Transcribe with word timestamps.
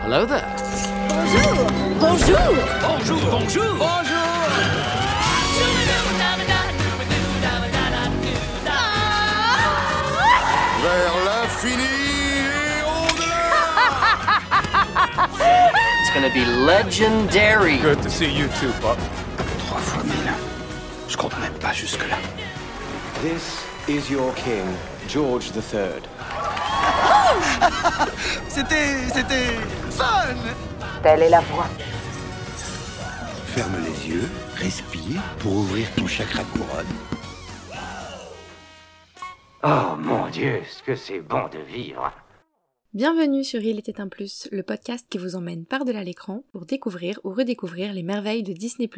Hello 0.00 0.24
there. 0.24 0.46
Bonjour 1.08 1.66
Bonjour 1.98 2.38
Bonjour, 2.80 3.20
bonjour. 3.30 3.74
Bonjour. 3.76 4.26
Vers 10.82 11.16
l'infini 11.24 11.82
et 11.82 12.82
au-delà 12.84 13.50
It's 16.00 16.10
gonna 16.14 16.32
be 16.32 16.44
legendary. 16.44 17.78
Good 17.78 18.02
to 18.02 18.10
see 18.10 18.30
you 18.30 18.46
too, 18.60 18.72
Pop. 18.80 18.98
Trois 19.66 19.78
fois 19.80 20.02
mille. 20.04 20.32
Je 21.08 21.16
compte 21.16 21.38
même 21.40 21.54
pas 21.54 21.72
jusque-là. 21.72 22.16
This 23.22 23.64
is 23.88 24.10
your 24.10 24.32
king, 24.34 24.66
George 25.08 25.50
III. 25.56 26.02
C'était. 28.48 29.08
c'était. 29.12 29.56
Telle 31.02 31.22
est 31.22 31.30
la 31.30 31.40
voie. 31.40 31.68
Ferme 33.46 33.76
les 33.82 34.10
yeux, 34.10 34.28
respire 34.56 35.22
pour 35.38 35.52
ouvrir 35.52 35.86
ton 35.94 36.06
chakra 36.06 36.42
couronne. 36.44 36.86
Oh 39.64 39.96
mon 39.98 40.28
Dieu, 40.28 40.60
ce 40.68 40.82
que 40.82 40.96
c'est 40.96 41.20
bon 41.20 41.48
de 41.48 41.58
vivre. 41.58 42.12
Bienvenue 42.92 43.42
sur 43.42 43.62
Il 43.62 43.78
était 43.78 44.00
un 44.00 44.08
plus, 44.08 44.48
le 44.52 44.62
podcast 44.62 45.06
qui 45.08 45.16
vous 45.16 45.34
emmène 45.34 45.64
par-delà 45.64 46.04
l'écran 46.04 46.42
pour 46.52 46.66
découvrir 46.66 47.18
ou 47.24 47.30
redécouvrir 47.30 47.94
les 47.94 48.02
merveilles 48.02 48.42
de 48.42 48.52
Disney+. 48.52 48.90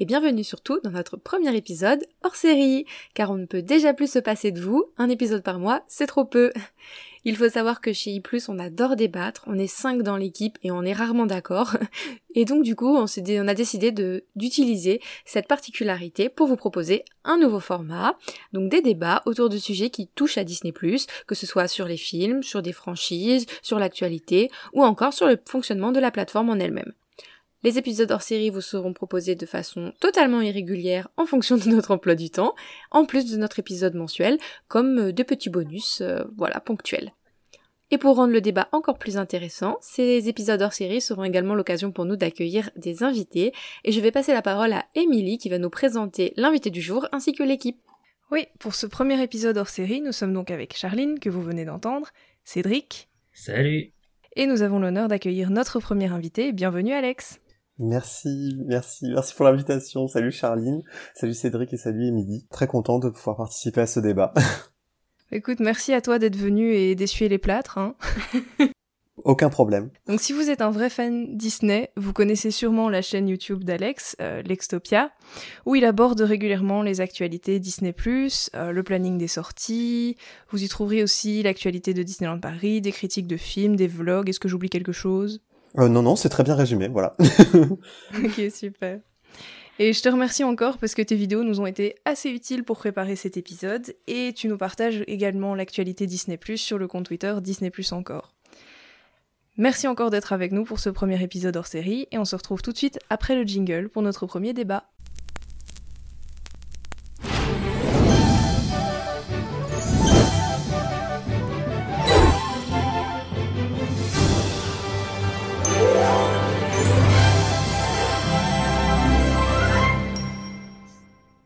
Et 0.00 0.04
bienvenue 0.04 0.44
surtout 0.44 0.78
dans 0.84 0.90
notre 0.90 1.16
premier 1.16 1.56
épisode 1.56 2.04
hors 2.22 2.36
série, 2.36 2.84
car 3.14 3.30
on 3.30 3.36
ne 3.36 3.46
peut 3.46 3.62
déjà 3.62 3.94
plus 3.94 4.12
se 4.12 4.18
passer 4.18 4.52
de 4.52 4.60
vous, 4.60 4.92
un 4.98 5.08
épisode 5.08 5.42
par 5.42 5.58
mois, 5.58 5.82
c'est 5.88 6.06
trop 6.06 6.24
peu. 6.24 6.52
Il 7.24 7.36
faut 7.36 7.48
savoir 7.48 7.80
que 7.80 7.92
chez 7.92 8.10
I+, 8.10 8.22
on 8.48 8.58
adore 8.58 8.96
débattre, 8.96 9.42
on 9.46 9.58
est 9.58 9.66
cinq 9.66 10.02
dans 10.02 10.16
l'équipe 10.16 10.58
et 10.62 10.70
on 10.70 10.82
est 10.82 10.92
rarement 10.92 11.26
d'accord. 11.26 11.76
Et 12.34 12.44
donc 12.44 12.62
du 12.62 12.76
coup, 12.76 12.96
on, 12.96 13.06
a 13.48 13.54
décidé 13.54 13.92
d'utiliser 14.36 15.00
cette 15.24 15.48
particularité 15.48 16.28
pour 16.28 16.46
vous 16.46 16.56
proposer 16.56 17.04
un 17.24 17.36
nouveau 17.36 17.58
format, 17.58 18.16
donc 18.52 18.70
des 18.70 18.80
débats 18.80 19.22
autour 19.26 19.48
de 19.48 19.58
sujets 19.58 19.90
qui 19.90 20.06
touchent 20.06 20.38
à 20.38 20.44
Disney+, 20.44 20.72
que 21.26 21.34
ce 21.34 21.46
soit 21.46 21.66
sur 21.66 21.86
les 21.86 21.96
films, 21.96 22.42
sur 22.42 22.62
des 22.62 22.72
franchises, 22.72 23.46
sur 23.62 23.78
l'actualité, 23.78 24.50
ou 24.72 24.84
encore 24.84 25.12
sur 25.12 25.26
le 25.26 25.38
fonctionnement 25.48 25.90
de 25.90 26.00
la 26.00 26.10
plateforme 26.10 26.50
en 26.50 26.56
elle-même. 26.56 26.92
Les 27.64 27.76
épisodes 27.76 28.10
hors 28.12 28.22
série 28.22 28.50
vous 28.50 28.60
seront 28.60 28.92
proposés 28.92 29.34
de 29.34 29.46
façon 29.46 29.92
totalement 29.98 30.40
irrégulière 30.40 31.08
en 31.16 31.26
fonction 31.26 31.56
de 31.56 31.68
notre 31.68 31.90
emploi 31.90 32.14
du 32.14 32.30
temps, 32.30 32.54
en 32.92 33.04
plus 33.04 33.28
de 33.32 33.36
notre 33.36 33.58
épisode 33.58 33.94
mensuel, 33.94 34.38
comme 34.68 34.98
euh, 34.98 35.12
de 35.12 35.22
petits 35.24 35.50
bonus, 35.50 36.00
euh, 36.00 36.22
voilà, 36.36 36.60
ponctuels. 36.60 37.12
Et 37.90 37.98
pour 37.98 38.16
rendre 38.16 38.32
le 38.32 38.40
débat 38.40 38.68
encore 38.72 38.98
plus 38.98 39.16
intéressant, 39.16 39.78
ces 39.80 40.28
épisodes 40.28 40.60
hors 40.60 40.72
série 40.72 41.00
seront 41.00 41.24
également 41.24 41.54
l'occasion 41.54 41.90
pour 41.90 42.04
nous 42.04 42.16
d'accueillir 42.16 42.70
des 42.76 43.02
invités, 43.02 43.52
et 43.84 43.92
je 43.92 44.00
vais 44.00 44.10
passer 44.10 44.32
la 44.32 44.42
parole 44.42 44.72
à 44.72 44.84
Émilie 44.94 45.38
qui 45.38 45.48
va 45.48 45.58
nous 45.58 45.70
présenter 45.70 46.34
l'invité 46.36 46.70
du 46.70 46.82
jour 46.82 47.08
ainsi 47.12 47.32
que 47.32 47.42
l'équipe. 47.42 47.80
Oui, 48.30 48.46
pour 48.58 48.74
ce 48.74 48.86
premier 48.86 49.22
épisode 49.22 49.56
hors 49.56 49.68
série, 49.68 50.02
nous 50.02 50.12
sommes 50.12 50.34
donc 50.34 50.50
avec 50.50 50.76
Charline, 50.76 51.18
que 51.18 51.30
vous 51.30 51.42
venez 51.42 51.64
d'entendre, 51.64 52.08
Cédric, 52.44 53.08
Salut 53.32 53.92
et 54.38 54.46
nous 54.46 54.62
avons 54.62 54.78
l'honneur 54.78 55.08
d'accueillir 55.08 55.50
notre 55.50 55.80
premier 55.80 56.06
invité. 56.06 56.52
Bienvenue 56.52 56.92
Alex 56.92 57.40
Merci, 57.80 58.56
merci, 58.66 59.06
merci 59.06 59.34
pour 59.34 59.44
l'invitation. 59.44 60.08
Salut 60.08 60.32
Charline, 60.32 60.82
salut 61.14 61.34
Cédric 61.34 61.72
et 61.72 61.76
salut 61.76 62.06
Émilie. 62.06 62.46
Très 62.50 62.66
content 62.66 62.98
de 62.98 63.08
pouvoir 63.08 63.36
participer 63.36 63.82
à 63.82 63.86
ce 63.86 64.00
débat. 64.00 64.32
Écoute, 65.30 65.60
merci 65.60 65.92
à 65.92 66.00
toi 66.00 66.18
d'être 66.18 66.36
venu 66.36 66.72
et 66.72 66.94
d'essuyer 66.94 67.28
les 67.28 67.38
plâtres. 67.38 67.78
Hein. 67.78 67.94
Aucun 69.24 69.50
problème. 69.50 69.90
Donc 70.06 70.20
si 70.20 70.32
vous 70.32 70.48
êtes 70.48 70.62
un 70.62 70.70
vrai 70.70 70.88
fan 70.88 71.36
Disney, 71.36 71.90
vous 71.96 72.12
connaissez 72.12 72.50
sûrement 72.50 72.88
la 72.88 73.02
chaîne 73.02 73.28
YouTube 73.28 73.64
d'Alex, 73.64 74.16
euh, 74.22 74.42
Lextopia, 74.42 75.10
où 75.66 75.74
il 75.74 75.84
aborde 75.84 76.20
régulièrement 76.20 76.82
les 76.82 77.00
actualités 77.00 77.58
Disney+, 77.58 77.94
euh, 78.54 78.70
le 78.70 78.82
planning 78.82 79.18
des 79.18 79.28
sorties, 79.28 80.16
vous 80.50 80.62
y 80.62 80.68
trouverez 80.68 81.02
aussi 81.02 81.42
l'actualité 81.42 81.94
de 81.94 82.02
Disneyland 82.02 82.38
Paris, 82.38 82.80
des 82.80 82.92
critiques 82.92 83.26
de 83.26 83.36
films, 83.36 83.76
des 83.76 83.88
vlogs, 83.88 84.28
est-ce 84.28 84.40
que 84.40 84.48
j'oublie 84.48 84.70
quelque 84.70 84.92
chose? 84.92 85.42
Euh, 85.78 85.88
non, 85.88 86.02
non, 86.02 86.16
c'est 86.16 86.30
très 86.30 86.44
bien 86.44 86.54
résumé, 86.54 86.88
voilà. 86.88 87.14
Ok, 88.24 88.50
super. 88.50 89.00
Et 89.80 89.92
je 89.92 90.02
te 90.02 90.08
remercie 90.08 90.42
encore 90.42 90.78
parce 90.78 90.96
que 90.96 91.02
tes 91.02 91.14
vidéos 91.14 91.44
nous 91.44 91.60
ont 91.60 91.66
été 91.66 91.94
assez 92.04 92.30
utiles 92.30 92.64
pour 92.64 92.78
préparer 92.78 93.14
cet 93.14 93.36
épisode 93.36 93.94
et 94.08 94.32
tu 94.32 94.48
nous 94.48 94.58
partages 94.58 95.04
également 95.06 95.54
l'actualité 95.54 96.08
Disney 96.08 96.38
sur 96.56 96.78
le 96.78 96.88
compte 96.88 97.06
Twitter 97.06 97.32
Disney 97.40 97.70
encore. 97.92 98.34
Merci 99.56 99.86
encore 99.86 100.10
d'être 100.10 100.32
avec 100.32 100.50
nous 100.50 100.64
pour 100.64 100.80
ce 100.80 100.90
premier 100.90 101.22
épisode 101.22 101.56
hors 101.56 101.66
série 101.68 102.08
et 102.10 102.18
on 102.18 102.24
se 102.24 102.34
retrouve 102.34 102.60
tout 102.60 102.72
de 102.72 102.76
suite 102.76 102.98
après 103.08 103.36
le 103.36 103.44
jingle 103.44 103.88
pour 103.88 104.02
notre 104.02 104.26
premier 104.26 104.52
débat. 104.52 104.90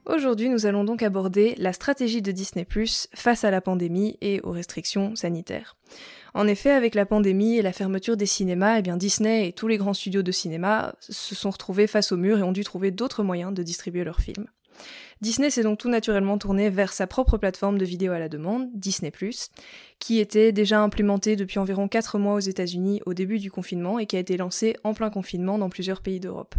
Aujourd'hui, 0.05 0.49
nous 0.49 0.67
allons 0.67 0.83
donc 0.83 1.03
aborder 1.05 1.55
la 1.59 1.73
stratégie 1.73 2.23
de 2.23 2.33
Disney 2.33 2.67
face 3.15 3.45
à 3.45 3.53
la 3.53 3.61
pandémie 3.61 4.19
et 4.21 4.41
aux 4.43 4.51
restrictions 4.51 5.15
sanitaires. 5.15 5.77
En 6.35 6.49
effet, 6.49 6.71
avec 6.71 6.97
la 6.97 7.07
pandémie 7.07 7.57
et 7.57 7.63
la 7.63 7.73
fermeture 7.73 8.17
des 8.17 8.27
cinémas, 8.27 8.81
eh 8.81 8.97
Disney 8.97 9.49
et 9.49 9.53
tous 9.53 9.69
les 9.69 9.77
grands 9.77 9.95
studios 9.95 10.23
de 10.23 10.33
cinéma 10.33 10.97
se 10.99 11.37
sont 11.37 11.51
retrouvés 11.51 11.87
face 11.87 12.11
au 12.11 12.17
mur 12.17 12.39
et 12.39 12.43
ont 12.43 12.51
dû 12.51 12.65
trouver 12.65 12.91
d'autres 12.91 13.23
moyens 13.23 13.55
de 13.55 13.63
distribuer 13.63 14.03
leurs 14.03 14.21
films. 14.21 14.47
Disney 15.21 15.51
s'est 15.51 15.63
donc 15.63 15.79
tout 15.79 15.89
naturellement 15.89 16.37
tourné 16.37 16.69
vers 16.69 16.93
sa 16.93 17.07
propre 17.07 17.39
plateforme 17.39 17.79
de 17.79 17.85
vidéo 17.85 18.13
à 18.13 18.19
la 18.19 18.29
demande, 18.29 18.69
Disney+, 18.75 19.13
qui 20.01 20.19
était 20.19 20.51
déjà 20.51 20.81
implémentée 20.81 21.37
depuis 21.37 21.61
environ 21.61 21.87
4 21.87 22.19
mois 22.19 22.35
aux 22.35 22.41
États-Unis 22.41 23.01
au 23.07 23.15
début 23.15 23.39
du 23.39 23.53
confinement 23.53 24.01
et 24.01 24.07
qui 24.07 24.17
a 24.17 24.21
été 24.21 24.37
lancée 24.37 24.75
en 24.83 24.95
plein 24.95 25.11
confinement 25.11 25.59
dans 25.59 25.71
plusieurs 25.71 26.01
pays 26.01 26.19
d'Europe. 26.19 26.57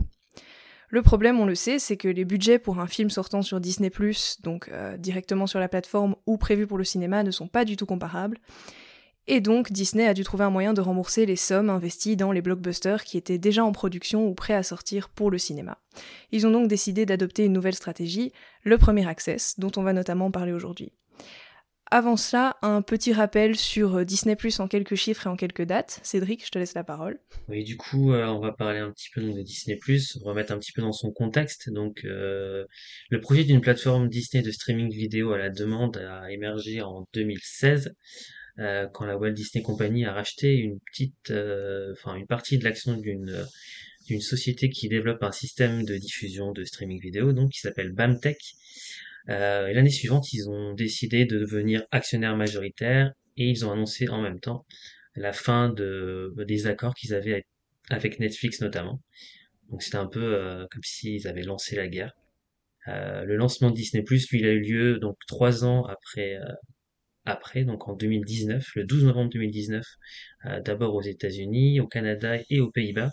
Le 0.93 1.01
problème, 1.01 1.39
on 1.39 1.47
le 1.47 1.55
sait, 1.55 1.79
c'est 1.79 1.97
que 1.97 2.07
les 2.07 2.23
budgets 2.23 2.59
pour 2.59 2.79
un 2.79 2.85
film 2.85 3.09
sortant 3.09 3.41
sur 3.41 3.59
Disney+, 3.59 3.91
donc 4.43 4.69
euh, 4.69 4.95
directement 4.95 5.47
sur 5.47 5.59
la 5.59 5.67
plateforme 5.67 6.15
ou 6.27 6.37
prévu 6.37 6.67
pour 6.67 6.77
le 6.77 6.83
cinéma, 6.83 7.23
ne 7.23 7.31
sont 7.31 7.47
pas 7.47 7.65
du 7.65 7.77
tout 7.77 7.87
comparables. 7.87 8.37
Et 9.25 9.41
donc, 9.41 9.71
Disney 9.71 10.07
a 10.07 10.13
dû 10.13 10.23
trouver 10.23 10.43
un 10.43 10.51
moyen 10.51 10.71
de 10.71 10.81
rembourser 10.81 11.25
les 11.25 11.35
sommes 11.35 11.71
investies 11.71 12.15
dans 12.15 12.31
les 12.31 12.43
blockbusters 12.43 13.05
qui 13.05 13.17
étaient 13.17 13.39
déjà 13.39 13.65
en 13.65 13.71
production 13.71 14.27
ou 14.27 14.35
prêts 14.35 14.53
à 14.53 14.61
sortir 14.61 15.09
pour 15.09 15.31
le 15.31 15.39
cinéma. 15.39 15.79
Ils 16.31 16.45
ont 16.45 16.51
donc 16.51 16.67
décidé 16.67 17.07
d'adopter 17.07 17.45
une 17.45 17.53
nouvelle 17.53 17.73
stratégie, 17.73 18.31
le 18.61 18.77
premier 18.77 19.07
access, 19.07 19.55
dont 19.57 19.71
on 19.77 19.81
va 19.81 19.93
notamment 19.93 20.29
parler 20.29 20.51
aujourd'hui. 20.51 20.91
Avant 21.95 22.17
cela, 22.17 22.57
un 22.63 22.81
petit 22.81 23.13
rappel 23.13 23.55
sur 23.55 23.97
euh, 23.97 24.03
Disney 24.03 24.35
en 24.57 24.67
quelques 24.67 24.95
chiffres 24.95 25.27
et 25.27 25.29
en 25.29 25.35
quelques 25.35 25.61
dates. 25.61 25.99
Cédric, 26.01 26.43
je 26.43 26.49
te 26.49 26.57
laisse 26.57 26.73
la 26.73 26.83
parole. 26.83 27.19
Oui, 27.49 27.63
du 27.63 27.77
coup, 27.77 28.13
euh, 28.13 28.25
on 28.25 28.39
va 28.39 28.51
parler 28.51 28.79
un 28.79 28.89
petit 28.91 29.09
peu 29.13 29.21
de 29.21 29.41
Disney+, 29.43 29.77
remettre 30.23 30.51
un 30.51 30.57
petit 30.57 30.71
peu 30.71 30.81
dans 30.81 30.91
son 30.91 31.11
contexte. 31.11 31.69
Donc, 31.69 32.03
euh, 32.03 32.65
le 33.11 33.21
projet 33.21 33.43
d'une 33.43 33.61
plateforme 33.61 34.09
Disney 34.09 34.41
de 34.41 34.49
streaming 34.49 34.91
vidéo 34.91 35.33
à 35.33 35.37
la 35.37 35.51
demande 35.51 35.97
a 35.97 36.31
émergé 36.31 36.81
en 36.81 37.07
2016, 37.13 37.93
euh, 38.57 38.87
quand 38.91 39.05
la 39.05 39.15
Walt 39.15 39.33
Disney 39.33 39.63
Company 39.63 40.03
a 40.03 40.13
racheté 40.13 40.55
une 40.55 40.79
petite, 40.79 41.31
enfin 41.91 42.15
une 42.15 42.25
partie 42.25 42.57
de 42.57 42.63
l'action 42.63 42.97
d'une 42.97 43.45
d'une 44.07 44.19
société 44.19 44.69
qui 44.69 44.89
développe 44.89 45.23
un 45.23 45.31
système 45.31 45.85
de 45.85 45.95
diffusion 45.95 46.53
de 46.53 46.63
streaming 46.63 46.99
vidéo, 46.99 47.33
donc 47.33 47.51
qui 47.51 47.59
s'appelle 47.59 47.93
BAMTech. 47.93 48.39
Euh, 49.29 49.71
l'année 49.71 49.89
suivante, 49.89 50.33
ils 50.33 50.49
ont 50.49 50.73
décidé 50.73 51.25
de 51.25 51.39
devenir 51.39 51.85
actionnaire 51.91 52.35
majoritaire 52.35 53.13
et 53.37 53.47
ils 53.47 53.65
ont 53.65 53.71
annoncé 53.71 54.09
en 54.09 54.21
même 54.21 54.39
temps 54.39 54.65
la 55.15 55.33
fin 55.33 55.69
de, 55.69 56.33
des 56.47 56.67
accords 56.67 56.95
qu'ils 56.95 57.13
avaient 57.13 57.45
avec, 57.89 58.19
Netflix 58.19 58.61
notamment. 58.61 59.01
Donc 59.69 59.83
c'était 59.83 59.97
un 59.97 60.07
peu 60.07 60.35
euh, 60.35 60.65
comme 60.71 60.83
s'ils 60.83 61.27
avaient 61.27 61.43
lancé 61.43 61.75
la 61.75 61.87
guerre. 61.87 62.13
Euh, 62.87 63.23
le 63.23 63.35
lancement 63.37 63.69
de 63.69 63.75
Disney+, 63.75 64.03
lui, 64.09 64.19
il 64.33 64.45
a 64.45 64.51
eu 64.51 64.59
lieu 64.59 64.99
donc 64.99 65.17
trois 65.27 65.63
ans 65.63 65.85
après, 65.85 66.35
euh, 66.35 66.53
après, 67.25 67.63
donc 67.63 67.87
en 67.87 67.93
2019, 67.93 68.75
le 68.75 68.83
12 68.83 69.05
novembre 69.05 69.29
2019, 69.31 69.85
euh, 70.45 70.59
d'abord 70.61 70.93
aux 70.95 71.01
États-Unis, 71.01 71.79
au 71.79 71.87
Canada 71.87 72.37
et 72.49 72.59
aux 72.59 72.71
Pays-Bas. 72.71 73.11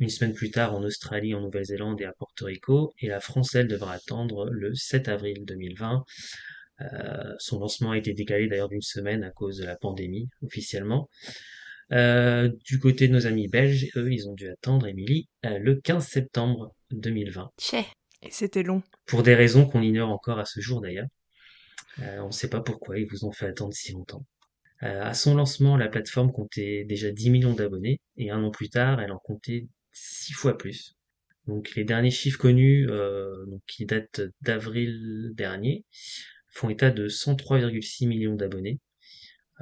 Une 0.00 0.08
semaine 0.08 0.32
plus 0.32 0.50
tard 0.50 0.74
en 0.74 0.82
Australie, 0.82 1.34
en 1.34 1.42
Nouvelle-Zélande 1.42 2.00
et 2.00 2.06
à 2.06 2.12
Porto 2.12 2.46
Rico. 2.46 2.94
Et 3.00 3.08
la 3.08 3.20
France, 3.20 3.54
elle, 3.54 3.68
devra 3.68 3.92
attendre 3.92 4.48
le 4.50 4.74
7 4.74 5.08
avril 5.08 5.44
2020. 5.44 6.04
Euh, 6.80 7.34
son 7.38 7.60
lancement 7.60 7.90
a 7.90 7.98
été 7.98 8.14
décalé 8.14 8.48
d'ailleurs 8.48 8.70
d'une 8.70 8.80
semaine 8.80 9.22
à 9.24 9.30
cause 9.30 9.58
de 9.58 9.64
la 9.64 9.76
pandémie, 9.76 10.30
officiellement. 10.42 11.10
Euh, 11.92 12.50
du 12.64 12.78
côté 12.78 13.08
de 13.08 13.12
nos 13.12 13.26
amis 13.26 13.48
belges, 13.48 13.88
eux, 13.94 14.10
ils 14.10 14.26
ont 14.26 14.32
dû 14.32 14.48
attendre, 14.48 14.86
Émilie, 14.86 15.28
euh, 15.44 15.58
le 15.58 15.76
15 15.76 16.06
septembre 16.06 16.74
2020. 16.92 17.50
Tchè. 17.58 17.84
Et 18.22 18.30
c'était 18.30 18.62
long. 18.62 18.82
Pour 19.04 19.22
des 19.22 19.34
raisons 19.34 19.66
qu'on 19.66 19.82
ignore 19.82 20.08
encore 20.08 20.38
à 20.38 20.46
ce 20.46 20.60
jour 20.60 20.80
d'ailleurs. 20.80 21.08
On 21.98 22.28
ne 22.28 22.32
sait 22.32 22.48
pas 22.48 22.60
pourquoi 22.60 22.98
ils 22.98 23.06
vous 23.06 23.26
ont 23.26 23.32
fait 23.32 23.46
attendre 23.46 23.74
si 23.74 23.92
longtemps. 23.92 24.24
À 24.80 25.12
son 25.12 25.34
lancement, 25.34 25.76
la 25.76 25.88
plateforme 25.88 26.32
comptait 26.32 26.84
déjà 26.84 27.10
10 27.10 27.28
millions 27.28 27.52
d'abonnés 27.52 28.00
et 28.16 28.30
un 28.30 28.42
an 28.42 28.50
plus 28.50 28.70
tard, 28.70 29.00
elle 29.00 29.12
en 29.12 29.18
comptait 29.18 29.66
6 30.00 30.32
fois 30.32 30.56
plus. 30.56 30.96
Donc 31.46 31.74
les 31.74 31.84
derniers 31.84 32.10
chiffres 32.10 32.38
connus, 32.38 32.88
euh, 32.90 33.44
donc, 33.46 33.62
qui 33.66 33.86
datent 33.86 34.22
d'avril 34.42 35.32
dernier, 35.34 35.84
font 36.48 36.70
état 36.70 36.90
de 36.90 37.08
103,6 37.08 38.06
millions 38.06 38.34
d'abonnés. 38.34 38.80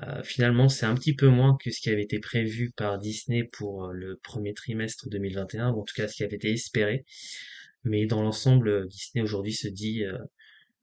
Euh, 0.05 0.23
finalement, 0.23 0.69
c'est 0.69 0.87
un 0.87 0.95
petit 0.95 1.15
peu 1.15 1.29
moins 1.29 1.57
que 1.63 1.71
ce 1.71 1.81
qui 1.81 1.91
avait 1.91 2.03
été 2.03 2.21
prévu 2.21 2.71
par 2.77 2.99
Disney 2.99 3.45
pour 3.45 3.87
euh, 3.87 3.93
le 3.93 4.17
premier 4.23 4.55
trimestre 4.55 5.09
2021, 5.09 5.71
ou 5.71 5.81
en 5.81 5.85
tout 5.85 5.95
cas 5.95 6.07
ce 6.07 6.15
qui 6.15 6.23
avait 6.23 6.37
été 6.37 6.53
espéré. 6.53 7.05
Mais 7.85 8.07
dans 8.07 8.23
l'ensemble, 8.23 8.89
Disney 8.89 9.23
aujourd'hui 9.23 9.53
se 9.55 9.69
dit 9.69 10.05
euh, 10.05 10.19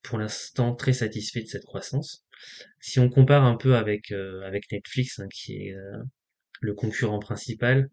pour 0.02 0.18
l'instant 0.18 0.76
très 0.76 0.94
satisfait 0.94 1.42
de 1.42 1.48
cette 1.48 1.66
croissance. 1.66 2.26
Si 2.82 3.00
on 3.00 3.10
compare 3.10 3.46
un 3.46 3.56
peu 3.56 3.76
avec 3.76 4.12
avec 4.12 4.72
Netflix, 4.72 5.20
hein, 5.20 5.28
qui 5.34 5.54
est 5.54 5.76
le 6.62 6.74
concurrent 6.74 7.20
principal, 7.20 7.90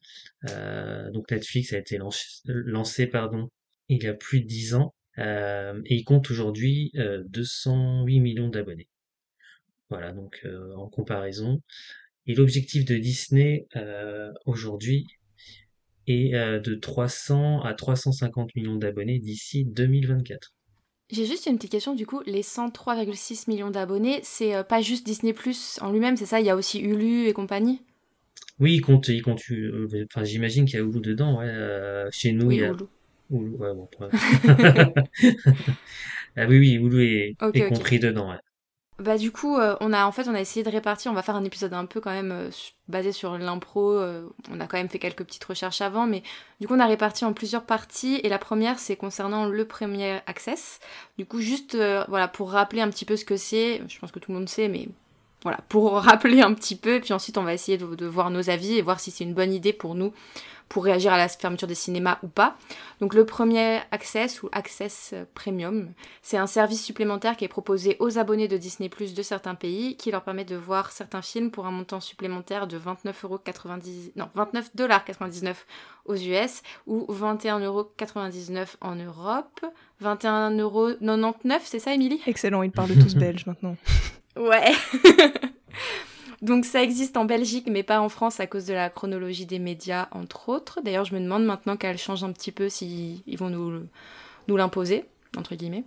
donc 1.13 1.31
Netflix 1.31 1.73
a 1.73 1.79
été 1.79 1.99
lancé, 2.47 3.07
pardon 3.07 3.49
il 3.89 4.03
y 4.03 4.07
a 4.07 4.15
plus 4.15 4.41
de 4.41 4.47
10 4.47 4.75
ans 4.75 4.95
et 5.19 5.95
il 5.95 6.05
compte 6.05 6.31
aujourd'hui 6.31 6.93
208 6.95 8.21
millions 8.21 8.49
d'abonnés. 8.49 8.89
Voilà, 9.93 10.13
donc 10.13 10.41
euh, 10.47 10.75
en 10.77 10.89
comparaison. 10.89 11.61
Et 12.27 12.35
l'objectif 12.35 12.87
de 12.87 12.97
Disney 12.97 13.67
euh, 13.77 14.33
aujourd'hui 14.47 15.07
est 16.07 16.35
euh, 16.35 16.61
de 16.61 16.75
300 16.75 17.61
à 17.61 17.75
350 17.75 18.55
millions 18.55 18.77
d'abonnés 18.77 19.19
d'ici 19.19 19.67
2024. 19.67 20.55
J'ai 21.11 21.27
juste 21.27 21.45
une 21.45 21.57
petite 21.57 21.73
question 21.73 21.95
du 21.95 22.07
coup, 22.07 22.23
les 22.25 22.41
103,6 22.41 23.51
millions 23.51 23.71
d'abonnés, 23.71 24.21
c'est 24.23 24.65
pas 24.65 24.81
juste 24.81 25.05
Disney 25.05 25.35
Plus 25.35 25.79
en 25.83 25.93
lui-même, 25.93 26.17
c'est 26.17 26.25
ça? 26.25 26.41
Il 26.41 26.47
y 26.47 26.51
a 26.51 26.57
aussi 26.57 26.81
Hulu 26.81 27.27
et 27.27 27.35
compagnie? 27.35 27.83
Oui, 28.61 28.75
il 28.75 28.81
compte, 28.81 29.09
il 29.09 29.23
compte, 29.23 29.43
enfin 30.11 30.25
j'imagine 30.25 30.67
qu'il 30.67 30.79
y 30.79 30.83
a 30.83 30.85
Hulu 30.85 31.01
dedans, 31.01 31.39
ouais. 31.39 32.07
chez 32.11 32.33
nous, 32.33 32.51
il 32.51 32.59
y 32.59 32.65
a 32.65 32.69
Hulu. 32.69 32.85
Hulu, 33.31 33.57
ouais, 33.57 33.75
bon. 33.75 33.89
ah 36.37 36.47
oui, 36.47 36.59
oui, 36.59 36.75
Hulu 36.75 37.05
est, 37.05 37.37
est 37.55 37.69
compris 37.69 37.99
dedans, 37.99 38.31
ouais. 38.31 38.39
Bah 39.03 39.19
du 39.19 39.33
coup, 39.33 39.57
euh, 39.57 39.77
on 39.81 39.93
a 39.93 40.07
en 40.07 40.13
fait 40.13 40.29
on 40.29 40.35
a 40.35 40.41
essayé 40.41 40.63
de 40.63 40.71
répartir. 40.71 41.11
On 41.11 41.15
va 41.15 41.23
faire 41.23 41.35
un 41.35 41.45
épisode 41.45 41.73
un 41.73 41.87
peu 41.87 42.01
quand 42.01 42.13
même 42.13 42.31
euh, 42.31 42.51
basé 42.89 43.11
sur 43.11 43.37
l'impro. 43.37 43.91
Euh, 43.93 44.29
on 44.51 44.61
a 44.61 44.67
quand 44.67 44.77
même 44.77 44.89
fait 44.89 45.01
quelques 45.01 45.25
petites 45.25 45.45
recherches 45.45 45.81
avant, 45.81 46.07
mais 46.07 46.23
du 46.61 46.69
coup 46.69 46.75
on 46.75 46.79
a 46.79 46.87
réparti 46.87 47.25
en 47.25 47.33
plusieurs 47.33 47.65
parties. 47.65 48.21
Et 48.23 48.29
la 48.29 48.39
première 48.39 48.79
c'est 48.79 48.97
concernant 48.97 49.47
le 49.47 49.65
premier 49.65 50.21
access. 50.27 50.79
Du 51.19 51.27
coup 51.27 51.41
juste 51.41 51.77
voilà 52.09 52.29
pour 52.29 52.53
rappeler 52.53 52.81
un 52.81 52.91
petit 52.91 53.05
peu 53.05 53.17
ce 53.17 53.25
que 53.25 53.37
c'est. 53.37 53.81
Je 53.89 53.99
pense 53.99 54.13
que 54.13 54.21
tout 54.21 54.31
le 54.31 54.39
monde 54.39 54.49
sait, 54.49 54.69
mais 54.69 54.89
voilà 55.43 55.59
pour 55.69 55.93
rappeler 56.03 56.41
un 56.41 56.55
petit 56.55 56.77
peu. 56.77 57.01
Puis 57.01 57.13
ensuite 57.13 57.39
on 57.39 57.43
va 57.43 57.55
essayer 57.55 57.79
de, 57.79 57.95
de 57.95 58.07
voir 58.07 58.31
nos 58.31 58.51
avis 58.51 58.75
et 58.75 58.83
voir 58.83 59.01
si 59.01 59.11
c'est 59.11 59.25
une 59.25 59.35
bonne 59.35 59.53
idée 59.53 59.73
pour 59.73 59.95
nous 59.95 60.13
pour 60.73 60.85
réagir 60.85 61.13
à 61.13 61.19
la 61.19 61.29
fermeture 61.29 61.69
des 61.69 61.75
cinémas 61.75 62.19
ou 62.23 62.29
pas. 62.29 62.57
Donc 63.01 63.13
le 63.13 63.27
premier 63.27 63.81
Access 63.91 64.43
ou 64.43 64.49
Access 64.53 65.15
Premium, 65.35 65.93
c'est 66.23 66.39
un 66.39 66.47
service 66.47 66.83
supplémentaire 66.83 67.37
qui 67.37 67.45
est 67.45 67.49
proposé 67.49 67.99
aux 68.01 68.19
abonnés 68.19 68.49
de 68.49 68.57
Disney 68.57 68.89
Plus 68.89 69.13
de 69.13 69.23
certains 69.23 69.55
pays 69.55 69.99
qui 69.99 70.11
leur 70.11 70.23
permet 70.23 70.47
de 70.47 70.57
voir 70.57 70.91
certains 70.91 71.21
films 71.21 71.51
pour 71.51 71.67
un 71.67 71.71
montant 71.71 72.01
supplémentaire 72.01 72.67
de 72.67 72.79
29,99 72.79 74.13
non 74.17 74.31
29,99$ 74.35 75.57
aux 76.07 76.17
US 76.17 76.63
ou 76.87 77.07
21,99€ 77.13 78.77
en 78.81 78.95
Europe. 78.95 79.61
21,99€, 80.03 81.61
c'est 81.65 81.81
ça 81.81 81.93
Émilie? 81.93 82.23
Excellent, 82.27 82.63
ils 82.63 82.73
parlent 82.73 82.95
tous 82.95 83.15
belges 83.17 83.45
maintenant. 83.45 83.77
Ouais. 84.37 84.73
Donc 86.43 86.65
ça 86.65 86.83
existe 86.83 87.17
en 87.17 87.25
Belgique, 87.25 87.69
mais 87.71 87.85
pas 87.85 88.01
en 88.01 88.09
France 88.09 88.41
à 88.41 88.49
cause 88.49 88.67
de 88.67 88.75
la 88.75 88.91
chronologie 88.91 89.47
des 89.47 89.61
médias, 89.61 90.09
entre 90.11 90.49
autres. 90.49 90.81
D'ailleurs, 90.83 91.05
je 91.05 91.15
me 91.15 91.21
demande 91.21 91.45
maintenant 91.45 91.77
qu'elle 91.77 91.99
change 91.99 92.25
un 92.25 92.33
petit 92.33 92.51
peu 92.51 92.69
s'ils 92.69 93.23
vont 93.39 93.49
nous, 93.49 93.87
nous 94.49 94.57
l'imposer, 94.57 95.05
entre 95.37 95.55
guillemets. 95.55 95.85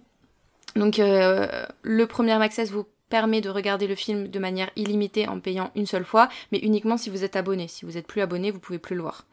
Donc 0.77 1.00
euh, 1.00 1.65
le 1.81 2.07
premier 2.07 2.42
access 2.42 2.71
vous 2.71 2.86
permet 3.09 3.42
de 3.42 3.50
regarder 3.50 3.88
le 3.88 3.95
film 3.95 4.30
de 4.30 4.39
manière 4.39 4.69
illimitée 4.75 5.27
en 5.27 5.39
payant 5.39 5.71
une 5.75 5.86
seule 5.86 6.06
fois, 6.06 6.30
mais 6.51 6.59
uniquement 6.59 6.97
si 6.97 7.09
vous 7.09 7.24
êtes 7.24 7.36
abonné. 7.36 7.68
Si 7.68 7.86
vous 7.86 7.94
n'êtes 7.94 8.07
plus 8.07 8.21
abonné, 8.21 8.51
vous 8.51 8.59
pouvez 8.59 8.80
plus 8.80 8.95
le 8.95 9.01
voir 9.01 9.25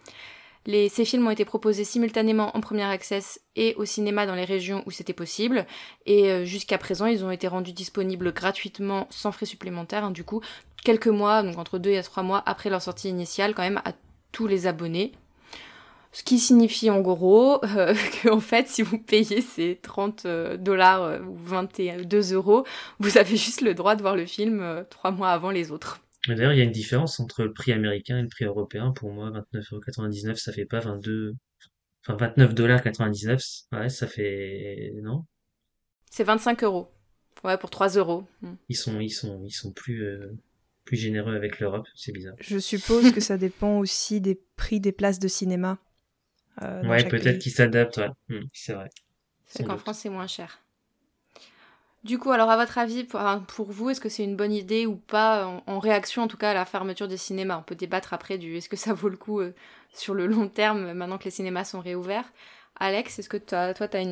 ces 0.66 1.04
films 1.04 1.26
ont 1.26 1.30
été 1.30 1.44
proposés 1.44 1.84
simultanément 1.84 2.56
en 2.56 2.60
première 2.60 2.88
access 2.88 3.40
et 3.56 3.74
au 3.76 3.84
cinéma 3.84 4.26
dans 4.26 4.34
les 4.34 4.44
régions 4.44 4.82
où 4.86 4.90
c'était 4.90 5.12
possible. 5.12 5.66
Et 6.06 6.30
euh, 6.30 6.44
jusqu'à 6.44 6.78
présent, 6.78 7.06
ils 7.06 7.24
ont 7.24 7.30
été 7.30 7.48
rendus 7.48 7.72
disponibles 7.72 8.32
gratuitement 8.32 9.06
sans 9.10 9.32
frais 9.32 9.46
supplémentaires. 9.46 10.04
Hein, 10.04 10.10
du 10.12 10.24
coup, 10.24 10.40
quelques 10.84 11.08
mois, 11.08 11.42
donc 11.42 11.58
entre 11.58 11.78
deux 11.78 11.90
et 11.90 12.02
trois 12.02 12.22
mois 12.22 12.42
après 12.46 12.70
leur 12.70 12.82
sortie 12.82 13.08
initiale, 13.08 13.54
quand 13.54 13.62
même 13.62 13.82
à 13.84 13.92
tous 14.30 14.46
les 14.46 14.66
abonnés. 14.66 15.12
Ce 16.12 16.22
qui 16.22 16.38
signifie 16.38 16.90
en 16.90 17.00
gros 17.00 17.64
euh, 17.76 17.94
qu'en 18.22 18.40
fait, 18.40 18.68
si 18.68 18.82
vous 18.82 18.98
payez 18.98 19.40
ces 19.40 19.80
30 19.82 20.26
euh, 20.26 20.56
dollars 20.56 21.20
ou 21.26 21.34
22 21.38 22.34
euros, 22.34 22.64
vous 23.00 23.18
avez 23.18 23.36
juste 23.36 23.62
le 23.62 23.74
droit 23.74 23.96
de 23.96 24.02
voir 24.02 24.14
le 24.14 24.26
film 24.26 24.84
trois 24.90 25.10
mois 25.10 25.30
avant 25.30 25.50
les 25.50 25.72
autres. 25.72 26.00
D'ailleurs, 26.28 26.52
il 26.52 26.58
y 26.58 26.60
a 26.60 26.64
une 26.64 26.70
différence 26.70 27.18
entre 27.18 27.42
le 27.42 27.52
prix 27.52 27.72
américain 27.72 28.18
et 28.18 28.22
le 28.22 28.28
prix 28.28 28.44
européen. 28.44 28.92
Pour 28.92 29.12
moi, 29.12 29.30
29,99€, 29.52 30.36
ça 30.36 30.52
fait 30.52 30.66
pas 30.66 30.80
22... 30.80 31.34
Enfin, 32.06 32.16
29,99$, 32.16 33.64
ouais, 33.72 33.88
ça 33.88 34.06
fait... 34.06 34.92
Non? 35.02 35.24
C'est 36.10 36.24
25 36.24 36.64
euros. 36.64 36.92
Ouais, 37.44 37.56
pour 37.56 37.70
3 37.70 37.90
euros. 37.90 38.26
Hmm. 38.40 38.54
Ils 38.68 38.76
sont, 38.76 39.00
ils 39.00 39.10
sont, 39.10 39.42
ils 39.44 39.52
sont 39.52 39.72
plus, 39.72 40.04
euh, 40.04 40.36
plus 40.84 40.96
généreux 40.96 41.34
avec 41.34 41.60
l'Europe, 41.60 41.86
c'est 41.94 42.12
bizarre. 42.12 42.34
Je 42.40 42.58
suppose 42.58 43.12
que 43.12 43.20
ça 43.20 43.36
dépend 43.36 43.78
aussi 43.78 44.20
des 44.20 44.40
prix 44.56 44.80
des 44.80 44.92
places 44.92 45.18
de 45.18 45.28
cinéma. 45.28 45.78
Euh, 46.60 46.86
ouais, 46.86 47.08
peut-être 47.08 47.38
qu'ils 47.38 47.52
s'adaptent, 47.52 47.98
ouais. 47.98 48.10
Hmm, 48.28 48.44
c'est 48.52 48.74
vrai. 48.74 48.90
C'est 49.46 49.64
qu'en 49.64 49.78
France, 49.78 50.00
c'est 50.00 50.10
moins 50.10 50.26
cher. 50.26 50.61
Du 52.04 52.18
coup, 52.18 52.32
alors 52.32 52.50
à 52.50 52.56
votre 52.56 52.78
avis, 52.78 53.04
pour, 53.04 53.70
vous, 53.70 53.90
est-ce 53.90 54.00
que 54.00 54.08
c'est 54.08 54.24
une 54.24 54.34
bonne 54.34 54.52
idée 54.52 54.86
ou 54.86 54.96
pas, 54.96 55.62
en, 55.66 55.78
réaction 55.78 56.22
en 56.22 56.28
tout 56.28 56.36
cas 56.36 56.50
à 56.50 56.54
la 56.54 56.64
fermeture 56.64 57.06
des 57.06 57.16
cinémas? 57.16 57.58
On 57.58 57.62
peut 57.62 57.76
débattre 57.76 58.12
après 58.12 58.38
du 58.38 58.56
est-ce 58.56 58.68
que 58.68 58.76
ça 58.76 58.92
vaut 58.92 59.08
le 59.08 59.16
coup 59.16 59.38
euh, 59.38 59.54
sur 59.94 60.12
le 60.12 60.26
long 60.26 60.48
terme 60.48 60.92
maintenant 60.94 61.18
que 61.18 61.24
les 61.24 61.30
cinémas 61.30 61.64
sont 61.64 61.78
réouverts? 61.78 62.32
Alex, 62.80 63.20
est-ce 63.20 63.28
que 63.28 63.36
toi, 63.36 63.72
tu 63.74 63.96
as 63.96 64.04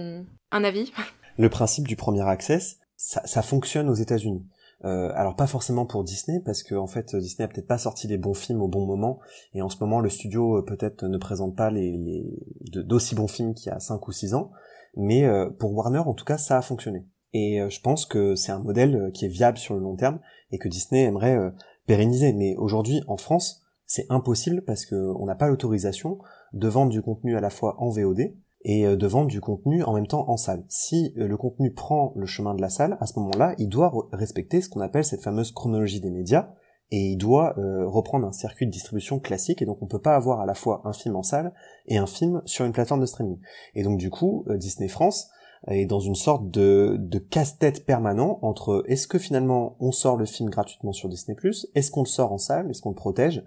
un 0.52 0.64
avis? 0.64 0.92
Le 1.36 1.48
principe 1.48 1.88
du 1.88 1.96
premier 1.96 2.22
access, 2.28 2.78
ça, 2.96 3.42
fonctionne 3.42 3.88
aux 3.88 3.94
États-Unis. 3.94 4.46
Euh, 4.84 5.10
alors 5.14 5.34
pas 5.36 5.46
forcément 5.46 5.86
pour 5.86 6.04
Disney 6.04 6.40
parce 6.44 6.62
que 6.62 6.74
en 6.74 6.86
fait 6.86 7.14
Disney 7.14 7.44
a 7.44 7.48
peut-être 7.48 7.66
pas 7.66 7.76
sorti 7.76 8.08
les 8.08 8.16
bons 8.16 8.32
films 8.32 8.62
au 8.62 8.68
bon 8.68 8.86
moment 8.86 9.20
et 9.52 9.60
en 9.60 9.68
ce 9.68 9.76
moment 9.78 10.00
le 10.00 10.08
studio 10.08 10.56
euh, 10.56 10.64
peut-être 10.64 11.04
ne 11.04 11.18
présente 11.18 11.54
pas 11.54 11.70
les, 11.70 12.24
d'aussi 12.72 13.14
bons 13.14 13.28
films 13.28 13.52
qu'il 13.52 13.70
y 13.70 13.74
a 13.74 13.78
5 13.78 14.08
ou 14.08 14.12
6 14.12 14.32
ans 14.32 14.52
mais 14.96 15.28
pour 15.58 15.74
Warner 15.74 15.98
en 15.98 16.14
tout 16.14 16.24
cas 16.24 16.38
ça 16.38 16.56
a 16.56 16.62
fonctionné. 16.62 17.04
Et 17.32 17.60
euh, 17.60 17.68
je 17.70 17.80
pense 17.80 18.06
que 18.06 18.34
c'est 18.34 18.52
un 18.52 18.58
modèle 18.58 18.96
euh, 18.96 19.10
qui 19.10 19.24
est 19.24 19.28
viable 19.28 19.58
sur 19.58 19.74
le 19.74 19.80
long 19.80 19.96
terme 19.96 20.20
et 20.50 20.58
que 20.58 20.68
Disney 20.68 21.02
aimerait 21.02 21.36
euh, 21.36 21.50
pérenniser. 21.86 22.32
Mais 22.32 22.56
aujourd'hui, 22.56 23.02
en 23.06 23.16
France, 23.16 23.62
c'est 23.86 24.06
impossible 24.08 24.62
parce 24.62 24.86
qu'on 24.86 25.24
n'a 25.26 25.34
pas 25.34 25.48
l'autorisation 25.48 26.18
de 26.52 26.68
vendre 26.68 26.90
du 26.90 27.02
contenu 27.02 27.36
à 27.36 27.40
la 27.40 27.50
fois 27.50 27.76
en 27.78 27.90
VOD 27.90 28.34
et 28.62 28.84
de 28.84 29.06
vendre 29.06 29.28
du 29.28 29.40
contenu 29.40 29.82
en 29.82 29.94
même 29.94 30.06
temps 30.06 30.28
en 30.28 30.36
salle. 30.36 30.64
Si 30.68 31.14
le 31.16 31.34
contenu 31.38 31.72
prend 31.72 32.12
le 32.14 32.26
chemin 32.26 32.54
de 32.54 32.60
la 32.60 32.68
salle, 32.68 32.98
à 33.00 33.06
ce 33.06 33.18
moment-là, 33.18 33.54
il 33.56 33.68
doit 33.68 33.90
respecter 34.12 34.60
ce 34.60 34.68
qu'on 34.68 34.80
appelle 34.80 35.04
cette 35.04 35.22
fameuse 35.22 35.50
chronologie 35.50 36.00
des 36.00 36.10
médias 36.10 36.50
et 36.90 37.12
il 37.12 37.16
doit 37.16 37.54
reprendre 37.56 38.28
un 38.28 38.32
circuit 38.32 38.66
de 38.66 38.70
distribution 38.70 39.18
classique 39.18 39.62
et 39.62 39.64
donc 39.64 39.78
on 39.80 39.86
peut 39.86 40.00
pas 40.00 40.14
avoir 40.14 40.40
à 40.40 40.46
la 40.46 40.54
fois 40.54 40.82
un 40.84 40.92
film 40.92 41.16
en 41.16 41.22
salle 41.22 41.54
et 41.86 41.96
un 41.96 42.06
film 42.06 42.42
sur 42.44 42.66
une 42.66 42.72
plateforme 42.72 43.00
de 43.00 43.06
streaming. 43.06 43.38
Et 43.74 43.82
donc 43.82 43.98
du 43.98 44.10
coup, 44.10 44.44
Disney 44.58 44.88
France 44.88 45.30
est 45.68 45.86
dans 45.86 46.00
une 46.00 46.14
sorte 46.14 46.50
de, 46.50 46.96
de 46.98 47.18
casse-tête 47.18 47.84
permanent 47.84 48.38
entre 48.42 48.84
est-ce 48.86 49.06
que 49.06 49.18
finalement 49.18 49.76
on 49.80 49.92
sort 49.92 50.16
le 50.16 50.24
film 50.24 50.48
gratuitement 50.50 50.92
sur 50.92 51.08
Disney+, 51.08 51.36
est-ce 51.74 51.90
qu'on 51.90 52.02
le 52.02 52.08
sort 52.08 52.32
en 52.32 52.38
salle, 52.38 52.70
est-ce 52.70 52.80
qu'on 52.80 52.90
le 52.90 52.94
protège 52.96 53.44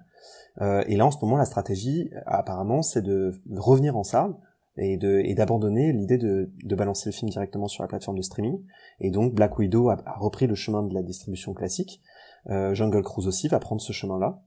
euh, 0.61 0.83
Et 0.87 0.95
là 0.95 1.05
en 1.05 1.11
ce 1.11 1.17
moment 1.21 1.37
la 1.37 1.45
stratégie 1.45 2.11
apparemment 2.25 2.81
c'est 2.81 3.01
de 3.01 3.31
revenir 3.55 3.97
en 3.97 4.03
salle 4.03 4.35
et 4.77 4.97
de 4.97 5.21
et 5.23 5.35
d'abandonner 5.35 5.93
l'idée 5.93 6.17
de, 6.17 6.51
de 6.63 6.75
balancer 6.75 7.09
le 7.09 7.13
film 7.13 7.29
directement 7.29 7.67
sur 7.67 7.83
la 7.83 7.87
plateforme 7.87 8.17
de 8.17 8.23
streaming. 8.23 8.59
Et 8.99 9.11
donc 9.11 9.33
Black 9.33 9.57
Widow 9.57 9.89
a, 9.89 9.97
repris 10.17 10.47
le 10.47 10.55
chemin 10.55 10.83
de 10.83 10.93
la 10.93 11.03
distribution 11.03 11.53
classique. 11.53 12.01
Euh, 12.49 12.73
Jungle 12.73 13.03
Cruise 13.03 13.27
aussi 13.27 13.47
va 13.47 13.59
prendre 13.59 13.81
ce 13.81 13.93
chemin-là. 13.93 14.41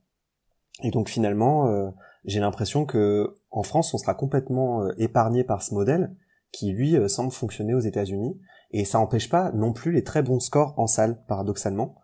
Et 0.83 0.91
donc 0.91 1.09
finalement, 1.09 1.67
euh, 1.67 1.89
j'ai 2.25 2.39
l'impression 2.39 2.85
que 2.85 3.35
en 3.51 3.63
France, 3.63 3.93
on 3.93 3.97
sera 3.97 4.13
complètement 4.13 4.83
euh, 4.83 4.93
épargné 4.97 5.43
par 5.43 5.61
ce 5.63 5.73
modèle 5.73 6.15
qui 6.57 6.71
lui 6.71 6.95
euh, 6.95 7.07
semble 7.07 7.31
fonctionner 7.31 7.73
aux 7.73 7.79
États-Unis 7.79 8.39
et 8.71 8.85
ça 8.85 8.97
n'empêche 8.97 9.29
pas 9.29 9.51
non 9.51 9.73
plus 9.73 9.91
les 9.91 10.03
très 10.03 10.23
bons 10.23 10.39
scores 10.39 10.73
en 10.77 10.87
salle 10.87 11.23
paradoxalement 11.27 11.95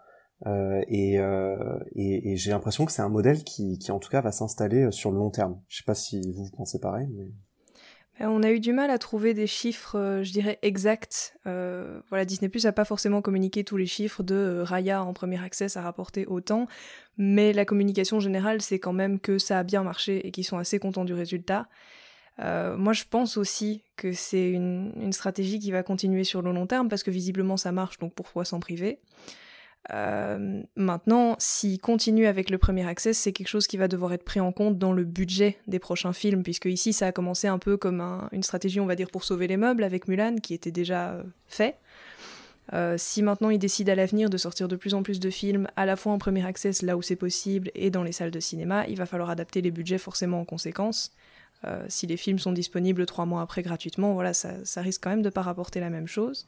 euh, 0.45 0.83
et, 0.87 1.19
euh, 1.19 1.79
et, 1.95 2.35
j'ai 2.35 2.51
l'impression 2.51 2.85
que 2.85 2.91
c'est 2.91 3.01
un 3.01 3.09
modèle 3.09 3.43
qui, 3.43 3.79
en 3.89 3.99
tout 3.99 4.09
cas 4.09 4.21
va 4.21 4.31
s'installer 4.31 4.91
sur 4.91 5.11
le 5.11 5.17
long 5.17 5.29
terme. 5.29 5.61
Je 5.69 5.77
sais 5.77 5.83
pas 5.85 5.95
si 5.95 6.21
vous, 6.33 6.49
pensez 6.57 6.79
pareil. 6.79 7.07
Euh, 8.21 8.25
on 8.25 8.43
a 8.43 8.51
eu 8.51 8.59
du 8.59 8.73
mal 8.73 8.89
à 8.89 8.97
trouver 8.97 9.33
des 9.33 9.47
chiffres, 9.47 10.21
je 10.21 10.31
dirais, 10.31 10.59
exacts. 10.61 11.37
Voilà, 11.45 12.25
Disney 12.25 12.49
Plus 12.49 12.65
n'a 12.65 12.73
pas 12.73 12.85
forcément 12.85 13.21
communiqué 13.21 13.63
tous 13.63 13.77
les 13.77 13.85
chiffres 13.85 14.21
de 14.21 14.61
Raya 14.65 15.03
en 15.03 15.13
premier 15.13 15.41
accès, 15.41 15.77
a 15.77 15.81
rapporté 15.81 16.25
autant, 16.25 16.67
mais 17.17 17.53
la 17.53 17.63
communication 17.63 18.19
générale, 18.19 18.61
c'est 18.61 18.79
quand 18.79 18.93
même 18.93 19.19
que 19.19 19.37
ça 19.37 19.59
a 19.59 19.63
bien 19.63 19.83
marché 19.83 20.27
et 20.27 20.31
qu'ils 20.31 20.45
sont 20.45 20.57
assez 20.57 20.77
contents 20.77 21.05
du 21.05 21.13
résultat. 21.13 21.67
Moi, 22.39 22.93
je 22.93 23.03
pense 23.09 23.37
aussi 23.37 23.83
que 23.95 24.13
c'est 24.13 24.49
une, 24.49 25.13
stratégie 25.13 25.59
qui 25.59 25.71
va 25.71 25.83
continuer 25.83 26.23
sur 26.23 26.41
le 26.41 26.51
long 26.51 26.67
terme 26.67 26.89
parce 26.89 27.03
que 27.03 27.11
visiblement 27.11 27.57
ça 27.57 27.71
marche, 27.71 27.99
donc 27.99 28.13
pourquoi 28.13 28.45
s'en 28.45 28.59
priver? 28.59 28.99
Euh, 29.91 30.61
maintenant, 30.75 31.35
s'il 31.39 31.79
continue 31.79 32.25
avec 32.25 32.49
le 32.49 32.57
premier 32.57 32.87
accès, 32.87 33.13
c'est 33.13 33.33
quelque 33.33 33.49
chose 33.49 33.67
qui 33.67 33.77
va 33.77 33.87
devoir 33.87 34.13
être 34.13 34.23
pris 34.23 34.39
en 34.39 34.51
compte 34.51 34.77
dans 34.77 34.93
le 34.93 35.03
budget 35.03 35.57
des 35.67 35.79
prochains 35.79 36.13
films, 36.13 36.43
puisque 36.43 36.65
ici 36.65 36.93
ça 36.93 37.07
a 37.07 37.11
commencé 37.11 37.47
un 37.47 37.59
peu 37.59 37.75
comme 37.75 38.01
une 38.31 38.43
stratégie, 38.43 38.79
on 38.79 38.85
va 38.85 38.95
dire, 38.95 39.09
pour 39.09 39.23
sauver 39.23 39.47
les 39.47 39.57
meubles 39.57 39.83
avec 39.83 40.07
Mulan, 40.07 40.35
qui 40.41 40.53
était 40.53 40.71
déjà 40.71 41.11
euh, 41.11 41.23
fait. 41.47 41.75
Euh, 42.71 42.95
si 42.97 43.21
maintenant 43.21 43.49
il 43.49 43.59
décide 43.59 43.89
à 43.89 43.95
l'avenir 43.95 44.29
de 44.29 44.37
sortir 44.37 44.69
de 44.69 44.77
plus 44.77 44.93
en 44.93 45.03
plus 45.03 45.19
de 45.19 45.29
films, 45.29 45.67
à 45.75 45.85
la 45.85 45.97
fois 45.97 46.13
en 46.13 46.17
premier 46.17 46.45
access 46.45 46.81
là 46.81 46.95
où 46.95 47.01
c'est 47.01 47.17
possible 47.17 47.69
et 47.75 47.89
dans 47.89 48.03
les 48.03 48.13
salles 48.13 48.31
de 48.31 48.39
cinéma, 48.39 48.87
il 48.87 48.95
va 48.95 49.05
falloir 49.05 49.29
adapter 49.29 49.61
les 49.61 49.69
budgets 49.69 49.97
forcément 49.97 50.39
en 50.39 50.45
conséquence. 50.45 51.11
Si 51.87 52.07
les 52.07 52.17
films 52.17 52.39
sont 52.39 52.51
disponibles 52.51 53.05
trois 53.05 53.25
mois 53.25 53.41
après 53.41 53.61
gratuitement, 53.61 54.13
voilà, 54.13 54.33
ça, 54.33 54.81
risque 54.81 55.03
quand 55.03 55.09
même 55.09 55.21
de 55.21 55.29
pas 55.29 55.41
rapporter 55.41 55.79
la 55.79 55.89
même 55.89 56.07
chose. 56.07 56.45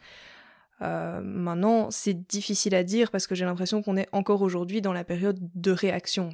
Euh, 0.82 1.22
maintenant, 1.22 1.90
c'est 1.92 2.28
difficile 2.28 2.76
à 2.76 2.84
dire 2.84 3.12
parce 3.12 3.28
que 3.28 3.36
j'ai 3.36 3.46
l'impression 3.46 3.82
qu'on 3.82 3.98
est 3.98 4.08
encore 4.12 4.42
aujourd'hui 4.42 4.82
dans 4.82 4.94
la 4.94 5.04
période 5.04 5.38
de 5.56 5.72
réaction. 5.72 6.30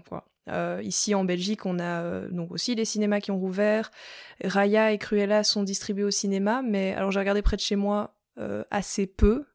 Euh, 0.50 0.82
ici 0.84 1.14
en 1.14 1.24
Belgique, 1.24 1.66
on 1.66 1.78
a 1.78 2.02
euh, 2.02 2.30
donc 2.30 2.52
aussi 2.52 2.74
les 2.74 2.86
cinémas 2.86 3.20
qui 3.20 3.32
ont 3.32 3.40
rouvert. 3.40 3.92
Raya 4.44 4.92
et 4.92 4.98
Cruella 4.98 5.44
sont 5.44 5.64
distribués 5.64 6.04
au 6.04 6.12
cinéma, 6.12 6.62
mais 6.64 6.94
alors 6.94 7.12
j'ai 7.12 7.20
regardé 7.20 7.42
près 7.42 7.58
de 7.58 7.62
chez 7.62 7.76
moi 7.76 8.16
assez 8.72 9.06
peu. 9.06 9.46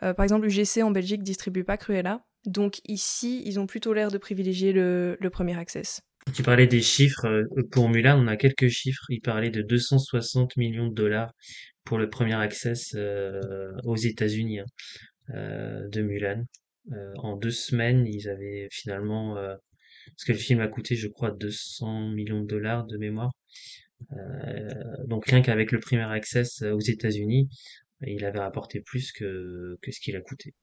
par 0.00 0.20
exemple, 0.20 0.46
UGC 0.46 0.82
en 0.82 0.90
Belgique 0.90 1.22
distribue 1.22 1.64
pas 1.64 1.78
Cruella. 1.78 2.20
Donc 2.44 2.80
ici, 2.86 3.42
ils 3.46 3.58
ont 3.58 3.66
plutôt 3.66 3.94
l'air 3.94 4.10
de 4.10 4.18
privilégier 4.18 4.72
le, 4.72 5.16
le 5.18 5.30
premier 5.30 5.58
access. 5.58 6.02
Tu 6.34 6.42
parlais 6.42 6.66
des 6.66 6.82
chiffres. 6.82 7.46
Pour 7.70 7.88
Mulan, 7.88 8.22
on 8.22 8.26
a 8.26 8.36
quelques 8.36 8.68
chiffres. 8.68 9.04
Il 9.08 9.20
parlait 9.20 9.50
de 9.50 9.62
260 9.62 10.56
millions 10.56 10.88
de 10.88 10.94
dollars 10.94 11.32
pour 11.84 11.98
le 11.98 12.10
premier 12.10 12.34
access 12.34 12.94
euh, 12.94 13.72
aux 13.84 13.96
États-Unis 13.96 14.60
hein, 14.60 14.64
euh, 15.34 15.88
de 15.88 16.02
Mulan. 16.02 16.44
Euh, 16.92 17.12
en 17.16 17.36
deux 17.36 17.50
semaines, 17.50 18.06
ils 18.06 18.28
avaient 18.28 18.68
finalement, 18.70 19.34
parce 19.34 20.24
que 20.26 20.32
le 20.32 20.38
film 20.38 20.60
a 20.60 20.68
coûté, 20.68 20.96
je 20.96 21.08
crois, 21.08 21.30
200 21.30 22.10
millions 22.10 22.42
de 22.42 22.46
dollars 22.46 22.84
de 22.86 22.98
mémoire. 22.98 23.32
donc 25.06 25.26
rien 25.26 25.42
qu'avec 25.42 25.72
le 25.72 25.80
premier 25.80 26.02
access 26.02 26.62
aux 26.62 26.80
États-Unis, 26.80 27.48
il 28.06 28.24
avait 28.24 28.38
rapporté 28.38 28.80
plus 28.80 29.12
que, 29.12 29.76
que 29.82 29.90
ce 29.92 30.00
qu'il 30.00 30.16
a 30.16 30.20
coûté. 30.20 30.54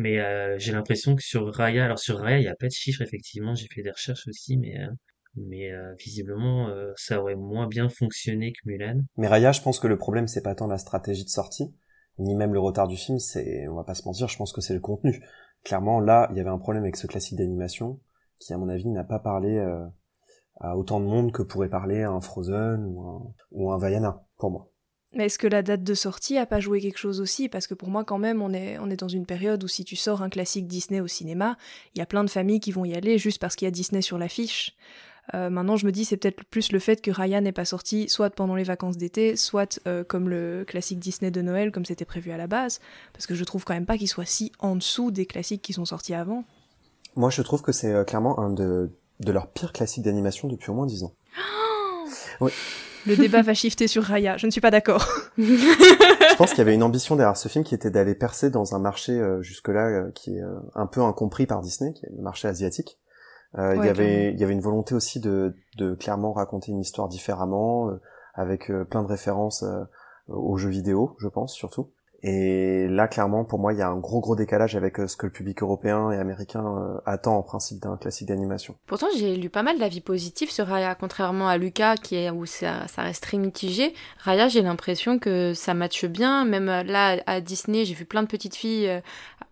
Mais 0.00 0.18
j'ai 0.58 0.72
l'impression 0.72 1.14
que 1.14 1.22
sur 1.22 1.54
Raya, 1.54 1.84
alors 1.84 1.98
sur 1.98 2.18
Raya, 2.18 2.38
il 2.38 2.42
n'y 2.42 2.48
a 2.48 2.56
pas 2.56 2.68
de 2.68 2.72
chiffres, 2.72 3.02
effectivement, 3.02 3.54
j'ai 3.54 3.68
fait 3.68 3.82
des 3.82 3.90
recherches 3.90 4.26
aussi, 4.28 4.56
mais 4.56 4.74
mais 5.36 5.72
euh, 5.72 5.94
visiblement 5.98 6.68
euh, 6.68 6.92
ça 6.96 7.20
aurait 7.20 7.36
moins 7.36 7.68
bien 7.68 7.88
fonctionné 7.88 8.52
que 8.52 8.58
Mulan. 8.64 9.02
Mais 9.16 9.28
Raya, 9.28 9.52
je 9.52 9.60
pense 9.60 9.78
que 9.78 9.86
le 9.86 9.96
problème 9.96 10.26
c'est 10.26 10.42
pas 10.42 10.54
tant 10.54 10.66
la 10.66 10.78
stratégie 10.78 11.24
de 11.24 11.28
sortie, 11.28 11.74
ni 12.18 12.34
même 12.34 12.52
le 12.52 12.60
retard 12.60 12.88
du 12.88 12.96
film, 12.96 13.18
c'est, 13.18 13.68
on 13.68 13.74
va 13.74 13.84
pas 13.84 13.94
se 13.94 14.04
mentir, 14.04 14.28
je 14.28 14.36
pense 14.36 14.52
que 14.52 14.60
c'est 14.60 14.74
le 14.74 14.80
contenu. 14.80 15.24
Clairement, 15.64 16.00
là, 16.00 16.28
il 16.30 16.38
y 16.38 16.40
avait 16.40 16.50
un 16.50 16.58
problème 16.58 16.84
avec 16.84 16.96
ce 16.96 17.06
classique 17.06 17.38
d'animation 17.38 18.00
qui, 18.38 18.52
à 18.54 18.58
mon 18.58 18.68
avis, 18.68 18.88
n'a 18.88 19.04
pas 19.04 19.18
parlé 19.18 19.58
euh, 19.58 19.84
à 20.58 20.76
autant 20.76 21.00
de 21.00 21.04
monde 21.04 21.32
que 21.32 21.42
pourrait 21.42 21.68
parler 21.68 22.02
un 22.02 22.20
Frozen 22.20 22.94
ou 23.50 23.70
un 23.70 23.78
Vaiana, 23.78 24.24
pour 24.38 24.50
moi. 24.50 24.69
Mais 25.14 25.26
est-ce 25.26 25.38
que 25.38 25.48
la 25.48 25.62
date 25.62 25.82
de 25.82 25.94
sortie 25.94 26.38
a 26.38 26.46
pas 26.46 26.60
joué 26.60 26.80
quelque 26.80 26.98
chose 26.98 27.20
aussi? 27.20 27.48
Parce 27.48 27.66
que 27.66 27.74
pour 27.74 27.88
moi, 27.88 28.04
quand 28.04 28.18
même, 28.18 28.42
on 28.42 28.52
est, 28.52 28.78
on 28.78 28.90
est 28.90 28.96
dans 28.96 29.08
une 29.08 29.26
période 29.26 29.62
où 29.64 29.68
si 29.68 29.84
tu 29.84 29.96
sors 29.96 30.22
un 30.22 30.28
classique 30.28 30.68
Disney 30.68 31.00
au 31.00 31.08
cinéma, 31.08 31.56
il 31.94 31.98
y 31.98 32.02
a 32.02 32.06
plein 32.06 32.22
de 32.22 32.30
familles 32.30 32.60
qui 32.60 32.70
vont 32.70 32.84
y 32.84 32.94
aller 32.94 33.18
juste 33.18 33.40
parce 33.40 33.56
qu'il 33.56 33.66
y 33.66 33.68
a 33.68 33.72
Disney 33.72 34.02
sur 34.02 34.18
l'affiche. 34.18 34.76
Euh, 35.34 35.50
maintenant, 35.50 35.76
je 35.76 35.86
me 35.86 35.92
dis, 35.92 36.04
c'est 36.04 36.16
peut-être 36.16 36.44
plus 36.44 36.72
le 36.72 36.78
fait 36.78 37.00
que 37.00 37.10
Raya 37.10 37.40
n'est 37.40 37.52
pas 37.52 37.64
sorti 37.64 38.08
soit 38.08 38.30
pendant 38.30 38.54
les 38.54 38.64
vacances 38.64 38.96
d'été, 38.96 39.36
soit 39.36 39.80
euh, 39.86 40.04
comme 40.04 40.28
le 40.28 40.64
classique 40.66 40.98
Disney 40.98 41.30
de 41.30 41.42
Noël, 41.42 41.72
comme 41.72 41.84
c'était 41.84 42.04
prévu 42.04 42.30
à 42.30 42.36
la 42.36 42.46
base, 42.46 42.80
parce 43.12 43.26
que 43.26 43.34
je 43.34 43.44
trouve 43.44 43.64
quand 43.64 43.74
même 43.74 43.86
pas 43.86 43.98
qu'il 43.98 44.08
soit 44.08 44.24
si 44.24 44.52
en 44.58 44.76
dessous 44.76 45.10
des 45.10 45.26
classiques 45.26 45.62
qui 45.62 45.72
sont 45.72 45.84
sortis 45.84 46.14
avant. 46.14 46.44
Moi, 47.16 47.30
je 47.30 47.42
trouve 47.42 47.62
que 47.62 47.72
c'est 47.72 47.92
euh, 47.92 48.04
clairement 48.04 48.38
un 48.40 48.50
de, 48.50 48.90
de 49.20 49.32
leurs 49.32 49.48
pires 49.48 49.72
classiques 49.72 50.04
d'animation 50.04 50.48
depuis 50.48 50.70
au 50.70 50.74
moins 50.74 50.86
10 50.86 51.04
ans. 51.04 51.12
oui. 52.40 52.52
Le 53.06 53.16
débat 53.16 53.42
va 53.42 53.54
shifter 53.54 53.88
sur 53.88 54.02
Raya, 54.02 54.36
je 54.36 54.46
ne 54.46 54.50
suis 54.50 54.60
pas 54.60 54.70
d'accord. 54.70 55.06
je 55.38 56.36
pense 56.36 56.50
qu'il 56.50 56.58
y 56.58 56.62
avait 56.62 56.74
une 56.74 56.82
ambition 56.82 57.16
derrière 57.16 57.36
ce 57.36 57.48
film 57.48 57.64
qui 57.64 57.74
était 57.74 57.90
d'aller 57.90 58.14
percer 58.14 58.50
dans 58.50 58.74
un 58.74 58.78
marché 58.78 59.20
jusque-là 59.40 60.10
qui 60.14 60.36
est 60.36 60.42
un 60.74 60.86
peu 60.86 61.00
incompris 61.02 61.46
par 61.46 61.60
Disney, 61.60 61.92
qui 61.92 62.06
est 62.06 62.10
le 62.14 62.22
marché 62.22 62.48
asiatique. 62.48 62.98
Euh, 63.58 63.74
il 63.76 63.84
y 63.84 63.88
avait 63.88 64.32
il 64.32 64.38
y 64.38 64.44
avait 64.44 64.52
une 64.52 64.60
volonté 64.60 64.94
aussi 64.94 65.18
de, 65.18 65.56
de 65.76 65.94
clairement 65.94 66.32
raconter 66.32 66.70
une 66.70 66.80
histoire 66.80 67.08
différemment, 67.08 67.90
euh, 67.90 68.00
avec 68.34 68.70
euh, 68.70 68.84
plein 68.84 69.02
de 69.02 69.08
références 69.08 69.64
aux 70.28 70.56
jeux 70.56 70.70
vidéo, 70.70 71.16
je 71.18 71.28
pense 71.28 71.54
surtout. 71.54 71.90
Et 72.22 72.86
là, 72.88 73.08
clairement, 73.08 73.44
pour 73.44 73.58
moi, 73.58 73.72
il 73.72 73.78
y 73.78 73.82
a 73.82 73.88
un 73.88 73.96
gros 73.96 74.20
gros 74.20 74.36
décalage 74.36 74.76
avec 74.76 74.96
ce 74.98 75.16
que 75.16 75.26
le 75.26 75.32
public 75.32 75.62
européen 75.62 76.10
et 76.12 76.16
américain 76.16 77.00
attend 77.06 77.36
en 77.36 77.42
principe 77.42 77.80
d'un 77.80 77.96
classique 77.96 78.28
d'animation. 78.28 78.74
Pourtant, 78.86 79.06
j'ai 79.16 79.36
lu 79.36 79.48
pas 79.48 79.62
mal 79.62 79.78
d'avis 79.78 80.00
positifs 80.00 80.50
sur 80.50 80.66
Raya, 80.66 80.94
contrairement 80.94 81.48
à 81.48 81.56
Lucas, 81.56 81.96
qui 81.96 82.16
est 82.16 82.30
où 82.30 82.46
ça, 82.46 82.86
ça 82.88 83.02
reste 83.02 83.22
très 83.22 83.38
mitigé. 83.38 83.94
Raya, 84.18 84.48
j'ai 84.48 84.62
l'impression 84.62 85.18
que 85.18 85.54
ça 85.54 85.72
matche 85.74 86.04
bien. 86.04 86.44
Même 86.44 86.66
là, 86.66 87.22
à 87.26 87.40
Disney, 87.40 87.84
j'ai 87.84 87.94
vu 87.94 88.04
plein 88.04 88.22
de 88.22 88.28
petites 88.28 88.56
filles 88.56 89.02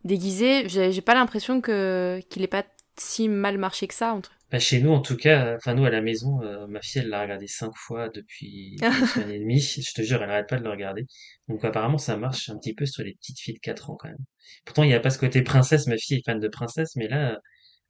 déguisées. 0.04 0.68
J'ai 0.68 1.00
pas 1.00 1.14
l'impression 1.14 1.60
que 1.60 2.20
qu'il 2.28 2.42
est 2.42 2.48
pas 2.48 2.64
si 2.96 3.28
mal 3.28 3.58
marché 3.58 3.87
que 3.87 3.94
ça 3.94 4.12
entre 4.12 4.32
bah, 4.50 4.58
chez 4.58 4.80
nous, 4.80 4.90
en 4.90 5.00
tout 5.00 5.16
cas, 5.16 5.56
enfin 5.56 5.74
nous 5.74 5.84
à 5.84 5.90
la 5.90 6.00
maison, 6.00 6.40
euh, 6.42 6.66
ma 6.68 6.80
fille 6.80 7.02
elle 7.02 7.08
l'a 7.08 7.20
regardé 7.22 7.46
cinq 7.46 7.72
fois 7.76 8.08
depuis 8.08 8.76
une 8.82 9.06
semaine 9.06 9.30
et 9.30 9.38
demie. 9.38 9.60
Je 9.60 9.92
te 9.94 10.02
jure, 10.02 10.22
elle 10.22 10.30
arrête 10.30 10.48
pas 10.48 10.58
de 10.58 10.64
le 10.64 10.70
regarder. 10.70 11.06
Donc 11.48 11.64
apparemment, 11.64 11.98
ça 11.98 12.16
marche 12.16 12.48
un 12.48 12.56
petit 12.58 12.74
peu 12.74 12.86
sur 12.86 13.04
les 13.04 13.14
petites 13.14 13.38
filles 13.38 13.54
de 13.54 13.60
4 13.60 13.90
ans 13.90 13.96
quand 13.98 14.08
même. 14.08 14.24
Pourtant, 14.64 14.84
il 14.84 14.88
n'y 14.88 14.94
a 14.94 15.00
pas 15.00 15.10
ce 15.10 15.18
côté 15.18 15.42
princesse. 15.42 15.86
Ma 15.86 15.98
fille 15.98 16.18
est 16.18 16.24
fan 16.24 16.40
de 16.40 16.48
princesse, 16.48 16.96
mais 16.96 17.08
là, 17.08 17.38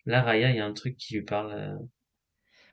là 0.07 0.23
Raya, 0.23 0.51
il 0.51 0.57
y 0.57 0.61
a 0.61 0.67
un 0.67 0.73
truc 0.73 0.97
qui 0.97 1.15
lui 1.15 1.23
parle. 1.23 1.53
Euh, 1.53 1.77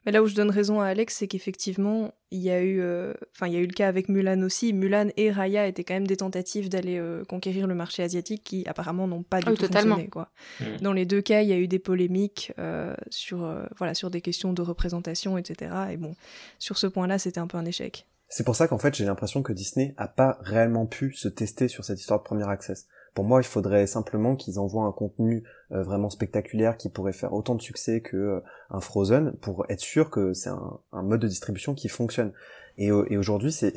mais 0.06 0.12
là 0.12 0.22
où 0.22 0.28
je 0.28 0.36
donne 0.36 0.52
raison 0.52 0.82
à 0.82 0.88
Alex, 0.88 1.16
c'est 1.18 1.28
qu'effectivement, 1.28 2.14
il 2.32 2.40
y 2.40 2.52
a 2.52 2.62
eu, 2.62 2.80
euh, 2.80 3.14
enfin, 3.36 3.48
il 3.48 3.54
y 3.54 3.58
a 3.58 3.60
eu 3.60 3.66
le 3.66 3.74
cas 3.74 3.88
avec 3.88 4.08
Mulan 4.08 4.42
aussi. 4.42 4.72
Mulan 4.72 5.08
et 5.18 5.32
Raya 5.32 5.68
étaient 5.68 5.84
quand 5.84 5.96
même 5.96 6.08
des 6.08 6.18
tentatives 6.18 6.70
d'aller 6.70 6.98
euh, 6.98 7.24
conquérir 7.26 7.66
le 7.66 7.76
marché 7.76 8.04
asiatique 8.04 8.44
qui 8.44 8.68
apparemment 8.68 9.08
n'ont 9.08 9.24
pas 9.24 9.40
du 9.40 9.54
tout 9.54 9.66
fonctionné. 9.66 10.08
Quoi. 10.08 10.30
Mm. 10.60 10.66
Dans 10.82 10.94
les 10.94 11.06
deux 11.06 11.22
cas, 11.22 11.42
il 11.42 11.50
y 11.50 11.54
a 11.54 11.58
eu 11.58 11.68
des 11.68 11.80
polémiques 11.80 12.54
euh, 12.60 12.96
sur, 13.10 13.52
voilà, 13.78 13.94
sur 13.94 14.12
des 14.12 14.22
questions 14.22 14.54
de 14.54 14.62
représentation, 14.62 15.38
etc. 15.38 15.72
Et 15.92 15.98
bon, 15.98 16.16
sur 16.60 16.78
ce 16.78 16.88
point-là, 16.88 17.18
c'était 17.18 17.40
un 17.40 17.48
peu 17.48 17.58
un 17.58 17.66
échec. 17.66 18.06
C'est 18.28 18.44
pour 18.44 18.56
ça 18.56 18.68
qu'en 18.68 18.80
fait, 18.80 18.96
j'ai 18.96 19.06
l'impression 19.06 19.44
que 19.44 19.54
Disney 19.54 19.94
a 19.98 20.08
pas 20.08 20.38
réellement 20.42 20.86
pu 20.86 21.14
se 21.14 21.28
tester 21.28 21.68
sur 21.68 21.84
cette 21.84 22.00
histoire 22.00 22.20
de 22.20 22.26
premier 22.26 22.48
access. 22.48 22.88
Pour 23.16 23.24
moi, 23.24 23.40
il 23.40 23.46
faudrait 23.46 23.88
simplement 23.88 24.36
qu'ils 24.36 24.60
envoient 24.60 24.84
un 24.84 24.92
contenu 24.92 25.46
euh, 25.72 25.82
vraiment 25.84 26.10
spectaculaire 26.10 26.76
qui 26.76 26.90
pourrait 26.90 27.14
faire 27.14 27.32
autant 27.32 27.56
de 27.56 27.62
succès 27.62 28.02
que 28.02 28.18
euh, 28.18 28.40
un 28.70 28.82
Frozen 28.82 29.38
pour 29.40 29.66
être 29.70 29.80
sûr 29.80 30.10
que 30.10 30.34
c'est 30.34 30.50
un, 30.50 30.82
mode 30.92 31.22
de 31.22 31.28
distribution 31.30 31.74
qui 31.74 31.88
fonctionne. 31.88 32.34
Et, 32.78 32.88
et 32.88 33.18
aujourd'hui, 33.18 33.54
c'est, 33.54 33.74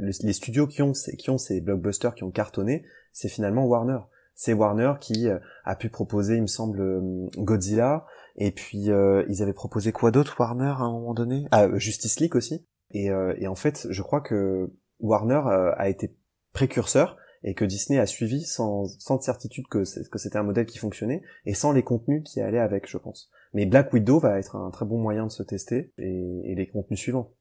les 0.00 0.32
studios 0.32 0.66
qui 0.66 0.80
ont, 0.80 0.94
ces, 0.94 1.60
blockbusters 1.60 2.14
qui 2.14 2.24
ont 2.24 2.30
cartonné, 2.30 2.86
c'est 3.12 3.28
finalement 3.28 3.66
Warner. 3.66 3.98
C'est 4.34 4.54
Warner 4.54 4.94
qui 4.98 5.28
euh, 5.28 5.38
a 5.66 5.76
pu 5.76 5.90
proposer, 5.90 6.36
il 6.36 6.42
me 6.42 6.46
semble, 6.46 7.28
Godzilla, 7.36 8.06
et 8.36 8.50
puis 8.50 8.86
ils 9.28 9.42
avaient 9.42 9.52
proposé 9.52 9.92
quoi 9.92 10.10
d'autre 10.10 10.36
Warner 10.40 10.72
à 10.78 10.84
un 10.84 10.90
moment 10.90 11.12
donné? 11.12 11.46
Ah, 11.50 11.68
Justice 11.74 12.18
League 12.18 12.34
aussi. 12.34 12.64
Et 12.92 13.10
en 13.12 13.54
fait, 13.54 13.86
je 13.90 14.02
crois 14.02 14.22
que 14.22 14.72
Warner 15.00 15.42
a 15.76 15.88
été 15.90 16.16
précurseur 16.54 17.18
et 17.44 17.54
que 17.54 17.64
Disney 17.64 17.98
a 17.98 18.06
suivi 18.06 18.42
sans, 18.42 18.86
sans 18.98 19.20
certitude 19.20 19.68
que, 19.68 19.84
c'était 19.84 20.38
un 20.38 20.42
modèle 20.42 20.66
qui 20.66 20.78
fonctionnait 20.78 21.22
et 21.44 21.54
sans 21.54 21.72
les 21.72 21.82
contenus 21.82 22.22
qui 22.24 22.40
allaient 22.40 22.58
avec, 22.58 22.88
je 22.88 22.96
pense. 22.96 23.30
Mais 23.52 23.66
Black 23.66 23.92
Widow 23.92 24.18
va 24.18 24.38
être 24.38 24.56
un 24.56 24.70
très 24.70 24.86
bon 24.86 24.98
moyen 24.98 25.26
de 25.26 25.30
se 25.30 25.42
tester 25.42 25.92
et, 25.98 26.54
les 26.56 26.66
contenus 26.66 26.98
suivants. 26.98 27.32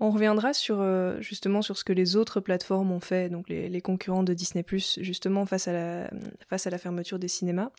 On 0.00 0.10
reviendra 0.10 0.52
sur 0.52 0.80
euh, 0.80 1.20
justement 1.20 1.60
sur 1.60 1.76
ce 1.76 1.82
que 1.82 1.92
les 1.92 2.14
autres 2.14 2.40
plateformes 2.40 2.92
ont 2.92 3.00
fait, 3.00 3.28
donc 3.28 3.48
les, 3.48 3.80
concurrents 3.80 4.22
de 4.22 4.32
Disney+, 4.32 4.64
justement 5.00 5.44
face 5.44 5.66
à 5.66 5.72
la 5.72 6.10
face 6.48 6.68
à 6.68 6.70
la 6.70 6.78
fermeture 6.78 7.18
des 7.18 7.26
cinémas. 7.26 7.72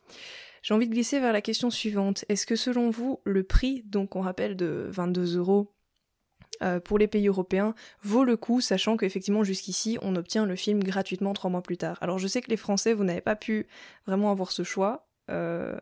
J'ai 0.61 0.73
envie 0.73 0.87
de 0.89 0.93
glisser 0.93 1.21
vers 1.21 1.31
la 1.31 1.41
question 1.41 1.69
suivante. 1.69 2.25
Est-ce 2.27 2.45
que 2.45 2.57
selon 2.57 2.89
vous, 2.89 3.21
le 3.23 3.43
prix, 3.43 3.83
donc 3.85 4.17
on 4.17 4.21
rappelle 4.21 4.57
de 4.57 4.89
22 4.91 5.37
euros 5.37 5.71
euh, 6.61 6.79
pour 6.79 6.97
les 6.97 7.07
pays 7.07 7.27
européens 7.27 7.73
vaut 8.03 8.23
le 8.23 8.35
coup, 8.35 8.59
sachant 8.59 8.97
qu'effectivement 8.97 9.43
jusqu'ici 9.43 9.97
on 10.01 10.15
obtient 10.15 10.45
le 10.45 10.55
film 10.55 10.83
gratuitement 10.83 11.33
trois 11.33 11.49
mois 11.49 11.61
plus 11.61 11.77
tard. 11.77 11.97
Alors 12.01 12.19
je 12.19 12.27
sais 12.27 12.41
que 12.41 12.49
les 12.49 12.57
Français, 12.57 12.93
vous 12.93 13.03
n'avez 13.03 13.21
pas 13.21 13.35
pu 13.35 13.67
vraiment 14.05 14.31
avoir 14.31 14.51
ce 14.51 14.63
choix. 14.63 15.07
Euh, 15.29 15.77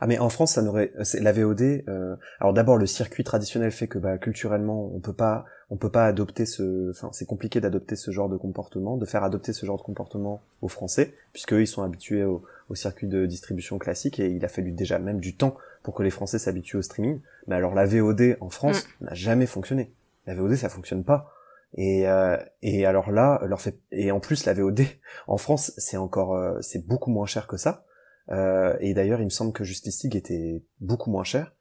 Ah 0.00 0.06
mais 0.06 0.18
en 0.18 0.28
France 0.28 0.54
ça 0.54 0.62
n'aurait 0.62 0.92
c'est 1.04 1.20
la 1.20 1.32
VOD 1.32 1.84
euh, 1.88 2.16
alors 2.38 2.52
d'abord 2.52 2.76
le 2.76 2.86
circuit 2.86 3.24
traditionnel 3.24 3.70
fait 3.70 3.86
que 3.86 3.98
bah 3.98 4.18
culturellement 4.18 4.90
on 4.94 5.00
peut 5.00 5.14
pas 5.14 5.46
on 5.70 5.76
peut 5.76 5.90
pas 5.90 6.04
adopter 6.04 6.44
ce 6.44 6.90
enfin 6.90 7.08
c'est 7.12 7.24
compliqué 7.24 7.60
d'adopter 7.60 7.96
ce 7.96 8.10
genre 8.10 8.28
de 8.28 8.36
comportement 8.36 8.98
de 8.98 9.06
faire 9.06 9.24
adopter 9.24 9.54
ce 9.54 9.64
genre 9.64 9.78
de 9.78 9.82
comportement 9.82 10.42
aux 10.60 10.68
Français 10.68 11.14
puisque 11.32 11.52
ils 11.52 11.66
sont 11.66 11.82
habitués 11.82 12.24
au, 12.24 12.42
au, 12.70 12.74
circuit 12.74 13.08
de 13.08 13.26
distribution 13.26 13.78
classique 13.78 14.20
et 14.20 14.28
il 14.28 14.44
a 14.44 14.48
fallu 14.48 14.72
déjà 14.72 14.98
même 14.98 15.20
du 15.20 15.36
temps 15.36 15.56
pour 15.82 15.94
que 15.94 16.02
les 16.02 16.10
Français 16.10 16.38
s'habituent 16.38 16.76
au 16.76 16.82
streaming 16.82 17.20
mais 17.46 17.56
alors 17.56 17.74
la 17.74 17.84
VOD 17.84 18.36
en 18.40 18.50
France 18.50 18.86
Mm. 19.00 19.04
n'a 19.04 19.14
jamais 19.14 19.46
fonctionné 19.46 19.92
la 20.26 20.34
VOD 20.34 20.54
ça 20.56 20.68
fonctionne 20.68 21.04
pas 21.04 21.32
et 21.74 22.08
euh, 22.08 22.36
et 22.62 22.86
alors 22.86 23.10
là 23.12 23.40
leur 23.46 23.60
fait 23.60 23.78
et 23.92 24.10
en 24.10 24.20
plus 24.20 24.44
la 24.46 24.54
VOD 24.54 24.80
en 25.26 25.36
France 25.36 25.72
c'est 25.76 25.96
encore 25.96 26.34
euh, 26.34 26.58
c'est 26.60 26.86
beaucoup 26.86 27.10
moins 27.10 27.26
cher 27.26 27.46
que 27.46 27.56
ça 27.56 27.84
euh, 28.30 28.76
et 28.80 28.94
d'ailleurs, 28.94 29.20
il 29.20 29.24
me 29.24 29.30
semble 29.30 29.52
que 29.52 29.64
Justice 29.64 30.02
League 30.02 30.16
était 30.16 30.62
beaucoup 30.80 31.10
moins 31.10 31.24
cher 31.24 31.52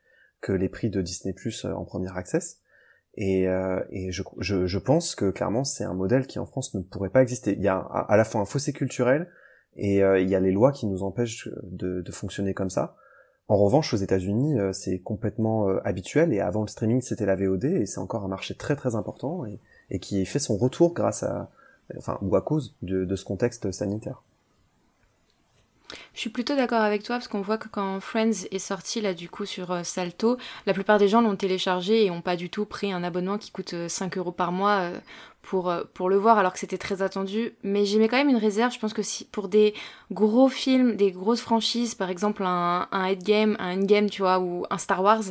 que 0.42 0.52
les 0.52 0.70
prix 0.70 0.90
de 0.90 1.02
Disney 1.02 1.34
Plus 1.34 1.66
en 1.66 1.84
première 1.84 2.16
access. 2.16 2.60
Et, 3.16 3.48
euh, 3.48 3.84
et 3.92 4.12
je, 4.12 4.24
je, 4.40 4.68
je, 4.68 4.78
pense 4.78 5.16
que 5.16 5.32
clairement, 5.32 5.64
c'est 5.64 5.84
un 5.84 5.94
modèle 5.94 6.28
qui 6.28 6.40
en 6.40 6.46
France 6.46 6.74
ne 6.76 6.82
pourrait 6.82 7.10
pas 7.10 7.22
exister. 7.22 7.54
Il 7.54 7.64
y 7.64 7.68
a 7.68 7.76
à, 7.76 8.14
à 8.14 8.18
la 8.18 8.24
fois 8.24 8.40
un 8.40 8.46
fossé 8.46 8.72
culturel 8.72 9.30
et 9.76 10.04
euh, 10.04 10.20
il 10.20 10.30
y 10.30 10.36
a 10.36 10.40
les 10.40 10.52
lois 10.52 10.72
qui 10.72 10.88
nous 10.88 11.04
empêchent 11.04 11.50
de, 11.64 12.02
de 12.02 12.12
fonctionner 12.12 12.54
comme 12.54 12.70
ça. 12.70 12.96
En 13.50 13.58
revanche, 13.58 13.96
aux 13.96 13.98
États-Unis, 13.98 14.60
euh, 14.60 14.72
c'est 14.74 15.00
complètement 15.00 15.68
euh, 15.68 15.80
habituel. 15.84 16.32
Et 16.34 16.40
avant 16.40 16.62
le 16.62 16.68
streaming, 16.68 17.02
c'était 17.02 17.26
la 17.26 17.36
VOD 17.36 17.66
et 17.66 17.86
c'est 17.88 18.00
encore 18.00 18.24
un 18.24 18.28
marché 18.28 18.54
très 18.54 18.76
très 18.76 18.96
important 18.96 19.44
et, 19.90 20.00
qui 20.00 20.24
fait 20.28 20.38
son 20.38 20.56
retour 20.56 20.94
grâce 20.94 21.24
à, 21.24 21.50
enfin, 21.98 22.20
ou 22.22 22.36
à 22.36 22.42
cause 22.42 22.76
de, 22.84 23.16
ce 23.16 23.26
contexte 23.26 23.72
sanitaire. 23.72 24.22
Je 26.14 26.20
suis 26.20 26.30
plutôt 26.30 26.56
d'accord 26.56 26.82
avec 26.82 27.04
toi 27.04 27.16
parce 27.16 27.28
qu'on 27.28 27.42
voit 27.42 27.58
que 27.58 27.68
quand 27.68 28.00
Friends 28.00 28.46
est 28.52 28.60
sorti 28.60 29.02
là 29.02 29.14
du 29.14 29.30
coup 29.30 29.46
sur 29.46 29.72
euh, 29.72 29.84
Salto, 29.84 30.38
la 30.66 30.74
plupart 30.74 31.00
des 31.00 31.08
gens 31.08 31.22
l'ont 31.22 31.36
téléchargé 31.36 32.06
et 32.06 32.12
ont 32.12 32.22
pas 32.22 32.36
du 32.36 32.50
tout 32.50 32.66
pris 32.66 32.92
un 32.92 33.04
abonnement 33.04 33.38
qui 33.38 33.52
coûte 33.52 33.74
euh, 33.74 33.90
5 33.90 34.18
euros 34.18 34.32
par 34.32 34.52
mois 34.52 34.82
euh, 34.82 35.00
pour, 35.42 35.70
euh, 35.70 35.84
pour 35.94 36.10
le 36.10 36.18
voir 36.18 36.38
alors 36.38 36.54
que 36.54 36.60
c'était 36.60 36.78
très 36.78 37.02
attendu. 37.02 37.54
Mais 37.64 37.86
j'y 37.86 37.98
mets 37.98 38.08
quand 38.08 38.18
même 38.18 38.30
une 38.30 38.38
réserve, 38.38 38.74
je 38.74 38.80
pense 38.80 38.94
que 38.94 39.02
si 39.02 39.26
pour 39.26 39.48
des 39.48 39.74
gros 40.12 40.50
films, 40.50 40.96
des 40.96 41.12
grosses 41.12 41.42
franchises, 41.42 41.96
par 41.96 42.10
exemple 42.10 42.44
un, 42.44 42.88
un 42.92 43.12
Endgame, 43.12 43.56
un 43.60 43.80
Endgame 43.80 44.10
tu 44.10 44.22
vois, 44.22 44.40
ou 44.40 44.66
un 44.70 44.78
Star 44.78 45.02
Wars, 45.04 45.24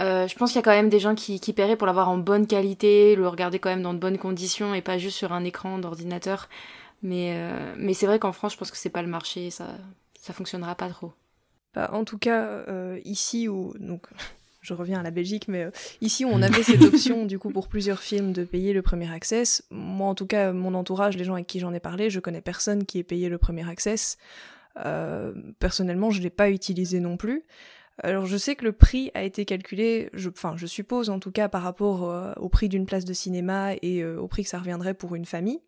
euh, 0.00 0.28
je 0.28 0.36
pense 0.36 0.50
qu'il 0.50 0.56
y 0.56 0.60
a 0.60 0.62
quand 0.62 0.70
même 0.70 0.88
des 0.88 1.00
gens 1.00 1.14
qui, 1.14 1.40
qui 1.40 1.52
paieraient 1.52 1.76
pour 1.76 1.86
l'avoir 1.86 2.08
en 2.08 2.18
bonne 2.18 2.46
qualité, 2.46 3.16
le 3.16 3.28
regarder 3.28 3.58
quand 3.58 3.70
même 3.70 3.82
dans 3.82 3.94
de 3.94 3.98
bonnes 3.98 4.18
conditions 4.18 4.74
et 4.74 4.82
pas 4.82 4.98
juste 4.98 5.16
sur 5.16 5.32
un 5.32 5.44
écran 5.44 5.78
d'ordinateur. 5.78 6.48
Mais, 7.02 7.34
euh, 7.36 7.74
mais 7.78 7.94
c'est 7.94 8.06
vrai 8.06 8.18
qu'en 8.18 8.32
France, 8.32 8.54
je 8.54 8.58
pense 8.58 8.70
que 8.70 8.76
c'est 8.76 8.90
pas 8.90 9.02
le 9.02 9.08
marché, 9.08 9.50
ça, 9.50 9.66
ça 10.20 10.32
fonctionnera 10.32 10.74
pas 10.74 10.88
trop. 10.88 11.12
Bah, 11.74 11.90
en 11.92 12.04
tout 12.04 12.18
cas, 12.18 12.64
ici 13.04 13.48
où 13.48 13.74
donc 13.78 14.06
je 14.66 14.74
reviens 14.74 15.00
à 15.00 15.02
la 15.02 15.10
Belgique, 15.10 15.48
mais 15.48 15.64
euh, 15.64 15.70
ici 16.00 16.24
où 16.24 16.28
on 16.28 16.42
avait 16.42 16.62
cette 16.62 16.82
option 16.82 17.24
du 17.24 17.38
coup 17.38 17.50
pour 17.50 17.68
plusieurs 17.68 18.00
films 18.00 18.32
de 18.32 18.44
payer 18.44 18.72
le 18.72 18.82
premier 18.82 19.10
access. 19.10 19.62
Moi, 19.70 20.08
en 20.08 20.14
tout 20.14 20.26
cas, 20.26 20.52
mon 20.52 20.74
entourage, 20.74 21.16
les 21.16 21.24
gens 21.24 21.34
avec 21.34 21.46
qui 21.46 21.60
j'en 21.60 21.72
ai 21.72 21.80
parlé, 21.80 22.10
je 22.10 22.20
connais 22.20 22.40
personne 22.40 22.84
qui 22.84 22.98
ait 22.98 23.04
payé 23.04 23.28
le 23.28 23.38
premier 23.38 23.68
access. 23.68 24.18
Euh, 24.84 25.32
personnellement, 25.58 26.10
je 26.10 26.20
l'ai 26.20 26.30
pas 26.30 26.50
utilisé 26.50 27.00
non 27.00 27.16
plus. 27.16 27.44
Alors 28.02 28.26
je 28.26 28.36
sais 28.36 28.56
que 28.56 28.64
le 28.64 28.72
prix 28.72 29.10
a 29.14 29.22
été 29.22 29.46
calculé, 29.46 30.10
je, 30.12 30.28
enfin 30.28 30.52
je 30.56 30.66
suppose 30.66 31.08
en 31.08 31.18
tout 31.18 31.30
cas 31.30 31.48
par 31.48 31.62
rapport 31.62 32.10
euh, 32.10 32.34
au 32.36 32.50
prix 32.50 32.68
d'une 32.68 32.84
place 32.84 33.06
de 33.06 33.14
cinéma 33.14 33.72
et 33.80 34.04
au 34.04 34.28
prix 34.28 34.42
que 34.42 34.50
ça 34.50 34.58
reviendrait 34.58 34.92
pour 34.92 35.14
une 35.14 35.24
famille. 35.24 35.60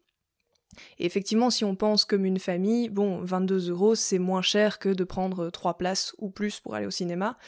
Et 0.99 1.07
effectivement, 1.07 1.51
si 1.51 1.65
on 1.65 1.75
pense 1.75 2.05
comme 2.05 2.25
une 2.25 2.39
famille, 2.39 2.89
bon, 2.89 3.21
22 3.23 3.71
euros, 3.71 3.95
c'est 3.95 4.19
moins 4.19 4.43
cher 4.43 4.79
que 4.79 4.91
de 4.91 5.05
prendre 5.05 5.51
trois 5.51 5.79
places 5.79 6.15
ou 6.19 6.31
plus 6.31 6.61
pour 6.61 6.75
aller 6.75 6.87
au 6.87 6.91
cinéma. 6.91 7.39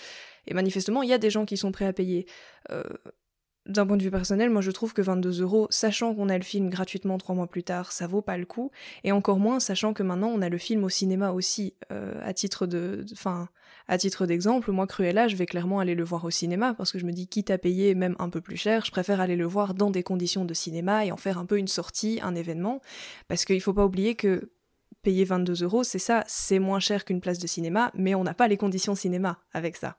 Et 0.46 0.54
manifestement, 0.54 1.02
il 1.02 1.10
y 1.10 1.12
a 1.12 1.18
des 1.18 1.30
gens 1.30 1.44
qui 1.44 1.56
sont 1.56 1.70
prêts 1.70 1.86
à 1.86 1.92
payer. 1.92 2.26
Euh, 2.70 2.82
D'un 3.66 3.86
point 3.86 3.98
de 3.98 4.02
vue 4.02 4.10
personnel, 4.10 4.48
moi 4.48 4.62
je 4.62 4.70
trouve 4.70 4.94
que 4.94 5.02
22 5.02 5.42
euros, 5.42 5.66
sachant 5.70 6.14
qu'on 6.14 6.30
a 6.30 6.38
le 6.38 6.42
film 6.42 6.70
gratuitement 6.70 7.18
trois 7.18 7.34
mois 7.34 7.46
plus 7.46 7.62
tard, 7.62 7.92
ça 7.92 8.06
vaut 8.06 8.22
pas 8.22 8.38
le 8.38 8.46
coup. 8.46 8.72
Et 9.04 9.12
encore 9.12 9.38
moins, 9.38 9.60
sachant 9.60 9.92
que 9.92 10.02
maintenant 10.02 10.28
on 10.34 10.40
a 10.40 10.48
le 10.48 10.58
film 10.58 10.82
au 10.82 10.88
cinéma 10.88 11.30
aussi, 11.32 11.74
euh, 11.92 12.14
à 12.24 12.32
titre 12.32 12.66
de, 12.66 13.04
enfin, 13.12 13.48
à 13.90 13.98
titre 13.98 14.24
d'exemple, 14.24 14.70
moi 14.70 14.86
Cruella, 14.86 15.26
je 15.26 15.34
vais 15.34 15.46
clairement 15.46 15.80
aller 15.80 15.96
le 15.96 16.04
voir 16.04 16.24
au 16.24 16.30
cinéma 16.30 16.74
parce 16.74 16.92
que 16.92 17.00
je 17.00 17.04
me 17.04 17.10
dis 17.10 17.26
quitte 17.26 17.50
à 17.50 17.58
payer 17.58 17.96
même 17.96 18.14
un 18.20 18.30
peu 18.30 18.40
plus 18.40 18.56
cher, 18.56 18.84
je 18.84 18.92
préfère 18.92 19.20
aller 19.20 19.34
le 19.34 19.46
voir 19.46 19.74
dans 19.74 19.90
des 19.90 20.04
conditions 20.04 20.44
de 20.44 20.54
cinéma 20.54 21.04
et 21.04 21.10
en 21.10 21.16
faire 21.16 21.38
un 21.38 21.44
peu 21.44 21.58
une 21.58 21.66
sortie, 21.66 22.20
un 22.22 22.36
événement, 22.36 22.80
parce 23.26 23.44
qu'il 23.44 23.60
faut 23.60 23.74
pas 23.74 23.84
oublier 23.84 24.14
que 24.14 24.52
payer 25.02 25.24
22 25.24 25.64
euros, 25.64 25.82
c'est 25.82 25.98
ça, 25.98 26.22
c'est 26.28 26.60
moins 26.60 26.78
cher 26.78 27.04
qu'une 27.04 27.20
place 27.20 27.40
de 27.40 27.48
cinéma, 27.48 27.90
mais 27.94 28.14
on 28.14 28.22
n'a 28.22 28.32
pas 28.32 28.46
les 28.46 28.56
conditions 28.56 28.94
cinéma 28.94 29.40
avec 29.52 29.74
ça. 29.74 29.96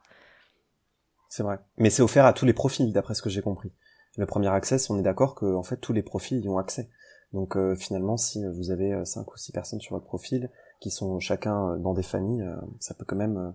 C'est 1.27 1.43
vrai. 1.43 1.59
Mais 1.77 1.89
c'est 1.89 2.01
offert 2.01 2.25
à 2.25 2.31
tous 2.31 2.45
les 2.45 2.53
profils, 2.53 2.93
d'après 2.93 3.13
ce 3.13 3.21
que 3.21 3.29
j'ai 3.29 3.41
compris. 3.41 3.73
Le 4.15 4.25
premier 4.25 4.47
access, 4.47 4.89
on 4.89 4.97
est 4.99 5.03
d'accord 5.03 5.35
que 5.35 5.53
en 5.53 5.63
fait 5.63 5.77
tous 5.77 5.91
les 5.91 6.03
profils 6.03 6.41
y 6.41 6.47
ont 6.47 6.57
accès. 6.57 6.89
Donc 7.33 7.57
euh, 7.57 7.75
finalement, 7.75 8.15
si 8.15 8.41
vous 8.55 8.71
avez 8.71 8.93
euh, 8.93 9.03
cinq 9.03 9.33
ou 9.33 9.37
six 9.37 9.51
personnes 9.51 9.81
sur 9.81 9.95
votre 9.95 10.07
profil 10.07 10.49
qui 10.81 10.91
sont 10.91 11.19
chacun 11.19 11.77
dans 11.77 11.93
des 11.93 12.03
familles, 12.03 12.41
euh, 12.41 12.55
ça 12.79 12.93
peut 12.93 13.05
quand 13.05 13.15
même 13.15 13.53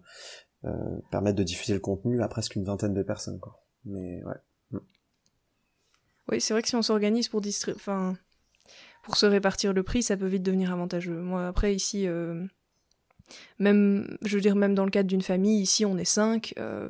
euh, 0.65 0.71
permettre 1.11 1.37
de 1.37 1.43
diffuser 1.43 1.75
le 1.75 1.81
contenu 1.81 2.23
à 2.23 2.29
presque 2.29 2.57
une 2.57 2.65
vingtaine 2.65 2.95
de 2.95 3.03
personnes. 3.03 3.39
Mais 3.85 4.25
ouais. 4.25 4.37
Mm. 4.71 4.79
Oui, 6.31 6.41
c'est 6.41 6.55
vrai 6.55 6.63
que 6.63 6.69
si 6.69 6.77
on 6.77 6.83
s'organise 6.83 7.29
pour 7.29 7.43
pour 9.03 9.17
se 9.17 9.27
répartir 9.27 9.73
le 9.73 9.83
prix, 9.83 10.03
ça 10.03 10.17
peut 10.17 10.27
vite 10.27 10.43
devenir 10.43 10.73
avantageux. 10.73 11.21
Moi, 11.21 11.47
après 11.47 11.75
ici, 11.75 12.09
euh, 12.09 12.45
même, 13.59 14.17
je 14.23 14.37
veux 14.37 14.41
dire, 14.41 14.57
même 14.57 14.75
dans 14.75 14.85
le 14.85 14.91
cadre 14.91 15.09
d'une 15.09 15.23
famille, 15.23 15.61
ici 15.61 15.85
on 15.85 15.99
est 15.99 16.05
cinq. 16.05 16.55
Euh, 16.59 16.89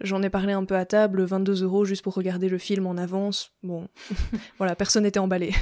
J'en 0.00 0.22
ai 0.22 0.30
parlé 0.30 0.52
un 0.52 0.64
peu 0.64 0.76
à 0.76 0.84
table, 0.84 1.24
22 1.24 1.64
euros 1.64 1.84
juste 1.84 2.02
pour 2.02 2.14
regarder 2.14 2.48
le 2.48 2.58
film 2.58 2.86
en 2.86 2.96
avance. 2.96 3.52
Bon, 3.64 3.88
voilà, 4.58 4.76
personne 4.76 5.02
n'était 5.02 5.18
emballé. 5.18 5.52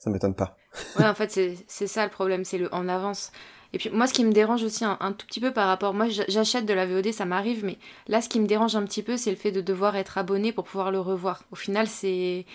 Ça 0.00 0.08
m'étonne 0.10 0.34
pas. 0.34 0.56
ouais, 0.98 1.06
en 1.06 1.14
fait, 1.14 1.30
c'est 1.68 1.86
ça 1.86 2.04
le 2.04 2.10
problème, 2.10 2.44
c'est 2.44 2.58
le 2.58 2.74
en 2.74 2.88
avance. 2.88 3.32
Et 3.72 3.78
puis 3.78 3.90
moi, 3.90 4.06
ce 4.06 4.14
qui 4.14 4.24
me 4.24 4.32
dérange 4.32 4.64
aussi 4.64 4.84
un, 4.84 4.96
un 4.98 5.12
tout 5.12 5.26
petit 5.26 5.40
peu 5.40 5.52
par 5.52 5.68
rapport, 5.68 5.94
moi 5.94 6.06
j'achète 6.08 6.66
de 6.66 6.72
la 6.72 6.86
VOD, 6.86 7.12
ça 7.12 7.26
m'arrive, 7.26 7.64
mais 7.64 7.78
là, 8.08 8.20
ce 8.20 8.28
qui 8.28 8.40
me 8.40 8.46
dérange 8.46 8.74
un 8.74 8.84
petit 8.84 9.02
peu, 9.02 9.16
c'est 9.16 9.30
le 9.30 9.36
fait 9.36 9.52
de 9.52 9.60
devoir 9.60 9.94
être 9.96 10.18
abonné 10.18 10.52
pour 10.52 10.64
pouvoir 10.64 10.90
le 10.90 10.98
revoir. 10.98 11.44
Au 11.52 11.54
final, 11.54 11.86
c'est 11.86 12.46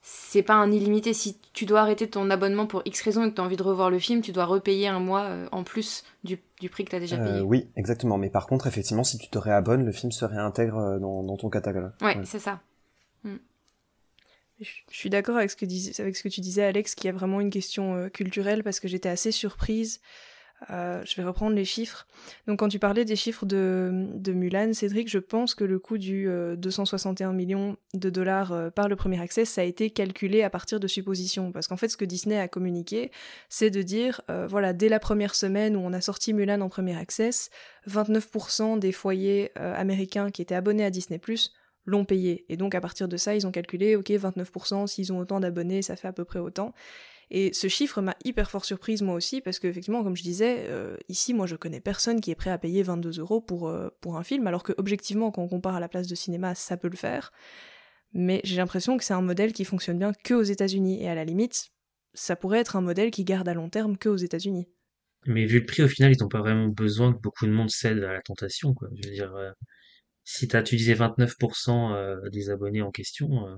c'est 0.00 0.42
pas 0.42 0.54
un 0.54 0.72
illimité. 0.72 1.14
Si 1.14 1.38
tu 1.52 1.64
dois 1.64 1.80
arrêter 1.80 2.08
ton 2.08 2.28
abonnement 2.30 2.66
pour 2.66 2.82
X 2.84 3.00
raison 3.02 3.24
et 3.24 3.30
que 3.30 3.34
tu 3.36 3.40
as 3.40 3.44
envie 3.44 3.56
de 3.56 3.62
revoir 3.62 3.90
le 3.90 3.98
film, 3.98 4.20
tu 4.20 4.32
dois 4.32 4.44
repayer 4.46 4.88
un 4.88 5.00
mois 5.00 5.22
euh, 5.22 5.46
en 5.52 5.62
plus 5.62 6.04
du, 6.24 6.38
du 6.60 6.68
prix 6.68 6.84
que 6.84 6.90
tu 6.90 6.96
as 6.96 7.00
déjà 7.00 7.16
payé. 7.16 7.38
Euh, 7.38 7.40
oui, 7.42 7.70
exactement. 7.76 8.18
Mais 8.18 8.28
par 8.28 8.46
contre, 8.46 8.66
effectivement, 8.66 9.04
si 9.04 9.16
tu 9.16 9.28
te 9.28 9.38
réabonnes, 9.38 9.84
le 9.84 9.92
film 9.92 10.12
se 10.12 10.24
réintègre 10.24 10.78
euh, 10.78 10.98
dans, 10.98 11.22
dans 11.22 11.36
ton 11.36 11.48
catalogue. 11.48 11.92
Ouais, 12.02 12.18
ouais. 12.18 12.24
c'est 12.24 12.38
ça. 12.38 12.60
Je, 14.64 14.96
suis 14.96 15.10
d'accord 15.10 15.36
avec, 15.36 15.50
ce 15.50 15.56
que 15.56 16.28
tu 16.28 16.40
disais, 16.40 16.64
Alex, 16.64 16.94
qu'il 16.94 17.06
y 17.06 17.10
a 17.10 17.12
vraiment 17.12 17.40
une 17.40 17.50
question 17.50 17.94
euh, 17.94 18.08
culturelle 18.08 18.64
parce 18.64 18.80
que 18.80 18.88
j'étais 18.88 19.08
assez 19.08 19.32
surprise. 19.32 20.00
Euh, 20.70 21.02
je 21.04 21.16
vais 21.16 21.24
reprendre 21.24 21.54
les 21.54 21.64
chiffres. 21.64 22.06
Donc 22.46 22.60
quand 22.60 22.68
tu 22.68 22.78
parlais 22.78 23.04
des 23.04 23.16
chiffres 23.16 23.44
de, 23.44 24.08
Mulan, 24.28 24.72
Cédric, 24.72 25.08
je 25.08 25.18
pense 25.18 25.54
que 25.54 25.64
le 25.64 25.78
coût 25.78 25.98
du 25.98 26.28
euh, 26.28 26.56
261 26.56 27.32
millions 27.32 27.76
de 27.92 28.10
dollars 28.10 28.52
euh, 28.52 28.70
par 28.70 28.88
le 28.88 28.96
premier 28.96 29.20
accès, 29.20 29.44
ça 29.44 29.60
a 29.60 29.64
été 29.64 29.90
calculé 29.90 30.42
à 30.42 30.50
partir 30.50 30.80
de 30.80 30.86
suppositions. 30.86 31.52
Parce 31.52 31.66
qu'en 31.66 31.76
fait, 31.76 31.88
ce 31.88 31.96
que 31.96 32.04
Disney 32.04 32.38
a 32.38 32.48
communiqué, 32.48 33.10
c'est 33.48 33.70
de 33.70 33.82
dire, 33.82 34.20
euh, 34.30 34.46
voilà, 34.46 34.72
dès 34.72 34.88
la 34.88 35.00
première 35.00 35.34
semaine 35.34 35.76
où 35.76 35.80
on 35.80 35.92
a 35.92 36.00
sorti 36.00 36.32
Mulan 36.32 36.60
en 36.60 36.68
premier 36.68 36.96
access, 36.96 37.50
29% 37.88 38.78
des 38.78 38.92
foyers 38.92 39.50
euh, 39.58 39.74
américains 39.76 40.30
qui 40.30 40.40
étaient 40.40 40.54
abonnés 40.54 40.84
à 40.84 40.90
Disney⁇ 40.90 41.18
l'ont 41.84 42.04
payé. 42.04 42.44
Et 42.48 42.56
donc 42.56 42.74
à 42.74 42.80
partir 42.80 43.08
de 43.08 43.16
ça, 43.16 43.34
ils 43.34 43.46
ont 43.46 43.50
calculé, 43.50 43.96
ok, 43.96 44.10
29%, 44.10 44.86
s'ils 44.86 45.12
ont 45.12 45.18
autant 45.18 45.40
d'abonnés, 45.40 45.82
ça 45.82 45.96
fait 45.96 46.08
à 46.08 46.12
peu 46.12 46.24
près 46.24 46.38
autant. 46.38 46.74
Et 47.30 47.52
ce 47.52 47.68
chiffre 47.68 48.00
m'a 48.02 48.16
hyper 48.24 48.50
fort 48.50 48.64
surprise 48.64 49.02
moi 49.02 49.14
aussi, 49.14 49.40
parce 49.40 49.58
qu'effectivement, 49.58 50.04
comme 50.04 50.16
je 50.16 50.22
disais, 50.22 50.66
euh, 50.68 50.96
ici, 51.08 51.34
moi 51.34 51.46
je 51.46 51.56
connais 51.56 51.80
personne 51.80 52.20
qui 52.20 52.30
est 52.30 52.34
prêt 52.34 52.50
à 52.50 52.58
payer 52.58 52.82
22 52.82 53.18
euros 53.18 53.40
pour, 53.40 53.68
euh, 53.68 53.88
pour 54.00 54.16
un 54.16 54.22
film, 54.22 54.46
alors 54.46 54.62
que 54.62 54.72
objectivement, 54.76 55.30
quand 55.30 55.42
on 55.42 55.48
compare 55.48 55.74
à 55.74 55.80
la 55.80 55.88
place 55.88 56.06
de 56.06 56.14
cinéma, 56.14 56.54
ça 56.54 56.76
peut 56.76 56.88
le 56.88 56.96
faire. 56.96 57.32
Mais 58.12 58.40
j'ai 58.44 58.56
l'impression 58.56 58.96
que 58.96 59.04
c'est 59.04 59.14
un 59.14 59.22
modèle 59.22 59.52
qui 59.52 59.64
fonctionne 59.64 59.98
bien 59.98 60.12
que 60.22 60.34
aux 60.34 60.42
États-Unis, 60.42 61.02
et 61.02 61.08
à 61.08 61.14
la 61.14 61.24
limite, 61.24 61.70
ça 62.12 62.36
pourrait 62.36 62.60
être 62.60 62.76
un 62.76 62.80
modèle 62.80 63.10
qui 63.10 63.24
garde 63.24 63.48
à 63.48 63.54
long 63.54 63.68
terme 63.68 63.96
que 63.96 64.08
aux 64.08 64.16
États-Unis. 64.16 64.68
Mais 65.26 65.46
vu 65.46 65.60
le 65.60 65.66
prix, 65.66 65.82
au 65.82 65.88
final, 65.88 66.12
ils 66.12 66.22
n'ont 66.22 66.28
pas 66.28 66.40
vraiment 66.40 66.68
besoin 66.68 67.12
que 67.12 67.18
beaucoup 67.18 67.46
de 67.46 67.50
monde 67.50 67.70
cède 67.70 67.98
à 68.04 68.12
la 68.12 68.20
tentation, 68.20 68.74
quoi. 68.74 68.88
Je 68.94 69.08
veux 69.08 69.14
dire, 69.14 69.34
euh, 69.34 69.50
si 70.24 70.48
tu 70.48 70.76
disais 70.76 70.94
29% 70.94 71.92
euh, 71.92 72.28
des 72.30 72.50
abonnés 72.50 72.82
en 72.82 72.90
question, 72.90 73.46
euh, 73.46 73.56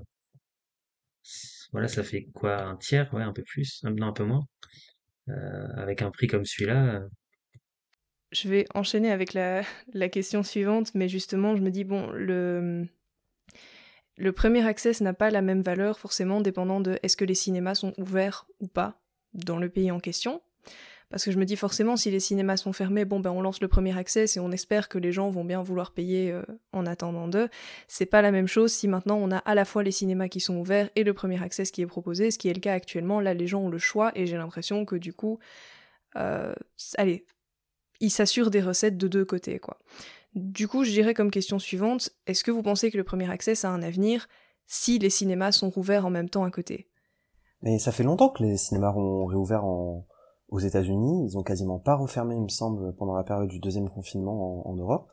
voilà, 1.71 1.87
ça 1.87 2.03
fait 2.03 2.27
quoi, 2.33 2.61
un 2.61 2.75
tiers, 2.75 3.13
ouais, 3.13 3.23
un 3.23 3.33
peu 3.33 3.43
plus, 3.43 3.81
un 3.83 4.11
peu 4.11 4.23
moins. 4.23 4.45
Euh, 5.29 5.67
avec 5.75 6.01
un 6.01 6.11
prix 6.11 6.27
comme 6.27 6.45
celui-là. 6.45 7.01
Je 8.31 8.47
vais 8.47 8.65
enchaîner 8.73 9.11
avec 9.11 9.33
la, 9.33 9.63
la, 9.93 10.09
question 10.09 10.43
suivante, 10.43 10.93
mais 10.93 11.09
justement, 11.09 11.55
je 11.55 11.61
me 11.61 11.69
dis, 11.69 11.83
bon, 11.83 12.09
le, 12.11 12.87
le 14.17 14.31
premier 14.31 14.65
access 14.65 15.01
n'a 15.01 15.13
pas 15.13 15.29
la 15.29 15.41
même 15.41 15.61
valeur 15.61 15.99
forcément 15.99 16.41
dépendant 16.41 16.79
de 16.79 16.97
est-ce 17.03 17.17
que 17.17 17.25
les 17.25 17.35
cinémas 17.35 17.75
sont 17.75 17.93
ouverts 17.97 18.47
ou 18.59 18.67
pas 18.67 19.01
dans 19.33 19.57
le 19.57 19.69
pays 19.69 19.91
en 19.91 19.99
question. 19.99 20.41
Parce 21.09 21.23
que 21.23 21.31
je 21.31 21.39
me 21.39 21.45
dis 21.45 21.55
forcément, 21.55 21.95
si 21.95 22.11
les 22.11 22.19
cinémas 22.19 22.57
sont 22.57 22.73
fermés, 22.73 23.05
bon 23.05 23.21
ben 23.21 23.31
on 23.31 23.41
lance 23.41 23.61
le 23.61 23.69
premier 23.69 23.97
accès 23.97 24.25
et 24.35 24.39
on 24.39 24.51
espère 24.51 24.89
que 24.89 24.97
les 24.97 25.13
gens 25.13 25.29
vont 25.29 25.45
bien 25.45 25.61
vouloir 25.61 25.91
payer 25.91 26.31
euh, 26.31 26.41
en 26.73 26.85
attendant 26.85 27.29
d'eux. 27.29 27.47
C'est 27.87 28.05
pas 28.05 28.21
la 28.21 28.31
même 28.31 28.47
chose 28.47 28.73
si 28.73 28.89
maintenant 28.89 29.17
on 29.17 29.31
a 29.31 29.37
à 29.37 29.55
la 29.55 29.63
fois 29.63 29.83
les 29.83 29.91
cinémas 29.91 30.27
qui 30.27 30.41
sont 30.41 30.57
ouverts 30.57 30.89
et 30.95 31.05
le 31.05 31.13
premier 31.13 31.41
accès 31.41 31.63
qui 31.63 31.81
est 31.81 31.87
proposé, 31.87 32.29
ce 32.29 32.37
qui 32.37 32.49
est 32.49 32.53
le 32.53 32.59
cas 32.59 32.73
actuellement. 32.73 33.21
Là, 33.21 33.33
les 33.33 33.47
gens 33.47 33.61
ont 33.61 33.69
le 33.69 33.77
choix 33.77 34.11
et 34.15 34.25
j'ai 34.25 34.35
l'impression 34.35 34.83
que 34.83 34.97
du 34.97 35.13
coup, 35.13 35.39
euh, 36.17 36.53
allez, 36.97 37.25
ils 38.01 38.11
s'assurent 38.11 38.51
des 38.51 38.61
recettes 38.61 38.97
de 38.97 39.07
deux 39.07 39.25
côtés, 39.25 39.59
quoi. 39.59 39.79
Du 40.35 40.67
coup, 40.67 40.83
je 40.83 40.91
dirais 40.91 41.13
comme 41.13 41.31
question 41.31 41.57
suivante, 41.57 42.11
est-ce 42.27 42.43
que 42.43 42.51
vous 42.51 42.61
pensez 42.61 42.91
que 42.91 42.97
le 42.97 43.03
premier 43.03 43.29
accès 43.31 43.65
a 43.65 43.69
un 43.69 43.81
avenir 43.81 44.27
si 44.67 44.99
les 44.99 45.09
cinémas 45.09 45.53
sont 45.53 45.69
rouverts 45.69 46.05
en 46.05 46.09
même 46.09 46.29
temps 46.29 46.43
à 46.43 46.51
côté? 46.51 46.89
Mais 47.61 47.79
ça 47.79 47.91
fait 47.91 48.03
longtemps 48.03 48.29
que 48.29 48.43
les 48.43 48.57
cinémas 48.57 48.91
ont 48.91 49.25
réouvert 49.25 49.65
en 49.65 50.05
aux 50.49 50.59
États-Unis. 50.59 51.25
Ils 51.25 51.37
ont 51.37 51.43
quasiment 51.43 51.79
pas 51.79 51.95
refermé, 51.95 52.35
il 52.35 52.43
me 52.43 52.49
semble, 52.49 52.93
pendant 52.95 53.15
la 53.15 53.23
période 53.23 53.49
du 53.49 53.59
deuxième 53.59 53.89
confinement 53.89 54.67
en, 54.67 54.75
Europe. 54.75 55.11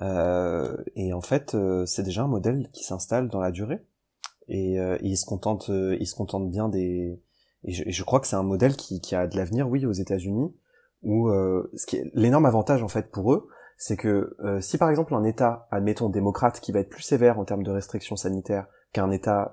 Euh, 0.00 0.76
et 0.96 1.12
en 1.12 1.20
fait, 1.20 1.54
euh, 1.54 1.84
c'est 1.86 2.02
déjà 2.02 2.22
un 2.22 2.28
modèle 2.28 2.68
qui 2.72 2.84
s'installe 2.84 3.28
dans 3.28 3.40
la 3.40 3.50
durée. 3.50 3.84
Et, 4.48 4.80
euh, 4.80 4.98
ils 5.02 5.16
se 5.16 5.26
contentent, 5.26 5.68
ils 5.68 6.06
se 6.06 6.14
contentent 6.14 6.50
bien 6.50 6.68
des. 6.68 7.20
Et 7.64 7.72
je, 7.72 8.04
crois 8.04 8.20
que 8.20 8.26
c'est 8.26 8.36
un 8.36 8.42
modèle 8.42 8.74
qui, 8.74 9.02
qui 9.02 9.14
a 9.14 9.26
de 9.26 9.36
l'avenir, 9.36 9.68
oui, 9.68 9.84
aux 9.84 9.92
États-Unis, 9.92 10.54
où 11.02 11.28
ce 11.30 11.86
qui 11.86 11.96
est 11.96 12.10
l'énorme 12.14 12.46
avantage 12.46 12.82
en 12.82 12.88
fait 12.88 13.10
pour 13.10 13.34
eux, 13.34 13.48
c'est 13.76 13.98
que 13.98 14.34
si 14.62 14.78
par 14.78 14.88
exemple 14.88 15.14
un 15.14 15.24
État, 15.24 15.68
admettons 15.70 16.08
démocrate, 16.08 16.58
qui 16.60 16.72
va 16.72 16.80
être 16.80 16.88
plus 16.88 17.02
sévère 17.02 17.38
en 17.38 17.44
termes 17.44 17.62
de 17.62 17.70
restrictions 17.70 18.16
sanitaires 18.16 18.66
qu'un 18.94 19.10
État 19.10 19.52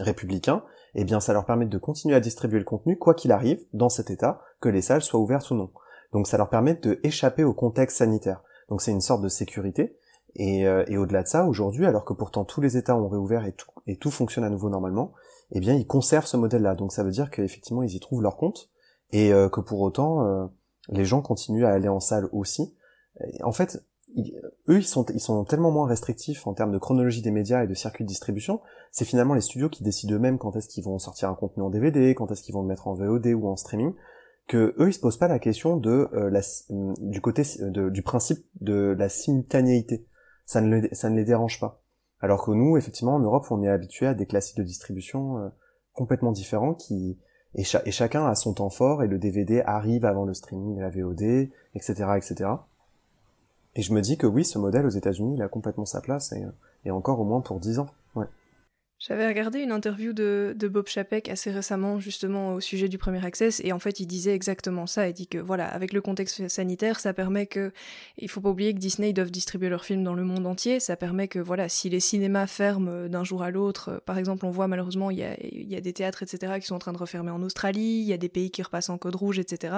républicain, 0.00 0.62
eh 0.96 1.04
bien 1.04 1.20
ça 1.20 1.32
leur 1.32 1.44
permet 1.44 1.66
de 1.66 1.78
continuer 1.78 2.14
à 2.14 2.20
distribuer 2.20 2.58
le 2.58 2.64
contenu 2.64 2.98
quoi 2.98 3.14
qu'il 3.14 3.30
arrive 3.30 3.62
dans 3.74 3.90
cet 3.90 4.10
état, 4.10 4.40
que 4.60 4.68
les 4.68 4.82
salles 4.82 5.02
soient 5.02 5.20
ouvertes 5.20 5.50
ou 5.50 5.54
non. 5.54 5.70
Donc 6.12 6.26
ça 6.26 6.38
leur 6.38 6.48
permet 6.48 6.74
de 6.74 6.98
échapper 7.02 7.44
au 7.44 7.52
contexte 7.52 7.98
sanitaire. 7.98 8.42
Donc 8.70 8.80
c'est 8.80 8.92
une 8.92 9.02
sorte 9.02 9.22
de 9.22 9.28
sécurité. 9.28 9.98
Et, 10.38 10.66
euh, 10.66 10.84
au-delà 10.98 11.22
de 11.22 11.28
ça, 11.28 11.46
aujourd'hui, 11.46 11.86
alors 11.86 12.04
que 12.04 12.12
pourtant 12.12 12.44
tous 12.44 12.60
les 12.60 12.76
États 12.76 12.96
ont 12.96 13.08
réouvert 13.08 13.46
et 13.46 13.52
tout, 13.52 13.70
et 13.86 13.96
tout 13.96 14.10
fonctionne 14.10 14.44
à 14.44 14.50
nouveau 14.50 14.68
normalement, 14.68 15.12
eh 15.52 15.60
bien 15.60 15.74
ils 15.74 15.86
conservent 15.86 16.26
ce 16.26 16.36
modèle-là. 16.36 16.74
Donc 16.74 16.92
ça 16.92 17.04
veut 17.04 17.10
dire 17.10 17.30
qu'effectivement 17.30 17.82
ils 17.82 17.94
y 17.94 18.00
trouvent 18.00 18.22
leur 18.22 18.36
compte 18.36 18.70
et 19.12 19.32
euh, 19.32 19.48
que 19.48 19.60
pour 19.60 19.80
autant 19.80 20.26
euh, 20.26 20.46
les 20.88 21.04
gens 21.04 21.20
continuent 21.20 21.66
à 21.66 21.70
aller 21.70 21.88
en 21.88 22.00
salle 22.00 22.28
aussi. 22.32 22.74
en 23.42 23.52
fait, 23.52 23.84
eux, 24.68 24.78
ils 24.78 24.84
sont, 24.84 25.44
tellement 25.44 25.70
moins 25.70 25.86
restrictifs 25.86 26.46
en 26.46 26.54
termes 26.54 26.72
de 26.72 26.78
chronologie 26.78 27.22
des 27.22 27.30
médias 27.30 27.64
et 27.64 27.66
de 27.66 27.74
circuit 27.74 28.04
de 28.04 28.08
distribution. 28.08 28.60
C'est 28.90 29.04
finalement 29.04 29.34
les 29.34 29.40
studios 29.40 29.68
qui 29.68 29.84
décident 29.84 30.14
eux-mêmes 30.14 30.38
quand 30.38 30.56
est-ce 30.56 30.68
qu'ils 30.68 30.84
vont 30.84 30.98
sortir 30.98 31.28
un 31.28 31.34
contenu 31.34 31.62
en 31.62 31.70
DVD, 31.70 32.14
quand 32.14 32.30
est-ce 32.30 32.42
qu'ils 32.42 32.54
vont 32.54 32.62
le 32.62 32.68
mettre 32.68 32.88
en 32.88 32.94
VOD 32.94 33.26
ou 33.28 33.46
en 33.46 33.56
streaming. 33.56 33.92
Que 34.48 34.74
eux, 34.78 34.88
ils 34.88 34.92
se 34.92 35.00
posent 35.00 35.18
pas 35.18 35.28
la 35.28 35.38
question 35.38 35.76
de 35.76 36.08
euh, 36.14 36.30
la, 36.30 36.40
euh, 36.70 36.94
du 36.98 37.20
côté 37.20 37.42
du 37.60 38.02
principe 38.02 38.46
de 38.60 38.94
la 38.96 39.08
simultanéité. 39.08 40.06
Ça 40.46 40.60
ne, 40.60 40.80
le, 40.80 40.88
ça 40.92 41.10
ne 41.10 41.16
les 41.16 41.24
dérange 41.24 41.60
pas. 41.60 41.82
Alors 42.20 42.44
que 42.44 42.52
nous, 42.52 42.76
effectivement, 42.76 43.16
en 43.16 43.20
Europe, 43.20 43.46
on 43.50 43.62
est 43.62 43.68
habitué 43.68 44.06
à 44.06 44.14
des 44.14 44.26
classiques 44.26 44.56
de 44.56 44.62
distribution 44.62 45.38
euh, 45.38 45.48
complètement 45.92 46.32
différents 46.32 46.74
qui 46.74 47.18
et, 47.54 47.62
et, 47.62 47.90
chacun 47.90 48.26
a 48.26 48.34
son 48.34 48.52
temps 48.52 48.70
fort 48.70 49.02
et 49.02 49.08
le 49.08 49.18
DVD 49.18 49.62
arrive 49.62 50.04
avant 50.04 50.24
le 50.24 50.34
streaming, 50.34 50.78
la 50.78 50.90
VOD, 50.90 51.50
etc., 51.74 52.04
etc. 52.16 52.50
Et 53.76 53.82
je 53.82 53.92
me 53.92 54.00
dis 54.00 54.16
que 54.16 54.26
oui, 54.26 54.44
ce 54.44 54.58
modèle 54.58 54.86
aux 54.86 54.90
États-Unis, 54.90 55.34
il 55.36 55.42
a 55.42 55.48
complètement 55.48 55.84
sa 55.84 56.00
place 56.00 56.32
et, 56.32 56.44
et 56.84 56.90
encore 56.90 57.20
au 57.20 57.24
moins 57.24 57.42
pour 57.42 57.60
10 57.60 57.78
ans. 57.78 57.86
J'avais 58.98 59.26
regardé 59.28 59.58
une 59.60 59.72
interview 59.72 60.14
de, 60.14 60.56
Bob 60.70 60.88
Chapek 60.88 61.28
assez 61.28 61.50
récemment 61.50 62.00
justement 62.00 62.54
au 62.54 62.60
sujet 62.60 62.88
du 62.88 62.96
premier 62.96 63.22
access 63.22 63.60
et 63.62 63.72
en 63.72 63.78
fait 63.78 64.00
il 64.00 64.06
disait 64.06 64.34
exactement 64.34 64.86
ça. 64.86 65.06
Il 65.06 65.12
dit 65.12 65.26
que 65.26 65.36
voilà, 65.36 65.68
avec 65.68 65.92
le 65.92 66.00
contexte 66.00 66.48
sanitaire, 66.48 66.98
ça 66.98 67.12
permet 67.12 67.44
que 67.46 67.72
il 68.16 68.30
faut 68.30 68.40
pas 68.40 68.48
oublier 68.48 68.72
que 68.72 68.78
Disney 68.78 69.12
doivent 69.12 69.30
distribuer 69.30 69.68
leurs 69.68 69.84
films 69.84 70.02
dans 70.02 70.14
le 70.14 70.24
monde 70.24 70.46
entier. 70.46 70.80
Ça 70.80 70.96
permet 70.96 71.28
que 71.28 71.38
voilà, 71.38 71.68
si 71.68 71.90
les 71.90 72.00
cinémas 72.00 72.46
ferment 72.46 73.06
d'un 73.06 73.22
jour 73.22 73.42
à 73.42 73.50
l'autre, 73.50 74.02
par 74.06 74.16
exemple, 74.16 74.46
on 74.46 74.50
voit 74.50 74.66
malheureusement 74.66 75.10
il 75.10 75.18
y 75.18 75.24
a, 75.24 75.36
y 75.42 75.76
a 75.76 75.80
des 75.82 75.92
théâtres 75.92 76.22
etc 76.22 76.54
qui 76.58 76.66
sont 76.66 76.76
en 76.76 76.78
train 76.78 76.94
de 76.94 76.98
refermer 76.98 77.30
en 77.30 77.42
Australie, 77.42 78.00
il 78.00 78.06
y 78.06 78.14
a 78.14 78.18
des 78.18 78.30
pays 78.30 78.50
qui 78.50 78.62
repassent 78.62 78.88
en 78.88 78.96
code 78.96 79.16
rouge 79.16 79.38
etc. 79.38 79.74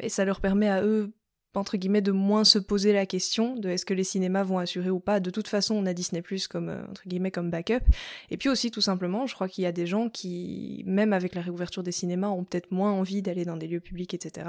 Mais 0.00 0.10
ça 0.10 0.26
leur 0.26 0.42
permet 0.42 0.68
à 0.68 0.82
eux 0.84 1.14
entre 1.54 1.76
guillemets 1.76 2.00
de 2.00 2.12
moins 2.12 2.44
se 2.44 2.58
poser 2.58 2.92
la 2.92 3.06
question 3.06 3.56
de 3.56 3.68
est-ce 3.68 3.84
que 3.84 3.94
les 3.94 4.04
cinémas 4.04 4.44
vont 4.44 4.58
assurer 4.58 4.90
ou 4.90 5.00
pas. 5.00 5.20
De 5.20 5.30
toute 5.30 5.48
façon, 5.48 5.74
on 5.74 5.86
a 5.86 5.94
Disney 5.94 6.22
Plus 6.22 6.46
comme 6.46 6.68
euh, 6.68 6.82
entre 6.88 7.06
guillemets 7.06 7.30
comme 7.30 7.50
backup. 7.50 7.84
Et 8.30 8.36
puis 8.36 8.48
aussi 8.48 8.70
tout 8.70 8.80
simplement, 8.80 9.26
je 9.26 9.34
crois 9.34 9.48
qu'il 9.48 9.64
y 9.64 9.66
a 9.66 9.72
des 9.72 9.86
gens 9.86 10.08
qui, 10.08 10.82
même 10.86 11.12
avec 11.12 11.34
la 11.34 11.40
réouverture 11.40 11.82
des 11.82 11.92
cinémas, 11.92 12.28
ont 12.28 12.44
peut-être 12.44 12.70
moins 12.70 12.92
envie 12.92 13.22
d'aller 13.22 13.44
dans 13.44 13.56
des 13.56 13.66
lieux 13.66 13.80
publics, 13.80 14.14
etc. 14.14 14.48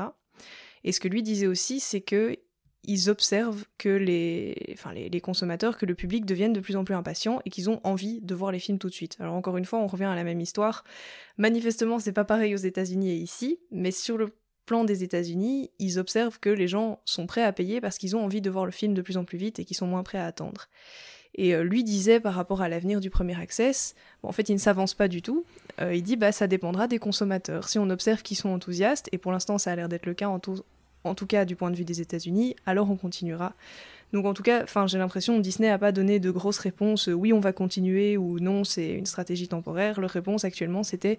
Et 0.83 0.91
ce 0.91 0.99
que 0.99 1.07
lui 1.07 1.23
disait 1.23 1.47
aussi, 1.47 1.79
c'est 1.79 2.01
que 2.01 2.37
ils 2.83 3.09
observent 3.09 3.65
que 3.77 3.89
les, 3.89 4.55
enfin 4.73 4.91
les, 4.91 5.09
les, 5.09 5.21
consommateurs, 5.21 5.77
que 5.77 5.85
le 5.85 5.93
public 5.93 6.25
deviennent 6.25 6.53
de 6.53 6.59
plus 6.59 6.75
en 6.75 6.83
plus 6.83 6.95
impatients 6.95 7.39
et 7.45 7.51
qu'ils 7.51 7.69
ont 7.69 7.79
envie 7.83 8.21
de 8.21 8.33
voir 8.33 8.51
les 8.51 8.57
films 8.57 8.79
tout 8.79 8.89
de 8.89 8.93
suite. 8.93 9.17
Alors 9.19 9.35
encore 9.35 9.57
une 9.57 9.65
fois, 9.65 9.79
on 9.79 9.87
revient 9.87 10.05
à 10.05 10.15
la 10.15 10.23
même 10.23 10.39
histoire. 10.39 10.83
Manifestement, 11.37 11.99
c'est 11.99 12.11
pas 12.11 12.25
pareil 12.25 12.55
aux 12.55 12.57
États-Unis 12.57 13.11
et 13.11 13.17
ici, 13.17 13.59
mais 13.69 13.91
sur 13.91 14.17
le 14.17 14.33
plan 14.65 14.83
des 14.83 15.03
États-Unis, 15.03 15.71
ils 15.79 15.99
observent 15.99 16.39
que 16.39 16.49
les 16.49 16.67
gens 16.67 16.99
sont 17.05 17.27
prêts 17.27 17.43
à 17.43 17.51
payer 17.51 17.81
parce 17.81 17.97
qu'ils 17.97 18.15
ont 18.15 18.23
envie 18.23 18.41
de 18.41 18.49
voir 18.49 18.65
le 18.65 18.71
film 18.71 18.93
de 18.93 19.01
plus 19.01 19.17
en 19.17 19.25
plus 19.25 19.37
vite 19.37 19.59
et 19.59 19.65
qu'ils 19.65 19.77
sont 19.77 19.87
moins 19.87 20.03
prêts 20.03 20.17
à 20.17 20.25
attendre. 20.25 20.67
Et 21.35 21.55
euh, 21.55 21.63
lui 21.63 21.83
disait 21.83 22.19
par 22.19 22.33
rapport 22.33 22.61
à 22.61 22.69
l'avenir 22.69 22.99
du 22.99 23.09
premier 23.09 23.39
access, 23.39 23.95
en 24.23 24.31
fait 24.31 24.49
il 24.49 24.53
ne 24.53 24.59
s'avance 24.59 24.93
pas 24.93 25.07
du 25.07 25.21
tout, 25.21 25.45
euh, 25.79 25.95
il 25.95 26.03
dit 26.03 26.17
bah 26.17 26.31
ça 26.31 26.47
dépendra 26.47 26.87
des 26.87 26.99
consommateurs. 26.99 27.69
Si 27.69 27.79
on 27.79 27.89
observe 27.89 28.21
qu'ils 28.21 28.37
sont 28.37 28.49
enthousiastes, 28.49 29.07
et 29.11 29.17
pour 29.17 29.31
l'instant 29.31 29.57
ça 29.57 29.71
a 29.71 29.75
l'air 29.75 29.87
d'être 29.87 30.05
le 30.05 30.13
cas 30.13 30.27
en 30.27 30.39
tout, 30.39 31.27
cas 31.27 31.45
du 31.45 31.55
point 31.55 31.71
de 31.71 31.75
vue 31.75 31.85
des 31.85 32.01
États-Unis, 32.01 32.55
alors 32.65 32.91
on 32.91 32.97
continuera. 32.97 33.53
Donc 34.11 34.25
en 34.25 34.33
tout 34.33 34.43
cas, 34.43 34.65
j'ai 34.87 34.97
l'impression 34.97 35.39
Disney 35.39 35.69
n'a 35.69 35.79
pas 35.79 35.93
donné 35.93 36.19
de 36.19 36.31
grosses 36.31 36.57
réponses, 36.57 37.07
oui 37.07 37.31
on 37.31 37.39
va 37.39 37.53
continuer 37.53 38.17
ou 38.17 38.41
non 38.41 38.65
c'est 38.65 38.89
une 38.89 39.05
stratégie 39.05 39.47
temporaire. 39.47 40.01
Leur 40.01 40.09
réponse 40.09 40.43
actuellement 40.43 40.83
c'était 40.83 41.17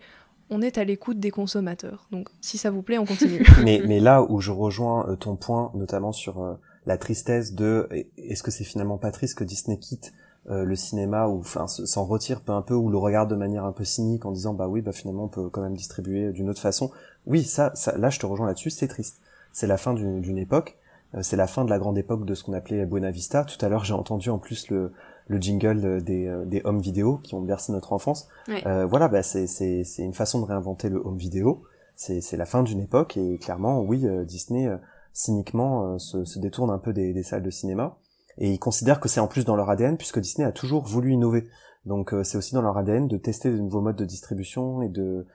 on 0.52 0.60
est 0.60 0.78
à 0.78 0.84
l'écoute 0.84 1.18
des 1.18 1.30
consommateurs. 1.30 2.06
Donc 2.10 2.28
si 2.40 2.58
ça 2.58 2.70
vous 2.70 2.82
plaît, 2.82 2.98
on 2.98 3.06
continue. 3.06 3.44
mais, 3.64 3.82
mais 3.86 4.00
là 4.00 4.22
où 4.22 4.40
je 4.40 4.50
rejoins 4.50 5.08
euh, 5.08 5.16
ton 5.16 5.34
point, 5.34 5.72
notamment 5.74 6.12
sur 6.12 6.42
euh, 6.42 6.54
la 6.86 6.98
tristesse 6.98 7.54
de 7.54 7.88
est-ce 8.18 8.42
que 8.42 8.50
c'est 8.50 8.64
finalement 8.64 8.98
pas 8.98 9.10
triste 9.10 9.38
que 9.38 9.44
Disney 9.44 9.78
quitte 9.78 10.12
euh, 10.50 10.64
le 10.64 10.76
cinéma 10.76 11.28
ou 11.28 11.38
enfin 11.38 11.66
s'en 11.66 12.04
retire 12.04 12.42
peu 12.42 12.52
un 12.52 12.62
peu 12.62 12.74
ou 12.74 12.90
le 12.90 12.98
regarde 12.98 13.30
de 13.30 13.36
manière 13.36 13.64
un 13.64 13.72
peu 13.72 13.84
cynique 13.84 14.26
en 14.26 14.32
disant 14.32 14.54
bah 14.54 14.66
oui 14.68 14.82
bah 14.82 14.92
finalement 14.92 15.24
on 15.24 15.28
peut 15.28 15.48
quand 15.48 15.62
même 15.62 15.76
distribuer 15.76 16.32
d'une 16.32 16.50
autre 16.50 16.60
façon. 16.60 16.90
Oui 17.26 17.44
ça, 17.44 17.70
ça 17.74 17.96
là 17.96 18.10
je 18.10 18.18
te 18.18 18.26
rejoins 18.26 18.46
là-dessus 18.46 18.70
c'est 18.70 18.88
triste. 18.88 19.20
C'est 19.52 19.66
la 19.66 19.76
fin 19.76 19.94
d'une 19.94 20.38
époque. 20.38 20.78
C'est 21.20 21.36
la 21.36 21.46
fin 21.46 21.66
de 21.66 21.70
la 21.70 21.78
grande 21.78 21.98
époque 21.98 22.24
de 22.24 22.34
ce 22.34 22.42
qu'on 22.42 22.54
appelait 22.54 22.86
Buena 22.86 23.10
Vista. 23.10 23.44
Tout 23.44 23.62
à 23.62 23.68
l'heure 23.68 23.84
j'ai 23.84 23.92
entendu 23.92 24.30
en 24.30 24.38
plus 24.38 24.70
le 24.70 24.92
le 25.28 25.40
jingle 25.40 26.02
des, 26.02 26.26
euh, 26.26 26.44
des 26.44 26.62
home 26.64 26.80
vidéo 26.80 27.18
qui 27.18 27.34
ont 27.34 27.40
bercé 27.40 27.72
notre 27.72 27.92
enfance. 27.92 28.28
Euh, 28.48 28.86
voilà, 28.86 29.08
bah, 29.08 29.22
c'est, 29.22 29.46
c'est, 29.46 29.84
c'est 29.84 30.02
une 30.02 30.14
façon 30.14 30.40
de 30.40 30.46
réinventer 30.46 30.88
le 30.88 30.98
home 30.98 31.16
vidéo. 31.16 31.64
C'est, 31.94 32.20
c'est 32.20 32.36
la 32.36 32.46
fin 32.46 32.62
d'une 32.62 32.80
époque 32.80 33.16
et 33.16 33.38
clairement, 33.38 33.80
oui, 33.80 34.06
euh, 34.06 34.24
Disney 34.24 34.68
cyniquement 35.12 35.98
se, 35.98 36.24
se, 36.24 36.38
détourne 36.38 36.70
un 36.70 36.78
peu 36.78 36.94
des, 36.94 37.12
des, 37.12 37.22
salles 37.22 37.42
de 37.42 37.50
cinéma 37.50 37.98
et 38.38 38.50
ils 38.50 38.58
considèrent 38.58 38.98
que 38.98 39.10
c'est 39.10 39.20
en 39.20 39.26
plus 39.26 39.44
dans 39.44 39.56
leur 39.56 39.68
ADN 39.68 39.98
puisque 39.98 40.18
Disney 40.20 40.46
a 40.46 40.52
toujours 40.52 40.84
voulu 40.84 41.12
innover. 41.12 41.48
Donc 41.84 42.14
c'est 42.22 42.38
aussi 42.38 42.54
dans 42.54 42.62
leur 42.62 42.78
ADN 42.78 43.08
de 43.08 43.18
tester 43.18 43.50
de 43.50 43.58
nouveaux 43.58 43.82
modes 43.82 43.96
de 43.96 44.06
distribution 44.06 44.80
et 44.80 44.88
de 44.88 45.26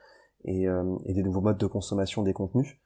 et, 0.44 0.64
et 0.64 1.14
des 1.14 1.22
nouveaux 1.22 1.42
modes 1.42 1.58
de 1.58 1.66
consommation 1.66 2.22
des 2.22 2.32
contenus 2.32 2.76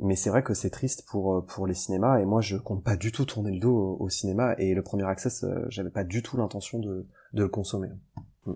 mais 0.00 0.16
c'est 0.16 0.30
vrai 0.30 0.42
que 0.42 0.54
c'est 0.54 0.70
triste 0.70 1.04
pour 1.06 1.34
euh, 1.34 1.40
pour 1.42 1.66
les 1.66 1.74
cinémas 1.74 2.18
et 2.18 2.24
moi 2.24 2.40
je 2.40 2.56
compte 2.56 2.82
pas 2.82 2.96
du 2.96 3.12
tout 3.12 3.24
tourner 3.24 3.52
le 3.52 3.58
dos 3.58 3.96
au, 4.00 4.08
cinéma 4.08 4.54
et 4.58 4.74
le 4.74 4.82
premier 4.82 5.04
access 5.04 5.44
euh, 5.44 5.66
j'avais 5.68 5.90
pas 5.90 6.04
du 6.04 6.22
tout 6.22 6.36
l'intention 6.36 6.78
de, 6.78 7.06
de 7.32 7.42
le 7.42 7.48
consommer. 7.48 7.88
Mm. 8.46 8.52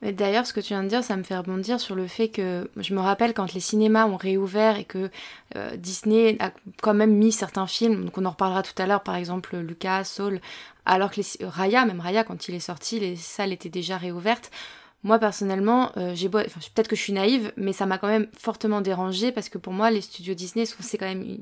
Mais 0.00 0.12
d'ailleurs, 0.12 0.46
ce 0.46 0.52
que 0.52 0.60
tu 0.60 0.68
viens 0.68 0.84
de 0.84 0.88
dire, 0.88 1.02
ça 1.02 1.16
me 1.16 1.24
fait 1.24 1.36
rebondir 1.36 1.80
sur 1.80 1.96
le 1.96 2.06
fait 2.06 2.28
que 2.28 2.70
je 2.76 2.94
me 2.94 3.00
rappelle 3.00 3.34
quand 3.34 3.52
les 3.52 3.60
cinémas 3.60 4.06
ont 4.06 4.16
réouvert 4.16 4.78
et 4.78 4.84
que 4.84 5.10
euh, 5.56 5.76
Disney 5.76 6.36
a 6.38 6.52
quand 6.80 6.94
même 6.94 7.14
mis 7.16 7.32
certains 7.32 7.66
films, 7.66 8.04
donc 8.04 8.16
on 8.16 8.24
en 8.24 8.30
reparlera 8.30 8.62
tout 8.62 8.80
à 8.80 8.86
l'heure, 8.86 9.02
par 9.02 9.16
exemple 9.16 9.56
Lucas, 9.56 10.04
Saul, 10.04 10.40
alors 10.86 11.10
que 11.10 11.20
Raya, 11.44 11.84
même 11.84 12.00
Raya, 12.00 12.22
quand 12.22 12.46
il 12.46 12.54
est 12.54 12.60
sorti, 12.60 13.00
les 13.00 13.16
salles 13.16 13.52
étaient 13.52 13.68
déjà 13.68 13.96
réouvertes. 13.96 14.52
Moi 15.04 15.18
personnellement, 15.18 15.92
euh, 15.96 16.12
j'ai 16.14 16.28
enfin, 16.28 16.60
peut-être 16.74 16.88
que 16.88 16.96
je 16.96 17.02
suis 17.02 17.12
naïve, 17.12 17.52
mais 17.56 17.72
ça 17.72 17.86
m'a 17.86 17.98
quand 17.98 18.08
même 18.08 18.26
fortement 18.36 18.80
dérangée 18.80 19.30
parce 19.30 19.48
que 19.48 19.58
pour 19.58 19.72
moi, 19.72 19.90
les 19.90 20.00
studios 20.00 20.34
Disney, 20.34 20.64
c'est 20.66 20.98
quand 20.98 21.06
même 21.06 21.38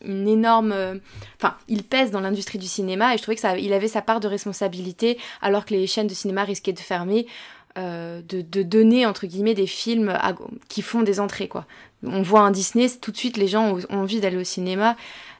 une, 0.00 0.28
énorme, 0.28 0.70
euh, 0.70 0.94
enfin, 1.40 1.56
ils 1.66 1.82
pèsent 1.82 2.12
dans 2.12 2.20
l'industrie 2.20 2.58
du 2.58 2.68
cinéma 2.68 3.14
et 3.14 3.18
je 3.18 3.22
trouvais 3.22 3.34
que 3.34 3.40
ça, 3.40 3.58
il 3.58 3.72
avait 3.72 3.88
sa 3.88 4.00
part 4.00 4.20
de 4.20 4.28
responsabilité 4.28 5.18
alors 5.42 5.64
que 5.64 5.74
les 5.74 5.88
chaînes 5.88 6.06
de 6.06 6.14
cinéma 6.14 6.44
risquaient 6.44 6.72
de 6.72 6.78
fermer. 6.78 7.26
Euh, 7.76 8.22
de, 8.26 8.40
de, 8.40 8.62
donner 8.62 9.06
entre 9.06 9.26
guillemets 9.26 9.54
des 9.54 9.66
films 9.66 10.12
qui 10.68 10.82
font 10.82 11.02
des 11.02 11.20
entrées 11.20 11.46
quoi. 11.46 11.66
On 12.02 12.22
voit 12.22 12.40
un 12.40 12.50
Disney, 12.50 12.88
tout 13.00 13.12
de 13.12 13.16
suite 13.16 13.36
les 13.36 13.46
gens 13.46 13.76
ont, 13.76 13.82
envie 13.90 14.20
d'aller 14.20 14.38
au 14.38 14.42
cinéma, 14.42 14.96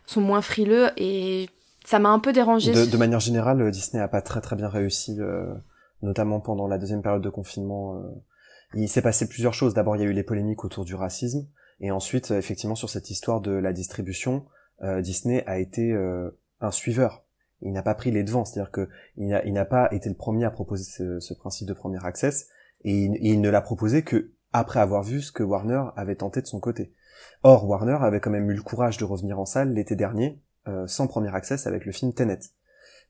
sont 0.07 0.21
moins 0.21 0.43
frileux 0.43 0.91
et 0.99 1.49
ça 1.85 1.99
m'a 1.99 2.11
un 2.11 2.21
peu 2.21 2.33
dérangé. 2.33 2.73
De, 2.73 2.85
de, 2.85 2.97
manière 2.97 3.19
générale, 3.19 3.69
Disney 3.73 4.01
a 4.01 4.09
pas 4.09 4.21
très 4.21 4.41
très 4.41 4.55
bien 4.55 4.69
réussi 4.69 5.17
notamment 6.03 6.41
pendant 6.41 6.67
la 6.67 6.79
deuxième 6.79 7.03
période 7.03 7.23
de 7.23 7.31
confinement. 7.31 7.97
Euh, 7.97 8.03
il 8.75 8.89
s'est 8.89 9.03
passé 9.03 9.29
plusieurs 9.29 9.55
choses. 9.55 9.75
D'abord, 9.75 9.97
il 9.97 10.03
y 10.03 10.05
a 10.05 10.09
eu 10.09 10.13
les 10.13 10.23
polémiques 10.23 10.65
autour 10.65 10.85
du 10.85 10.95
racisme, 10.95 11.49
Et 11.81 11.91
ensuite, 11.91 12.31
effectivement, 12.31 12.75
sur 12.75 12.91
cette 12.91 13.11
histoire 13.11 13.41
de 13.41 13.53
la 13.53 13.73
distribution, 13.73 14.45
Disney 15.01 15.43
a 15.47 15.59
été 15.59 15.93
un 16.61 16.71
suiveur. 16.71 17.25
Il 17.63 17.73
n'a 17.73 17.83
pas 17.83 17.95
pris 17.95 18.11
les 18.11 18.23
devants, 18.23 18.45
c'est-à-dire 18.45 18.71
que 18.71 18.89
il 19.17 19.53
n'a 19.53 19.65
pas 19.65 19.89
été 19.93 20.11
le 20.11 20.15
premier 20.15 20.45
à 20.45 20.51
proposer 20.51 20.85
ce, 20.85 21.35
principe 21.35 21.67
de 21.67 21.73
premier 21.73 21.99
access, 22.05 22.49
et 22.85 22.93
il, 22.93 23.41
ne 23.41 23.49
l'a 23.49 23.63
proposé 23.63 24.03
que 24.03 24.33
après 24.53 24.81
avoir 24.81 25.03
vu 25.03 25.23
ce 25.23 25.33
que 25.33 25.43
Warner 25.43 25.85
avait 25.97 26.17
tenté 26.17 26.43
de 26.43 26.47
son 26.47 26.61
côté. 26.61 26.93
Or, 27.43 27.67
Warner 27.67 27.99
avait 28.01 28.21
quand 28.21 28.31
même 28.31 28.51
eu 28.51 28.55
le 28.55 28.63
courage 28.63 28.99
de 28.99 29.05
revenir 29.05 29.41
en 29.41 29.47
salle 29.47 29.73
l'été 29.73 29.97
dernier, 29.97 30.43
sans 30.87 31.07
premier 31.07 31.35
access, 31.35 31.67
avec 31.67 31.87
le 31.87 31.93
film 31.93 32.13
Tenet. 32.13 32.39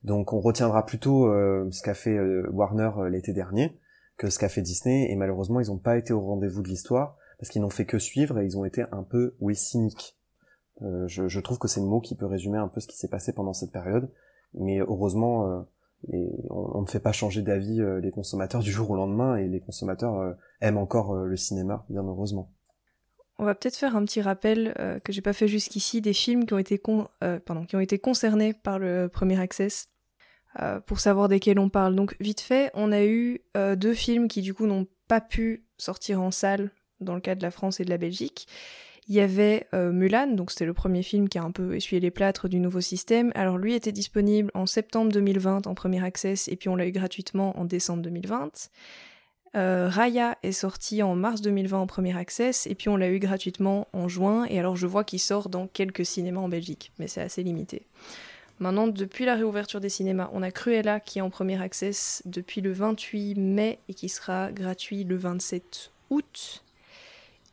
Donc 0.03 0.33
on 0.33 0.39
retiendra 0.39 0.85
plutôt 0.85 1.27
euh, 1.27 1.67
ce 1.71 1.81
qu'a 1.81 1.93
fait 1.93 2.15
euh, 2.17 2.47
Warner 2.51 2.91
euh, 2.97 3.09
l'été 3.09 3.33
dernier 3.33 3.77
que 4.17 4.29
ce 4.29 4.37
qu'a 4.37 4.49
fait 4.49 4.61
Disney, 4.61 5.09
et 5.09 5.15
malheureusement 5.15 5.61
ils 5.61 5.67
n'ont 5.67 5.77
pas 5.77 5.97
été 5.97 6.11
au 6.11 6.19
rendez-vous 6.19 6.61
de 6.61 6.67
l'histoire, 6.67 7.15
parce 7.37 7.49
qu'ils 7.49 7.61
n'ont 7.61 7.69
fait 7.69 7.85
que 7.85 7.99
suivre 7.99 8.37
et 8.39 8.45
ils 8.45 8.57
ont 8.57 8.65
été 8.65 8.83
un 8.91 9.03
peu, 9.03 9.35
oui, 9.39 9.55
cyniques. 9.55 10.17
Je, 10.81 11.27
je, 11.27 11.39
trouve 11.39 11.57
que 11.57 11.69
c'est 11.69 11.79
le 11.79 11.85
mot 11.85 12.01
qui 12.01 12.15
peut 12.15 12.25
résumer 12.25 12.57
un 12.57 12.67
peu 12.67 12.81
ce 12.81 12.87
qui 12.87 12.97
s'est 12.97 13.07
passé 13.07 13.31
pendant 13.31 13.53
cette 13.53 13.71
période, 13.71 14.09
mais 14.53 14.79
heureusement, 14.79 15.65
on, 16.09 16.47
on, 16.49 16.81
ne 16.81 16.87
fait 16.87 16.99
pas 16.99 17.13
changer 17.13 17.41
d'avis 17.41 17.81
les 18.01 18.11
consommateurs 18.11 18.61
du 18.61 18.71
jour 18.71 18.89
au 18.89 18.95
lendemain, 18.97 19.37
et 19.37 19.47
les 19.47 19.61
consommateurs 19.61 20.35
aiment 20.59 20.77
encore 20.77 21.15
le 21.15 21.35
cinéma, 21.37 21.85
bien 21.89 22.03
heureusement. 22.03 22.51
On 23.41 23.45
va 23.45 23.55
peut-être 23.55 23.77
faire 23.77 23.95
un 23.95 24.03
petit 24.03 24.21
rappel 24.21 24.75
euh, 24.79 24.99
que 24.99 25.13
j'ai 25.13 25.21
pas 25.21 25.31
fait 25.31 25.47
jusqu'ici 25.47 26.01
des 26.01 26.11
films 26.11 26.45
qui 26.45 26.53
ont 26.53 26.57
été, 26.57 26.81
euh, 27.23 27.39
concernés 28.03 28.53
par 28.53 28.79
le 28.79 29.07
premier 29.07 29.39
Access 29.39 29.87
euh, 30.61 30.81
pour 30.81 30.99
savoir 30.99 31.29
desquels 31.29 31.57
on 31.57 31.69
parle. 31.69 31.95
Donc 31.95 32.17
vite 32.19 32.41
fait, 32.41 32.69
on 32.73 32.91
a 32.91 33.05
eu 33.05 33.39
deux 33.55 33.93
films 33.93 34.27
qui 34.27 34.41
du 34.41 34.53
coup 34.53 34.67
n'ont 34.67 34.87
pas 35.07 35.21
pu 35.21 35.63
sortir 35.77 36.21
en 36.21 36.31
salle 36.31 36.69
dans 36.99 37.15
le 37.15 37.21
cas 37.21 37.35
de 37.35 37.41
la 37.41 37.49
France 37.49 37.79
et 37.79 37.85
de 37.85 37.89
la 37.89 37.97
Belgique. 37.97 38.45
Il 39.07 39.15
y 39.15 39.21
avait 39.21 39.67
Mulan, 39.73 40.35
donc 40.35 40.51
c'était 40.51 40.65
le 40.65 40.73
premier 40.73 41.01
film 41.01 41.29
qui 41.29 41.39
a 41.39 41.43
un 41.43 41.51
peu 41.51 41.75
essuyé 41.75 41.99
les 41.99 42.11
plâtres 42.11 42.49
du 42.49 42.59
nouveau 42.59 42.81
système. 42.81 43.31
Alors 43.35 43.57
lui 43.57 43.73
était 43.73 43.93
disponible 43.93 44.51
en 44.53 44.65
septembre 44.65 45.13
2020 45.13 45.65
en 45.65 45.73
premier 45.73 46.03
access 46.03 46.49
et 46.49 46.57
puis 46.57 46.67
on 46.67 46.75
l'a 46.75 46.85
eu 46.85 46.91
gratuitement 46.91 47.57
en 47.57 47.63
décembre 47.63 48.03
2020. 48.03 48.69
Euh, 49.55 49.89
Raya 49.89 50.37
est 50.43 50.51
sorti 50.51 51.01
en 51.01 51.15
mars 51.15 51.41
2020 51.41 51.79
en 51.79 51.87
premier 51.87 52.15
access 52.15 52.67
et 52.67 52.75
puis 52.75 52.89
on 52.89 52.95
l'a 52.95 53.09
eu 53.09 53.17
gratuitement 53.17 53.87
en 53.93 54.07
juin 54.07 54.45
et 54.45 54.59
alors 54.59 54.75
je 54.75 54.85
vois 54.85 55.03
qu'il 55.03 55.19
sort 55.19 55.49
dans 55.49 55.65
quelques 55.65 56.05
cinémas 56.05 56.41
en 56.41 56.49
Belgique, 56.49 56.91
mais 56.99 57.07
c'est 57.07 57.21
assez 57.21 57.41
limité. 57.41 57.83
Maintenant, 58.59 58.87
depuis 58.87 59.25
la 59.25 59.35
réouverture 59.35 59.79
des 59.79 59.89
cinémas, 59.89 60.29
on 60.33 60.43
a 60.43 60.51
Cruella 60.51 60.99
qui 60.99 61.19
est 61.19 61.21
en 61.21 61.29
premier 61.29 61.61
access 61.61 62.21
depuis 62.25 62.61
le 62.61 62.73
28 62.73 63.35
mai 63.35 63.79
et 63.87 63.93
qui 63.93 64.09
sera 64.09 64.51
gratuit 64.51 65.05
le 65.05 65.15
27 65.15 65.91
août 66.09 66.63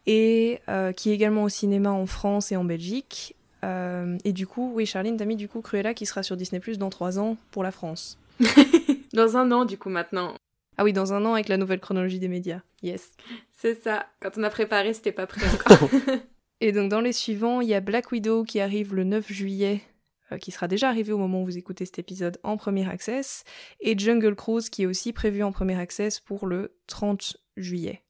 et 0.06 0.60
euh, 0.68 0.92
qui 0.92 1.10
est 1.10 1.14
également 1.14 1.44
au 1.44 1.48
cinéma 1.48 1.90
en 1.90 2.06
France 2.06 2.52
et 2.52 2.56
en 2.56 2.64
Belgique. 2.64 3.36
Euh, 3.64 4.18
et 4.24 4.32
du 4.32 4.46
coup, 4.46 4.72
oui, 4.74 4.84
Charline, 4.84 5.16
t'as 5.16 5.24
mis 5.24 5.36
du 5.36 5.48
coup 5.48 5.60
Cruella 5.60 5.94
qui 5.94 6.06
sera 6.06 6.22
sur 6.22 6.36
Disney 6.36 6.60
Plus 6.60 6.78
dans 6.78 6.90
3 6.90 7.18
ans 7.18 7.36
pour 7.52 7.62
la 7.62 7.70
France. 7.70 8.18
dans 9.12 9.36
un 9.36 9.50
an, 9.52 9.64
du 9.64 9.78
coup, 9.78 9.88
maintenant. 9.88 10.34
Ah 10.78 10.84
oui, 10.84 10.92
dans 10.92 11.12
un 11.12 11.24
an 11.24 11.34
avec 11.34 11.48
la 11.48 11.56
nouvelle 11.56 11.80
chronologie 11.80 12.18
des 12.18 12.28
médias. 12.28 12.60
Yes. 12.82 13.16
C'est 13.52 13.82
ça. 13.82 14.06
Quand 14.20 14.36
on 14.36 14.42
a 14.42 14.50
préparé, 14.50 14.92
c'était 14.92 15.12
pas 15.12 15.26
prêt 15.26 15.46
encore. 15.54 15.90
Et 16.60 16.72
donc 16.72 16.90
dans 16.90 17.00
les 17.00 17.12
suivants, 17.12 17.60
il 17.60 17.68
y 17.68 17.74
a 17.74 17.80
Black 17.80 18.12
Widow 18.12 18.44
qui 18.44 18.60
arrive 18.60 18.94
le 18.94 19.04
9 19.04 19.30
juillet, 19.30 19.82
euh, 20.32 20.38
qui 20.38 20.50
sera 20.50 20.68
déjà 20.68 20.88
arrivé 20.88 21.12
au 21.12 21.18
moment 21.18 21.42
où 21.42 21.44
vous 21.44 21.58
écoutez 21.58 21.84
cet 21.84 21.98
épisode 21.98 22.38
en 22.42 22.56
premier 22.56 22.88
access, 22.88 23.44
et 23.80 23.98
Jungle 23.98 24.34
Cruise 24.34 24.70
qui 24.70 24.82
est 24.82 24.86
aussi 24.86 25.12
prévu 25.12 25.42
en 25.42 25.52
premier 25.52 25.78
access 25.78 26.18
pour 26.20 26.46
le 26.46 26.78
30 26.86 27.36
juillet. 27.56 28.02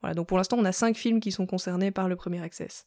Voilà, 0.00 0.14
donc 0.14 0.28
pour 0.28 0.38
l'instant 0.38 0.56
on 0.58 0.64
a 0.64 0.72
cinq 0.72 0.96
films 0.96 1.20
qui 1.20 1.30
sont 1.30 1.46
concernés 1.46 1.90
par 1.90 2.08
le 2.08 2.16
premier 2.16 2.40
access. 2.40 2.86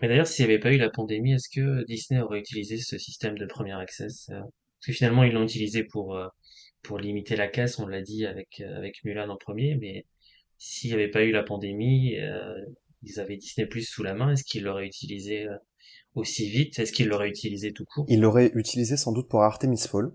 Mais 0.00 0.08
d'ailleurs, 0.08 0.26
s'il 0.26 0.46
n'y 0.46 0.52
avait 0.52 0.60
pas 0.60 0.72
eu 0.72 0.78
la 0.78 0.90
pandémie, 0.90 1.32
est-ce 1.32 1.48
que 1.48 1.84
Disney 1.86 2.20
aurait 2.20 2.38
utilisé 2.38 2.78
ce 2.78 2.98
système 2.98 3.36
de 3.36 3.46
premier 3.46 3.72
access 3.72 4.28
euh? 4.30 4.40
Parce 4.40 4.86
que 4.86 4.92
finalement, 4.92 5.24
ils 5.24 5.32
l'ont 5.32 5.42
utilisé 5.42 5.82
pour 5.82 6.16
euh, 6.16 6.28
pour 6.82 6.98
limiter 6.98 7.36
la 7.36 7.48
casse, 7.48 7.78
on 7.78 7.86
l'a 7.86 8.02
dit 8.02 8.26
avec, 8.26 8.60
euh, 8.60 8.76
avec 8.76 9.04
Mulan 9.04 9.28
en 9.28 9.36
premier, 9.36 9.76
mais 9.76 10.06
s'il 10.58 10.90
n'y 10.90 10.94
avait 10.94 11.08
pas 11.08 11.22
eu 11.22 11.30
la 11.30 11.42
pandémie, 11.42 12.18
euh, 12.18 12.54
ils 13.02 13.20
avaient 13.20 13.36
Disney 13.36 13.66
Plus 13.66 13.82
sous 13.82 14.02
la 14.02 14.14
main, 14.14 14.32
est-ce 14.32 14.44
qu'ils 14.44 14.64
l'auraient 14.64 14.86
utilisé 14.86 15.46
euh, 15.46 15.56
aussi 16.14 16.48
vite? 16.50 16.78
Est-ce 16.78 16.92
qu'ils 16.92 17.08
l'auraient 17.08 17.28
utilisé 17.28 17.72
tout 17.72 17.84
court? 17.84 18.04
Ils 18.08 18.20
l'auraient 18.20 18.50
utilisé 18.54 18.96
sans 18.96 19.12
doute 19.12 19.28
pour 19.28 19.42
Artemis 19.42 19.78
Fall. 19.78 20.10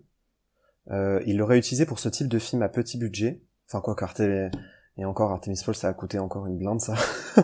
Euh, 0.91 1.21
ils 1.25 1.37
l'auraient 1.37 1.57
utilisé 1.57 1.85
pour 1.85 1.99
ce 1.99 2.09
type 2.09 2.27
de 2.27 2.39
film 2.39 2.61
à 2.61 2.69
petit 2.69 2.97
budget. 2.97 3.41
Enfin 3.67 3.81
quoi 3.81 3.95
qu'Artemis... 3.95 4.49
Et 4.95 5.05
encore, 5.05 5.31
Artemis 5.31 5.57
Fall, 5.57 5.73
ça 5.73 5.87
a 5.87 5.93
coûté 5.93 6.19
encore 6.19 6.45
une 6.45 6.59
blinde, 6.59 6.79
ça. 6.79 6.93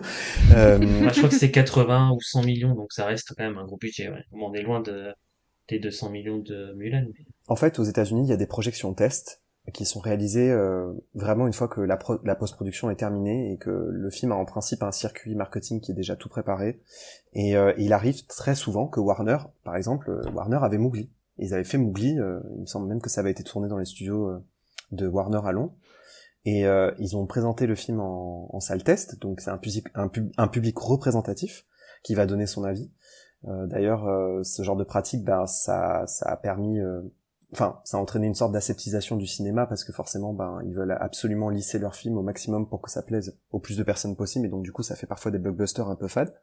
euh... 0.55 0.77
je 0.79 1.17
crois 1.17 1.29
que 1.29 1.35
c'est 1.35 1.49
80 1.49 2.11
ou 2.11 2.21
100 2.21 2.43
millions, 2.43 2.75
donc 2.75 2.93
ça 2.93 3.07
reste 3.07 3.33
quand 3.35 3.43
même 3.43 3.57
un 3.57 3.65
gros 3.65 3.77
budget. 3.77 4.09
Ouais. 4.09 4.23
On 4.33 4.53
est 4.53 4.61
loin 4.61 4.81
de, 4.81 5.11
des 5.67 5.79
200 5.79 6.11
millions 6.11 6.37
de 6.37 6.73
Mulan. 6.75 7.07
Mais... 7.07 7.25
En 7.49 7.55
fait, 7.55 7.79
aux 7.79 7.83
États-Unis, 7.83 8.21
il 8.23 8.29
y 8.29 8.33
a 8.33 8.37
des 8.37 8.45
projections 8.45 8.93
tests 8.93 9.41
qui 9.73 9.83
sont 9.83 9.99
réalisées 9.99 10.51
euh, 10.51 10.93
vraiment 11.15 11.47
une 11.47 11.53
fois 11.53 11.67
que 11.67 11.81
la, 11.81 11.97
la 12.23 12.35
post-production 12.35 12.91
est 12.91 12.95
terminée 12.95 13.51
et 13.51 13.57
que 13.57 13.71
le 13.71 14.09
film 14.11 14.31
a 14.31 14.35
en 14.35 14.45
principe 14.45 14.83
un 14.83 14.91
circuit 14.91 15.33
marketing 15.33 15.81
qui 15.81 15.91
est 15.91 15.95
déjà 15.95 16.15
tout 16.15 16.29
préparé. 16.29 16.79
Et 17.33 17.57
euh, 17.57 17.73
il 17.79 17.91
arrive 17.91 18.27
très 18.27 18.53
souvent 18.53 18.87
que 18.87 18.99
Warner, 18.99 19.37
par 19.63 19.75
exemple, 19.75 20.11
euh, 20.11 20.31
Warner 20.31 20.59
avait 20.61 20.77
Mowgli. 20.77 21.11
Ils 21.39 21.55
avaient 21.55 21.63
fait 21.63 21.79
Mowgli, 21.79 22.11
il 22.11 22.61
me 22.61 22.65
semble 22.65 22.87
même 22.87 23.01
que 23.01 23.09
ça 23.09 23.21
avait 23.21 23.31
été 23.31 23.43
tourné 23.43 23.67
dans 23.67 23.77
les 23.77 23.85
studios 23.85 24.29
de 24.91 25.07
Warner 25.07 25.39
à 25.45 25.53
Londres. 25.53 25.73
Et 26.43 26.65
ils 26.97 27.15
ont 27.15 27.25
présenté 27.27 27.65
le 27.65 27.75
film 27.75 28.01
en, 28.01 28.53
en 28.53 28.59
salle 28.59 28.83
test, 28.83 29.21
donc 29.21 29.39
c'est 29.39 29.49
un, 29.49 29.61
un, 29.95 30.11
un 30.37 30.47
public 30.49 30.77
représentatif 30.77 31.65
qui 32.03 32.13
va 32.13 32.25
donner 32.25 32.45
son 32.45 32.65
avis. 32.65 32.91
D'ailleurs, 33.43 34.05
ce 34.43 34.63
genre 34.63 34.75
de 34.75 34.83
pratique, 34.83 35.23
bah, 35.23 35.47
ça, 35.47 36.03
ça 36.07 36.29
a 36.29 36.35
permis 36.35 36.77
enfin, 37.53 37.79
ça 37.83 37.97
a 37.97 37.99
entraîné 37.99 38.27
une 38.27 38.35
sorte 38.35 38.51
d'aseptisation 38.51 39.15
du 39.15 39.27
cinéma 39.27 39.65
parce 39.65 39.83
que 39.83 39.91
forcément, 39.91 40.33
ben, 40.33 40.59
ils 40.65 40.73
veulent 40.73 40.97
absolument 40.99 41.49
lisser 41.49 41.79
leur 41.79 41.95
film 41.95 42.17
au 42.17 42.21
maximum 42.21 42.67
pour 42.67 42.81
que 42.81 42.91
ça 42.91 43.01
plaise 43.01 43.37
au 43.51 43.59
plus 43.59 43.77
de 43.77 43.83
personnes 43.83 44.15
possible 44.15 44.45
et 44.45 44.49
donc 44.49 44.63
du 44.63 44.71
coup, 44.71 44.83
ça 44.83 44.95
fait 44.95 45.07
parfois 45.07 45.31
des 45.31 45.39
blockbusters 45.39 45.87
un 45.87 45.95
peu 45.95 46.07
fades. 46.07 46.33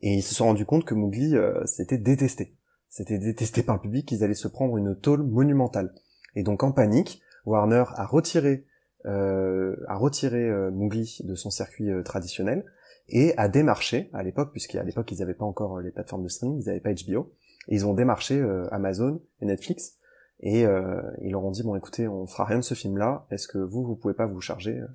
Et 0.00 0.14
ils 0.14 0.22
se 0.22 0.34
sont 0.34 0.46
rendus 0.46 0.66
compte 0.66 0.84
que 0.84 0.94
Mowgli, 0.94 1.36
euh, 1.36 1.64
c'était 1.66 1.98
détesté. 1.98 2.56
C'était 2.88 3.18
détesté 3.18 3.62
par 3.62 3.76
le 3.76 3.80
public, 3.80 4.12
ils 4.12 4.22
allaient 4.22 4.34
se 4.34 4.48
prendre 4.48 4.76
une 4.76 4.94
tôle 4.94 5.22
monumentale. 5.22 5.94
Et 6.34 6.42
donc 6.42 6.62
en 6.62 6.72
panique, 6.72 7.22
Warner 7.46 7.84
a 7.94 8.04
retiré, 8.04 8.66
euh, 9.06 9.76
a 9.88 9.96
retiré 9.96 10.48
euh, 10.48 10.70
de 10.70 11.34
son 11.34 11.50
circuit 11.50 11.90
euh, 11.90 12.02
traditionnel 12.02 12.64
et 13.08 13.34
a 13.38 13.48
démarché 13.48 14.10
à 14.12 14.22
l'époque, 14.22 14.52
puisqu'à 14.52 14.82
l'époque 14.82 15.10
ils 15.10 15.18
n'avaient 15.18 15.34
pas 15.34 15.44
encore 15.44 15.80
les 15.80 15.90
plateformes 15.90 16.22
de 16.22 16.28
streaming, 16.28 16.60
ils 16.62 16.66
n'avaient 16.66 16.80
pas 16.80 16.92
HBO, 16.92 17.32
et 17.68 17.76
ils 17.76 17.86
ont 17.86 17.94
démarché 17.94 18.42
Amazon 18.70 19.22
et 19.40 19.46
Netflix 19.46 19.98
et 20.42 20.66
euh, 20.66 21.00
ils 21.20 21.30
leur 21.30 21.44
ont 21.44 21.50
dit 21.50 21.62
bon 21.62 21.76
écoutez, 21.76 22.08
on 22.08 22.26
fera 22.26 22.44
rien 22.44 22.58
de 22.58 22.64
ce 22.64 22.74
film-là. 22.74 23.26
Est-ce 23.30 23.46
que 23.46 23.58
vous, 23.58 23.84
vous 23.84 23.94
pouvez 23.94 24.14
pas 24.14 24.26
vous 24.26 24.40
charger 24.40 24.78
euh, 24.78 24.86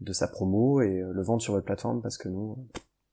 de 0.00 0.12
sa 0.12 0.28
promo 0.28 0.80
et 0.80 1.00
euh, 1.00 1.12
le 1.12 1.22
vendre 1.22 1.42
sur 1.42 1.52
votre 1.52 1.66
plateforme 1.66 2.00
parce 2.00 2.16
que 2.16 2.28
nous, 2.28 2.56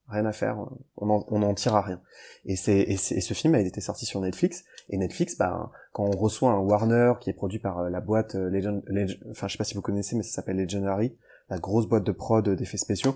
rien 0.08 0.26
à 0.26 0.32
faire, 0.32 0.66
on 0.98 1.10
en, 1.10 1.26
on 1.30 1.44
en 1.44 1.54
tire 1.54 1.76
à 1.76 1.82
rien. 1.82 2.02
Et 2.46 2.56
c'est 2.56 2.80
et, 2.80 2.96
ce 2.96 3.34
film 3.34 3.56
a 3.56 3.60
été 3.60 3.82
sorti 3.82 4.06
sur 4.06 4.22
Netflix 4.22 4.64
et 4.90 4.98
Netflix, 4.98 5.38
bah 5.38 5.72
quand 5.92 6.06
on 6.06 6.18
reçoit 6.18 6.52
un 6.52 6.60
Warner 6.60 7.14
qui 7.20 7.30
est 7.30 7.34
produit 7.34 7.60
par 7.60 7.90
la 7.90 8.00
boîte 8.00 8.36
Legend, 8.36 8.82
enfin 9.30 9.48
je 9.48 9.54
sais 9.54 9.58
pas 9.58 9.66
si 9.66 9.76
vous 9.76 9.82
connaissez, 9.82 10.16
mais 10.16 10.24
ça 10.24 10.36
s'appelle 10.36 10.58
Legendary, 10.58 11.18
la 11.50 11.60
grosse 11.60 11.88
boîte 11.88 12.06
de 12.06 12.12
prod 12.14 12.48
d'effets 12.50 12.78
spéciaux. 12.78 13.16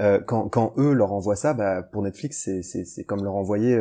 Euh, 0.00 0.20
quand, 0.20 0.48
quand 0.48 0.72
eux 0.78 0.92
leur 0.92 1.12
envoient 1.12 1.36
ça, 1.36 1.52
bah 1.52 1.82
pour 1.82 2.02
Netflix 2.02 2.42
c'est 2.42 2.62
c'est 2.62 3.04
comme 3.04 3.22
leur 3.22 3.34
envoyer 3.34 3.78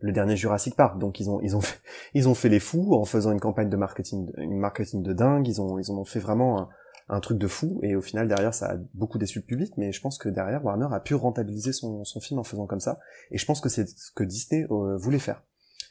le 0.00 0.12
dernier 0.12 0.36
Jurassic 0.36 0.76
Park. 0.76 0.98
Donc 0.98 1.20
ils 1.20 1.30
ont 1.30 1.40
ils 1.42 1.56
ont 1.56 1.60
fait, 1.60 1.80
ils 2.14 2.28
ont 2.28 2.34
fait 2.34 2.48
les 2.48 2.60
fous 2.60 2.94
en 2.94 3.04
faisant 3.04 3.32
une 3.32 3.40
campagne 3.40 3.68
de 3.68 3.76
marketing 3.76 4.30
une 4.36 4.58
marketing 4.58 5.02
de 5.02 5.12
dingue. 5.12 5.46
Ils 5.46 5.60
ont 5.60 5.78
ils 5.78 5.92
ont 5.92 6.04
fait 6.04 6.20
vraiment 6.20 6.68
un, 7.08 7.20
truc 7.20 7.38
de 7.38 7.48
fou 7.48 7.80
et 7.82 7.96
au 7.96 8.00
final 8.00 8.28
derrière 8.28 8.54
ça 8.54 8.70
a 8.70 8.76
beaucoup 8.94 9.18
déçu 9.18 9.40
le 9.40 9.44
public. 9.44 9.72
Mais 9.76 9.92
je 9.92 10.00
pense 10.00 10.18
que 10.18 10.28
derrière 10.28 10.64
Warner 10.64 10.88
a 10.92 11.00
pu 11.00 11.14
rentabiliser 11.14 11.72
son, 11.72 12.04
son 12.04 12.20
film 12.20 12.38
en 12.40 12.44
faisant 12.44 12.66
comme 12.66 12.80
ça. 12.80 13.00
Et 13.30 13.38
je 13.38 13.46
pense 13.46 13.60
que 13.60 13.68
c'est 13.68 13.88
ce 13.88 14.10
que 14.12 14.24
Disney 14.24 14.66
euh, 14.70 14.96
voulait 14.96 15.18
faire. 15.18 15.42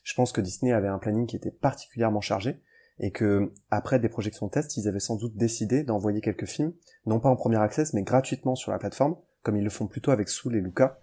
Je 0.03 0.13
pense 0.15 0.31
que 0.31 0.41
Disney 0.41 0.71
avait 0.71 0.87
un 0.87 0.97
planning 0.97 1.27
qui 1.27 1.35
était 1.35 1.51
particulièrement 1.51 2.21
chargé 2.21 2.61
et 2.99 3.11
que 3.11 3.51
après 3.71 3.99
des 3.99 4.09
projections 4.09 4.49
test, 4.49 4.77
ils 4.77 4.87
avaient 4.87 4.99
sans 4.99 5.15
doute 5.15 5.35
décidé 5.35 5.83
d'envoyer 5.83 6.21
quelques 6.21 6.45
films, 6.45 6.73
non 7.05 7.19
pas 7.19 7.29
en 7.29 7.35
premier 7.35 7.57
access, 7.57 7.93
mais 7.93 8.03
gratuitement 8.03 8.55
sur 8.55 8.71
la 8.71 8.79
plateforme, 8.79 9.15
comme 9.41 9.55
ils 9.55 9.63
le 9.63 9.69
font 9.69 9.87
plutôt 9.87 10.11
avec 10.11 10.29
Soul 10.29 10.55
et 10.55 10.61
Luca, 10.61 10.99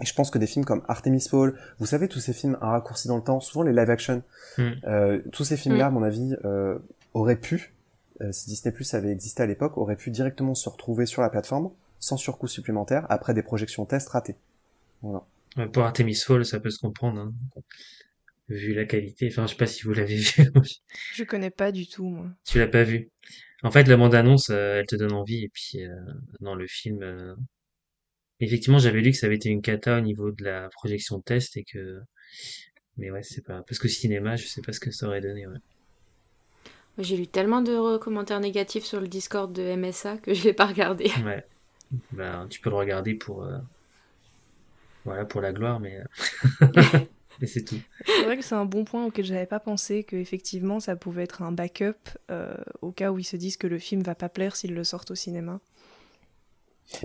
et 0.00 0.06
je 0.06 0.14
pense 0.14 0.30
que 0.30 0.38
des 0.38 0.46
films 0.46 0.64
comme 0.64 0.82
Artemis 0.88 1.26
Fall, 1.28 1.54
vous 1.78 1.86
savez 1.86 2.08
tous 2.08 2.20
ces 2.20 2.32
films 2.32 2.56
à 2.60 2.70
raccourci 2.70 3.08
dans 3.08 3.16
le 3.16 3.22
temps, 3.22 3.40
souvent 3.40 3.62
les 3.62 3.72
live 3.72 3.90
action, 3.90 4.22
mm. 4.58 4.70
euh, 4.84 5.20
tous 5.32 5.44
ces 5.44 5.56
films-là, 5.56 5.86
à 5.86 5.90
mm. 5.90 5.94
mon 5.94 6.02
avis, 6.02 6.34
euh, 6.44 6.78
auraient 7.14 7.40
pu, 7.40 7.74
euh, 8.22 8.32
si 8.32 8.48
Disney 8.48 8.72
Plus 8.72 8.94
avait 8.94 9.10
existé 9.10 9.42
à 9.42 9.46
l'époque, 9.46 9.76
auraient 9.78 9.96
pu 9.96 10.10
directement 10.10 10.54
se 10.54 10.68
retrouver 10.68 11.06
sur 11.06 11.22
la 11.22 11.30
plateforme 11.30 11.70
sans 11.98 12.16
surcoût 12.16 12.48
supplémentaire 12.48 13.06
après 13.10 13.34
des 13.34 13.42
projections 13.42 13.84
test 13.84 14.08
ratées. 14.08 14.36
Voilà. 15.02 15.24
Pour 15.72 15.82
Artemis 15.82 16.14
Fall, 16.14 16.44
ça 16.44 16.60
peut 16.60 16.70
se 16.70 16.78
comprendre. 16.78 17.20
Hein. 17.20 17.34
Vu 18.48 18.74
la 18.74 18.84
qualité, 18.84 19.28
enfin, 19.30 19.46
je 19.46 19.52
sais 19.52 19.56
pas 19.56 19.66
si 19.66 19.82
vous 19.82 19.92
l'avez 19.92 20.16
vu. 20.16 20.50
je 21.14 21.24
connais 21.24 21.50
pas 21.50 21.72
du 21.72 21.86
tout, 21.86 22.08
moi. 22.08 22.26
Tu 22.44 22.58
l'as 22.58 22.66
pas 22.66 22.82
vu. 22.82 23.10
En 23.62 23.70
fait, 23.70 23.84
la 23.84 23.96
bande-annonce, 23.96 24.48
euh, 24.50 24.78
elle 24.80 24.86
te 24.86 24.96
donne 24.96 25.12
envie, 25.12 25.44
et 25.44 25.50
puis 25.52 25.84
euh, 25.84 25.94
dans 26.40 26.54
le 26.54 26.66
film, 26.66 27.36
Effectivement, 28.40 28.78
j'avais 28.78 29.00
lu 29.00 29.10
que 29.10 29.16
ça 29.16 29.26
avait 29.26 29.36
été 29.36 29.50
une 29.50 29.62
cata 29.62 29.98
au 29.98 30.00
niveau 30.00 30.30
de 30.30 30.44
la 30.44 30.68
projection 30.70 31.20
test 31.20 31.56
et 31.56 31.64
que, 31.64 32.00
mais 32.96 33.10
ouais, 33.10 33.22
c'est 33.22 33.44
pas, 33.44 33.62
parce 33.62 33.78
que 33.78 33.88
cinéma, 33.88 34.36
je 34.36 34.46
sais 34.46 34.62
pas 34.62 34.72
ce 34.72 34.80
que 34.80 34.90
ça 34.90 35.06
aurait 35.06 35.20
donné, 35.20 35.46
ouais. 35.46 35.58
J'ai 36.98 37.16
lu 37.16 37.26
tellement 37.26 37.62
de 37.62 37.98
commentaires 37.98 38.40
négatifs 38.40 38.84
sur 38.84 39.00
le 39.00 39.08
Discord 39.08 39.52
de 39.52 39.74
MSA 39.76 40.18
que 40.18 40.34
je 40.34 40.44
l'ai 40.44 40.52
pas 40.52 40.66
regardé. 40.66 41.10
Ouais. 41.24 41.44
Bah, 42.12 42.46
tu 42.48 42.60
peux 42.60 42.70
le 42.70 42.76
regarder 42.76 43.14
pour, 43.14 43.42
euh, 43.42 43.58
voilà, 45.04 45.24
pour 45.24 45.40
la 45.40 45.52
gloire, 45.52 45.80
mais, 45.80 45.98
mais 47.40 47.46
c'est 47.46 47.64
tout. 47.64 47.80
C'est 48.06 48.24
vrai 48.24 48.36
que 48.36 48.44
c'est 48.44 48.54
un 48.54 48.64
bon 48.64 48.84
point 48.84 49.04
auquel 49.06 49.24
j'avais 49.24 49.46
pas 49.46 49.60
pensé, 49.60 50.04
que 50.04 50.16
effectivement 50.16 50.80
ça 50.80 50.96
pouvait 50.96 51.24
être 51.24 51.42
un 51.42 51.52
backup 51.52 51.94
euh, 52.30 52.54
au 52.80 52.92
cas 52.92 53.10
où 53.10 53.18
ils 53.18 53.24
se 53.24 53.36
disent 53.36 53.56
que 53.56 53.66
le 53.66 53.78
film 53.78 54.02
va 54.02 54.14
pas 54.14 54.28
plaire 54.28 54.56
s'ils 54.56 54.74
le 54.74 54.84
sortent 54.84 55.10
au 55.10 55.14
cinéma. 55.16 55.60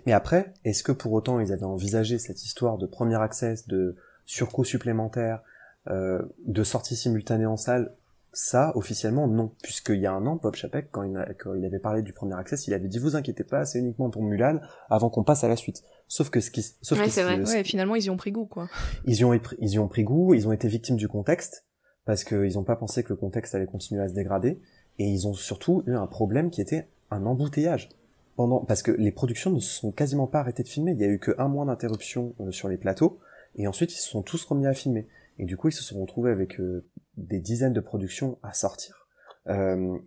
Mais 0.05 0.13
après, 0.13 0.53
est-ce 0.63 0.83
que 0.83 0.91
pour 0.91 1.13
autant 1.13 1.39
ils 1.39 1.51
avaient 1.51 1.63
envisagé 1.63 2.17
cette 2.17 2.43
histoire 2.43 2.77
de 2.77 2.85
premier 2.85 3.21
access, 3.21 3.67
de 3.67 3.95
surcoût 4.25 4.63
supplémentaire, 4.63 5.41
euh, 5.87 6.21
de 6.45 6.63
sortie 6.63 6.95
simultanée 6.95 7.45
en 7.45 7.57
salle? 7.57 7.93
Ça, 8.37 8.75
officiellement, 8.75 9.29
non. 9.29 9.53
Puisqu'il 9.63 9.99
y 9.99 10.05
a 10.05 10.11
un 10.11 10.25
an, 10.25 10.35
Bob 10.35 10.55
Chapek, 10.55 10.89
quand 10.91 11.03
il, 11.03 11.35
quand 11.39 11.53
il, 11.53 11.63
avait 11.63 11.79
parlé 11.79 12.01
du 12.01 12.11
premier 12.11 12.35
access, 12.35 12.67
il 12.67 12.73
avait 12.73 12.89
dit, 12.89 12.99
vous 12.99 13.15
inquiétez 13.15 13.45
pas, 13.45 13.63
c'est 13.63 13.79
uniquement 13.79 14.09
pour 14.09 14.23
Mulan, 14.23 14.59
avant 14.89 15.09
qu'on 15.09 15.23
passe 15.23 15.45
à 15.45 15.47
la 15.47 15.55
suite. 15.55 15.83
Sauf 16.09 16.29
que 16.29 16.41
ce 16.41 16.51
qui, 16.51 16.61
sauf 16.81 16.99
ouais, 16.99 17.05
que 17.05 17.11
c'est 17.11 17.23
vrai. 17.23 17.39
Ouais, 17.39 17.63
finalement, 17.63 17.95
ils 17.95 18.03
y 18.03 18.09
ont 18.09 18.17
pris 18.17 18.33
goût, 18.33 18.45
quoi. 18.45 18.67
Ils 19.05 19.15
y 19.15 19.23
ont, 19.23 19.39
ils 19.59 19.69
y 19.69 19.79
ont 19.79 19.87
pris 19.87 20.03
goût, 20.03 20.33
ils 20.33 20.49
ont 20.49 20.51
été 20.51 20.67
victimes 20.67 20.97
du 20.97 21.07
contexte, 21.07 21.65
parce 22.03 22.25
qu'ils 22.25 22.59
ont 22.59 22.65
pas 22.65 22.75
pensé 22.75 23.03
que 23.03 23.09
le 23.09 23.15
contexte 23.15 23.55
allait 23.55 23.67
continuer 23.67 24.01
à 24.01 24.09
se 24.09 24.13
dégrader, 24.13 24.59
et 24.99 25.05
ils 25.05 25.27
ont 25.29 25.33
surtout 25.33 25.83
eu 25.87 25.95
un 25.95 26.07
problème 26.07 26.49
qui 26.49 26.59
était 26.59 26.89
un 27.11 27.25
embouteillage. 27.25 27.87
Pendant, 28.35 28.59
parce 28.59 28.83
que 28.83 28.91
les 28.91 29.11
productions 29.11 29.51
ne 29.51 29.59
se 29.59 29.79
sont 29.79 29.91
quasiment 29.91 30.27
pas 30.27 30.39
arrêtées 30.39 30.63
de 30.63 30.67
filmer, 30.67 30.91
il 30.91 30.99
y 30.99 31.05
a 31.05 31.07
eu 31.07 31.19
que 31.19 31.31
un 31.37 31.47
mois 31.47 31.65
d'interruption 31.65 32.35
euh, 32.41 32.51
sur 32.51 32.67
les 32.67 32.77
plateaux, 32.77 33.19
et 33.55 33.67
ensuite 33.67 33.93
ils 33.93 33.97
se 33.97 34.09
sont 34.09 34.21
tous 34.21 34.43
remis 34.43 34.67
à 34.67 34.73
filmer. 34.73 35.07
Et 35.39 35.45
du 35.45 35.57
coup, 35.57 35.69
ils 35.69 35.73
se 35.73 35.83
sont 35.83 36.01
retrouvés 36.01 36.31
avec 36.31 36.59
euh, 36.59 36.85
des 37.17 37.39
dizaines 37.39 37.73
de 37.73 37.79
productions 37.79 38.37
à 38.43 38.53
sortir. 38.53 39.05
Euh, 39.47 39.97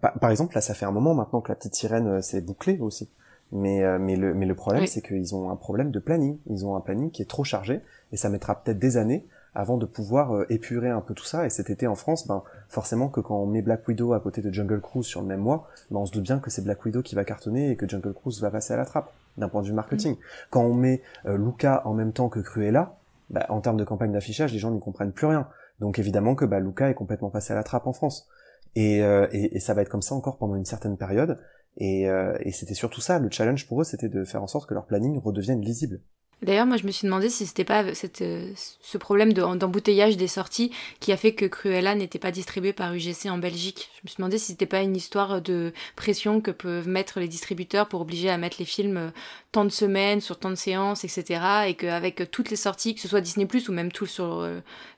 par, 0.00 0.18
par, 0.18 0.30
exemple, 0.30 0.54
là, 0.54 0.60
ça 0.60 0.74
fait 0.74 0.84
un 0.84 0.90
moment 0.90 1.14
maintenant 1.14 1.40
que 1.40 1.50
la 1.50 1.56
petite 1.56 1.74
sirène 1.74 2.08
euh, 2.08 2.20
s'est 2.20 2.40
bouclée 2.40 2.78
aussi. 2.78 3.08
Mais, 3.52 3.84
euh, 3.84 3.98
mais, 3.98 4.16
le, 4.16 4.34
mais 4.34 4.46
le 4.46 4.54
problème, 4.54 4.82
oui. 4.82 4.88
c'est 4.88 5.02
qu'ils 5.02 5.34
ont 5.34 5.50
un 5.50 5.56
problème 5.56 5.90
de 5.90 5.98
planning. 5.98 6.38
Ils 6.50 6.66
ont 6.66 6.76
un 6.76 6.80
planning 6.80 7.10
qui 7.10 7.22
est 7.22 7.30
trop 7.30 7.44
chargé 7.44 7.80
et 8.12 8.16
ça 8.16 8.28
mettra 8.28 8.62
peut-être 8.62 8.78
des 8.78 8.96
années 8.96 9.26
avant 9.56 9.78
de 9.78 9.86
pouvoir 9.86 10.34
euh, 10.34 10.46
épurer 10.50 10.90
un 10.90 11.00
peu 11.00 11.14
tout 11.14 11.24
ça. 11.24 11.46
Et 11.46 11.50
cet 11.50 11.70
été 11.70 11.86
en 11.86 11.94
France, 11.94 12.26
ben 12.26 12.42
forcément 12.68 13.08
que 13.08 13.20
quand 13.20 13.36
on 13.36 13.46
met 13.46 13.62
Black 13.62 13.88
Widow 13.88 14.12
à 14.12 14.20
côté 14.20 14.42
de 14.42 14.52
Jungle 14.52 14.80
Cruise 14.80 15.06
sur 15.06 15.22
le 15.22 15.26
même 15.26 15.40
mois, 15.40 15.68
ben 15.90 15.98
on 15.98 16.06
se 16.06 16.12
doute 16.12 16.24
bien 16.24 16.38
que 16.38 16.50
c'est 16.50 16.62
Black 16.62 16.84
Widow 16.84 17.02
qui 17.02 17.14
va 17.14 17.24
cartonner 17.24 17.70
et 17.70 17.76
que 17.76 17.88
Jungle 17.88 18.12
Cruise 18.12 18.40
va 18.40 18.50
passer 18.50 18.74
à 18.74 18.76
la 18.76 18.84
trappe 18.84 19.12
d'un 19.38 19.48
point 19.48 19.62
de 19.62 19.66
vue 19.66 19.72
marketing. 19.72 20.14
Mmh. 20.14 20.18
Quand 20.50 20.62
on 20.62 20.74
met 20.74 21.02
euh, 21.26 21.36
Luca 21.36 21.82
en 21.84 21.94
même 21.94 22.12
temps 22.12 22.28
que 22.28 22.40
Cruella, 22.40 22.96
ben, 23.30 23.44
en 23.48 23.60
termes 23.60 23.76
de 23.76 23.84
campagne 23.84 24.12
d'affichage, 24.12 24.52
les 24.52 24.58
gens 24.58 24.70
n'y 24.70 24.80
comprennent 24.80 25.12
plus 25.12 25.26
rien. 25.26 25.48
Donc 25.80 25.98
évidemment 25.98 26.34
que 26.34 26.44
bah, 26.44 26.60
Luca 26.60 26.90
est 26.90 26.94
complètement 26.94 27.30
passé 27.30 27.52
à 27.52 27.56
la 27.56 27.64
trappe 27.64 27.86
en 27.86 27.92
France. 27.92 28.28
Et, 28.74 29.02
euh, 29.02 29.26
et, 29.32 29.56
et, 29.56 29.60
ça 29.60 29.72
va 29.72 29.80
être 29.80 29.88
comme 29.88 30.02
ça 30.02 30.14
encore 30.14 30.36
pendant 30.36 30.54
une 30.54 30.66
certaine 30.66 30.98
période. 30.98 31.38
Et, 31.78 32.08
euh, 32.08 32.36
et 32.40 32.52
c'était 32.52 32.74
surtout 32.74 33.00
ça, 33.00 33.18
le 33.18 33.30
challenge 33.30 33.66
pour 33.66 33.80
eux, 33.80 33.84
c'était 33.84 34.08
de 34.08 34.24
faire 34.24 34.42
en 34.42 34.46
sorte 34.46 34.68
que 34.68 34.74
leur 34.74 34.84
planning 34.84 35.18
redevienne 35.18 35.62
lisible. 35.62 36.00
D'ailleurs, 36.42 36.66
moi, 36.66 36.76
je 36.76 36.84
me 36.84 36.90
suis 36.90 37.06
demandé 37.06 37.30
si 37.30 37.46
c'était 37.46 37.64
pas 37.64 37.94
cette, 37.94 38.22
ce 38.54 38.98
problème 38.98 39.32
d'embouteillage 39.32 40.18
des 40.18 40.28
sorties 40.28 40.70
qui 41.00 41.10
a 41.10 41.16
fait 41.16 41.34
que 41.34 41.46
Cruella 41.46 41.94
n'était 41.94 42.18
pas 42.18 42.30
distribué 42.30 42.74
par 42.74 42.92
UGC 42.92 43.30
en 43.30 43.38
Belgique. 43.38 43.90
Je 43.96 44.00
me 44.04 44.08
suis 44.08 44.16
demandé 44.18 44.36
si 44.36 44.52
c'était 44.52 44.66
pas 44.66 44.82
une 44.82 44.94
histoire 44.94 45.40
de 45.40 45.72
pression 45.96 46.42
que 46.42 46.50
peuvent 46.50 46.88
mettre 46.88 47.20
les 47.20 47.28
distributeurs 47.28 47.88
pour 47.88 48.02
obliger 48.02 48.28
à 48.28 48.36
mettre 48.36 48.58
les 48.58 48.66
films 48.66 49.12
tant 49.50 49.64
de 49.64 49.70
semaines, 49.70 50.20
sur 50.20 50.38
tant 50.38 50.50
de 50.50 50.56
séances, 50.56 51.04
etc. 51.04 51.40
Et 51.68 51.74
qu'avec 51.74 52.30
toutes 52.30 52.50
les 52.50 52.56
sorties, 52.56 52.94
que 52.94 53.00
ce 53.00 53.08
soit 53.08 53.22
Disney 53.22 53.46
Plus 53.46 53.70
ou 53.70 53.72
même 53.72 53.90
tout 53.90 54.06
sur 54.06 54.46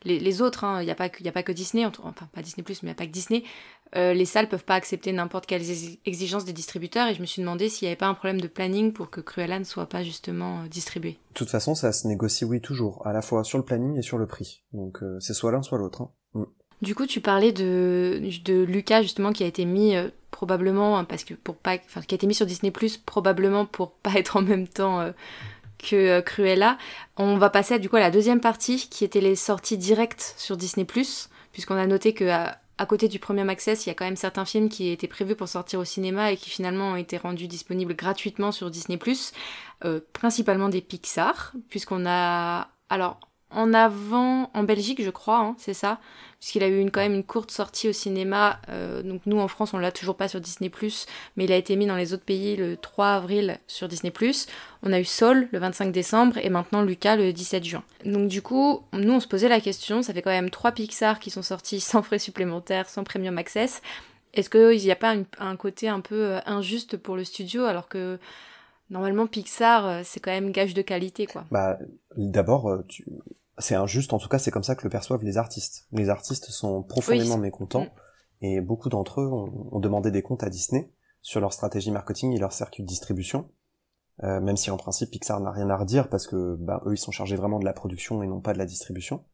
les, 0.02 0.18
les 0.18 0.42
autres, 0.42 0.64
il 0.64 0.66
hein, 0.66 0.82
n'y 0.82 0.90
a, 0.90 0.94
a 0.94 1.32
pas 1.32 1.42
que 1.44 1.52
Disney, 1.52 1.86
enfin 1.86 2.28
pas 2.34 2.42
Disney 2.42 2.64
Plus, 2.64 2.82
mais 2.82 2.88
il 2.88 2.92
n'y 2.92 2.96
a 2.96 2.98
pas 2.98 3.06
que 3.06 3.12
Disney, 3.12 3.44
euh, 3.96 4.12
les 4.12 4.26
salles 4.26 4.48
peuvent 4.48 4.64
pas 4.64 4.74
accepter 4.74 5.12
n'importe 5.12 5.46
quelles 5.46 5.64
exigences 6.04 6.44
des 6.44 6.52
distributeurs 6.52 7.08
et 7.08 7.14
je 7.14 7.20
me 7.20 7.26
suis 7.26 7.40
demandé 7.40 7.68
s'il 7.68 7.86
n'y 7.86 7.90
avait 7.90 7.96
pas 7.96 8.06
un 8.06 8.14
problème 8.14 8.40
de 8.40 8.46
planning 8.46 8.92
pour 8.92 9.08
que 9.08 9.20
Cruella 9.20 9.58
ne 9.58 9.64
soit 9.64 9.86
pas 9.86 10.02
justement 10.02 10.60
euh, 10.60 10.68
distribué. 10.68 11.12
De 11.12 11.34
toute 11.34 11.48
façon, 11.48 11.74
ça 11.74 11.92
se 11.92 12.06
négocie 12.06 12.44
oui 12.44 12.60
toujours, 12.60 13.06
à 13.06 13.12
la 13.12 13.22
fois 13.22 13.44
sur 13.44 13.56
le 13.56 13.64
planning 13.64 13.96
et 13.96 14.02
sur 14.02 14.18
le 14.18 14.26
prix. 14.26 14.62
Donc 14.72 15.02
euh, 15.02 15.18
c'est 15.20 15.32
soit 15.32 15.52
l'un 15.52 15.62
soit 15.62 15.78
l'autre. 15.78 16.02
Hein. 16.02 16.10
Mm. 16.34 16.44
Du 16.82 16.94
coup, 16.94 17.06
tu 17.06 17.20
parlais 17.20 17.52
de, 17.52 18.20
de 18.44 18.62
Lucas 18.62 19.02
justement 19.02 19.32
qui 19.32 19.42
a 19.42 19.46
été 19.46 19.64
mis 19.64 19.96
probablement 20.30 21.04
parce 21.04 21.24
que 21.24 21.34
pour 21.34 21.56
pas, 21.56 21.74
enfin 21.74 22.02
qui 22.02 22.14
a 22.14 22.16
été 22.16 22.28
mis 22.28 22.34
sur 22.34 22.46
Disney 22.46 22.70
Plus 22.70 22.98
probablement 22.98 23.66
pour 23.66 23.90
pas 23.90 24.14
être 24.14 24.36
en 24.36 24.42
même 24.42 24.68
temps 24.68 25.12
que 25.78 26.20
Cruella. 26.20 26.78
On 27.16 27.36
va 27.36 27.50
passer 27.50 27.80
du 27.80 27.88
coup 27.88 27.96
à 27.96 28.00
la 28.00 28.12
deuxième 28.12 28.40
partie 28.40 28.86
qui 28.88 29.04
était 29.04 29.20
les 29.20 29.34
sorties 29.34 29.76
directes 29.76 30.34
sur 30.36 30.56
Disney 30.56 30.84
Plus 30.84 31.30
puisqu'on 31.50 31.74
a 31.74 31.86
noté 31.88 32.14
que 32.14 32.28
à 32.28 32.58
côté 32.86 33.08
du 33.08 33.18
premier 33.18 33.48
Access, 33.48 33.86
il 33.86 33.88
y 33.88 33.92
a 33.92 33.94
quand 33.94 34.04
même 34.04 34.16
certains 34.16 34.44
films 34.44 34.68
qui 34.68 34.90
étaient 34.90 35.08
prévus 35.08 35.34
pour 35.34 35.48
sortir 35.48 35.80
au 35.80 35.84
cinéma 35.84 36.32
et 36.32 36.36
qui 36.36 36.50
finalement 36.50 36.92
ont 36.92 36.96
été 36.96 37.16
rendus 37.16 37.48
disponibles 37.48 37.94
gratuitement 37.94 38.52
sur 38.52 38.70
Disney+, 38.70 38.98
euh, 39.84 40.00
principalement 40.12 40.68
des 40.68 40.80
Pixar, 40.80 41.52
puisqu'on 41.68 42.06
a... 42.06 42.68
Alors, 42.90 43.20
en 43.50 43.72
avant, 43.72 44.50
en 44.52 44.62
Belgique, 44.62 45.02
je 45.02 45.10
crois, 45.10 45.38
hein, 45.38 45.54
c'est 45.58 45.72
ça, 45.72 46.00
puisqu'il 46.38 46.62
a 46.62 46.68
eu 46.68 46.80
une, 46.80 46.90
quand 46.90 47.00
même 47.00 47.14
une 47.14 47.24
courte 47.24 47.50
sortie 47.50 47.88
au 47.88 47.92
cinéma. 47.92 48.60
Euh, 48.68 49.02
donc 49.02 49.22
nous, 49.24 49.38
en 49.38 49.48
France, 49.48 49.72
on 49.72 49.78
l'a 49.78 49.90
toujours 49.90 50.16
pas 50.16 50.28
sur 50.28 50.40
Disney+, 50.40 50.70
mais 51.36 51.44
il 51.44 51.52
a 51.52 51.56
été 51.56 51.74
mis 51.76 51.86
dans 51.86 51.96
les 51.96 52.12
autres 52.12 52.24
pays 52.24 52.56
le 52.56 52.76
3 52.76 53.08
avril 53.08 53.58
sur 53.66 53.88
Disney+. 53.88 54.12
On 54.82 54.92
a 54.92 55.00
eu 55.00 55.04
Soul 55.04 55.48
le 55.50 55.58
25 55.58 55.92
décembre 55.92 56.36
et 56.38 56.50
maintenant 56.50 56.82
Lucas 56.82 57.16
le 57.16 57.32
17 57.32 57.64
juin. 57.64 57.82
Donc 58.04 58.28
du 58.28 58.42
coup, 58.42 58.82
nous, 58.92 59.14
on 59.14 59.20
se 59.20 59.26
posait 59.26 59.48
la 59.48 59.60
question, 59.60 60.02
ça 60.02 60.12
fait 60.12 60.22
quand 60.22 60.30
même 60.30 60.50
trois 60.50 60.72
Pixar 60.72 61.18
qui 61.18 61.30
sont 61.30 61.42
sortis 61.42 61.80
sans 61.80 62.02
frais 62.02 62.18
supplémentaires, 62.18 62.88
sans 62.88 63.02
Premium 63.02 63.38
Access. 63.38 63.80
Est-ce 64.34 64.50
qu'il 64.50 64.84
n'y 64.84 64.92
a 64.92 64.96
pas 64.96 65.14
une, 65.14 65.24
un 65.38 65.56
côté 65.56 65.88
un 65.88 66.00
peu 66.00 66.34
euh, 66.34 66.40
injuste 66.44 66.98
pour 66.98 67.16
le 67.16 67.24
studio 67.24 67.64
alors 67.64 67.88
que 67.88 68.18
normalement 68.90 69.26
Pixar 69.26 70.04
c'est 70.04 70.20
quand 70.20 70.30
même 70.30 70.52
gage 70.52 70.74
de 70.74 70.82
qualité 70.82 71.26
quoi? 71.26 71.44
Bah 71.50 71.78
d'abord 72.16 72.82
tu 72.88 73.04
c'est 73.58 73.74
injuste, 73.74 74.12
en 74.12 74.18
tout 74.18 74.28
cas 74.28 74.38
c'est 74.38 74.50
comme 74.50 74.62
ça 74.62 74.74
que 74.74 74.84
le 74.84 74.90
perçoivent 74.90 75.24
les 75.24 75.36
artistes. 75.36 75.86
Les 75.92 76.08
artistes 76.10 76.50
sont 76.50 76.82
profondément 76.82 77.36
oui. 77.36 77.40
mécontents 77.40 77.84
mm. 77.84 78.44
et 78.44 78.60
beaucoup 78.60 78.88
d'entre 78.88 79.20
eux 79.20 79.28
ont, 79.28 79.68
ont, 79.72 79.80
demandé 79.80 80.10
des 80.10 80.22
comptes 80.22 80.42
à 80.42 80.50
Disney 80.50 80.90
sur 81.22 81.40
leur 81.40 81.52
stratégie 81.52 81.90
marketing 81.90 82.32
et 82.32 82.38
leur 82.38 82.52
circuit 82.52 82.82
de 82.82 82.88
distribution. 82.88 83.48
Euh, 84.24 84.40
même 84.40 84.56
si 84.56 84.70
en 84.72 84.76
principe 84.76 85.10
Pixar 85.10 85.38
n'a 85.40 85.52
rien 85.52 85.70
à 85.70 85.76
redire 85.76 86.08
parce 86.08 86.26
que 86.26 86.56
bah, 86.56 86.82
eux 86.86 86.94
ils 86.94 86.98
sont 86.98 87.12
chargés 87.12 87.36
vraiment 87.36 87.60
de 87.60 87.64
la 87.64 87.72
production 87.72 88.20
et 88.24 88.26
non 88.26 88.40
pas 88.40 88.52
de 88.52 88.58
la 88.58 88.66
distribution. 88.66 89.24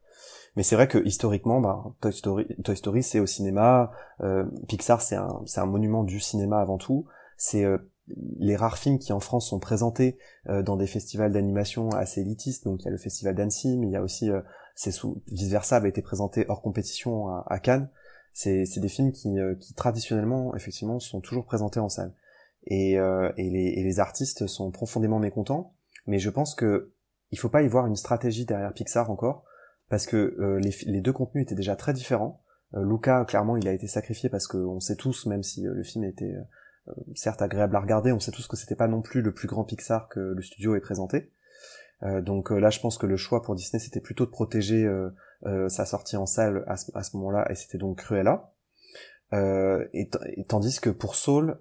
Mais 0.56 0.62
c'est 0.62 0.76
vrai 0.76 0.88
que 0.88 0.98
historiquement, 0.98 1.60
bah, 1.60 1.84
Toy 2.00 2.12
Story, 2.12 2.46
Toy 2.62 2.76
Story 2.76 3.02
c'est 3.02 3.18
au 3.18 3.26
cinéma, 3.26 3.92
euh, 4.20 4.44
Pixar 4.68 5.00
c'est 5.00 5.16
un, 5.16 5.40
c'est 5.46 5.60
un 5.60 5.66
monument 5.66 6.04
du 6.04 6.20
cinéma 6.20 6.60
avant 6.60 6.76
tout. 6.76 7.06
C'est 7.38 7.64
euh, 7.64 7.78
les 8.08 8.56
rares 8.56 8.78
films 8.78 8.98
qui 8.98 9.12
en 9.12 9.20
France 9.20 9.48
sont 9.48 9.58
présentés 9.58 10.18
euh, 10.48 10.62
dans 10.62 10.76
des 10.76 10.86
festivals 10.86 11.32
d'animation 11.32 11.88
assez 11.90 12.20
élitistes, 12.20 12.64
donc 12.64 12.82
il 12.82 12.84
y 12.84 12.88
a 12.88 12.90
le 12.90 12.98
festival 12.98 13.34
d'Annecy, 13.34 13.78
mais 13.78 13.86
il 13.86 13.92
y 13.92 13.96
a 13.96 14.02
aussi, 14.02 14.30
euh, 14.30 14.40
c'est 14.74 14.90
sous 14.90 15.22
vice 15.30 15.50
versa 15.50 15.76
avait 15.76 15.88
été 15.88 16.02
présenté 16.02 16.44
hors 16.48 16.62
compétition 16.62 17.28
à, 17.28 17.44
à 17.48 17.58
Cannes. 17.58 17.88
C'est, 18.36 18.64
des 18.80 18.88
films 18.88 19.12
qui, 19.12 19.38
euh, 19.38 19.54
qui 19.54 19.74
traditionnellement, 19.74 20.56
effectivement, 20.56 20.98
sont 20.98 21.20
toujours 21.20 21.44
présentés 21.44 21.78
en 21.78 21.88
salle. 21.88 22.12
Et, 22.66 22.98
euh, 22.98 23.30
et, 23.36 23.48
les, 23.48 23.74
et 23.76 23.84
les 23.84 24.00
artistes 24.00 24.48
sont 24.48 24.72
profondément 24.72 25.20
mécontents, 25.20 25.76
mais 26.06 26.18
je 26.18 26.30
pense 26.30 26.54
que 26.54 26.92
il 27.30 27.38
faut 27.38 27.48
pas 27.48 27.62
y 27.62 27.68
voir 27.68 27.86
une 27.86 27.96
stratégie 27.96 28.44
derrière 28.44 28.72
Pixar 28.72 29.10
encore, 29.10 29.44
parce 29.88 30.06
que 30.06 30.16
euh, 30.16 30.58
les, 30.58 30.74
les 30.86 31.00
deux 31.00 31.12
contenus 31.12 31.44
étaient 31.44 31.54
déjà 31.54 31.76
très 31.76 31.92
différents. 31.92 32.40
Luca, 32.72 33.24
clairement, 33.24 33.56
il 33.56 33.68
a 33.68 33.72
été 33.72 33.86
sacrifié 33.86 34.28
parce 34.28 34.48
qu'on 34.48 34.80
sait 34.80 34.96
tous, 34.96 35.26
même 35.26 35.44
si 35.44 35.62
le 35.62 35.84
film 35.84 36.02
était 36.02 36.32
euh, 36.32 36.42
certes 37.14 37.42
agréable 37.42 37.76
à 37.76 37.80
regarder, 37.80 38.12
on 38.12 38.20
sait 38.20 38.30
tous 38.30 38.46
que 38.46 38.56
c'était 38.56 38.76
pas 38.76 38.88
non 38.88 39.02
plus 39.02 39.22
le 39.22 39.32
plus 39.32 39.48
grand 39.48 39.64
Pixar 39.64 40.08
que 40.08 40.20
le 40.20 40.42
studio 40.42 40.74
ait 40.74 40.80
présenté. 40.80 41.30
Euh, 42.02 42.20
donc 42.20 42.52
euh, 42.52 42.58
là, 42.58 42.70
je 42.70 42.80
pense 42.80 42.98
que 42.98 43.06
le 43.06 43.16
choix 43.16 43.42
pour 43.42 43.54
Disney, 43.54 43.80
c'était 43.80 44.00
plutôt 44.00 44.26
de 44.26 44.30
protéger 44.30 44.88
sa 45.68 45.84
sortie 45.84 46.16
en 46.16 46.26
salle 46.26 46.64
à 46.66 46.76
ce, 46.76 47.16
moment-là, 47.16 47.46
et 47.50 47.54
c'était 47.54 47.78
donc 47.78 47.98
Cruella. 47.98 48.50
Et, 49.32 50.08
et, 50.36 50.44
tandis 50.46 50.80
que 50.80 50.90
pour 50.90 51.16
Soul, 51.16 51.58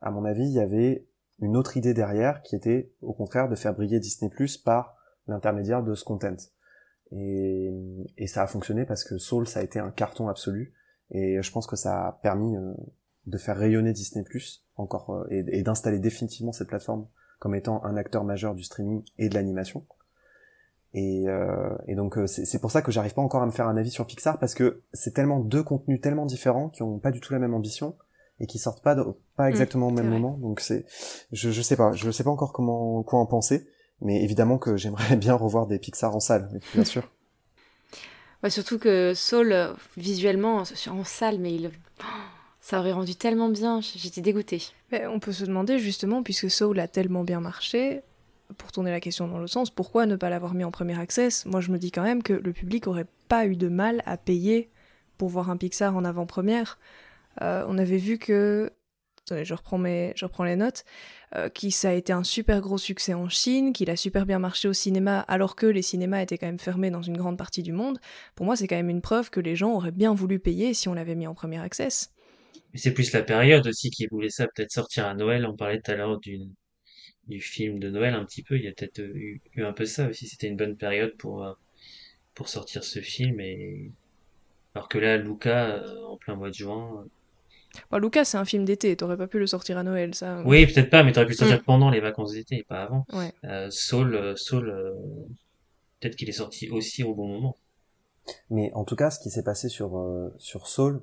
à 0.00 0.10
mon 0.10 0.24
avis, 0.24 0.44
il 0.44 0.52
y 0.52 0.60
avait 0.60 1.06
une 1.40 1.56
autre 1.56 1.76
idée 1.76 1.94
derrière, 1.94 2.42
qui 2.42 2.54
était 2.54 2.92
au 3.00 3.12
contraire 3.12 3.48
de 3.48 3.56
faire 3.56 3.74
briller 3.74 3.98
Disney 3.98 4.30
Plus 4.30 4.56
par 4.56 4.96
l'intermédiaire 5.26 5.82
de 5.82 5.94
ce 5.94 6.04
content. 6.04 6.36
Et, 7.10 7.72
et, 8.18 8.26
ça 8.26 8.42
a 8.42 8.46
fonctionné 8.46 8.84
parce 8.84 9.04
que 9.04 9.18
Soul, 9.18 9.48
ça 9.48 9.60
a 9.60 9.62
été 9.62 9.80
un 9.80 9.90
carton 9.90 10.28
absolu, 10.28 10.74
et 11.10 11.42
je 11.42 11.50
pense 11.50 11.66
que 11.66 11.76
ça 11.76 12.06
a 12.06 12.12
permis 12.22 12.54
de 13.26 13.38
faire 13.38 13.56
rayonner 13.56 13.92
Disney 13.92 14.24
Plus 14.24 14.64
encore 14.76 15.10
euh, 15.10 15.26
et, 15.30 15.44
et 15.58 15.62
d'installer 15.62 15.98
définitivement 15.98 16.52
cette 16.52 16.68
plateforme 16.68 17.06
comme 17.38 17.54
étant 17.54 17.84
un 17.84 17.96
acteur 17.96 18.24
majeur 18.24 18.54
du 18.54 18.62
streaming 18.62 19.02
et 19.18 19.28
de 19.28 19.34
l'animation. 19.34 19.84
Et, 20.94 21.24
euh, 21.26 21.74
et, 21.86 21.94
donc 21.94 22.18
euh, 22.18 22.26
c'est 22.26 22.60
pour 22.60 22.70
ça 22.70 22.82
que 22.82 22.92
j'arrive 22.92 23.14
pas 23.14 23.22
encore 23.22 23.42
à 23.42 23.46
me 23.46 23.50
faire 23.50 23.66
un 23.66 23.76
avis 23.76 23.90
sur 23.90 24.06
Pixar 24.06 24.38
parce 24.38 24.54
que 24.54 24.82
c'est 24.92 25.14
tellement 25.14 25.40
deux 25.40 25.62
contenus 25.62 26.00
tellement 26.00 26.26
différents 26.26 26.68
qui 26.68 26.82
ont 26.82 26.98
pas 26.98 27.10
du 27.10 27.20
tout 27.20 27.32
la 27.32 27.38
même 27.38 27.54
ambition 27.54 27.96
et 28.40 28.46
qui 28.46 28.58
sortent 28.58 28.82
pas 28.82 28.94
de, 28.94 29.02
pas 29.36 29.48
exactement 29.48 29.90
mmh, 29.90 29.92
au 29.92 29.96
même 29.96 30.08
moment. 30.10 30.36
Donc 30.38 30.60
c'est 30.60 30.84
je 31.32 31.50
je 31.50 31.62
sais 31.62 31.76
pas, 31.76 31.92
je 31.92 32.10
sais 32.10 32.24
pas 32.24 32.30
encore 32.30 32.52
comment 32.52 33.02
quoi 33.02 33.18
en 33.18 33.26
penser. 33.26 33.66
Mais 34.02 34.22
évidemment 34.22 34.58
que 34.58 34.76
j'aimerais 34.76 35.16
bien 35.16 35.34
revoir 35.34 35.66
des 35.66 35.78
Pixar 35.78 36.14
en 36.14 36.20
salle, 36.20 36.60
bien 36.74 36.84
sûr. 36.84 37.10
Ouais, 38.42 38.50
surtout 38.50 38.78
que 38.78 39.14
Soul, 39.14 39.52
euh, 39.52 39.72
visuellement, 39.96 40.64
en 40.88 41.04
salle, 41.04 41.38
mais 41.38 41.54
il... 41.54 41.70
oh, 42.00 42.04
ça 42.62 42.78
aurait 42.78 42.92
rendu 42.92 43.16
tellement 43.16 43.48
bien, 43.48 43.80
j'étais 43.80 44.20
dégoûtée. 44.20 44.62
Mais 44.92 45.06
on 45.06 45.18
peut 45.18 45.32
se 45.32 45.44
demander 45.44 45.78
justement, 45.78 46.22
puisque 46.22 46.50
Soul 46.50 46.78
a 46.78 46.88
tellement 46.88 47.24
bien 47.24 47.40
marché, 47.40 48.02
pour 48.56 48.70
tourner 48.70 48.92
la 48.92 49.00
question 49.00 49.26
dans 49.26 49.38
le 49.38 49.48
sens, 49.48 49.68
pourquoi 49.68 50.06
ne 50.06 50.16
pas 50.16 50.30
l'avoir 50.30 50.54
mis 50.54 50.64
en 50.64 50.70
premier 50.70 50.98
access? 50.98 51.44
Moi 51.44 51.60
je 51.60 51.72
me 51.72 51.78
dis 51.78 51.90
quand 51.90 52.04
même 52.04 52.22
que 52.22 52.32
le 52.32 52.52
public 52.52 52.86
aurait 52.86 53.06
pas 53.28 53.46
eu 53.46 53.56
de 53.56 53.68
mal 53.68 54.02
à 54.06 54.16
payer 54.16 54.70
pour 55.18 55.28
voir 55.28 55.50
un 55.50 55.56
Pixar 55.56 55.96
en 55.96 56.04
avant-première. 56.04 56.78
Euh, 57.42 57.64
on 57.68 57.78
avait 57.78 57.98
vu 57.98 58.18
que 58.18 58.72
Attendez, 59.24 59.44
je 59.44 59.54
reprends, 59.54 59.78
mes, 59.78 60.12
je 60.16 60.24
reprends 60.24 60.42
les 60.42 60.56
notes, 60.56 60.84
euh, 61.36 61.48
qui 61.48 61.70
ça 61.70 61.90
a 61.90 61.92
été 61.92 62.12
un 62.12 62.24
super 62.24 62.60
gros 62.60 62.76
succès 62.76 63.14
en 63.14 63.28
Chine, 63.28 63.72
qu'il 63.72 63.88
a 63.88 63.94
super 63.94 64.26
bien 64.26 64.40
marché 64.40 64.66
au 64.66 64.72
cinéma, 64.72 65.20
alors 65.20 65.54
que 65.54 65.66
les 65.66 65.80
cinémas 65.80 66.22
étaient 66.22 66.38
quand 66.38 66.46
même 66.46 66.58
fermés 66.58 66.90
dans 66.90 67.02
une 67.02 67.16
grande 67.16 67.38
partie 67.38 67.62
du 67.62 67.70
monde. 67.70 68.00
Pour 68.34 68.46
moi, 68.46 68.56
c'est 68.56 68.66
quand 68.66 68.74
même 68.74 68.90
une 68.90 69.00
preuve 69.00 69.30
que 69.30 69.38
les 69.38 69.54
gens 69.54 69.74
auraient 69.74 69.92
bien 69.92 70.12
voulu 70.12 70.40
payer 70.40 70.74
si 70.74 70.88
on 70.88 70.94
l'avait 70.94 71.14
mis 71.14 71.28
en 71.28 71.34
premier 71.34 71.60
access. 71.60 72.10
Mais 72.72 72.78
c'est 72.78 72.92
plus 72.94 73.12
la 73.12 73.22
période 73.22 73.66
aussi 73.66 73.90
qui 73.90 74.06
voulait 74.06 74.30
ça, 74.30 74.46
peut-être 74.48 74.72
sortir 74.72 75.06
à 75.06 75.14
Noël. 75.14 75.46
On 75.46 75.56
parlait 75.56 75.80
tout 75.80 75.90
à 75.90 75.94
l'heure 75.94 76.18
du, 76.20 76.40
du 77.28 77.40
film 77.40 77.78
de 77.78 77.90
Noël 77.90 78.14
un 78.14 78.24
petit 78.24 78.42
peu. 78.42 78.56
Il 78.56 78.64
y 78.64 78.68
a 78.68 78.72
peut-être 78.72 79.00
eu, 79.00 79.40
eu 79.54 79.62
un 79.64 79.72
peu 79.72 79.84
ça 79.86 80.08
aussi. 80.08 80.26
C'était 80.28 80.48
une 80.48 80.56
bonne 80.56 80.76
période 80.76 81.14
pour, 81.18 81.44
euh, 81.44 81.52
pour 82.34 82.48
sortir 82.48 82.84
ce 82.84 83.00
film. 83.00 83.40
Et... 83.40 83.90
Alors 84.74 84.88
que 84.88 84.98
là, 84.98 85.16
Luca, 85.18 85.76
euh, 85.76 86.04
en 86.06 86.16
plein 86.16 86.34
mois 86.36 86.48
de 86.50 86.54
juin, 86.54 87.06
Bon, 87.90 87.98
Lucas, 87.98 88.26
c'est 88.26 88.36
un 88.36 88.44
film 88.44 88.66
d'été, 88.66 88.94
t'aurais 88.96 89.16
pas 89.16 89.26
pu 89.26 89.38
le 89.38 89.46
sortir 89.46 89.78
à 89.78 89.82
Noël, 89.82 90.14
ça. 90.14 90.42
Oui, 90.44 90.66
peut-être 90.66 90.90
pas, 90.90 91.02
mais 91.02 91.12
t'aurais 91.12 91.24
pu 91.26 91.32
le 91.32 91.38
sortir 91.38 91.58
Mm. 91.60 91.64
pendant 91.64 91.88
les 91.90 92.00
vacances 92.00 92.32
d'été, 92.32 92.64
pas 92.68 92.82
avant. 92.82 93.06
Ouais. 93.14 93.32
Euh, 93.44 93.68
Saul, 93.70 94.14
euh, 94.14 94.36
Saul 94.36 94.68
euh, 94.68 94.92
peut-être 96.00 96.16
qu'il 96.16 96.28
est 96.28 96.32
sorti 96.32 96.68
aussi 96.68 97.02
au 97.02 97.14
bon 97.14 97.28
moment. 97.28 97.56
Mais 98.50 98.70
en 98.74 98.84
tout 98.84 98.94
cas, 98.96 99.10
ce 99.10 99.18
qui 99.20 99.30
s'est 99.30 99.42
passé 99.42 99.68
sur 99.68 99.96
euh, 99.98 100.28
sur 100.38 100.68
Soul 100.68 101.02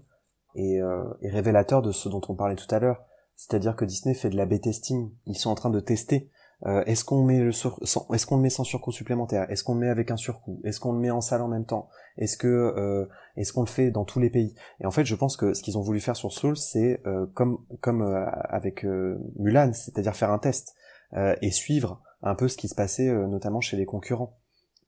est, 0.56 0.82
euh, 0.82 1.04
est 1.22 1.30
révélateur 1.30 1.82
de 1.82 1.92
ce 1.92 2.10
dont 2.10 2.22
on 2.30 2.36
parlait 2.36 2.56
tout 2.56 2.74
à 2.74 2.80
l'heure. 2.80 3.04
C'est-à-dire 3.36 3.76
que 3.76 3.86
Disney 3.86 4.14
fait 4.14 4.30
de 4.30 4.38
la 4.38 4.46
B-testing. 4.46 5.12
Ils 5.26 5.38
sont 5.38 5.50
en 5.50 5.56
train 5.56 5.70
de 5.70 5.80
tester. 5.80 6.30
Euh, 6.66 6.84
est-ce 6.86 7.06
qu'on 7.06 7.24
met 7.24 7.40
le 7.40 7.54
sur- 7.54 7.80
est-ce 7.82 8.26
qu'on 8.26 8.36
le 8.36 8.42
met 8.42 8.50
sans 8.50 8.66
surcoût 8.66 8.92
supplémentaire? 8.92 9.50
Est-ce 9.50 9.64
qu'on 9.64 9.76
le 9.76 9.80
met 9.80 9.88
avec 9.88 10.12
un 10.12 10.18
surcoût? 10.18 10.60
Est-ce 10.66 10.82
qu'on 10.82 10.92
le 10.92 11.00
met 11.00 11.10
en 11.10 11.22
salle 11.22 11.42
en 11.42 11.48
même 11.48 11.66
temps? 11.66 11.88
Est-ce 12.18 12.36
que 12.36 12.48
euh, 12.48 13.08
est-ce 13.38 13.54
qu'on 13.54 13.62
le 13.62 13.68
fait 13.68 13.92
dans 13.92 14.04
tous 14.04 14.20
les 14.20 14.30
pays? 14.30 14.56
Et 14.82 14.86
en 14.86 14.92
fait, 14.92 15.06
je 15.06 15.16
pense 15.16 15.38
que 15.38 15.54
ce 15.54 15.64
qu'ils 15.64 15.78
ont 15.78 15.82
voulu 15.82 16.02
faire 16.02 16.18
sur 16.18 16.34
Soul, 16.34 16.58
c'est 16.58 17.02
euh, 17.08 17.28
comme 17.34 17.60
comme 17.80 18.02
euh, 18.02 18.26
avec 18.50 18.84
euh, 18.84 19.18
Mulan, 19.38 19.72
c'est-à-dire 19.72 20.14
faire 20.18 20.32
un 20.32 20.38
test 20.40 20.76
euh, 21.14 21.34
et 21.42 21.52
suivre 21.52 22.02
un 22.24 22.36
peu 22.36 22.50
ce 22.50 22.58
qui 22.58 22.68
se 22.68 22.76
passait 22.76 23.10
notamment 23.10 23.62
chez 23.62 23.78
les 23.78 23.86
concurrents. 23.86 24.38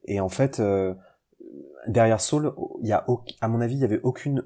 Et 0.03 0.19
en 0.19 0.27
fait, 0.27 0.61
derrière 1.87 2.19
Soul, 2.19 2.53
il 2.81 2.89
y 2.89 2.91
a 2.91 3.05
à 3.39 3.47
mon 3.47 3.61
avis, 3.61 3.75
il 3.75 3.79
y 3.79 3.85
avait 3.85 4.01
aucune 4.03 4.43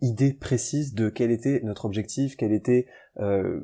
idée 0.00 0.32
précise 0.32 0.94
de 0.94 1.08
quel 1.08 1.30
était 1.30 1.60
notre 1.64 1.84
objectif, 1.84 2.36
quel 2.36 2.52
était 2.52 2.86
euh, 3.18 3.60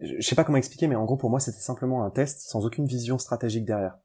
je 0.00 0.26
sais 0.26 0.34
pas 0.34 0.44
comment 0.44 0.58
expliquer, 0.58 0.88
mais 0.88 0.96
en 0.96 1.04
gros 1.04 1.16
pour 1.16 1.30
moi 1.30 1.40
c'était 1.40 1.60
simplement 1.60 2.04
un 2.04 2.10
test 2.10 2.40
sans 2.40 2.66
aucune 2.66 2.86
vision 2.86 3.18
stratégique 3.18 3.64
derrière. 3.64 3.98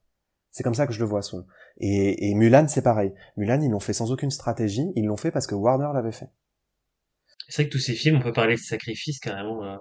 C'est 0.52 0.64
comme 0.64 0.76
ça 0.76 0.88
que 0.88 0.94
je 0.94 1.00
le 1.00 1.06
vois. 1.06 1.22
Soul. 1.22 1.46
Et, 1.80 2.30
et 2.30 2.36
Mulan 2.36 2.68
c'est 2.68 2.82
pareil. 2.82 3.14
Mulan 3.36 3.62
ils 3.62 3.72
l'ont 3.72 3.80
fait 3.80 3.94
sans 3.94 4.12
aucune 4.12 4.32
stratégie, 4.32 4.92
ils 4.96 5.06
l'ont 5.06 5.18
fait 5.18 5.32
parce 5.32 5.48
que 5.48 5.56
Warner 5.56 5.90
l'avait 5.94 6.12
fait. 6.12 6.30
C'est 7.48 7.62
vrai 7.62 7.70
que 7.70 7.78
tous 7.78 7.84
ces 7.84 7.94
films, 7.94 8.18
on 8.18 8.22
peut 8.22 8.34
parler 8.34 8.56
de 8.56 8.60
sacrifice 8.60 9.20
carrément. 9.20 9.64
euh, 9.64 9.78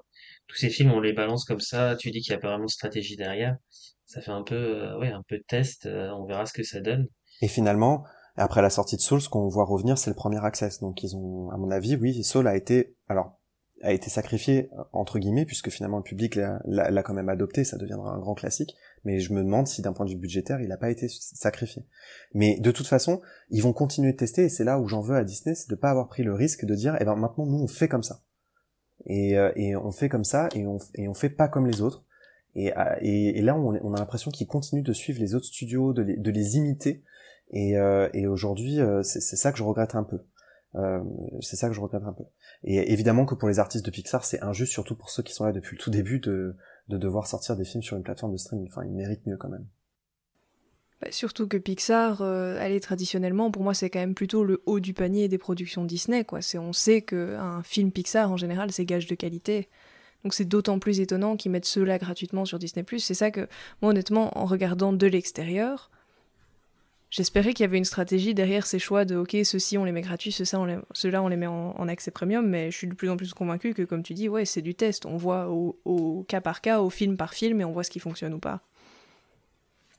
tous 0.46 0.56
ces 0.56 0.70
films, 0.70 0.92
on 0.92 1.00
les 1.00 1.12
balance 1.12 1.44
comme 1.44 1.60
ça. 1.60 1.96
Tu 1.96 2.10
dis 2.10 2.20
qu'il 2.20 2.32
y 2.32 2.36
a 2.36 2.38
pas 2.38 2.50
vraiment 2.50 2.66
de 2.66 2.70
stratégie 2.70 3.16
derrière. 3.16 3.56
Ça 4.04 4.20
fait 4.20 4.30
un 4.30 4.44
peu, 4.44 4.54
euh, 4.54 4.98
ouais, 5.00 5.10
un 5.10 5.22
peu 5.28 5.38
de 5.38 5.44
test. 5.48 5.86
euh, 5.86 6.10
on 6.10 6.26
verra 6.26 6.46
ce 6.46 6.52
que 6.52 6.62
ça 6.62 6.80
donne. 6.80 7.08
Et 7.42 7.48
finalement, 7.48 8.04
après 8.36 8.62
la 8.62 8.70
sortie 8.70 8.96
de 8.96 9.00
Soul, 9.00 9.20
ce 9.20 9.28
qu'on 9.28 9.48
voit 9.48 9.64
revenir, 9.64 9.98
c'est 9.98 10.10
le 10.10 10.16
premier 10.16 10.44
access. 10.44 10.80
Donc 10.80 11.02
ils 11.02 11.16
ont, 11.16 11.50
à 11.50 11.56
mon 11.56 11.70
avis, 11.70 11.96
oui, 11.96 12.22
Soul 12.22 12.46
a 12.48 12.56
été, 12.56 12.96
alors, 13.08 13.38
a 13.82 13.92
été 13.92 14.08
sacrifié 14.10 14.70
entre 14.92 15.18
guillemets, 15.18 15.44
puisque 15.44 15.70
finalement 15.70 15.98
le 15.98 16.02
public 16.02 16.34
l'a 16.34 17.02
quand 17.02 17.14
même 17.14 17.28
adopté, 17.28 17.64
ça 17.64 17.76
deviendra 17.76 18.12
un 18.12 18.18
grand 18.18 18.34
classique. 18.34 18.74
Mais 19.04 19.20
je 19.20 19.32
me 19.32 19.42
demande 19.42 19.68
si 19.68 19.82
d'un 19.82 19.92
point 19.92 20.06
de 20.06 20.10
vue 20.10 20.16
budgétaire, 20.16 20.60
il 20.60 20.68
n'a 20.68 20.76
pas 20.76 20.90
été 20.90 21.08
sacrifié. 21.08 21.84
Mais 22.34 22.58
de 22.58 22.70
toute 22.70 22.86
façon, 22.86 23.20
ils 23.50 23.62
vont 23.62 23.72
continuer 23.72 24.12
de 24.12 24.16
tester, 24.16 24.44
et 24.44 24.48
c'est 24.48 24.64
là 24.64 24.80
où 24.80 24.88
j'en 24.88 25.00
veux 25.00 25.14
à 25.14 25.24
Disney, 25.24 25.54
c'est 25.54 25.70
de 25.70 25.76
pas 25.76 25.90
avoir 25.90 26.08
pris 26.08 26.22
le 26.22 26.34
risque 26.34 26.64
de 26.64 26.74
dire, 26.74 26.96
eh 27.00 27.04
ben 27.04 27.14
maintenant 27.16 27.46
nous 27.46 27.62
on 27.62 27.68
fait 27.68 27.88
comme 27.88 28.02
ça. 28.02 28.22
Et, 29.04 29.38
euh, 29.38 29.52
et 29.54 29.76
on 29.76 29.92
fait 29.92 30.08
comme 30.08 30.24
ça, 30.24 30.48
et 30.54 30.66
on, 30.66 30.78
et 30.94 31.06
on 31.06 31.14
fait 31.14 31.30
pas 31.30 31.48
comme 31.48 31.66
les 31.66 31.80
autres. 31.82 32.04
Et, 32.56 32.76
euh, 32.76 32.96
et, 33.00 33.38
et 33.38 33.42
là, 33.42 33.54
on, 33.54 33.78
on 33.82 33.94
a 33.94 33.98
l'impression 33.98 34.30
qu'ils 34.30 34.46
continuent 34.46 34.82
de 34.82 34.92
suivre 34.94 35.20
les 35.20 35.34
autres 35.34 35.46
studios, 35.46 35.92
de 35.92 36.02
les, 36.02 36.16
de 36.16 36.30
les 36.30 36.56
imiter. 36.56 37.04
Et, 37.50 37.76
euh, 37.76 38.08
et 38.12 38.26
aujourd'hui, 38.26 38.80
euh, 38.80 39.02
c'est 39.02 39.20
ça 39.20 39.52
que 39.52 39.58
je 39.58 39.62
regrette 39.62 39.94
un 39.94 40.04
peu. 40.04 40.18
Euh, 40.74 41.00
c'est 41.40 41.56
ça 41.56 41.68
que 41.68 41.74
je 41.74 41.80
regrette 41.80 42.02
un 42.04 42.12
peu. 42.12 42.24
Et 42.64 42.92
évidemment 42.92 43.24
que 43.24 43.34
pour 43.34 43.48
les 43.48 43.58
artistes 43.58 43.86
de 43.86 43.90
Pixar, 43.90 44.24
c'est 44.24 44.42
injuste, 44.42 44.72
surtout 44.72 44.94
pour 44.94 45.10
ceux 45.10 45.22
qui 45.22 45.32
sont 45.32 45.44
là 45.44 45.52
depuis 45.52 45.76
le 45.76 45.82
tout 45.82 45.90
début, 45.90 46.18
de, 46.18 46.56
de 46.88 46.98
devoir 46.98 47.26
sortir 47.26 47.56
des 47.56 47.64
films 47.64 47.82
sur 47.82 47.96
une 47.96 48.02
plateforme 48.02 48.32
de 48.32 48.36
streaming. 48.36 48.68
Enfin, 48.68 48.84
ils 48.84 48.92
méritent 48.92 49.26
mieux 49.26 49.36
quand 49.36 49.48
même. 49.48 49.66
Bah, 51.00 51.08
surtout 51.10 51.46
que 51.46 51.56
Pixar, 51.56 52.22
euh, 52.22 52.58
allez, 52.58 52.80
traditionnellement, 52.80 53.50
pour 53.50 53.62
moi, 53.62 53.74
c'est 53.74 53.90
quand 53.90 53.98
même 53.98 54.14
plutôt 54.14 54.44
le 54.44 54.62
haut 54.66 54.80
du 54.80 54.94
panier 54.94 55.28
des 55.28 55.38
productions 55.38 55.84
Disney, 55.84 56.24
quoi. 56.24 56.40
On 56.56 56.72
sait 56.72 57.02
qu'un 57.02 57.62
film 57.62 57.92
Pixar, 57.92 58.30
en 58.30 58.36
général, 58.36 58.72
c'est 58.72 58.84
gage 58.84 59.06
de 59.06 59.14
qualité. 59.14 59.68
Donc 60.24 60.34
c'est 60.34 60.46
d'autant 60.46 60.78
plus 60.78 61.00
étonnant 61.00 61.36
qu'ils 61.36 61.52
mettent 61.52 61.66
ceux-là 61.66 61.98
gratuitement 61.98 62.44
sur 62.46 62.58
Disney+. 62.58 62.84
C'est 62.98 63.14
ça 63.14 63.30
que, 63.30 63.48
moi, 63.80 63.92
honnêtement, 63.92 64.36
en 64.36 64.46
regardant 64.46 64.92
de 64.92 65.06
l'extérieur, 65.06 65.90
j'espérais 67.16 67.54
qu'il 67.54 67.64
y 67.64 67.68
avait 67.68 67.78
une 67.78 67.84
stratégie 67.84 68.34
derrière 68.34 68.66
ces 68.66 68.78
choix 68.78 69.04
de, 69.06 69.16
ok, 69.16 69.36
ceux-ci, 69.42 69.78
on 69.78 69.84
les 69.84 69.92
met 69.92 70.02
gratuits, 70.02 70.32
ceux-là, 70.32 70.60
on 70.60 70.64
les, 70.66 70.78
ceux-là, 70.92 71.22
on 71.22 71.28
les 71.28 71.36
met 71.36 71.46
en, 71.46 71.70
en 71.76 71.88
accès 71.88 72.10
premium, 72.10 72.46
mais 72.46 72.70
je 72.70 72.76
suis 72.76 72.86
de 72.86 72.94
plus 72.94 73.08
en 73.08 73.16
plus 73.16 73.32
convaincu 73.32 73.72
que, 73.72 73.82
comme 73.82 74.02
tu 74.02 74.12
dis, 74.14 74.28
ouais, 74.28 74.44
c'est 74.44 74.60
du 74.62 74.74
test. 74.74 75.06
On 75.06 75.16
voit 75.16 75.48
au, 75.48 75.78
au 75.84 76.24
cas 76.28 76.40
par 76.42 76.60
cas, 76.60 76.80
au 76.80 76.90
film 76.90 77.16
par 77.16 77.32
film, 77.32 77.60
et 77.60 77.64
on 77.64 77.72
voit 77.72 77.84
ce 77.84 77.90
qui 77.90 77.98
fonctionne 78.00 78.34
ou 78.34 78.38
pas. 78.38 78.60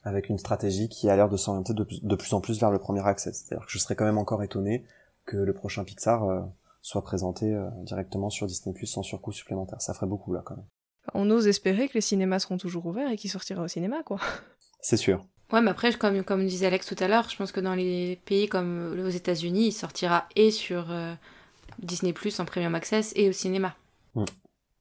Avec 0.04 0.30
une 0.30 0.38
stratégie 0.38 0.88
qui 0.90 1.10
a 1.10 1.16
l'air 1.16 1.28
de 1.28 1.38
s'orienter 1.38 1.74
de, 1.74 1.84
plus- 1.84 2.04
de 2.04 2.16
plus 2.16 2.34
en 2.34 2.40
plus 2.40 2.60
vers 2.60 2.72
le 2.72 2.80
premier 2.80 3.06
access. 3.06 3.44
C'est-à-dire 3.46 3.66
que 3.66 3.72
je 3.72 3.80
serais 3.80 3.96
quand 3.96 4.06
même 4.06 4.20
encore 4.20 4.44
étonné 4.44 4.86
que 5.26 5.38
le 5.38 5.54
prochain 5.54 5.84
Pixar 5.84 6.24
euh, 6.24 6.42
soit 6.82 7.04
présenté 7.04 7.54
euh, 7.54 7.68
directement 7.84 8.30
sur 8.30 8.48
Disney 8.48 8.74
Plus 8.74 8.86
sans 8.86 9.04
surcoût 9.04 9.34
supplémentaire. 9.34 9.82
Ça 9.82 9.94
ferait 9.94 10.08
beaucoup 10.08 10.32
là 10.34 10.42
quand 10.46 10.56
même. 10.56 10.66
On 11.14 11.30
ose 11.30 11.48
espérer 11.48 11.90
que 11.90 11.96
les 11.96 12.02
cinémas 12.02 12.40
seront 12.40 12.58
toujours 12.58 12.86
ouverts 12.86 13.10
et 13.12 13.18
qu'il 13.18 13.30
sortira 13.32 13.64
au 13.64 13.68
cinéma, 13.68 14.04
quoi. 14.04 14.20
C'est 14.82 14.98
sûr. 14.98 15.26
Ouais, 15.52 15.62
mais 15.62 15.72
après, 15.72 15.94
comme, 15.94 16.24
comme 16.24 16.46
disait 16.46 16.66
Alex 16.68 16.86
tout 16.86 16.96
à 17.00 17.08
l'heure, 17.08 17.30
je 17.30 17.38
pense 17.38 17.52
que 17.54 17.60
dans 17.62 17.74
les 17.76 18.20
pays 18.26 18.50
comme 18.50 19.00
aux 19.00 19.10
États-Unis, 19.10 19.68
il 19.68 19.72
sortira 19.72 20.28
et 20.36 20.52
sur 20.52 20.92
euh, 20.92 21.14
Disney 21.80 22.12
Plus 22.14 22.40
en 22.40 22.46
premium 22.46 22.76
access 22.76 23.14
et 23.16 23.30
au 23.30 23.32
cinéma. 23.32 23.76
Il 24.16 24.26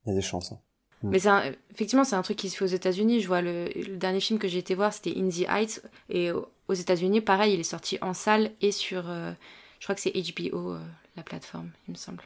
y 0.06 0.10
a 0.10 0.14
des 0.14 0.22
chances. 0.22 0.52
hein. 0.52 0.58
Mm. 1.02 1.10
Mais 1.10 1.26
un- 1.28 1.52
effectivement, 1.72 2.04
c'est 2.04 2.16
un 2.16 2.22
truc 2.22 2.36
qui 2.38 2.48
se 2.50 2.56
fait 2.56 2.64
aux 2.64 2.68
États-Unis. 2.68 3.20
Je 3.20 3.26
vois 3.28 3.42
le, 3.42 3.66
le 3.74 3.96
dernier 3.96 4.20
film 4.20 4.38
que 4.38 4.48
j'ai 4.48 4.58
été 4.58 4.74
voir, 4.74 4.92
c'était 4.92 5.14
In 5.16 5.28
the 5.28 5.48
Heights. 5.48 5.82
Et 6.08 6.30
au- 6.32 6.48
aux 6.68 6.74
États-Unis, 6.74 7.20
pareil, 7.20 7.54
il 7.54 7.60
est 7.60 7.64
sorti 7.64 7.98
en 8.00 8.12
salle 8.14 8.50
et 8.60 8.72
sur. 8.72 9.08
euh, 9.08 9.32
je 9.78 9.84
crois 9.86 9.94
que 9.94 10.00
c'est 10.00 10.12
HBO, 10.12 10.72
euh, 10.72 10.80
la 11.16 11.22
plateforme, 11.22 11.70
il 11.86 11.92
me 11.92 11.96
semble. 11.96 12.24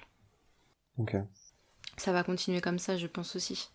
Ok. 0.99 1.15
Ça 1.99 2.13
va 2.13 2.23
continuer 2.23 2.61
comme 2.63 2.79
ça, 2.79 2.97
je 2.97 3.07
pense 3.07 3.37
aussi. 3.37 3.69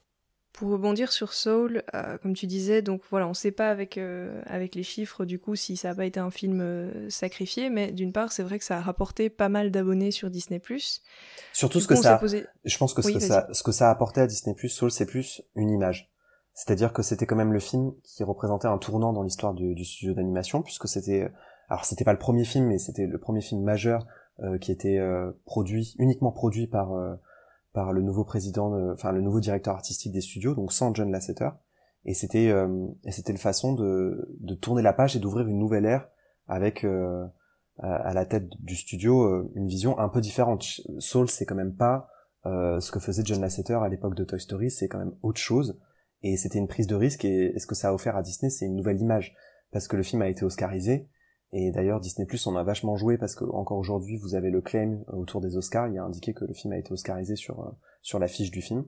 Pour 0.57 0.69
rebondir 0.69 1.11
sur 1.11 1.33
Soul, 1.33 1.83
euh, 1.93 2.17
comme 2.19 2.33
tu 2.33 2.47
disais, 2.47 2.81
donc 2.81 3.01
voilà, 3.09 3.27
on 3.27 3.33
sait 3.33 3.51
pas 3.51 3.69
avec, 3.69 3.97
euh, 3.97 4.41
avec 4.45 4.73
les 4.75 4.83
chiffres 4.83 5.25
du 5.25 5.37
coup 5.37 5.55
si 5.57 5.75
ça 5.75 5.89
a 5.89 5.95
pas 5.95 6.05
été 6.05 6.19
un 6.21 6.31
film 6.31 6.61
euh, 6.61 7.09
sacrifié, 7.09 7.69
mais 7.69 7.91
d'une 7.91 8.13
part, 8.13 8.31
c'est 8.31 8.43
vrai 8.43 8.57
que 8.57 8.63
ça 8.63 8.77
a 8.77 8.81
rapporté 8.81 9.29
pas 9.29 9.49
mal 9.49 9.69
d'abonnés 9.69 10.11
sur 10.11 10.29
Disney+. 10.29 10.61
Surtout 11.51 11.79
Du 11.79 11.83
ce 11.83 11.87
que 11.89 11.93
coup, 11.95 12.01
ça, 12.01 12.17
posé- 12.23 12.45
je 12.63 12.77
pense 12.77 12.93
que 12.93 13.01
ce 13.01 13.07
Oui, 13.07 13.13
que 13.15 13.19
ça, 13.19 13.47
ce 13.51 13.63
que 13.63 13.73
ça 13.73 13.89
a 13.89 13.91
apporté 13.91 14.21
à 14.21 14.27
Disney 14.27 14.55
Plus, 14.55 14.69
Soul, 14.69 14.91
c'est 14.91 15.05
plus 15.05 15.41
une 15.55 15.69
image. 15.69 16.09
C'est-à-dire 16.53 16.93
que 16.93 17.01
c'était 17.01 17.25
quand 17.25 17.35
même 17.35 17.51
le 17.51 17.59
film 17.59 17.91
qui 18.03 18.23
représentait 18.23 18.69
un 18.69 18.77
tournant 18.77 19.11
dans 19.11 19.23
l'histoire 19.23 19.53
du, 19.53 19.75
du 19.75 19.83
studio 19.83 20.13
d'animation, 20.13 20.61
puisque 20.61 20.87
c'était, 20.87 21.29
alors 21.67 21.83
c'était 21.83 22.05
pas 22.05 22.13
le 22.13 22.19
premier 22.19 22.45
film, 22.45 22.67
mais 22.67 22.77
c'était 22.77 23.07
le 23.07 23.17
premier 23.19 23.41
film 23.41 23.61
majeur 23.61 24.05
euh, 24.39 24.57
qui 24.57 24.71
était 24.71 24.97
euh, 24.99 25.31
produit, 25.45 25.95
uniquement 25.99 26.31
produit 26.31 26.67
par 26.67 26.93
euh, 26.93 27.13
par 27.75 27.93
le 27.93 28.01
nouveau 28.01 28.23
président, 28.23 28.67
de- 28.71 28.93
enfin 28.93 29.11
le 29.11 29.21
nouveau 29.21 29.39
directeur 29.39 29.73
artistique 29.75 30.13
des 30.13 30.21
studios, 30.21 30.55
donc 30.55 30.71
sans 30.71 30.95
John 30.95 31.11
Lasseter. 31.11 31.49
Et 32.05 32.13
c'était 32.13 32.49
euh, 32.49 32.87
c'était 33.11 33.31
une 33.31 33.43
façon 33.49 33.73
de 33.73 33.93
de 34.49 34.55
tourner 34.55 34.81
la 34.81 34.93
page 34.93 35.15
et 35.15 35.19
d'ouvrir 35.19 35.45
une 35.47 35.59
nouvelle 35.59 35.85
ère 35.85 36.07
avec 36.47 36.83
euh, 36.83 37.25
à 37.79 38.09
à 38.09 38.13
la 38.13 38.25
tête 38.25 38.47
du 38.59 38.75
studio 38.75 39.13
euh, 39.23 39.51
une 39.55 39.67
vision 39.67 39.99
un 39.99 40.09
peu 40.09 40.21
différente. 40.21 40.63
Soul, 40.99 41.27
c'est 41.29 41.45
quand 41.45 41.59
même 41.63 41.75
pas 41.75 42.07
euh, 42.45 42.79
ce 42.79 42.91
que 42.91 42.99
faisait 42.99 43.23
John 43.25 43.41
Lasseter 43.41 43.79
à 43.83 43.89
l'époque 43.89 44.15
de 44.15 44.23
Toy 44.23 44.39
Story, 44.39 44.69
c'est 44.71 44.87
quand 44.87 44.99
même 44.99 45.15
autre 45.21 45.41
chose. 45.41 45.77
Et 46.21 46.37
c'était 46.37 46.59
une 46.59 46.67
prise 46.67 46.87
de 46.87 46.95
risque. 46.95 47.25
Et, 47.25 47.55
et 47.55 47.59
ce 47.59 47.67
que 47.67 47.75
ça 47.75 47.89
a 47.89 47.93
offert 47.93 48.15
à 48.15 48.21
Disney, 48.21 48.49
c'est 48.49 48.65
une 48.65 48.75
nouvelle 48.75 49.01
image, 49.01 49.35
parce 49.71 49.87
que 49.87 49.97
le 49.97 50.03
film 50.03 50.21
a 50.21 50.29
été 50.29 50.43
oscarisé. 50.45 51.07
Et 51.57 51.71
d'ailleurs, 51.71 52.01
Disney 52.01 52.27
Plus 52.27 52.45
en 52.47 52.55
a 52.57 52.63
vachement 52.63 52.97
joué 52.97 53.17
parce 53.17 53.33
que 53.33 53.45
encore 53.45 53.77
aujourd'hui, 53.77 54.17
vous 54.17 54.35
avez 54.35 54.49
le 54.49 54.59
claim 54.59 54.99
autour 55.07 55.39
des 55.39 55.55
Oscars. 55.55 55.87
Il 55.87 55.97
a 55.97 56.03
indiqué 56.03 56.33
que 56.33 56.43
le 56.43 56.53
film 56.53 56.73
a 56.73 56.77
été 56.77 56.91
oscarisé 56.91 57.37
sur 57.37 57.61
euh, 57.61 57.71
sur 58.01 58.19
l'affiche 58.19 58.51
du 58.51 58.61
film, 58.61 58.83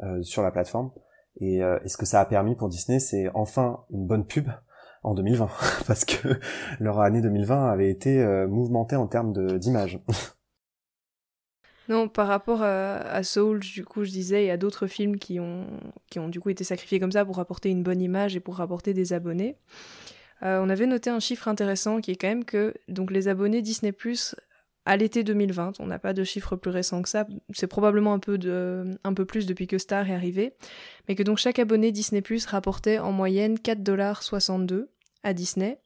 euh, 0.00 0.20
sur 0.22 0.42
la 0.42 0.50
plateforme. 0.50 0.90
Et, 1.40 1.62
euh, 1.62 1.78
et 1.84 1.88
ce 1.88 1.96
que 1.96 2.04
ça 2.04 2.20
a 2.20 2.24
permis 2.24 2.56
pour 2.56 2.68
Disney, 2.68 2.98
c'est 2.98 3.28
enfin 3.32 3.84
une 3.90 4.08
bonne 4.08 4.26
pub 4.26 4.48
en 5.04 5.14
2020, 5.14 5.48
parce 5.86 6.04
que 6.04 6.40
leur 6.80 6.98
année 6.98 7.20
2020 7.20 7.70
avait 7.70 7.90
été 7.90 8.20
euh, 8.20 8.48
mouvementée 8.48 8.96
en 8.96 9.06
termes 9.06 9.58
d'image. 9.58 10.00
Non, 11.86 12.08
par 12.08 12.28
rapport 12.28 12.62
à, 12.62 12.94
à 12.96 13.22
Soul, 13.22 13.60
du 13.60 13.84
coup, 13.84 14.04
je 14.04 14.10
disais, 14.10 14.46
y 14.46 14.50
a 14.50 14.56
d'autres 14.56 14.86
films 14.86 15.18
qui 15.18 15.38
ont, 15.38 15.66
qui 16.08 16.18
ont 16.18 16.30
du 16.30 16.40
coup 16.40 16.48
été 16.48 16.64
sacrifiés 16.64 16.98
comme 16.98 17.12
ça 17.12 17.26
pour 17.26 17.40
apporter 17.40 17.68
une 17.68 17.82
bonne 17.82 18.00
image 18.00 18.36
et 18.36 18.40
pour 18.40 18.56
rapporter 18.56 18.94
des 18.94 19.12
abonnés. 19.12 19.58
Euh, 20.42 20.60
on 20.62 20.68
avait 20.68 20.86
noté 20.86 21.10
un 21.10 21.20
chiffre 21.20 21.48
intéressant 21.48 22.00
qui 22.00 22.10
est 22.10 22.16
quand 22.16 22.28
même 22.28 22.44
que 22.44 22.74
donc 22.88 23.10
les 23.10 23.28
abonnés 23.28 23.62
Disney 23.62 23.92
Plus 23.92 24.34
à 24.86 24.96
l'été 24.96 25.24
2020, 25.24 25.80
on 25.80 25.86
n'a 25.86 25.98
pas 25.98 26.12
de 26.12 26.24
chiffre 26.24 26.56
plus 26.56 26.70
récent 26.70 27.00
que 27.00 27.08
ça, 27.08 27.26
c'est 27.54 27.66
probablement 27.66 28.12
un 28.12 28.18
peu, 28.18 28.38
un 29.02 29.14
peu 29.14 29.24
plus 29.24 29.46
depuis 29.46 29.66
que 29.66 29.78
Star 29.78 30.10
est 30.10 30.14
arrivé, 30.14 30.52
mais 31.08 31.14
que 31.14 31.22
donc 31.22 31.38
chaque 31.38 31.58
abonné 31.58 31.90
Disney 31.90 32.20
Plus 32.20 32.44
rapportait 32.44 32.98
en 32.98 33.10
moyenne 33.10 33.54
4,62$ 33.56 34.86
à 35.22 35.32
Disney. 35.32 35.78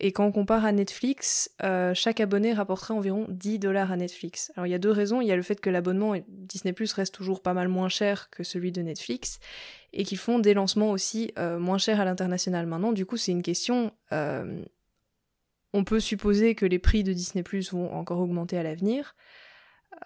Et 0.00 0.12
quand 0.12 0.26
on 0.26 0.32
compare 0.32 0.64
à 0.64 0.70
Netflix, 0.70 1.50
euh, 1.64 1.92
chaque 1.92 2.20
abonné 2.20 2.52
rapporterait 2.52 2.94
environ 2.94 3.26
10 3.28 3.58
dollars 3.58 3.90
à 3.90 3.96
Netflix. 3.96 4.52
Alors 4.54 4.66
il 4.66 4.70
y 4.70 4.74
a 4.74 4.78
deux 4.78 4.92
raisons. 4.92 5.20
Il 5.20 5.26
y 5.26 5.32
a 5.32 5.36
le 5.36 5.42
fait 5.42 5.60
que 5.60 5.70
l'abonnement 5.70 6.14
Disney 6.28 6.72
Plus 6.72 6.92
reste 6.92 7.14
toujours 7.14 7.42
pas 7.42 7.52
mal 7.52 7.66
moins 7.68 7.88
cher 7.88 8.30
que 8.30 8.44
celui 8.44 8.70
de 8.70 8.80
Netflix 8.80 9.40
et 9.92 10.04
qu'ils 10.04 10.18
font 10.18 10.38
des 10.38 10.54
lancements 10.54 10.92
aussi 10.92 11.32
euh, 11.38 11.58
moins 11.58 11.78
chers 11.78 12.00
à 12.00 12.04
l'international. 12.04 12.66
Maintenant, 12.66 12.92
du 12.92 13.06
coup, 13.06 13.16
c'est 13.16 13.32
une 13.32 13.42
question. 13.42 13.92
euh, 14.12 14.62
on 15.74 15.84
peut 15.84 16.00
supposer 16.00 16.54
que 16.54 16.64
les 16.64 16.78
prix 16.78 17.04
de 17.04 17.12
Disney 17.12 17.42
Plus 17.42 17.72
vont 17.72 17.92
encore 17.92 18.20
augmenter 18.20 18.56
à 18.56 18.62
l'avenir, 18.62 19.14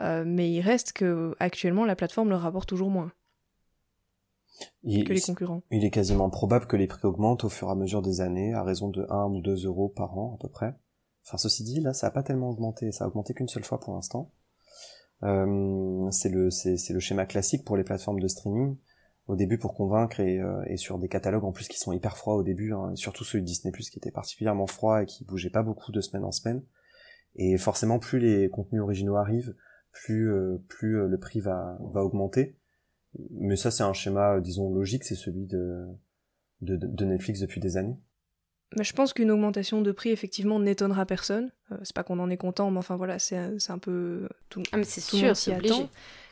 mais 0.00 0.50
il 0.50 0.60
reste 0.60 0.92
que 0.92 1.36
actuellement 1.38 1.84
la 1.84 1.94
plateforme 1.94 2.30
leur 2.30 2.40
rapporte 2.40 2.68
toujours 2.68 2.90
moins 2.90 3.12
Il, 4.84 5.04
que 5.04 5.12
les 5.12 5.20
concurrents. 5.20 5.62
il 5.70 5.84
est 5.84 5.90
quasiment 5.90 6.30
probable 6.30 6.66
que 6.66 6.76
les 6.76 6.86
prix 6.86 7.06
augmentent 7.06 7.44
au 7.44 7.48
fur 7.48 7.68
et 7.68 7.70
à 7.70 7.74
mesure 7.74 8.02
des 8.02 8.20
années, 8.20 8.54
à 8.54 8.62
raison 8.62 8.88
de 8.88 9.06
1 9.08 9.26
ou 9.26 9.40
2 9.40 9.66
euros 9.66 9.88
par 9.88 10.18
an 10.18 10.34
à 10.34 10.42
peu 10.42 10.48
près. 10.48 10.74
Enfin, 11.26 11.38
ceci 11.38 11.62
dit, 11.62 11.80
là, 11.80 11.92
ça 11.92 12.08
a 12.08 12.10
pas 12.10 12.22
tellement 12.22 12.50
augmenté. 12.50 12.90
Ça 12.92 13.04
a 13.04 13.08
augmenté 13.08 13.34
qu'une 13.34 13.48
seule 13.48 13.64
fois 13.64 13.80
pour 13.80 13.94
l'instant. 13.94 14.32
Euh, 15.22 16.10
c'est 16.10 16.28
le, 16.28 16.50
c'est, 16.50 16.76
c'est 16.76 16.92
le 16.92 17.00
schéma 17.00 17.26
classique 17.26 17.64
pour 17.64 17.76
les 17.76 17.84
plateformes 17.84 18.20
de 18.20 18.28
streaming. 18.28 18.76
Au 19.28 19.36
début, 19.36 19.56
pour 19.56 19.74
convaincre 19.74 20.18
et, 20.18 20.40
euh, 20.40 20.64
et 20.66 20.76
sur 20.76 20.98
des 20.98 21.08
catalogues 21.08 21.44
en 21.44 21.52
plus 21.52 21.68
qui 21.68 21.78
sont 21.78 21.92
hyper 21.92 22.16
froids 22.16 22.34
au 22.34 22.42
début, 22.42 22.72
hein, 22.72 22.90
et 22.92 22.96
surtout 22.96 23.22
celui 23.22 23.42
de 23.42 23.46
Disney 23.46 23.70
Plus 23.70 23.88
qui 23.88 23.98
était 23.98 24.10
particulièrement 24.10 24.66
froid 24.66 25.02
et 25.02 25.06
qui 25.06 25.24
bougeait 25.24 25.50
pas 25.50 25.62
beaucoup 25.62 25.92
de 25.92 26.00
semaine 26.00 26.24
en 26.24 26.32
semaine. 26.32 26.62
Et 27.36 27.56
forcément, 27.56 28.00
plus 28.00 28.18
les 28.18 28.50
contenus 28.50 28.82
originaux 28.82 29.16
arrivent, 29.16 29.54
plus, 29.92 30.32
euh, 30.32 30.58
plus 30.68 31.08
le 31.08 31.18
prix 31.18 31.38
va, 31.38 31.78
va 31.92 32.04
augmenter. 32.04 32.58
Mais 33.30 33.56
ça, 33.56 33.70
c'est 33.70 33.82
un 33.82 33.92
schéma, 33.92 34.36
euh, 34.36 34.40
disons, 34.40 34.72
logique, 34.72 35.04
c'est 35.04 35.14
celui 35.14 35.46
de, 35.46 35.86
de, 36.60 36.76
de 36.76 37.04
Netflix 37.04 37.40
depuis 37.40 37.60
des 37.60 37.76
années. 37.76 37.96
Mais 38.76 38.84
je 38.84 38.94
pense 38.94 39.12
qu'une 39.12 39.30
augmentation 39.30 39.82
de 39.82 39.92
prix, 39.92 40.10
effectivement, 40.10 40.58
n'étonnera 40.58 41.04
personne. 41.04 41.52
Euh, 41.72 41.76
c'est 41.82 41.94
pas 41.94 42.04
qu'on 42.04 42.18
en 42.18 42.30
est 42.30 42.38
content, 42.38 42.70
mais 42.70 42.78
enfin 42.78 42.96
voilà, 42.96 43.18
c'est 43.18 43.36
un- 43.36 43.58
c'est 43.58 43.70
un 43.72 43.78
peu. 43.78 44.28
Tout, 44.48 44.62
Ah, 44.72 44.78
mais 44.78 44.84
c'est 44.84 45.02
sûr, 45.02 45.36
c'est 45.36 45.54
obligé. 45.54 45.74
attend. 45.74 45.90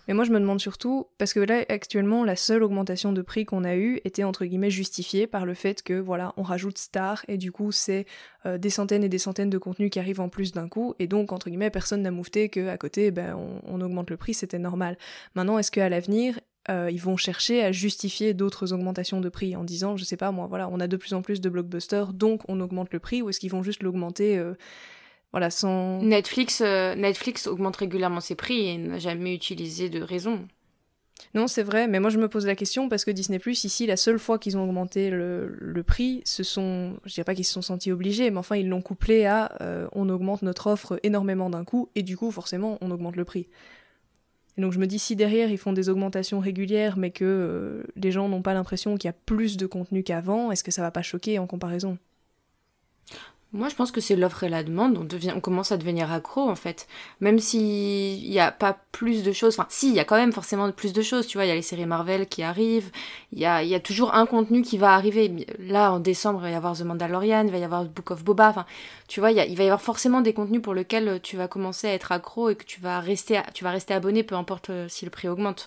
Mais 0.08 0.14
moi, 0.14 0.24
je 0.24 0.32
me 0.32 0.40
demande 0.40 0.58
surtout, 0.58 1.06
parce 1.18 1.34
que 1.34 1.40
là, 1.40 1.62
actuellement, 1.68 2.24
la 2.24 2.34
seule 2.34 2.62
augmentation 2.62 3.12
de 3.12 3.20
prix 3.20 3.44
qu'on 3.44 3.62
a 3.62 3.76
eue 3.76 4.00
était 4.04 4.24
entre 4.24 4.46
guillemets 4.46 4.70
justifiée 4.70 5.26
par 5.26 5.44
le 5.44 5.52
fait 5.52 5.82
que, 5.82 5.92
voilà, 6.00 6.32
on 6.38 6.42
rajoute 6.42 6.78
Star, 6.78 7.22
et 7.28 7.36
du 7.36 7.52
coup, 7.52 7.70
c'est 7.72 8.06
euh, 8.46 8.56
des 8.56 8.70
centaines 8.70 9.04
et 9.04 9.10
des 9.10 9.18
centaines 9.18 9.50
de 9.50 9.58
contenus 9.58 9.90
qui 9.90 9.98
arrivent 10.00 10.20
en 10.20 10.30
plus 10.30 10.52
d'un 10.52 10.68
coup, 10.68 10.94
et 10.98 11.06
donc, 11.06 11.30
entre 11.32 11.50
guillemets, 11.50 11.70
personne 11.70 12.00
n'a 12.00 12.10
moufté 12.10 12.48
qu'à 12.48 12.78
côté, 12.78 13.10
ben, 13.10 13.36
on, 13.36 13.60
on 13.66 13.80
augmente 13.82 14.08
le 14.10 14.16
prix, 14.16 14.32
c'était 14.32 14.58
normal. 14.58 14.96
Maintenant, 15.34 15.58
est-ce 15.58 15.70
qu'à 15.70 15.88
l'avenir, 15.90 16.40
euh, 16.70 16.90
ils 16.90 17.00
vont 17.00 17.16
chercher 17.16 17.62
à 17.62 17.72
justifier 17.72 18.32
d'autres 18.34 18.72
augmentations 18.72 19.20
de 19.20 19.28
prix 19.28 19.56
en 19.56 19.64
disant, 19.64 19.96
je 19.96 20.04
sais 20.04 20.16
pas 20.16 20.30
moi, 20.30 20.46
voilà, 20.46 20.68
on 20.70 20.80
a 20.80 20.86
de 20.86 20.96
plus 20.96 21.12
en 21.14 21.22
plus 21.22 21.40
de 21.40 21.48
blockbusters, 21.48 22.12
donc 22.12 22.42
on 22.48 22.60
augmente 22.60 22.92
le 22.92 23.00
prix, 23.00 23.22
ou 23.22 23.28
est-ce 23.28 23.40
qu'ils 23.40 23.50
vont 23.50 23.62
juste 23.62 23.82
l'augmenter, 23.82 24.38
euh, 24.38 24.54
voilà, 25.32 25.50
sans. 25.50 26.00
Netflix, 26.02 26.62
euh, 26.64 26.94
Netflix 26.94 27.46
augmente 27.46 27.76
régulièrement 27.76 28.20
ses 28.20 28.34
prix 28.34 28.68
et 28.68 28.78
n'a 28.78 28.98
jamais 28.98 29.34
utilisé 29.34 29.88
de 29.88 30.00
raison. 30.00 30.46
Non, 31.34 31.46
c'est 31.46 31.62
vrai, 31.62 31.86
mais 31.86 32.00
moi 32.00 32.10
je 32.10 32.18
me 32.18 32.28
pose 32.28 32.46
la 32.46 32.56
question 32.56 32.88
parce 32.88 33.04
que 33.04 33.10
Disney 33.10 33.38
Plus, 33.38 33.64
ici, 33.64 33.86
la 33.86 33.96
seule 33.96 34.18
fois 34.18 34.38
qu'ils 34.38 34.56
ont 34.56 34.64
augmenté 34.64 35.10
le, 35.10 35.54
le 35.60 35.82
prix, 35.82 36.22
ce 36.24 36.42
sont, 36.42 36.96
je 37.04 37.14
dirais 37.14 37.24
pas 37.24 37.34
qu'ils 37.34 37.44
se 37.44 37.52
sont 37.52 37.62
sentis 37.62 37.92
obligés, 37.92 38.30
mais 38.30 38.38
enfin 38.38 38.56
ils 38.56 38.68
l'ont 38.68 38.80
couplé 38.82 39.26
à 39.26 39.52
euh, 39.60 39.86
on 39.92 40.08
augmente 40.08 40.42
notre 40.42 40.68
offre 40.68 40.98
énormément 41.02 41.50
d'un 41.50 41.64
coup 41.64 41.88
et 41.94 42.02
du 42.02 42.16
coup 42.16 42.30
forcément 42.30 42.78
on 42.80 42.90
augmente 42.90 43.16
le 43.16 43.24
prix. 43.24 43.48
Et 44.60 44.62
donc 44.62 44.74
je 44.74 44.78
me 44.78 44.86
dis 44.86 44.98
si 44.98 45.16
derrière 45.16 45.50
ils 45.50 45.56
font 45.56 45.72
des 45.72 45.88
augmentations 45.88 46.38
régulières 46.38 46.98
mais 46.98 47.10
que 47.12 47.24
euh, 47.24 47.82
les 47.96 48.12
gens 48.12 48.28
n'ont 48.28 48.42
pas 48.42 48.52
l'impression 48.52 48.98
qu'il 48.98 49.08
y 49.08 49.10
a 49.10 49.14
plus 49.14 49.56
de 49.56 49.64
contenu 49.64 50.02
qu'avant, 50.02 50.52
est-ce 50.52 50.62
que 50.62 50.70
ça 50.70 50.82
va 50.82 50.90
pas 50.90 51.00
choquer 51.00 51.38
en 51.38 51.46
comparaison? 51.46 51.96
Moi, 53.52 53.68
je 53.68 53.74
pense 53.74 53.90
que 53.90 54.00
c'est 54.00 54.14
l'offre 54.14 54.44
et 54.44 54.48
la 54.48 54.62
demande. 54.62 54.96
On, 54.96 55.02
devient, 55.02 55.32
on 55.34 55.40
commence 55.40 55.72
à 55.72 55.76
devenir 55.76 56.12
accro, 56.12 56.48
en 56.48 56.54
fait. 56.54 56.86
Même 57.20 57.40
s'il 57.40 58.30
n'y 58.30 58.38
a 58.38 58.52
pas 58.52 58.78
plus 58.92 59.24
de 59.24 59.32
choses. 59.32 59.58
Enfin, 59.58 59.66
si, 59.68 59.88
il 59.88 59.94
y 59.96 59.98
a 59.98 60.04
quand 60.04 60.14
même 60.16 60.32
forcément 60.32 60.70
plus 60.70 60.92
de 60.92 61.02
choses. 61.02 61.26
Tu 61.26 61.36
vois, 61.36 61.44
il 61.46 61.48
y 61.48 61.50
a 61.50 61.56
les 61.56 61.62
séries 61.62 61.84
Marvel 61.84 62.28
qui 62.28 62.44
arrivent. 62.44 62.92
Il 63.32 63.40
y 63.40 63.46
a, 63.46 63.64
y 63.64 63.74
a 63.74 63.80
toujours 63.80 64.14
un 64.14 64.26
contenu 64.26 64.62
qui 64.62 64.78
va 64.78 64.94
arriver. 64.94 65.46
Là, 65.58 65.92
en 65.92 65.98
décembre, 65.98 66.38
il 66.40 66.42
va 66.42 66.50
y 66.50 66.54
avoir 66.54 66.76
The 66.76 66.82
Mandalorian, 66.82 67.44
il 67.44 67.50
va 67.50 67.58
y 67.58 67.64
avoir 67.64 67.84
Book 67.86 68.12
of 68.12 68.22
Boba. 68.22 68.50
Enfin, 68.50 68.66
tu 69.08 69.18
vois, 69.18 69.32
il, 69.32 69.38
y 69.38 69.50
il 69.50 69.56
va 69.56 69.64
y 69.64 69.66
avoir 69.66 69.82
forcément 69.82 70.20
des 70.20 70.32
contenus 70.32 70.62
pour 70.62 70.74
lesquels 70.74 71.20
tu 71.20 71.36
vas 71.36 71.48
commencer 71.48 71.88
à 71.88 71.94
être 71.94 72.12
accro 72.12 72.50
et 72.50 72.56
que 72.56 72.64
tu 72.64 72.80
vas 72.80 73.00
rester, 73.00 73.40
tu 73.52 73.64
vas 73.64 73.72
rester 73.72 73.94
abonné, 73.94 74.22
peu 74.22 74.36
importe 74.36 74.70
euh, 74.70 74.88
si 74.88 75.04
le 75.04 75.10
prix 75.10 75.28
augmente. 75.28 75.66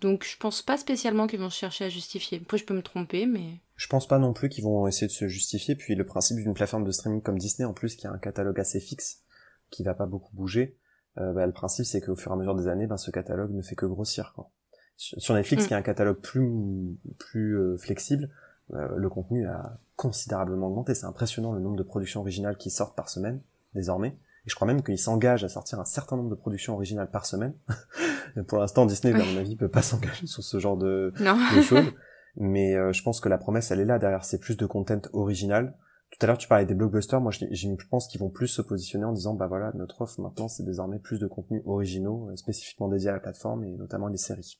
Donc, 0.00 0.24
je 0.24 0.36
pense 0.38 0.62
pas 0.62 0.78
spécialement 0.78 1.26
qu'ils 1.26 1.40
vont 1.40 1.50
chercher 1.50 1.84
à 1.84 1.88
justifier. 1.90 2.40
Après, 2.42 2.56
je 2.56 2.64
peux 2.64 2.74
me 2.74 2.82
tromper, 2.82 3.26
mais. 3.26 3.58
Je 3.80 3.86
pense 3.86 4.06
pas 4.06 4.18
non 4.18 4.34
plus 4.34 4.50
qu'ils 4.50 4.62
vont 4.62 4.86
essayer 4.86 5.06
de 5.06 5.12
se 5.12 5.26
justifier. 5.26 5.74
Puis 5.74 5.94
le 5.94 6.04
principe 6.04 6.36
d'une 6.36 6.52
plateforme 6.52 6.84
de 6.84 6.90
streaming 6.90 7.22
comme 7.22 7.38
Disney, 7.38 7.64
en 7.66 7.72
plus, 7.72 7.96
qui 7.96 8.06
a 8.06 8.12
un 8.12 8.18
catalogue 8.18 8.60
assez 8.60 8.78
fixe, 8.78 9.22
qui 9.70 9.82
va 9.84 9.94
pas 9.94 10.04
beaucoup 10.04 10.36
bouger, 10.36 10.76
euh, 11.16 11.32
bah, 11.32 11.46
le 11.46 11.52
principe 11.54 11.86
c'est 11.86 12.02
qu'au 12.02 12.14
fur 12.14 12.30
et 12.30 12.34
à 12.34 12.36
mesure 12.36 12.54
des 12.54 12.68
années, 12.68 12.86
ben, 12.86 12.98
ce 12.98 13.10
catalogue 13.10 13.52
ne 13.52 13.62
fait 13.62 13.76
que 13.76 13.86
grossir. 13.86 14.34
Quoi. 14.36 14.50
Sur 14.98 15.34
Netflix, 15.34 15.64
Mm. 15.64 15.66
qui 15.66 15.72
a 15.72 15.76
un 15.78 15.82
catalogue 15.82 16.18
plus 16.20 16.98
plus 17.18 17.56
euh, 17.56 17.78
flexible, 17.78 18.28
euh, 18.74 18.86
le 18.96 19.08
contenu 19.08 19.46
a 19.46 19.78
considérablement 19.96 20.66
augmenté. 20.66 20.94
C'est 20.94 21.06
impressionnant 21.06 21.52
le 21.52 21.60
nombre 21.60 21.76
de 21.76 21.82
productions 21.82 22.20
originales 22.20 22.58
qui 22.58 22.68
sortent 22.68 22.94
par 22.94 23.08
semaine 23.08 23.40
désormais. 23.74 24.08
Et 24.44 24.50
je 24.50 24.54
crois 24.56 24.66
même 24.66 24.82
qu'ils 24.82 24.98
s'engagent 24.98 25.44
à 25.44 25.48
sortir 25.48 25.80
un 25.80 25.86
certain 25.86 26.16
nombre 26.18 26.28
de 26.28 26.34
productions 26.34 26.74
originales 26.74 27.10
par 27.10 27.24
semaine. 27.24 27.54
Pour 28.46 28.58
l'instant, 28.58 28.84
Disney, 28.84 29.14
à 29.14 29.24
mon 29.24 29.38
avis, 29.38 29.56
peut 29.56 29.68
pas 29.68 29.80
s'engager 29.90 30.26
sur 30.26 30.42
ce 30.42 30.58
genre 30.58 30.76
de 30.76 31.14
choses. 31.62 31.94
Mais 32.42 32.74
euh, 32.74 32.92
je 32.92 33.02
pense 33.02 33.20
que 33.20 33.28
la 33.28 33.36
promesse, 33.38 33.70
elle 33.70 33.80
est 33.80 33.84
là 33.84 33.98
derrière. 33.98 34.24
C'est 34.24 34.40
plus 34.40 34.56
de 34.56 34.64
content 34.66 35.02
original. 35.12 35.76
Tout 36.10 36.18
à 36.22 36.26
l'heure, 36.26 36.38
tu 36.38 36.48
parlais 36.48 36.64
des 36.64 36.74
blockbusters. 36.74 37.20
Moi, 37.20 37.30
je, 37.30 37.44
je 37.52 37.68
pense 37.88 38.08
qu'ils 38.08 38.18
vont 38.18 38.30
plus 38.30 38.48
se 38.48 38.62
positionner 38.62 39.04
en 39.04 39.12
disant, 39.12 39.34
bah 39.34 39.46
voilà, 39.46 39.70
notre 39.74 40.00
offre 40.00 40.20
maintenant, 40.20 40.48
c'est 40.48 40.64
désormais 40.64 40.98
plus 40.98 41.18
de 41.20 41.26
contenus 41.28 41.62
originaux, 41.66 42.30
euh, 42.30 42.36
spécifiquement 42.36 42.88
dédiés 42.88 43.10
à 43.10 43.12
la 43.12 43.20
plateforme 43.20 43.62
et 43.64 43.76
notamment 43.76 44.08
les 44.08 44.16
séries. 44.16 44.58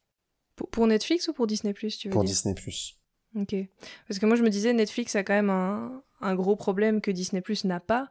pour, 0.56 0.68
pour 0.68 0.86
Netflix 0.86 1.26
ou 1.28 1.32
pour 1.32 1.46
Disney 1.46 1.72
Plus, 1.72 1.96
tu 1.96 2.08
veux 2.08 2.12
Pour 2.12 2.22
dire 2.22 2.34
Disney 2.34 2.54
Plus. 2.54 3.00
Ok. 3.34 3.56
Parce 4.06 4.20
que 4.20 4.26
moi, 4.26 4.36
je 4.36 4.42
me 4.42 4.50
disais, 4.50 4.72
Netflix 4.74 5.16
a 5.16 5.24
quand 5.24 5.32
même 5.32 5.50
un, 5.50 6.02
un 6.20 6.34
gros 6.34 6.56
problème 6.56 7.00
que 7.00 7.10
Disney 7.10 7.40
Plus 7.40 7.64
n'a 7.64 7.80
pas. 7.80 8.10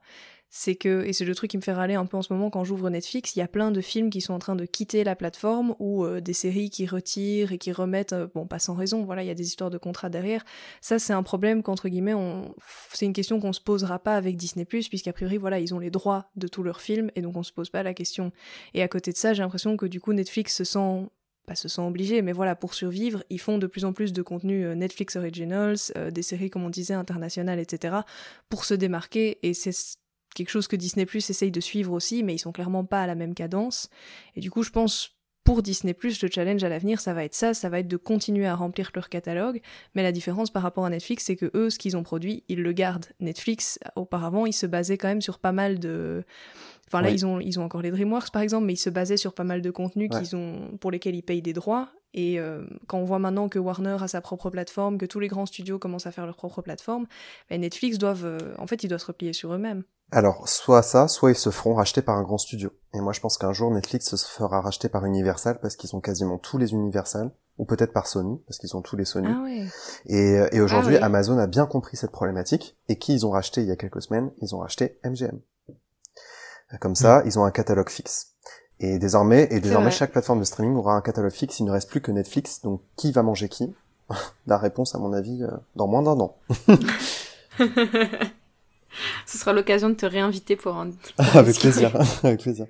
C'est 0.52 0.76
que, 0.76 1.06
et 1.06 1.14
c'est 1.14 1.26
le 1.26 1.36
truc 1.36 1.52
qui 1.52 1.58
me 1.58 1.62
fait 1.62 1.74
râler 1.74 1.93
un 1.93 2.08
peu 2.08 2.18
en 2.18 2.24
ce 2.24 2.34
moment 2.34 2.50
quand 2.50 2.64
j'ouvre 2.64 2.89
Netflix, 2.89 3.36
il 3.36 3.39
y 3.39 3.41
a 3.43 3.47
plein 3.47 3.70
de 3.70 3.82
films 3.82 4.10
qui 4.10 4.20
sont 4.20 4.34
en 4.34 4.39
train 4.39 4.56
de 4.56 4.66
quitter 4.66 5.04
la 5.04 5.16
plateforme 5.16 5.76
ou 5.78 6.06
euh, 6.06 6.22
des 6.22 6.34
séries 6.34 6.72
qui 6.72 6.88
retirent 6.88 7.52
et 7.52 7.60
qui 7.60 7.72
remettent, 7.72 8.14
euh, 8.14 8.28
bon, 8.34 8.47
pas 8.47 8.58
sans 8.58 8.74
raison, 8.74 9.04
voilà, 9.06 9.24
il 9.24 9.28
y 9.28 9.32
a 9.32 9.36
des 9.36 9.45
histoires 9.45 9.70
de 9.70 9.78
contrats 9.78 10.10
derrière. 10.10 10.43
Ça, 10.82 10.97
c'est 10.97 11.14
un 11.14 11.22
problème 11.22 11.62
qu'entre 11.62 11.88
guillemets, 11.88 12.16
c'est 12.93 13.06
une 13.06 13.14
question 13.14 13.39
qu'on 13.39 13.54
se 13.54 13.62
posera 13.62 14.00
pas 14.00 14.16
avec 14.16 14.38
Disney 14.38 14.66
puisqu'a 14.66 15.14
priori, 15.14 15.38
voilà, 15.38 15.60
ils 15.60 15.76
ont 15.76 15.80
les 15.80 15.91
droits 15.91 16.32
de 16.36 16.47
tous 16.47 16.64
leurs 16.64 16.82
films 16.82 17.12
et 17.16 17.22
donc 17.22 17.38
on 17.38 17.43
se 17.43 17.54
pose 17.54 17.70
pas 17.70 17.84
la 17.84 17.93
question. 17.93 18.32
Et 18.74 18.82
à 18.82 18.88
côté 18.88 19.12
de 19.12 19.18
ça, 19.18 19.34
j'ai 19.34 19.43
l'impression 19.43 19.78
que 19.78 19.86
du 19.86 20.02
coup, 20.02 20.14
Netflix 20.14 20.56
se 20.56 20.64
sent 20.64 21.10
pas 21.45 21.56
se 21.56 21.68
sent 21.68 21.82
obligé, 21.82 22.22
mais 22.22 22.32
voilà, 22.32 22.56
pour 22.56 22.76
survivre, 22.76 23.24
ils 23.32 23.39
font 23.39 23.58
de 23.58 23.66
plus 23.66 23.84
en 23.84 23.91
plus 23.91 24.14
de 24.14 24.22
contenu 24.22 24.66
euh, 24.66 24.76
Netflix 24.76 25.16
Originals, 25.16 25.78
des 26.12 26.22
séries, 26.22 26.52
comme 26.52 26.64
on 26.64 26.70
disait, 26.70 26.93
internationales, 26.93 27.58
etc., 27.58 27.95
pour 28.50 28.66
se 28.66 28.76
démarquer, 28.76 29.39
et 29.41 29.56
c'est 29.56 29.72
quelque 30.36 30.50
chose 30.50 30.68
que 30.68 30.76
Disney 30.76 31.06
Plus 31.06 31.30
essaye 31.30 31.52
de 31.52 31.60
suivre 31.60 31.94
aussi, 31.94 32.24
mais 32.24 32.36
ils 32.36 32.40
sont 32.40 32.52
clairement 32.52 32.86
pas 32.86 33.04
à 33.04 33.08
la 33.08 33.16
même 33.16 33.34
cadence. 33.34 33.90
Et 34.36 34.40
du 34.42 34.52
coup, 34.52 34.64
je 34.64 34.70
pense, 34.70 35.12
pour 35.44 35.64
Disney 35.64 35.94
Plus, 35.94 36.22
le 36.22 36.30
challenge 36.32 36.64
à 36.64 36.70
l'avenir, 36.70 37.00
ça 37.00 37.14
va 37.14 37.24
être 37.24 37.34
ça, 37.34 37.54
ça 37.54 37.70
va 37.70 37.80
être 37.80 37.88
de 37.88 37.98
continuer 37.98 38.46
à 38.46 38.56
remplir 38.56 38.92
leur 38.94 39.10
catalogue, 39.10 39.62
mais 39.96 40.04
la 40.04 40.12
différence 40.12 40.52
par 40.52 40.62
rapport 40.62 40.86
à 40.86 40.90
Netflix, 40.90 41.26
c'est 41.26 41.36
que 41.36 41.50
eux, 41.56 41.70
ce 41.70 41.80
qu'ils 41.80 41.98
ont 41.98 42.04
produit, 42.04 42.44
ils 42.50 42.62
le 42.62 42.72
gardent. 42.72 43.08
Netflix, 43.20 43.80
auparavant, 43.96 44.46
ils 44.46 44.54
se 44.54 44.68
basaient 44.68 44.98
quand 44.98 45.08
même 45.08 45.22
sur 45.22 45.40
pas 45.40 45.52
mal 45.52 45.80
de... 45.80 46.24
Enfin 46.88 47.02
là, 47.02 47.12
ils, 47.12 47.26
ont, 47.26 47.40
ils 47.40 47.60
ont 47.60 47.64
encore 47.64 47.82
les 47.84 47.92
DreamWorks 47.92 48.32
par 48.32 48.42
exemple, 48.42 48.66
mais 48.66 48.74
ils 48.74 48.78
se 48.78 48.90
basaient 48.90 49.18
sur 49.18 49.34
pas 49.34 49.44
mal 49.44 49.62
de 49.62 49.72
contenus 49.72 50.10
Ouais. 50.12 50.20
qu'ils 50.20 50.36
ont, 50.36 50.78
pour 50.80 50.90
lesquels 50.92 51.16
ils 51.16 51.22
payent 51.24 51.42
des 51.42 51.54
droits. 51.54 51.90
Et 52.16 52.40
euh, 52.40 52.66
quand 52.88 52.98
on 52.98 53.04
voit 53.04 53.20
maintenant 53.20 53.48
que 53.50 53.60
Warner 53.60 53.98
a 54.02 54.08
sa 54.08 54.22
propre 54.22 54.50
plateforme, 54.50 54.98
que 54.98 55.06
tous 55.06 55.20
les 55.20 55.28
grands 55.28 55.46
studios 55.46 55.78
commencent 55.78 56.08
à 56.08 56.12
faire 56.12 56.26
leur 56.26 56.36
propre 56.36 56.64
plateforme, 56.64 57.06
ben 57.50 57.62
Netflix 57.62 58.00
doivent, 58.00 58.26
euh, 58.26 58.40
en 58.58 58.66
fait, 58.66 58.84
ils 58.84 58.88
doivent 58.88 59.02
se 59.02 59.06
replier 59.06 59.34
sur 59.34 59.54
eux-mêmes. 59.54 59.84
Alors, 60.12 60.47
soit 60.49 60.82
ça, 60.82 61.07
soit 61.07 61.32
ils 61.32 61.36
se 61.36 61.51
feront 61.51 61.76
racheter 61.76 62.01
par 62.01 62.18
un 62.18 62.24
grand 62.24 62.38
studio. 62.39 62.72
Et 62.93 62.99
moi, 62.99 63.14
je 63.14 63.20
pense 63.20 63.38
qu'un 63.38 63.53
jour, 63.53 63.70
Netflix 63.72 64.16
se 64.16 64.28
fera 64.28 64.60
racheter 64.62 64.89
par 64.89 65.05
Universal 65.05 65.60
parce 65.62 65.76
qu'ils 65.76 65.95
ont 65.95 65.99
quasiment 66.01 66.39
tous 66.39 66.57
les 66.57 66.72
Universal, 66.72 67.32
ou 67.60 67.66
peut-être 67.66 67.93
par 67.93 68.07
Sony, 68.07 68.41
parce 68.47 68.57
qu'ils 68.57 68.76
ont 68.76 68.82
tous 68.82 68.95
les 68.95 69.05
Sony. 69.05 69.28
Ah 69.30 69.43
ouais. 69.43 69.68
Et, 70.07 70.39
et 70.55 70.62
aujourd'hui, 70.62 70.97
Ah. 70.97 71.05
Amazon 71.05 71.38
a 71.38 71.45
bien 71.45 71.68
compris 71.68 71.95
cette 71.97 72.12
problématique. 72.12 72.76
Et 72.88 72.97
qui 72.97 73.14
ils 73.14 73.26
ont 73.26 73.30
racheté 73.32 73.62
il 73.62 73.68
y 73.68 73.72
a 73.72 73.76
quelques 73.76 74.01
semaines? 74.01 74.32
Ils 74.41 74.55
ont 74.55 74.60
racheté 74.60 74.99
MGM. 75.03 75.39
Comme 76.80 76.95
ça, 76.95 77.22
ils 77.26 77.38
ont 77.38 77.43
un 77.45 77.51
catalogue 77.51 77.89
fixe. 77.89 78.34
Et 78.80 78.97
désormais, 78.97 79.47
et 79.51 79.60
désormais, 79.60 79.91
chaque 79.91 80.12
plateforme 80.12 80.39
de 80.39 80.45
streaming 80.45 80.76
aura 80.78 80.93
un 80.95 81.01
catalogue 81.01 81.32
fixe. 81.34 81.60
Il 81.60 81.66
ne 81.66 81.72
reste 81.72 81.89
plus 81.89 82.01
que 82.01 82.12
Netflix. 82.12 82.62
Donc, 82.62 82.82
qui 82.95 83.12
va 83.12 83.22
manger 83.24 83.49
qui? 83.49 83.76
La 84.47 84.57
réponse, 84.57 84.95
à 84.95 84.97
mon 84.97 85.14
avis, 85.14 85.43
euh, 85.43 85.51
dans 85.76 85.88
moins 85.88 86.01
d'un 86.01 86.20
an. 86.20 86.36
Ce 89.26 89.38
sera 89.38 89.54
l'occasion 89.54 89.90
de 89.90 89.96
te 89.96 90.06
réinviter 90.06 90.56
pour 90.56 90.76
un. 90.76 90.90
Avec 91.18 91.58
plaisir. 91.60 91.96
Avec 92.24 92.42
plaisir. 92.42 92.66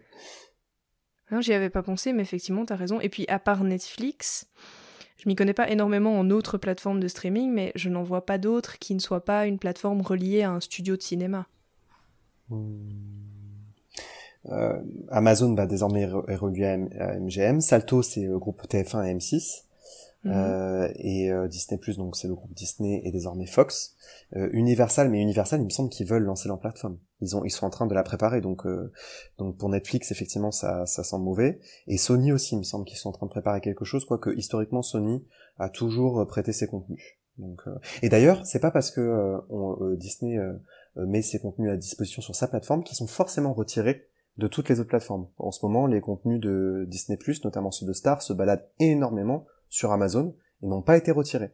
Non, 1.31 1.41
j'y 1.41 1.53
avais 1.53 1.69
pas 1.69 1.83
pensé, 1.83 2.11
mais 2.13 2.23
effectivement, 2.23 2.65
t'as 2.65 2.75
raison. 2.75 2.99
Et 2.99 3.09
puis, 3.09 3.25
à 3.27 3.37
part 3.39 3.63
Netflix, 3.63 4.47
je 5.17 5.29
m'y 5.29 5.35
connais 5.35 5.53
pas 5.53 5.69
énormément 5.69 6.17
en 6.17 6.29
autres 6.31 6.57
plateformes 6.57 6.99
de 6.99 7.07
streaming, 7.07 7.51
mais 7.53 7.71
je 7.75 7.89
n'en 7.89 8.03
vois 8.03 8.25
pas 8.25 8.37
d'autres 8.37 8.79
qui 8.79 8.95
ne 8.95 8.99
soient 8.99 9.23
pas 9.25 9.45
une 9.45 9.59
plateforme 9.59 10.01
reliée 10.01 10.41
à 10.41 10.51
un 10.51 10.59
studio 10.59 10.97
de 10.97 11.01
cinéma. 11.03 11.45
Euh, 14.45 14.81
Amazon 15.11 15.51
bah, 15.51 15.65
désormais 15.67 16.03
est 16.03 16.07
re- 16.07 16.29
est 16.29 16.35
relié 16.35 16.65
à, 16.65 16.73
M- 16.73 16.89
à 16.97 17.19
MGM. 17.19 17.59
Salto 17.61 18.01
c'est 18.01 18.23
le 18.23 18.39
groupe 18.39 18.63
TF1 18.67 19.05
et 19.05 19.13
M6. 19.13 19.63
Mhm. 20.25 20.33
Euh, 20.35 20.89
et 20.95 21.31
euh, 21.31 21.47
Disney 21.47 21.79
Plus 21.79 21.97
donc 21.97 22.17
c'est 22.17 22.27
le 22.27 22.35
groupe 22.35 22.51
Disney 22.53 23.01
et 23.05 23.11
désormais 23.11 23.45
Fox. 23.45 23.95
Euh, 24.35 24.49
Universal 24.51 25.09
mais 25.09 25.21
Universal 25.21 25.61
il 25.61 25.65
me 25.65 25.69
semble 25.69 25.89
qu'ils 25.89 26.07
veulent 26.07 26.23
lancer 26.25 26.49
leur 26.49 26.59
plateforme. 26.59 26.97
Ils 27.21 27.37
ont 27.37 27.45
ils 27.45 27.51
sont 27.51 27.65
en 27.65 27.69
train 27.69 27.87
de 27.87 27.93
la 27.93 28.03
préparer 28.03 28.41
donc 28.41 28.65
euh, 28.65 28.91
donc 29.37 29.57
pour 29.57 29.69
Netflix 29.69 30.11
effectivement 30.11 30.51
ça 30.51 30.85
ça 30.85 31.05
sent 31.05 31.17
mauvais 31.19 31.59
et 31.87 31.97
Sony 31.97 32.33
aussi 32.33 32.55
il 32.55 32.57
me 32.57 32.63
semble 32.63 32.83
qu'ils 32.83 32.97
sont 32.97 33.09
en 33.09 33.13
train 33.13 33.27
de 33.27 33.31
préparer 33.31 33.61
quelque 33.61 33.85
chose 33.85 34.03
quoique 34.03 34.29
historiquement 34.35 34.81
Sony 34.81 35.25
a 35.57 35.69
toujours 35.69 36.19
euh, 36.19 36.25
prêté 36.25 36.51
ses 36.51 36.67
contenus. 36.67 37.01
Donc 37.37 37.61
euh, 37.67 37.75
et 38.01 38.09
d'ailleurs 38.09 38.45
c'est 38.45 38.59
pas 38.59 38.71
parce 38.71 38.91
que 38.91 39.37
on- 39.49 39.95
Disney 39.95 40.37
met 40.97 41.21
ses 41.21 41.39
contenus 41.39 41.71
à 41.71 41.77
disposition 41.77 42.21
sur 42.21 42.35
sa 42.35 42.49
plateforme 42.49 42.83
qu'ils 42.83 42.97
sont 42.97 43.07
forcément 43.07 43.53
retirés 43.53 44.07
de 44.37 44.47
toutes 44.47 44.67
les 44.67 44.79
autres 44.81 44.89
plateformes. 44.89 45.27
En 45.37 45.51
ce 45.51 45.65
moment, 45.65 45.85
les 45.85 45.99
contenus 46.01 46.39
de 46.39 46.85
Disney+, 46.87 47.17
notamment 47.43 47.71
ceux 47.71 47.85
de 47.85 47.91
Star, 47.93 48.21
se 48.21 48.31
baladent 48.33 48.65
énormément 48.79 49.45
sur 49.69 49.91
Amazon 49.91 50.35
et 50.61 50.67
n'ont 50.67 50.81
pas 50.81 50.97
été 50.97 51.11
retirés. 51.11 51.51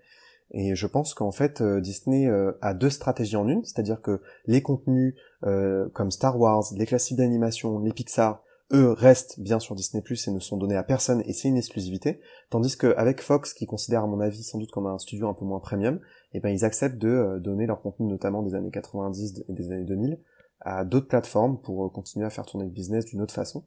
Et 0.52 0.76
je 0.76 0.88
pense 0.88 1.14
qu'en 1.14 1.32
fait, 1.32 1.62
euh, 1.62 1.82
Disney 1.82 2.28
euh, 2.28 2.52
a 2.62 2.74
deux 2.74 2.92
stratégies 2.92 3.36
en 3.36 3.48
une, 3.48 3.64
c'est-à-dire 3.66 4.02
que 4.02 4.22
les 4.46 4.62
contenus 4.62 5.16
euh, 5.44 5.90
comme 5.94 6.12
Star 6.12 6.40
Wars, 6.40 6.64
les 6.76 6.86
classiques 6.86 7.18
d'animation, 7.18 7.80
les 7.80 7.92
Pixar, 7.92 8.44
eux 8.74 8.92
restent 8.92 9.40
bien 9.40 9.60
sur 9.60 9.76
Disney+, 9.76 10.04
et 10.04 10.32
ne 10.32 10.40
sont 10.40 10.58
donnés 10.58 10.76
à 10.76 10.84
personne, 10.84 11.22
et 11.26 11.34
c'est 11.34 11.48
une 11.48 11.58
exclusivité, 11.58 12.20
tandis 12.50 12.78
qu'avec 12.78 13.22
Fox, 13.22 13.54
qui 13.54 13.66
considère 13.66 14.04
à 14.04 14.08
mon 14.08 14.20
avis 14.20 14.44
sans 14.44 14.58
doute 14.58 14.72
comme 14.72 14.88
un 14.88 14.98
studio 14.98 15.28
un 15.28 15.34
peu 15.34 15.46
moins 15.46 15.60
premium, 15.60 16.00
eh 16.34 16.40
ben 16.40 16.50
ils 16.50 16.66
acceptent 16.66 16.98
de 16.98 17.10
euh, 17.10 17.40
donner 17.40 17.68
leur 17.68 17.82
contenu, 17.82 18.08
notamment 18.08 18.42
des 18.42 18.56
années 18.56 18.72
90 18.72 19.44
et 19.48 19.54
des 19.54 19.72
années 19.72 19.86
2000, 19.86 20.20
à 20.62 20.84
d'autres 20.84 21.08
plateformes 21.08 21.60
pour 21.62 21.92
continuer 21.92 22.26
à 22.26 22.30
faire 22.30 22.46
tourner 22.46 22.66
le 22.66 22.72
business 22.72 23.06
d'une 23.06 23.22
autre 23.22 23.34
façon. 23.34 23.66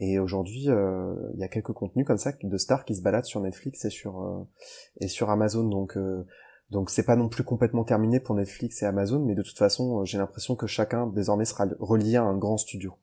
Et 0.00 0.18
aujourd'hui, 0.18 0.68
euh, 0.68 1.14
il 1.34 1.40
y 1.40 1.44
a 1.44 1.48
quelques 1.48 1.72
contenus 1.72 2.06
comme 2.06 2.18
ça 2.18 2.32
de 2.42 2.56
stars 2.56 2.84
qui 2.84 2.94
se 2.94 3.02
baladent 3.02 3.24
sur 3.24 3.40
Netflix 3.40 3.84
et 3.84 3.90
sur 3.90 4.22
euh, 4.22 4.42
et 5.00 5.08
sur 5.08 5.30
Amazon. 5.30 5.64
Donc 5.64 5.96
euh, 5.96 6.26
donc 6.72 6.88
c'est 6.88 7.04
pas 7.04 7.16
non 7.16 7.28
plus 7.28 7.44
complètement 7.44 7.84
terminé 7.84 8.18
pour 8.18 8.34
Netflix 8.34 8.82
et 8.82 8.86
Amazon, 8.86 9.22
mais 9.24 9.34
de 9.34 9.42
toute 9.42 9.58
façon, 9.58 10.00
euh, 10.00 10.04
j'ai 10.06 10.16
l'impression 10.16 10.56
que 10.56 10.66
chacun 10.66 11.06
désormais 11.06 11.44
sera 11.44 11.66
relié 11.78 12.16
à 12.16 12.22
un 12.22 12.36
grand 12.36 12.56
studio. 12.56 12.94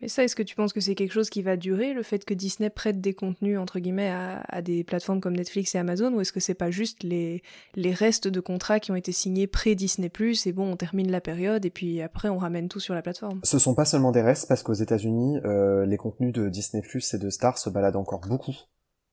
Mais 0.00 0.08
ça, 0.08 0.24
est-ce 0.24 0.34
que 0.34 0.42
tu 0.42 0.54
penses 0.54 0.72
que 0.72 0.80
c'est 0.80 0.94
quelque 0.94 1.12
chose 1.12 1.28
qui 1.28 1.42
va 1.42 1.56
durer, 1.56 1.92
le 1.92 2.02
fait 2.02 2.24
que 2.24 2.32
Disney 2.32 2.70
prête 2.70 3.00
des 3.00 3.12
contenus, 3.12 3.58
entre 3.58 3.78
guillemets, 3.80 4.10
à, 4.10 4.62
des 4.62 4.82
plateformes 4.84 5.20
comme 5.20 5.36
Netflix 5.36 5.74
et 5.74 5.78
Amazon, 5.78 6.12
ou 6.14 6.20
est-ce 6.20 6.32
que 6.32 6.40
c'est 6.40 6.54
pas 6.54 6.70
juste 6.70 7.02
les, 7.02 7.42
restes 7.76 8.28
de 8.28 8.40
contrats 8.40 8.80
qui 8.80 8.92
ont 8.92 8.96
été 8.96 9.12
signés 9.12 9.46
pré-Disney+, 9.46 10.10
et 10.46 10.52
bon, 10.52 10.72
on 10.72 10.76
termine 10.76 11.10
la 11.10 11.20
période, 11.20 11.64
et 11.64 11.70
puis 11.70 12.00
après, 12.00 12.28
on 12.28 12.38
ramène 12.38 12.68
tout 12.68 12.80
sur 12.80 12.94
la 12.94 13.02
plateforme? 13.02 13.40
Ce 13.44 13.58
sont 13.58 13.74
pas 13.74 13.84
seulement 13.84 14.12
des 14.12 14.22
restes, 14.22 14.48
parce 14.48 14.62
qu'aux 14.62 14.72
États-Unis, 14.72 15.38
euh, 15.44 15.84
les 15.84 15.96
contenus 15.96 16.32
de 16.32 16.48
Disney 16.48 16.82
et 16.82 17.18
de 17.18 17.30
Star 17.30 17.58
se 17.58 17.68
baladent 17.68 17.96
encore 17.96 18.20
beaucoup 18.20 18.54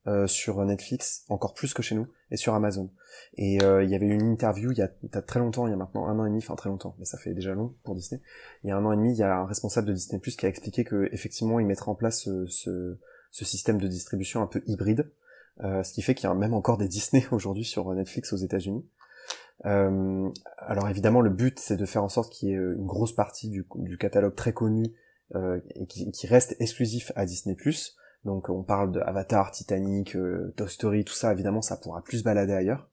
euh, 0.07 0.25
sur 0.25 0.63
Netflix, 0.63 1.25
encore 1.27 1.53
plus 1.53 1.73
que 1.73 1.81
chez 1.81 1.93
nous, 1.93 2.07
et 2.31 2.37
sur 2.37 2.53
Amazon. 2.53 2.89
Et 3.35 3.61
euh, 3.61 3.83
il 3.83 3.89
y 3.89 3.95
avait 3.95 4.07
une 4.07 4.21
interview 4.21 4.71
il 4.71 4.77
y 4.77 4.81
a, 4.81 5.21
très 5.21 5.39
longtemps, 5.39 5.67
il 5.67 5.71
y 5.71 5.73
a 5.73 5.77
maintenant 5.77 6.07
un 6.07 6.17
an 6.17 6.25
et 6.25 6.29
demi, 6.29 6.39
enfin 6.39 6.55
très 6.55 6.69
longtemps, 6.69 6.95
mais 6.97 7.05
ça 7.05 7.17
fait 7.17 7.33
déjà 7.33 7.53
long 7.53 7.75
pour 7.83 7.93
Disney. 7.93 8.21
Il 8.63 8.69
y 8.69 8.71
a 8.71 8.77
un 8.77 8.85
an 8.85 8.93
et 8.93 8.95
demi, 8.95 9.11
il 9.11 9.17
y 9.17 9.23
a 9.23 9.35
un 9.35 9.45
responsable 9.45 9.87
de 9.87 9.93
Disney 9.93 10.19
Plus 10.19 10.37
qui 10.37 10.45
a 10.45 10.49
expliqué 10.49 10.83
que 10.83 11.09
effectivement, 11.11 11.59
il 11.59 11.65
mettrait 11.65 11.89
en 11.89 11.95
place 11.95 12.21
ce, 12.21 12.45
ce, 12.47 12.97
ce 13.31 13.45
système 13.45 13.79
de 13.79 13.87
distribution 13.87 14.41
un 14.41 14.47
peu 14.47 14.61
hybride, 14.65 15.11
euh, 15.63 15.83
ce 15.83 15.91
qui 15.91 16.01
fait 16.01 16.15
qu'il 16.15 16.29
y 16.29 16.31
a 16.31 16.35
même 16.35 16.53
encore 16.53 16.77
des 16.77 16.87
Disney 16.87 17.25
aujourd'hui 17.31 17.65
sur 17.65 17.93
Netflix 17.93 18.33
aux 18.33 18.37
États-Unis. 18.37 18.87
Euh, 19.65 20.29
alors 20.59 20.87
évidemment, 20.87 21.19
le 21.19 21.31
but 21.31 21.59
c'est 21.59 21.77
de 21.77 21.85
faire 21.85 22.03
en 22.03 22.09
sorte 22.09 22.31
qu'il 22.31 22.49
y 22.49 22.51
ait 22.53 22.55
une 22.55 22.85
grosse 22.85 23.13
partie 23.13 23.49
du, 23.49 23.65
catalogue 23.97 24.35
très 24.35 24.53
connu 24.53 24.85
euh, 25.35 25.59
et 25.75 25.87
qui, 25.87 26.09
qui 26.11 26.27
reste 26.27 26.55
exclusif 26.59 27.11
à 27.15 27.25
Disney+. 27.25 27.57
Donc 28.25 28.49
on 28.49 28.63
parle 28.63 28.91
de 28.91 28.99
Avatar, 28.99 29.51
Titanic, 29.51 30.15
euh, 30.15 30.53
Toy 30.57 30.69
Story, 30.69 31.05
tout 31.05 31.13
ça. 31.13 31.31
Évidemment, 31.31 31.61
ça 31.61 31.77
pourra 31.77 32.03
plus 32.03 32.19
se 32.19 32.23
balader 32.23 32.53
ailleurs. 32.53 32.89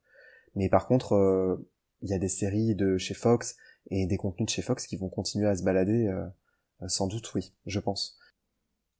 Mais 0.54 0.68
par 0.68 0.86
contre, 0.86 1.14
euh, 1.14 1.68
il 2.02 2.10
y 2.10 2.14
a 2.14 2.18
des 2.18 2.28
séries 2.28 2.74
de 2.74 2.98
chez 2.98 3.14
Fox 3.14 3.56
et 3.90 4.06
des 4.06 4.16
contenus 4.16 4.46
de 4.46 4.50
chez 4.50 4.62
Fox 4.62 4.86
qui 4.86 4.96
vont 4.96 5.08
continuer 5.08 5.48
à 5.48 5.56
se 5.56 5.62
balader. 5.64 6.06
euh, 6.06 6.26
sans 6.86 7.06
doute, 7.06 7.32
oui, 7.34 7.52
je 7.66 7.80
pense. 7.80 8.18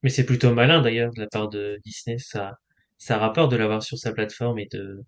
Mais 0.02 0.10
c'est 0.10 0.24
plutôt 0.24 0.52
malin 0.54 0.80
d'ailleurs 0.82 1.12
de 1.12 1.20
la 1.20 1.26
part 1.26 1.48
de 1.48 1.80
Disney, 1.84 2.18
ça, 2.18 2.58
ça 2.98 3.18
rapporte 3.18 3.50
de 3.50 3.56
l'avoir 3.56 3.82
sur 3.82 3.98
sa 3.98 4.12
plateforme 4.12 4.58
et 4.58 4.68
de, 4.70 5.04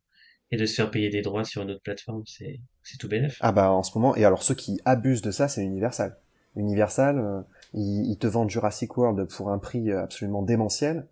et 0.50 0.56
de 0.56 0.66
se 0.66 0.74
faire 0.74 0.90
payer 0.90 1.10
des 1.10 1.22
droits 1.22 1.44
sur 1.44 1.62
une 1.62 1.70
autre 1.70 1.82
plateforme, 1.82 2.22
c'est, 2.26 2.60
c'est 2.82 2.98
tout 2.98 3.08
bénef. 3.08 3.36
Ah 3.40 3.52
bah 3.52 3.70
en 3.70 3.82
ce 3.82 3.96
moment, 3.96 4.16
et 4.16 4.24
alors 4.24 4.42
ceux 4.42 4.54
qui 4.54 4.80
abusent 4.84 5.22
de 5.22 5.30
ça, 5.30 5.48
c'est 5.48 5.62
Universal. 5.62 6.18
Universal, 6.56 7.44
ils, 7.74 8.10
ils 8.10 8.18
te 8.18 8.26
vendent 8.26 8.50
Jurassic 8.50 8.96
World 8.96 9.26
pour 9.36 9.50
un 9.50 9.58
prix 9.58 9.90
euh, 9.90 10.02
absolument 10.02 10.42
démentiel, 10.42 11.06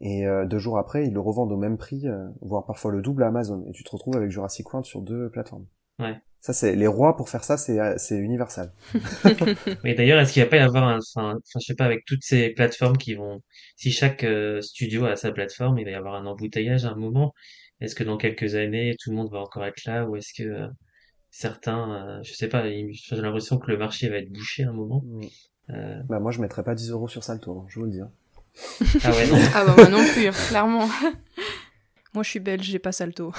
et 0.00 0.26
euh, 0.26 0.46
deux 0.46 0.58
jours 0.58 0.78
après, 0.78 1.06
ils 1.06 1.12
le 1.12 1.20
revendent 1.20 1.52
au 1.52 1.56
même 1.56 1.76
prix, 1.76 2.08
euh, 2.08 2.28
voire 2.40 2.64
parfois 2.64 2.90
le 2.92 3.02
double 3.02 3.22
à 3.22 3.28
Amazon, 3.28 3.64
et 3.68 3.72
tu 3.72 3.84
te 3.84 3.90
retrouves 3.90 4.16
avec 4.16 4.30
Jurassic 4.30 4.66
World 4.72 4.86
sur 4.86 5.02
deux 5.02 5.28
plateformes. 5.30 5.66
Ouais. 5.98 6.16
Ça, 6.40 6.54
c'est 6.54 6.74
les 6.74 6.86
rois 6.86 7.16
pour 7.16 7.28
faire 7.28 7.44
ça, 7.44 7.58
c'est 7.58 7.78
c'est 7.98 8.16
Universal. 8.16 8.72
Mais 9.84 9.92
d'ailleurs, 9.94 10.18
est-ce 10.20 10.32
qu'il 10.32 10.42
va 10.42 10.48
pas 10.48 10.56
y 10.56 10.60
avoir 10.60 10.84
un, 10.84 10.98
enfin, 11.14 11.38
je 11.54 11.58
sais 11.58 11.74
pas, 11.74 11.84
avec 11.84 12.06
toutes 12.06 12.22
ces 12.22 12.48
plateformes 12.50 12.96
qui 12.96 13.12
vont, 13.14 13.42
si 13.76 13.90
chaque 13.90 14.24
euh, 14.24 14.62
studio 14.62 15.04
a 15.04 15.16
sa 15.16 15.32
plateforme, 15.32 15.78
il 15.78 15.84
va 15.84 15.90
y 15.90 15.94
avoir 15.94 16.14
un 16.14 16.24
embouteillage 16.24 16.86
à 16.86 16.92
un 16.92 16.96
moment. 16.96 17.34
Est-ce 17.82 17.94
que 17.94 18.04
dans 18.04 18.16
quelques 18.16 18.54
années, 18.54 18.94
tout 18.98 19.10
le 19.10 19.16
monde 19.16 19.30
va 19.30 19.40
encore 19.40 19.66
être 19.66 19.84
là, 19.84 20.06
ou 20.06 20.16
est-ce 20.16 20.32
que 20.34 20.48
euh, 20.48 20.66
certains, 21.30 22.18
euh, 22.20 22.22
je 22.24 22.32
sais 22.34 22.48
pas, 22.48 22.66
il- 22.68 22.92
j'ai 22.94 23.16
l'impression 23.16 23.58
que 23.58 23.70
le 23.70 23.78
marché 23.78 24.08
va 24.08 24.16
être 24.16 24.32
bouché 24.32 24.64
à 24.64 24.70
un 24.70 24.72
moment. 24.72 25.04
Euh, 25.72 26.02
Bah 26.08 26.20
moi, 26.20 26.32
je 26.32 26.40
mettrais 26.40 26.62
pas 26.62 26.74
10 26.74 26.90
euros 26.90 27.08
sur 27.08 27.22
Salto, 27.24 27.52
hein, 27.58 27.66
je 27.68 27.78
vous 27.78 27.86
le 27.86 27.90
dis. 27.92 28.00
hein. 28.00 28.10
ah 29.04 29.10
ouais, 29.12 29.26
non. 29.28 29.38
Ah 29.54 29.64
bah 29.64 29.74
moi 29.76 29.88
non 29.88 30.04
plus, 30.12 30.26
hein, 30.26 30.32
clairement. 30.48 30.88
Moi, 32.14 32.24
je 32.24 32.30
suis 32.30 32.40
belge, 32.40 32.64
j'ai 32.64 32.80
pas 32.80 32.90
Salto. 32.90 33.32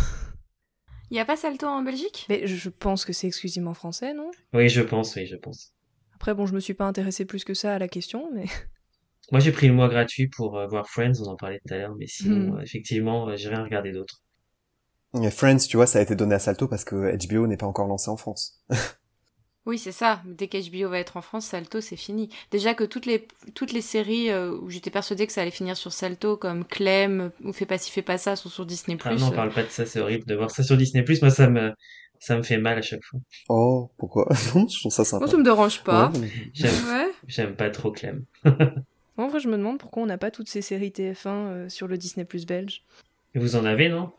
Il 1.09 1.17
y 1.17 1.19
a 1.19 1.25
pas 1.25 1.35
Salto 1.35 1.67
en 1.67 1.81
Belgique? 1.81 2.25
Mais 2.29 2.47
je 2.47 2.69
pense 2.69 3.03
que 3.03 3.11
c'est 3.11 3.27
exclusivement 3.27 3.73
français, 3.73 4.13
non? 4.13 4.31
Oui, 4.53 4.69
je 4.69 4.81
pense, 4.81 5.13
oui, 5.17 5.25
je 5.25 5.35
pense. 5.35 5.73
Après, 6.15 6.33
bon, 6.33 6.45
je 6.45 6.53
me 6.53 6.61
suis 6.61 6.73
pas 6.73 6.85
intéressé 6.85 7.25
plus 7.25 7.43
que 7.43 7.53
ça 7.53 7.73
à 7.75 7.79
la 7.79 7.89
question, 7.89 8.29
mais... 8.33 8.45
Moi, 9.33 9.41
j'ai 9.41 9.51
pris 9.51 9.67
le 9.67 9.73
mois 9.73 9.89
gratuit 9.89 10.27
pour 10.29 10.57
euh, 10.57 10.67
voir 10.67 10.87
Friends, 10.89 11.13
on 11.21 11.27
en 11.27 11.35
parlait 11.35 11.59
tout 11.67 11.73
à 11.73 11.77
l'heure, 11.77 11.95
mais 11.99 12.07
sinon, 12.07 12.53
Hmm. 12.53 12.57
euh, 12.59 12.61
effectivement, 12.61 13.35
j'ai 13.35 13.49
rien 13.49 13.63
regardé 13.63 13.91
d'autre. 13.91 14.21
Friends, 15.31 15.57
tu 15.69 15.75
vois, 15.75 15.87
ça 15.87 15.99
a 15.99 16.01
été 16.01 16.15
donné 16.15 16.35
à 16.35 16.39
Salto 16.39 16.69
parce 16.69 16.85
que 16.85 17.17
HBO 17.27 17.45
n'est 17.47 17.57
pas 17.57 17.65
encore 17.67 17.87
lancé 17.87 18.09
en 18.09 18.15
France. 18.15 18.63
Oui, 19.67 19.77
c'est 19.77 19.91
ça. 19.91 20.21
Dès 20.25 20.47
qu'HBO 20.47 20.89
va 20.89 20.97
être 20.99 21.17
en 21.17 21.21
France, 21.21 21.45
Salto, 21.45 21.81
c'est 21.81 21.95
fini. 21.95 22.29
Déjà 22.49 22.73
que 22.73 22.83
toutes 22.83 23.05
les, 23.05 23.27
toutes 23.53 23.73
les 23.73 23.81
séries 23.81 24.31
euh, 24.31 24.51
où 24.59 24.69
j'étais 24.71 24.89
persuadée 24.89 25.27
que 25.27 25.33
ça 25.33 25.41
allait 25.43 25.51
finir 25.51 25.77
sur 25.77 25.93
Salto, 25.93 26.35
comme 26.35 26.65
Clem 26.65 27.31
ou 27.43 27.53
Fais 27.53 27.67
pas 27.67 27.77
ci, 27.77 27.91
fais 27.91 28.01
pas 28.01 28.17
ça, 28.17 28.35
sont 28.35 28.49
sur 28.49 28.65
Disney+. 28.65 28.97
Ah 29.05 29.13
non, 29.15 29.27
on 29.27 29.31
parle 29.31 29.51
pas 29.53 29.63
de 29.63 29.69
ça, 29.69 29.85
c'est 29.85 29.99
horrible 29.99 30.25
de 30.25 30.33
voir 30.35 30.49
ça 30.49 30.63
sur 30.63 30.77
Disney+. 30.77 31.05
Moi, 31.21 31.29
ça 31.29 31.47
me, 31.47 31.73
ça 32.19 32.35
me 32.37 32.41
fait 32.41 32.57
mal 32.57 32.79
à 32.79 32.81
chaque 32.81 33.03
fois. 33.03 33.19
Oh, 33.49 33.91
pourquoi? 33.97 34.27
Non, 34.55 34.67
je 34.67 34.79
trouve 34.79 34.91
ça 34.91 35.05
sympa. 35.05 35.25
Moi, 35.25 35.31
ça 35.31 35.37
me 35.37 35.43
dérange 35.43 35.83
pas. 35.83 36.09
Ouais, 36.09 36.19
mais- 36.19 36.31
J'aime, 36.53 36.73
Ouais. 36.87 37.11
j'aime 37.27 37.55
pas 37.55 37.69
trop 37.69 37.91
Clem. 37.91 38.23
En 39.17 39.27
vrai, 39.27 39.39
je 39.39 39.47
me 39.47 39.57
demande 39.57 39.77
pourquoi 39.77 40.01
on 40.01 40.07
n'a 40.07 40.17
pas 40.17 40.31
toutes 40.31 40.49
ces 40.49 40.63
séries 40.63 40.89
TF1 40.91 41.27
euh, 41.27 41.69
sur 41.69 41.87
le 41.87 41.97
Disney 41.99 42.25
Plus 42.25 42.47
belge. 42.47 42.83
Et 43.35 43.39
vous 43.39 43.55
en 43.55 43.65
avez, 43.65 43.89
non? 43.89 44.11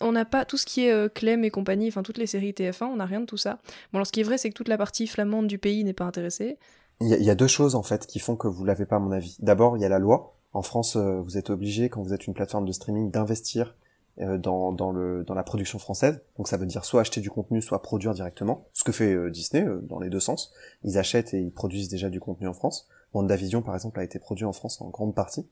On 0.00 0.12
n'a 0.12 0.24
pas 0.24 0.44
tout 0.44 0.56
ce 0.56 0.66
qui 0.66 0.86
est 0.86 0.92
euh, 0.92 1.08
Clem 1.08 1.44
et 1.44 1.50
compagnie, 1.50 1.88
enfin 1.88 2.02
toutes 2.02 2.18
les 2.18 2.26
séries 2.26 2.52
TF1, 2.52 2.84
on 2.84 2.96
n'a 2.96 3.06
rien 3.06 3.20
de 3.20 3.26
tout 3.26 3.38
ça. 3.38 3.58
Bon, 3.92 3.98
alors 3.98 4.06
ce 4.06 4.12
qui 4.12 4.20
est 4.20 4.24
vrai, 4.24 4.36
c'est 4.36 4.50
que 4.50 4.54
toute 4.54 4.68
la 4.68 4.76
partie 4.76 5.06
flamande 5.06 5.46
du 5.46 5.58
pays 5.58 5.84
n'est 5.84 5.94
pas 5.94 6.04
intéressée. 6.04 6.58
Il 7.00 7.08
y, 7.08 7.30
a, 7.30 7.34
deux 7.34 7.46
choses 7.46 7.74
en 7.74 7.82
fait 7.82 8.06
qui 8.06 8.18
font 8.18 8.36
que 8.36 8.48
vous 8.48 8.64
l'avez 8.64 8.86
pas 8.86 8.96
à 8.96 8.98
mon 8.98 9.12
avis. 9.12 9.36
D'abord, 9.40 9.76
il 9.76 9.82
y 9.82 9.84
a 9.84 9.88
la 9.88 9.98
loi. 9.98 10.34
En 10.54 10.62
France, 10.62 10.96
euh, 10.96 11.20
vous 11.20 11.36
êtes 11.36 11.50
obligé 11.50 11.90
quand 11.90 12.02
vous 12.02 12.14
êtes 12.14 12.26
une 12.26 12.32
plateforme 12.32 12.64
de 12.64 12.72
streaming 12.72 13.10
d'investir 13.10 13.74
euh, 14.18 14.38
dans, 14.38 14.72
dans, 14.72 14.92
la 14.92 15.42
production 15.42 15.78
française. 15.78 16.22
Donc 16.38 16.48
ça 16.48 16.56
veut 16.56 16.64
dire 16.64 16.86
soit 16.86 17.02
acheter 17.02 17.20
du 17.20 17.28
contenu, 17.28 17.60
soit 17.60 17.82
produire 17.82 18.14
directement. 18.14 18.66
Ce 18.72 18.82
que 18.82 18.92
fait 18.92 19.30
Disney 19.30 19.66
dans 19.82 19.98
les 19.98 20.08
deux 20.08 20.20
sens. 20.20 20.54
Ils 20.84 20.96
achètent 20.96 21.34
et 21.34 21.40
ils 21.40 21.52
produisent 21.52 21.90
déjà 21.90 22.08
du 22.08 22.18
contenu 22.18 22.48
en 22.48 22.54
France. 22.54 22.88
WandaVision 23.14 23.62
par 23.62 23.74
exemple 23.74 23.98
a 24.00 24.04
été 24.04 24.18
produit 24.18 24.44
en 24.44 24.52
France 24.52 24.80
en 24.80 24.88
grande 24.90 25.14
partie. 25.14 25.48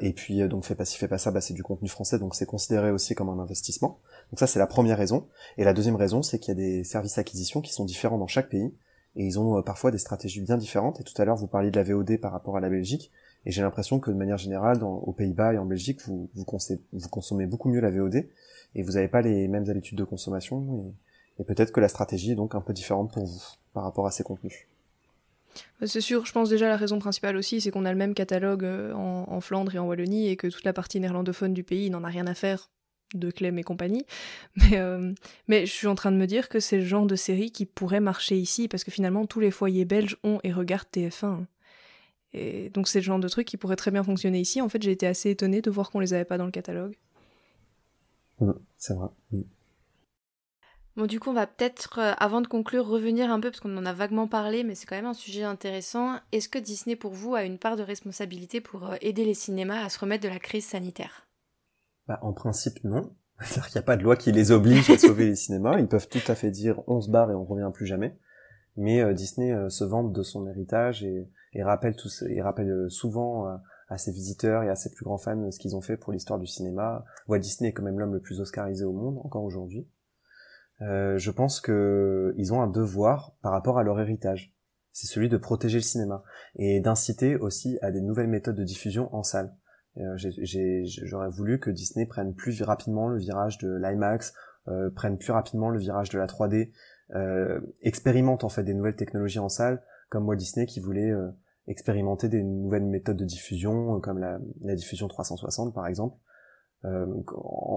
et 0.00 0.12
puis 0.12 0.46
donc 0.48 0.64
fait 0.64 0.74
pas 0.74 0.84
ci 0.84 0.96
fait 0.96 1.08
pas 1.08 1.18
ça, 1.18 1.30
bah, 1.30 1.40
c'est 1.40 1.54
du 1.54 1.62
contenu 1.62 1.88
français, 1.88 2.18
donc 2.18 2.34
c'est 2.34 2.46
considéré 2.46 2.90
aussi 2.90 3.14
comme 3.14 3.28
un 3.28 3.38
investissement. 3.38 3.98
Donc 4.30 4.38
ça 4.38 4.46
c'est 4.46 4.58
la 4.58 4.66
première 4.66 4.98
raison. 4.98 5.26
Et 5.58 5.64
la 5.64 5.74
deuxième 5.74 5.96
raison 5.96 6.22
c'est 6.22 6.38
qu'il 6.38 6.56
y 6.56 6.56
a 6.56 6.60
des 6.60 6.84
services 6.84 7.16
d'acquisition 7.16 7.60
qui 7.60 7.72
sont 7.72 7.84
différents 7.84 8.18
dans 8.18 8.26
chaque 8.26 8.48
pays 8.48 8.74
et 9.16 9.24
ils 9.24 9.38
ont 9.38 9.62
parfois 9.62 9.90
des 9.90 9.98
stratégies 9.98 10.40
bien 10.40 10.56
différentes. 10.56 11.00
Et 11.00 11.04
tout 11.04 11.20
à 11.20 11.24
l'heure 11.24 11.36
vous 11.36 11.46
parliez 11.46 11.70
de 11.70 11.76
la 11.76 11.84
VOD 11.84 12.18
par 12.18 12.32
rapport 12.32 12.56
à 12.56 12.60
la 12.60 12.70
Belgique. 12.70 13.10
Et 13.46 13.52
j'ai 13.52 13.62
l'impression 13.62 14.00
que 14.00 14.10
de 14.10 14.16
manière 14.16 14.38
générale, 14.38 14.82
aux 14.82 15.12
Pays-Bas 15.12 15.54
et 15.54 15.58
en 15.58 15.66
Belgique, 15.66 16.00
vous, 16.02 16.28
consommez, 16.44 17.46
beaucoup 17.46 17.68
mieux 17.68 17.80
la 17.80 17.90
VOD 17.90 18.26
et 18.74 18.82
vous 18.82 18.92
n'avez 18.92 19.06
pas 19.06 19.22
les 19.22 19.46
mêmes 19.46 19.70
habitudes 19.70 19.96
de 19.96 20.04
consommation. 20.04 20.92
Et 21.38 21.44
peut-être 21.44 21.70
que 21.70 21.80
la 21.80 21.88
stratégie 21.88 22.32
est 22.32 22.34
donc 22.34 22.56
un 22.56 22.60
peu 22.60 22.72
différente 22.72 23.12
pour 23.12 23.24
vous 23.24 23.42
par 23.72 23.84
rapport 23.84 24.06
à 24.06 24.10
ces 24.10 24.24
contenus. 24.24 24.66
C'est 25.84 26.00
sûr, 26.00 26.26
je 26.26 26.32
pense 26.32 26.48
déjà 26.48 26.68
la 26.68 26.76
raison 26.76 26.98
principale 26.98 27.36
aussi, 27.36 27.60
c'est 27.60 27.70
qu'on 27.70 27.84
a 27.84 27.92
le 27.92 27.98
même 27.98 28.14
catalogue 28.14 28.64
euh, 28.64 28.92
en, 28.92 29.40
Flandre 29.40 29.74
et 29.74 29.78
en 29.78 29.86
Wallonie 29.86 30.28
et 30.28 30.36
que 30.36 30.46
toute 30.46 30.64
la 30.64 30.72
partie 30.72 31.00
néerlandophone 31.00 31.54
du 31.54 31.64
pays 31.64 31.90
n'en 31.90 32.04
a 32.04 32.08
rien 32.08 32.26
à 32.26 32.34
faire 32.34 32.70
de 33.14 33.30
Clem 33.30 33.58
et 33.58 33.62
compagnie. 33.62 34.04
Mais, 34.56 34.78
euh, 34.78 35.12
mais 35.46 35.64
je 35.64 35.72
suis 35.72 35.86
en 35.86 35.94
train 35.94 36.10
de 36.10 36.16
me 36.16 36.26
dire 36.26 36.48
que 36.48 36.58
c'est 36.58 36.78
le 36.78 36.84
genre 36.84 37.06
de 37.06 37.14
série 37.14 37.52
qui 37.52 37.64
pourrait 37.66 38.00
marcher 38.00 38.36
ici 38.36 38.66
parce 38.66 38.82
que 38.82 38.90
finalement 38.90 39.26
tous 39.26 39.38
les 39.38 39.52
foyers 39.52 39.84
belges 39.84 40.16
ont 40.24 40.40
et 40.42 40.52
regardent 40.52 40.88
TF1. 40.92 41.44
Et 42.32 42.68
donc 42.70 42.88
c'est 42.88 42.98
le 42.98 43.04
genre 43.04 43.20
de 43.20 43.28
truc 43.28 43.46
qui 43.46 43.56
pourrait 43.56 43.76
très 43.76 43.90
bien 43.90 44.02
fonctionner 44.02 44.40
ici. 44.40 44.60
En 44.60 44.68
fait, 44.68 44.82
j'ai 44.82 44.90
été 44.90 45.06
assez 45.06 45.30
étonnée 45.30 45.62
de 45.62 45.70
voir 45.70 45.90
qu'on 45.90 46.00
les 46.00 46.14
avait 46.14 46.24
pas 46.24 46.36
dans 46.36 46.44
le 46.44 46.50
catalogue. 46.50 46.96
Mmh, 48.40 48.52
c'est 48.76 48.94
vrai. 48.94 49.08
Mmh. 49.30 49.42
Bon, 50.96 51.04
du 51.04 51.20
coup, 51.20 51.28
on 51.28 51.34
va 51.34 51.46
peut-être, 51.46 51.98
euh, 51.98 52.12
avant 52.16 52.40
de 52.40 52.46
conclure, 52.46 52.86
revenir 52.86 53.30
un 53.30 53.38
peu, 53.38 53.50
parce 53.50 53.60
qu'on 53.60 53.76
en 53.76 53.84
a 53.84 53.92
vaguement 53.92 54.26
parlé, 54.26 54.64
mais 54.64 54.74
c'est 54.74 54.86
quand 54.86 54.96
même 54.96 55.04
un 55.04 55.12
sujet 55.12 55.42
intéressant. 55.42 56.16
Est-ce 56.32 56.48
que 56.48 56.58
Disney, 56.58 56.96
pour 56.96 57.12
vous, 57.12 57.34
a 57.34 57.42
une 57.42 57.58
part 57.58 57.76
de 57.76 57.82
responsabilité 57.82 58.62
pour 58.62 58.90
euh, 58.90 58.96
aider 59.02 59.26
les 59.26 59.34
cinémas 59.34 59.84
à 59.84 59.90
se 59.90 59.98
remettre 59.98 60.24
de 60.24 60.30
la 60.30 60.38
crise 60.38 60.64
sanitaire? 60.64 61.26
Bah, 62.08 62.18
En 62.22 62.32
principe, 62.32 62.82
non. 62.82 63.12
C'est-à-dire 63.42 63.72
n'y 63.74 63.78
a 63.80 63.82
pas 63.82 63.98
de 63.98 64.02
loi 64.02 64.16
qui 64.16 64.32
les 64.32 64.52
oblige 64.52 64.88
à 64.88 64.96
sauver 64.96 65.26
les 65.26 65.36
cinémas. 65.36 65.78
Ils 65.78 65.86
peuvent 65.86 66.08
tout 66.08 66.22
à 66.28 66.34
fait 66.34 66.50
dire 66.50 66.82
on 66.86 67.02
se 67.02 67.10
barre 67.10 67.30
et 67.30 67.34
on 67.34 67.44
revient 67.44 67.70
plus 67.74 67.84
jamais. 67.84 68.16
Mais 68.78 69.02
euh, 69.02 69.12
Disney 69.12 69.54
se 69.68 69.84
vante 69.84 70.14
de 70.14 70.22
son 70.22 70.46
héritage 70.46 71.04
et, 71.04 71.28
rappelle, 71.62 71.94
tous, 71.96 72.22
et 72.22 72.40
rappelle 72.40 72.86
souvent 72.88 73.58
à 73.88 73.98
ses 73.98 74.12
visiteurs 74.12 74.62
et 74.62 74.70
à 74.70 74.74
ses 74.74 74.90
plus 74.90 75.04
grands 75.04 75.18
fans 75.18 75.50
ce 75.50 75.58
qu'ils 75.58 75.76
ont 75.76 75.82
fait 75.82 75.98
pour 75.98 76.14
l'histoire 76.14 76.38
du 76.38 76.46
cinéma. 76.46 77.04
Walt 77.28 77.40
Disney 77.40 77.68
est 77.68 77.72
quand 77.74 77.82
même 77.82 77.98
l'homme 77.98 78.14
le 78.14 78.20
plus 78.20 78.40
oscarisé 78.40 78.86
au 78.86 78.92
monde, 78.92 79.18
encore 79.22 79.44
aujourd'hui. 79.44 79.86
Euh, 80.82 81.18
je 81.18 81.30
pense 81.30 81.60
que 81.60 82.34
ils 82.36 82.52
ont 82.52 82.60
un 82.60 82.66
devoir 82.66 83.34
par 83.42 83.52
rapport 83.52 83.78
à 83.78 83.82
leur 83.82 84.00
héritage. 84.00 84.52
C'est 84.92 85.06
celui 85.06 85.28
de 85.28 85.36
protéger 85.36 85.78
le 85.78 85.82
cinéma 85.82 86.22
et 86.54 86.80
d'inciter 86.80 87.36
aussi 87.36 87.78
à 87.82 87.90
des 87.90 88.00
nouvelles 88.00 88.28
méthodes 88.28 88.56
de 88.56 88.64
diffusion 88.64 89.14
en 89.14 89.22
salle. 89.22 89.54
Euh, 89.98 90.16
J'aurais 90.86 91.30
voulu 91.30 91.58
que 91.58 91.70
Disney 91.70 92.06
prenne 92.06 92.34
plus 92.34 92.62
rapidement 92.62 93.08
le 93.08 93.18
virage 93.18 93.58
de 93.58 93.74
l'IMAX, 93.76 94.34
euh, 94.68 94.90
prenne 94.90 95.18
plus 95.18 95.32
rapidement 95.32 95.70
le 95.70 95.78
virage 95.78 96.10
de 96.10 96.18
la 96.18 96.26
3D, 96.26 96.72
euh, 97.14 97.60
expérimente 97.82 98.44
en 98.44 98.48
fait 98.48 98.62
des 98.62 98.74
nouvelles 98.74 98.96
technologies 98.96 99.38
en 99.38 99.48
salle, 99.48 99.82
comme 100.08 100.26
Walt 100.26 100.36
Disney 100.36 100.66
qui 100.66 100.80
voulait 100.80 101.12
expérimenter 101.66 102.28
des 102.28 102.42
nouvelles 102.42 102.84
méthodes 102.84 103.16
de 103.16 103.24
diffusion, 103.24 104.00
comme 104.00 104.18
la, 104.18 104.38
la 104.62 104.74
diffusion 104.74 105.08
360 105.08 105.74
par 105.74 105.86
exemple. 105.86 106.16
Euh, 106.84 107.06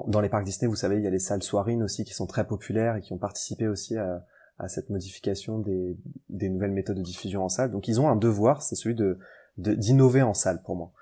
dans 0.08 0.22
les 0.22 0.30
parcs 0.30 0.45
Disney, 0.45 0.68
vous 0.70 0.76
savez, 0.76 0.97
il 0.97 1.04
y 1.04 1.08
a 1.08 1.10
les 1.10 1.20
salles 1.20 1.43
soirines 1.43 1.84
aussi 1.84 2.04
qui 2.04 2.14
sont 2.14 2.28
très 2.28 2.45
populaires 2.45 2.97
et 2.97 3.02
qui 3.02 3.14
ont 3.14 3.18
participé 3.18 3.68
aussi 3.68 3.97
à, 3.97 4.26
à 4.60 4.68
cette 4.68 4.89
modification 4.89 5.60
des, 5.60 5.97
des, 6.30 6.50
nouvelles 6.50 6.72
méthodes 6.72 6.97
de 6.97 7.02
diffusion 7.02 7.43
en 7.43 7.50
salle. 7.50 7.72
Donc 7.72 7.88
ils 7.88 8.00
ont 8.02 8.10
un 8.10 8.16
devoir, 8.16 8.62
c'est 8.62 8.76
celui 8.76 8.95
de 8.95 9.20
d'innover 9.58 10.22
en 10.22 10.34
salle 10.34 10.62
pour 10.64 10.78
moi. 10.78 10.93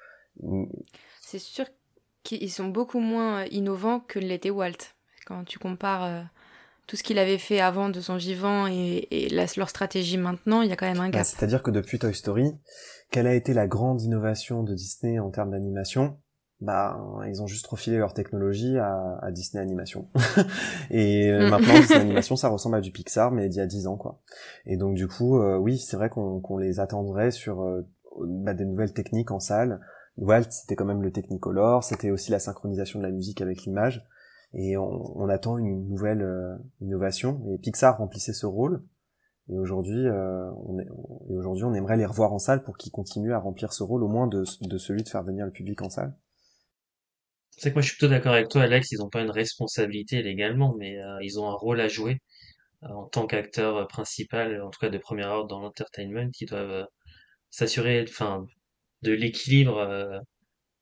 C'est 1.21 1.37
sûr 1.37 1.65
qu'ils 2.23 2.51
sont 2.51 2.69
beaucoup 2.69 2.99
moins 2.99 3.45
innovants 3.45 3.99
que 3.99 4.17
l'était 4.17 4.49
Walt. 4.49 4.95
Quand 5.27 5.43
tu 5.43 5.59
compares 5.59 6.03
euh, 6.05 6.23
tout 6.87 6.95
ce 6.95 7.03
qu'il 7.03 7.19
avait 7.19 7.37
fait 7.37 7.59
avant 7.59 7.89
de 7.89 8.01
son 8.01 8.15
vivant 8.15 8.65
et, 8.65 9.07
et 9.11 9.29
la, 9.29 9.45
leur 9.57 9.69
stratégie 9.69 10.17
maintenant, 10.17 10.63
il 10.63 10.69
y 10.69 10.71
a 10.71 10.75
quand 10.75 10.87
même 10.87 10.99
un 10.99 11.09
gap. 11.09 11.21
Bah, 11.21 11.23
C'est-à-dire 11.23 11.61
que 11.61 11.69
depuis 11.69 11.99
Toy 11.99 12.15
Story, 12.15 12.55
quelle 13.11 13.27
a 13.27 13.35
été 13.35 13.53
la 13.53 13.67
grande 13.67 14.01
innovation 14.01 14.63
de 14.63 14.73
Disney 14.73 15.19
en 15.19 15.29
termes 15.29 15.51
d'animation? 15.51 16.17
Bah 16.59 16.99
ils 17.27 17.41
ont 17.43 17.47
juste 17.47 17.67
refilé 17.67 17.97
leur 17.97 18.13
technologie 18.13 18.77
à, 18.77 19.19
à 19.21 19.31
Disney 19.31 19.61
Animation. 19.61 20.07
Et 20.89 21.29
euh, 21.31 21.49
maintenant 21.49 21.75
Disney 21.75 21.99
Animation 22.01 22.35
ça 22.35 22.49
ressemble 22.49 22.77
à 22.77 22.81
du 22.81 22.91
Pixar 22.91 23.31
mais 23.31 23.47
d'il 23.47 23.59
y 23.59 23.61
a 23.61 23.67
10 23.67 23.87
ans 23.87 23.97
quoi. 23.97 24.19
Et 24.65 24.77
donc 24.77 24.95
du 24.95 25.07
coup 25.07 25.39
euh, 25.39 25.57
oui 25.57 25.77
c'est 25.77 25.97
vrai 25.97 26.09
qu'on 26.09 26.39
qu'on 26.39 26.57
les 26.57 26.79
attendrait 26.79 27.31
sur 27.31 27.61
euh, 27.61 27.87
bah, 28.19 28.53
des 28.53 28.65
nouvelles 28.65 28.93
techniques 28.93 29.31
en 29.31 29.39
salle. 29.39 29.81
Walt 30.17 30.49
c'était 30.49 30.75
quand 30.75 30.85
même 30.85 31.03
le 31.03 31.11
Technicolor 31.11 31.83
c'était 31.83 32.09
aussi 32.09 32.31
la 32.31 32.39
synchronisation 32.39 32.99
de 32.99 33.05
la 33.05 33.11
musique 33.11 33.41
avec 33.41 33.63
l'image. 33.63 34.07
Et 34.53 34.77
on, 34.77 35.19
on, 35.19 35.29
attend 35.29 35.57
une 35.57 35.87
nouvelle 35.89 36.21
euh, 36.21 36.55
innovation. 36.79 37.43
Et 37.51 37.57
Pixar 37.57 37.97
remplissait 37.97 38.33
ce 38.33 38.45
rôle. 38.45 38.81
Et 39.49 39.59
aujourd'hui 39.59 40.07
euh, 40.07 40.49
on, 40.65 40.79
aujourd'hui 41.29 41.65
on 41.65 41.73
aimerait 41.75 41.97
les 41.97 42.05
revoir 42.05 42.33
en 42.33 42.39
salle 42.39 42.63
pour 42.63 42.77
qu'ils 42.77 42.91
continuent 42.91 43.33
à 43.33 43.39
remplir 43.39 43.73
ce 43.73 43.83
rôle 43.83 44.03
au 44.03 44.07
moins 44.07 44.25
de, 44.25 44.43
de 44.61 44.77
celui 44.79 45.03
de 45.03 45.09
faire 45.09 45.23
venir 45.23 45.45
le 45.45 45.51
public 45.51 45.83
en 45.83 45.89
salle 45.89 46.15
c'est 47.57 47.69
que 47.71 47.75
moi 47.75 47.81
je 47.81 47.89
suis 47.89 47.97
plutôt 47.97 48.11
d'accord 48.11 48.33
avec 48.33 48.49
toi 48.49 48.63
Alex, 48.63 48.91
ils 48.91 48.99
n'ont 48.99 49.09
pas 49.09 49.21
une 49.21 49.31
responsabilité 49.31 50.21
légalement, 50.23 50.75
mais 50.77 50.97
euh, 50.99 51.17
ils 51.21 51.39
ont 51.39 51.49
un 51.49 51.55
rôle 51.55 51.81
à 51.81 51.87
jouer 51.87 52.21
euh, 52.83 52.89
en 52.89 53.07
tant 53.07 53.27
qu'acteur 53.27 53.87
principal, 53.87 54.61
en 54.61 54.69
tout 54.69 54.79
cas 54.79 54.89
de 54.89 54.97
première 54.97 55.29
ordre 55.31 55.47
dans 55.49 55.61
l'entertainment, 55.61 56.29
qui 56.31 56.45
doivent 56.45 56.71
euh, 56.71 56.85
s'assurer 57.49 58.05
de 59.03 59.11
l'équilibre 59.11 60.21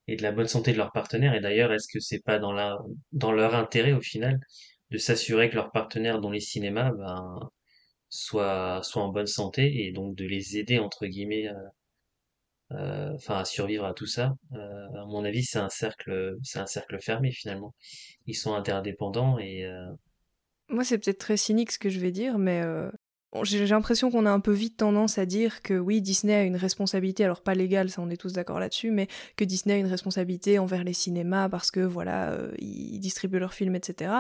et 0.08 0.16
de 0.16 0.24
la 0.24 0.32
bonne 0.32 0.48
santé 0.48 0.72
de 0.74 0.78
leurs 0.78 0.92
partenaires. 0.92 1.34
Et 1.36 1.42
d'ailleurs, 1.42 1.74
est-ce 1.74 1.88
que 1.92 2.00
c'est 2.00 2.22
pas 2.24 2.40
dans 2.40 2.54
la 2.54 2.78
dans 3.12 3.32
leur 3.32 3.56
intérêt 3.56 3.94
au 3.94 4.02
final 4.02 4.40
de 4.92 4.98
s'assurer 4.98 5.50
que 5.50 5.56
leurs 5.56 5.72
partenaires 5.72 6.22
dans 6.22 6.32
les 6.32 6.40
cinémas 6.40 6.92
ben, 6.92 7.50
soient 8.10 8.82
en 8.96 9.10
bonne 9.10 9.28
santé 9.28 9.86
et 9.86 9.92
donc 9.92 10.16
de 10.16 10.26
les 10.26 10.58
aider 10.58 10.80
entre 10.80 11.06
guillemets 11.08 11.48
euh, 11.48 11.54
enfin 12.72 13.38
à 13.38 13.46
survivre 13.46 13.86
à 13.86 13.94
tout 13.94 14.08
ça. 14.08 14.34
Euh, 14.54 15.02
à 15.02 15.06
mon 15.06 15.24
avis, 15.24 15.44
c'est 15.44 15.60
un 15.60 15.70
cercle, 15.70 16.36
c'est 16.44 16.60
un 16.60 16.66
cercle 16.66 17.00
fermé 17.00 17.32
finalement. 17.32 17.74
Ils 18.26 18.36
sont 18.36 18.54
interdépendants 18.54 19.38
et. 19.40 19.66
Euh... 19.66 19.92
Moi, 20.70 20.84
c'est 20.84 20.98
peut-être 20.98 21.20
très 21.20 21.38
cynique 21.38 21.72
ce 21.72 21.80
que 21.80 21.90
je 21.90 22.00
vais 22.00 22.12
dire, 22.12 22.40
mais 22.40 22.62
euh, 22.64 22.90
j'ai 23.44 23.66
l'impression 23.66 24.10
qu'on 24.10 24.26
a 24.26 24.32
un 24.32 24.40
peu 24.40 24.52
vite 24.52 24.78
tendance 24.78 25.18
à 25.18 25.26
dire 25.26 25.62
que 25.62 25.78
oui, 25.78 26.02
Disney 26.02 26.34
a 26.34 26.44
une 26.44 26.56
responsabilité, 26.56 27.24
alors 27.24 27.42
pas 27.42 27.54
légale, 27.54 27.90
ça 27.90 28.02
on 28.02 28.10
est 28.10 28.18
tous 28.18 28.34
d'accord 28.34 28.60
là-dessus, 28.60 28.92
mais 28.92 29.08
que 29.36 29.44
Disney 29.44 29.76
a 29.76 29.78
une 29.78 29.88
responsabilité 29.88 30.58
envers 30.60 30.84
les 30.84 30.94
cinémas 30.94 31.50
parce 31.50 31.72
que 31.72 31.82
voilà, 31.82 32.32
euh, 32.32 32.54
ils 32.60 33.00
distribuent 33.00 33.40
leurs 33.40 33.54
films, 33.54 33.76
etc. 33.76 34.14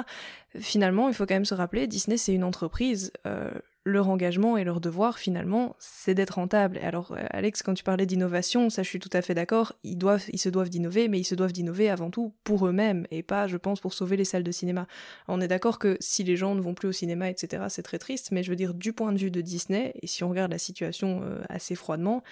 Finalement, 0.59 1.07
il 1.07 1.13
faut 1.13 1.25
quand 1.25 1.35
même 1.35 1.45
se 1.45 1.55
rappeler, 1.55 1.87
Disney 1.87 2.17
c'est 2.17 2.33
une 2.33 2.43
entreprise. 2.43 3.11
Euh, 3.25 3.51
leur 3.85 4.09
engagement 4.09 4.57
et 4.57 4.63
leur 4.63 4.81
devoir 4.81 5.19
finalement, 5.19 5.75
c'est 5.77 6.15
d'être 6.15 6.31
rentable. 6.31 6.79
Alors 6.81 7.11
euh, 7.11 7.23
Alex, 7.29 7.61
quand 7.61 7.75
tu 7.75 7.83
parlais 7.83 8.07
d'innovation, 8.07 8.71
ça 8.71 8.81
je 8.81 8.89
suis 8.89 8.99
tout 8.99 9.11
à 9.13 9.21
fait 9.21 9.35
d'accord, 9.35 9.73
ils 9.83 9.99
se 10.39 10.49
doivent 10.49 10.69
d'innover, 10.69 11.07
mais 11.07 11.19
ils 11.19 11.23
se 11.23 11.35
doivent 11.35 11.53
d'innover 11.53 11.89
avant 11.89 12.09
tout 12.09 12.33
pour 12.43 12.67
eux-mêmes 12.67 13.05
et 13.11 13.21
pas, 13.21 13.47
je 13.47 13.57
pense, 13.57 13.79
pour 13.79 13.93
sauver 13.93 14.17
les 14.17 14.25
salles 14.25 14.43
de 14.43 14.51
cinéma. 14.51 14.87
On 15.27 15.39
est 15.39 15.47
d'accord 15.47 15.77
que 15.77 15.97
si 15.99 16.23
les 16.23 16.35
gens 16.35 16.55
ne 16.55 16.61
vont 16.61 16.73
plus 16.73 16.87
au 16.87 16.91
cinéma, 16.91 17.29
etc., 17.29 17.63
c'est 17.69 17.83
très 17.83 17.99
triste, 17.99 18.31
mais 18.31 18.41
je 18.41 18.49
veux 18.49 18.55
dire 18.55 18.73
du 18.73 18.91
point 18.91 19.13
de 19.13 19.19
vue 19.19 19.31
de 19.31 19.41
Disney, 19.41 19.93
et 20.01 20.07
si 20.07 20.23
on 20.23 20.29
regarde 20.29 20.51
la 20.51 20.57
situation 20.57 21.21
euh, 21.23 21.43
assez 21.49 21.75
froidement, 21.75 22.23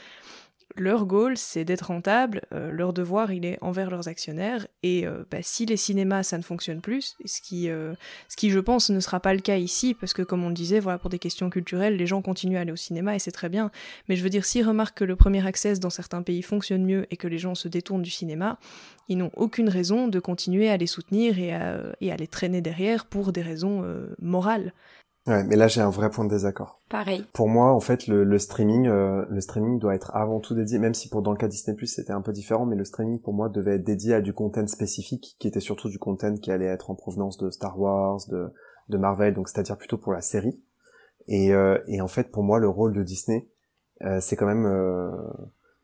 leur 0.75 1.05
goal, 1.05 1.37
c'est 1.37 1.65
d'être 1.65 1.87
rentable, 1.87 2.41
euh, 2.53 2.71
leur 2.71 2.93
devoir, 2.93 3.31
il 3.31 3.45
est 3.45 3.57
envers 3.61 3.89
leurs 3.89 4.07
actionnaires, 4.07 4.67
et 4.81 5.05
euh, 5.05 5.23
bah, 5.29 5.39
si 5.41 5.65
les 5.65 5.77
cinémas, 5.77 6.23
ça 6.23 6.37
ne 6.37 6.43
fonctionne 6.43 6.81
plus, 6.81 7.15
ce 7.25 7.41
qui, 7.41 7.69
euh, 7.69 7.93
ce 8.27 8.35
qui, 8.35 8.49
je 8.49 8.59
pense, 8.59 8.89
ne 8.89 8.99
sera 8.99 9.19
pas 9.19 9.33
le 9.33 9.39
cas 9.39 9.57
ici, 9.57 9.93
parce 9.93 10.13
que 10.13 10.21
comme 10.21 10.43
on 10.43 10.49
le 10.49 10.53
disait, 10.53 10.79
voilà, 10.79 10.97
pour 10.97 11.09
des 11.09 11.19
questions 11.19 11.49
culturelles, 11.49 11.95
les 11.95 12.07
gens 12.07 12.21
continuent 12.21 12.57
à 12.57 12.61
aller 12.61 12.71
au 12.71 12.77
cinéma, 12.77 13.15
et 13.15 13.19
c'est 13.19 13.31
très 13.31 13.49
bien, 13.49 13.71
mais 14.09 14.15
je 14.15 14.23
veux 14.23 14.29
dire, 14.29 14.45
s'ils 14.45 14.67
remarquent 14.67 14.97
que 14.97 15.03
le 15.03 15.15
premier 15.15 15.45
accès 15.45 15.73
dans 15.79 15.89
certains 15.89 16.23
pays 16.23 16.41
fonctionne 16.41 16.85
mieux, 16.85 17.05
et 17.11 17.17
que 17.17 17.27
les 17.27 17.37
gens 17.37 17.55
se 17.55 17.67
détournent 17.67 18.01
du 18.01 18.11
cinéma, 18.11 18.57
ils 19.09 19.17
n'ont 19.17 19.31
aucune 19.35 19.69
raison 19.69 20.07
de 20.07 20.19
continuer 20.19 20.69
à 20.69 20.77
les 20.77 20.87
soutenir 20.87 21.37
et 21.37 21.53
à, 21.53 21.77
et 22.01 22.11
à 22.11 22.15
les 22.15 22.27
traîner 22.27 22.61
derrière 22.61 23.05
pour 23.05 23.31
des 23.31 23.41
raisons 23.41 23.85
morales. 24.21 24.73
Ouais, 25.25 25.43
mais 25.45 25.55
là 25.55 25.67
j'ai 25.67 25.79
un 25.79 25.89
vrai 25.89 26.09
point 26.09 26.25
de 26.25 26.29
désaccord. 26.29 26.81
Pareil. 26.89 27.25
Pour 27.31 27.47
moi, 27.47 27.71
en 27.73 27.79
fait, 27.79 28.07
le, 28.07 28.25
le 28.25 28.39
streaming, 28.39 28.87
euh, 28.87 29.25
le 29.29 29.39
streaming 29.39 29.79
doit 29.79 29.95
être 29.95 30.13
avant 30.13 30.41
tout 30.41 30.53
dédié, 30.53 30.79
même 30.79 30.93
si 30.93 31.07
pour 31.07 31.21
dans 31.21 31.31
le 31.31 31.37
cas 31.37 31.47
Disney 31.47 31.77
Plus 31.77 31.87
c'était 31.87 32.11
un 32.11 32.21
peu 32.21 32.33
différent, 32.33 32.65
mais 32.65 32.75
le 32.75 32.83
streaming 32.83 33.19
pour 33.19 33.33
moi 33.33 33.47
devait 33.47 33.75
être 33.75 33.85
dédié 33.85 34.15
à 34.15 34.21
du 34.21 34.33
content 34.33 34.67
spécifique, 34.67 35.37
qui 35.39 35.47
était 35.47 35.61
surtout 35.61 35.87
du 35.87 35.97
content 35.97 36.35
qui 36.35 36.51
allait 36.51 36.65
être 36.65 36.91
en 36.91 36.95
provenance 36.95 37.37
de 37.37 37.49
Star 37.51 37.79
Wars, 37.79 38.19
de, 38.29 38.51
de 38.89 38.97
Marvel, 38.97 39.33
donc 39.33 39.47
c'est-à-dire 39.47 39.77
plutôt 39.77 39.97
pour 39.97 40.11
la 40.11 40.21
série. 40.21 40.61
Et, 41.27 41.53
euh, 41.53 41.77
et 41.87 42.01
en 42.01 42.09
fait, 42.09 42.29
pour 42.29 42.43
moi, 42.43 42.59
le 42.59 42.67
rôle 42.67 42.91
de 42.91 43.01
Disney, 43.01 43.47
euh, 44.01 44.19
c'est 44.19 44.35
quand 44.35 44.45
même, 44.45 44.65
euh, 44.65 45.09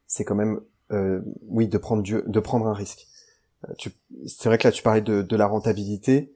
c'est 0.05 0.25
quand 0.25 0.35
même, 0.35 0.59
euh, 0.91 1.21
oui, 1.47 1.69
de 1.69 1.77
prendre 1.77 2.03
du, 2.03 2.21
de 2.25 2.39
prendre 2.41 2.67
un 2.67 2.73
risque. 2.73 3.07
tu, 3.77 3.91
c'est 4.25 4.49
vrai 4.49 4.57
que 4.57 4.67
là 4.67 4.71
tu 4.71 4.83
parlais 4.83 5.01
de, 5.01 5.21
de 5.21 5.35
la 5.37 5.47
rentabilité. 5.47 6.33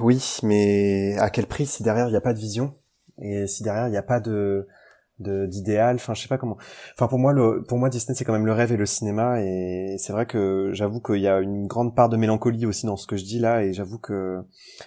Oui, 0.00 0.38
mais 0.42 1.16
à 1.18 1.30
quel 1.30 1.46
prix 1.46 1.66
si 1.66 1.82
derrière 1.82 2.08
il 2.08 2.10
n'y 2.10 2.16
a 2.16 2.22
pas 2.22 2.34
de 2.34 2.38
vision 2.38 2.74
et 3.18 3.46
si 3.46 3.62
derrière 3.62 3.88
il 3.88 3.90
n'y 3.90 3.96
a 3.96 4.02
pas 4.02 4.20
de 4.20 4.66
d'idéal 5.20 5.96
enfin 5.96 6.14
je 6.14 6.22
sais 6.22 6.28
pas 6.28 6.38
comment. 6.38 6.56
Enfin 6.94 7.06
pour 7.06 7.18
moi 7.18 7.32
le 7.32 7.62
pour 7.62 7.78
moi 7.78 7.88
Disney 7.88 8.16
c'est 8.16 8.24
quand 8.24 8.32
même 8.32 8.46
le 8.46 8.52
rêve 8.52 8.72
et 8.72 8.76
le 8.76 8.86
cinéma 8.86 9.40
et 9.40 9.96
c'est 9.98 10.12
vrai 10.12 10.26
que 10.26 10.70
j'avoue 10.72 11.00
qu'il 11.00 11.20
y 11.20 11.28
a 11.28 11.38
une 11.40 11.66
grande 11.66 11.94
part 11.94 12.08
de 12.08 12.16
mélancolie 12.16 12.66
aussi 12.66 12.86
dans 12.86 12.96
ce 12.96 13.06
que 13.06 13.16
je 13.16 13.24
dis 13.24 13.38
là 13.38 13.62
et 13.62 13.72
j'avoue 13.72 13.98
que 13.98 14.42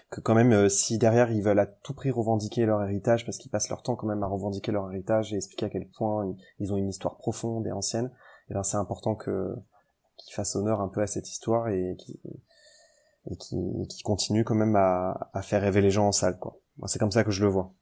que 0.10 0.20
quand 0.20 0.36
même 0.36 0.52
euh, 0.52 0.68
si 0.68 0.98
derrière 0.98 1.32
ils 1.32 1.42
veulent 1.42 1.60
à 1.60 1.66
tout 1.66 1.94
prix 1.94 2.12
revendiquer 2.12 2.66
leur 2.66 2.84
héritage 2.84 3.26
parce 3.26 3.38
qu'ils 3.38 3.52
passent 3.52 3.70
leur 3.70 3.82
temps 3.82 3.96
quand 3.96 4.08
même 4.08 4.24
à 4.24 4.28
revendiquer 4.28 4.72
leur 4.72 4.92
héritage 4.92 5.34
et 5.34 5.38
expliquer 5.38 5.68
à 5.68 5.70
quel 5.70 5.88
point 5.88 6.36
ils 6.60 6.74
ont 6.74 6.78
une 6.78 6.90
histoire 6.90 7.18
profonde 7.18 7.66
et 7.68 7.72
ancienne 7.72 8.12
et 8.50 8.54
ben 8.54 8.64
c'est 8.64 8.78
important 8.78 9.16
que 9.16 9.56
qu'ils 10.18 10.34
fassent 10.34 10.56
honneur 10.56 10.82
un 10.82 10.90
peu 10.90 11.02
à 11.02 11.08
cette 11.08 11.30
histoire 11.30 11.70
et 11.70 11.96
qui 11.98 12.20
et 13.32 13.38
qui, 13.38 14.04
continue 14.04 14.44
quand 14.44 14.56
même 14.56 14.76
à, 14.76 15.42
faire 15.42 15.62
rêver 15.62 15.82
les 15.82 15.92
gens 15.92 16.08
en 16.08 16.12
salle 16.12 16.38
quoi 16.40 16.60
c'est 16.86 17.00
comme 17.00 17.12
ça 17.12 17.24
que 17.24 17.32
je 17.32 17.44
le 17.44 17.50
vois 17.50 17.74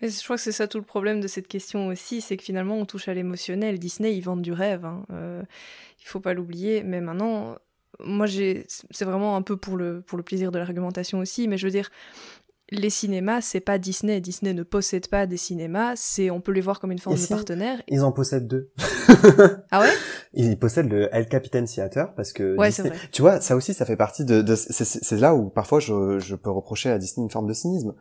mais 0.00 0.08
je 0.08 0.24
crois 0.24 0.36
que 0.36 0.42
c'est 0.42 0.52
ça 0.52 0.66
tout 0.66 0.78
le 0.78 0.84
problème 0.84 1.20
de 1.20 1.28
cette 1.28 1.46
question 1.46 1.88
aussi, 1.88 2.22
c'est 2.22 2.38
que 2.38 2.42
finalement 2.42 2.76
on 2.76 2.86
touche 2.86 3.08
à 3.08 3.14
l'émotionnel. 3.14 3.78
Disney, 3.78 4.16
ils 4.16 4.22
vendent 4.22 4.40
du 4.40 4.52
rêve, 4.52 4.86
hein. 4.86 5.04
euh, 5.12 5.42
il 6.00 6.06
faut 6.06 6.18
pas 6.18 6.32
l'oublier. 6.32 6.82
Mais 6.82 7.02
maintenant, 7.02 7.56
moi 8.02 8.24
j'ai, 8.24 8.64
c'est 8.68 9.04
vraiment 9.04 9.36
un 9.36 9.42
peu 9.42 9.58
pour 9.58 9.76
le 9.76 10.02
plaisir 10.24 10.50
de 10.50 10.58
l'argumentation 10.58 11.18
aussi. 11.18 11.46
Mais 11.46 11.58
je 11.58 11.66
veux 11.66 11.70
dire, 11.70 11.90
les 12.70 12.90
cinémas, 12.90 13.40
c'est 13.40 13.60
pas 13.60 13.78
Disney. 13.78 14.20
Disney 14.20 14.54
ne 14.54 14.62
possède 14.62 15.08
pas 15.08 15.26
des 15.26 15.36
cinémas. 15.36 15.94
C'est, 15.96 16.30
on 16.30 16.40
peut 16.40 16.52
les 16.52 16.60
voir 16.60 16.80
comme 16.80 16.92
une 16.92 16.98
forme 16.98 17.16
de 17.16 17.26
partenaire. 17.26 17.82
Ils 17.88 18.02
en 18.02 18.12
possèdent 18.12 18.48
deux. 18.48 18.70
ah 19.70 19.80
ouais? 19.80 19.90
Ils 20.34 20.58
possèdent 20.58 20.90
le 20.90 21.08
El 21.14 21.28
Capitan 21.28 21.64
Theater 21.64 22.14
parce 22.14 22.32
que 22.32 22.56
ouais, 22.56 22.68
Disney... 22.68 22.90
vrai. 22.90 22.98
tu 23.12 23.22
vois, 23.22 23.40
ça 23.40 23.56
aussi, 23.56 23.74
ça 23.74 23.84
fait 23.84 23.96
partie 23.96 24.24
de. 24.24 24.42
de 24.42 24.54
c'est 24.54 25.16
là 25.16 25.34
où 25.34 25.50
parfois 25.50 25.80
je, 25.80 26.18
je 26.18 26.36
peux 26.36 26.50
reprocher 26.50 26.90
à 26.90 26.98
Disney 26.98 27.24
une 27.24 27.30
forme 27.30 27.48
de 27.48 27.54
cynisme. 27.54 27.94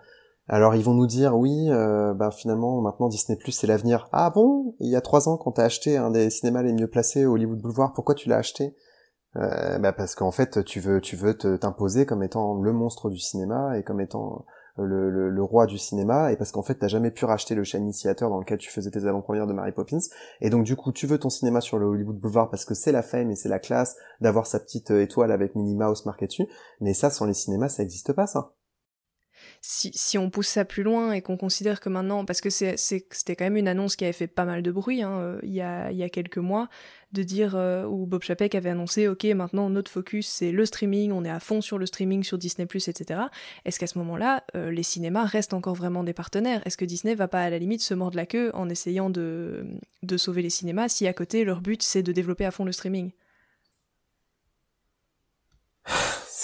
Alors 0.52 0.74
ils 0.74 0.84
vont 0.84 0.96
nous 0.96 1.06
dire 1.06 1.38
oui, 1.38 1.68
euh, 1.70 2.16
bah 2.16 2.32
finalement 2.32 2.82
maintenant 2.82 3.08
Disney 3.08 3.38
Plus 3.38 3.52
c'est 3.52 3.68
l'avenir. 3.68 4.10
Ah 4.12 4.32
bon? 4.32 4.76
Il 4.80 4.90
y 4.90 4.96
a 4.96 5.02
trois 5.02 5.30
ans 5.30 5.38
quand 5.38 5.52
t'as 5.52 5.66
acheté 5.66 5.96
un 5.96 6.10
des 6.10 6.32
cinémas 6.32 6.64
les 6.64 6.74
mieux 6.74 6.88
placés 6.88 7.28
au 7.28 7.34
Hollywood 7.34 7.62
Boulevard, 7.62 7.94
pourquoi 7.94 8.16
tu 8.16 8.30
l'as 8.30 8.38
acheté? 8.38 8.76
Euh, 9.36 9.78
bah 9.78 9.94
parce 9.94 10.16
qu'en 10.16 10.32
fait 10.32 10.64
tu 10.66 10.80
veux 10.80 11.02
tu 11.02 11.16
veux 11.16 11.38
t'imposer 11.38 12.08
comme 12.08 12.24
étant 12.24 12.60
le 12.60 12.74
monstre 12.74 13.12
du 13.12 13.20
cinéma 13.20 13.78
et 13.78 13.84
comme 13.84 14.02
étant 14.02 14.44
le, 14.84 15.10
le, 15.10 15.30
le 15.30 15.44
roi 15.44 15.66
du 15.66 15.78
cinéma 15.78 16.32
et 16.32 16.36
parce 16.36 16.52
qu'en 16.52 16.64
fait 16.64 16.76
t'as 16.76 16.88
jamais 16.88 17.12
pu 17.12 17.26
racheter 17.26 17.56
le 17.56 17.64
chien 17.64 17.80
initiateur 17.80 18.30
dans 18.30 18.40
lequel 18.40 18.58
tu 18.58 18.70
faisais 18.70 18.92
tes 18.92 19.06
avant-premières 19.06 19.48
de 19.48 19.54
Mary 19.54 19.72
Poppins. 19.72 20.00
Et 20.42 20.50
donc 20.50 20.64
du 20.64 20.76
coup 20.76 20.92
tu 20.92 21.08
veux 21.08 21.18
ton 21.18 21.30
cinéma 21.30 21.62
sur 21.62 21.80
le 21.80 21.86
Hollywood 21.86 22.18
Boulevard 22.18 22.50
parce 22.50 22.66
que 22.66 22.74
c'est 22.74 22.92
la 22.92 23.02
fame 23.02 23.32
et 23.32 23.36
c'est 23.36 23.50
la 23.50 23.60
classe 23.60 23.96
d'avoir 24.22 24.48
sa 24.48 24.60
petite 24.60 24.92
étoile 24.92 25.32
avec 25.32 25.56
Minnie 25.56 25.76
Mouse 25.76 26.06
marquée 26.06 26.28
dessus. 26.28 26.48
Mais 26.82 26.94
ça 26.94 27.10
sans 27.10 27.26
les 27.26 27.34
cinémas 27.34 27.70
ça 27.70 27.84
existe 27.84 28.14
pas 28.14 28.28
ça 28.28 28.54
si, 29.62 30.18
on 30.18 30.30
pousse 30.30 30.48
ça 30.48 30.66
plus 30.66 30.84
loin 30.84 31.12
et 31.12 31.22
qu'on 31.22 31.38
considère 31.38 31.80
que 31.80 31.90
maintenant, 31.90 32.26
parce 32.26 32.42
que 32.42 32.50
c'était 32.50 33.36
quand 33.36 33.46
même 33.46 33.58
une 33.58 33.68
annonce 33.68 33.96
qui 33.96 34.06
avait 34.06 34.14
fait 34.14 34.28
pas 34.28 34.46
mal 34.46 34.62
de 34.62 34.72
bruit 34.72 35.02
hein, 35.02 35.20
euh, 35.20 35.40
il, 35.44 35.52
y 35.52 35.62
a, 35.62 35.92
il 35.92 35.98
y 35.98 36.04
a 36.04 36.10
quelques 36.10 36.38
mois, 36.38 36.70
de 37.12 37.24
dire, 37.24 37.56
euh, 37.56 37.86
où 37.86 38.06
Bob 38.06 38.22
Chapek 38.22 38.54
avait 38.56 38.70
annoncé, 38.70 39.08
ok, 39.08 39.26
maintenant 39.26 39.70
notre 39.70 39.92
focus 39.92 40.28
c'est 40.28 40.52
le 40.52 40.66
streaming, 40.66 41.12
on 41.12 41.26
est 41.26 41.30
à 41.30 41.40
fond 41.40 41.62
sur 41.62 41.78
le 41.78 41.86
streaming, 41.86 42.24
sur 42.24 42.38
Disney⁇ 42.38 42.66
etc. 42.90 43.22
Est-ce 43.66 43.80
qu'à 43.80 43.88
ce, 43.88 43.98
moment-là, 43.98 44.44
euh, 44.56 44.72
les 44.72 44.84
cinémas 44.84 45.26
restent 45.26 45.54
encore 45.54 45.76
vraiment 45.76 46.04
des 46.04 46.14
partenaires? 46.14 46.62
Est-ce 46.66 46.78
que 46.78 46.86
Disney 46.86 47.16
va 47.16 47.28
pas 47.28 47.42
à 47.42 47.50
la 47.50 47.60
limite 47.60 47.82
se 47.82 47.94
mordre 47.94 48.16
la 48.16 48.26
queue 48.26 48.52
en 48.54 48.70
essayant 48.70 49.10
de, 49.10 49.66
de 50.04 50.18
sauver 50.18 50.42
les 50.42 50.50
cinémas 50.50 50.90
si 50.90 51.08
à 51.08 51.14
côté 51.14 51.44
leur 51.44 51.62
but 51.62 51.82
c'est 51.82 52.04
de 52.04 52.12
développer 52.12 52.46
à 52.46 52.52
fond 52.52 52.66
le 52.66 52.72
streaming? 52.72 53.12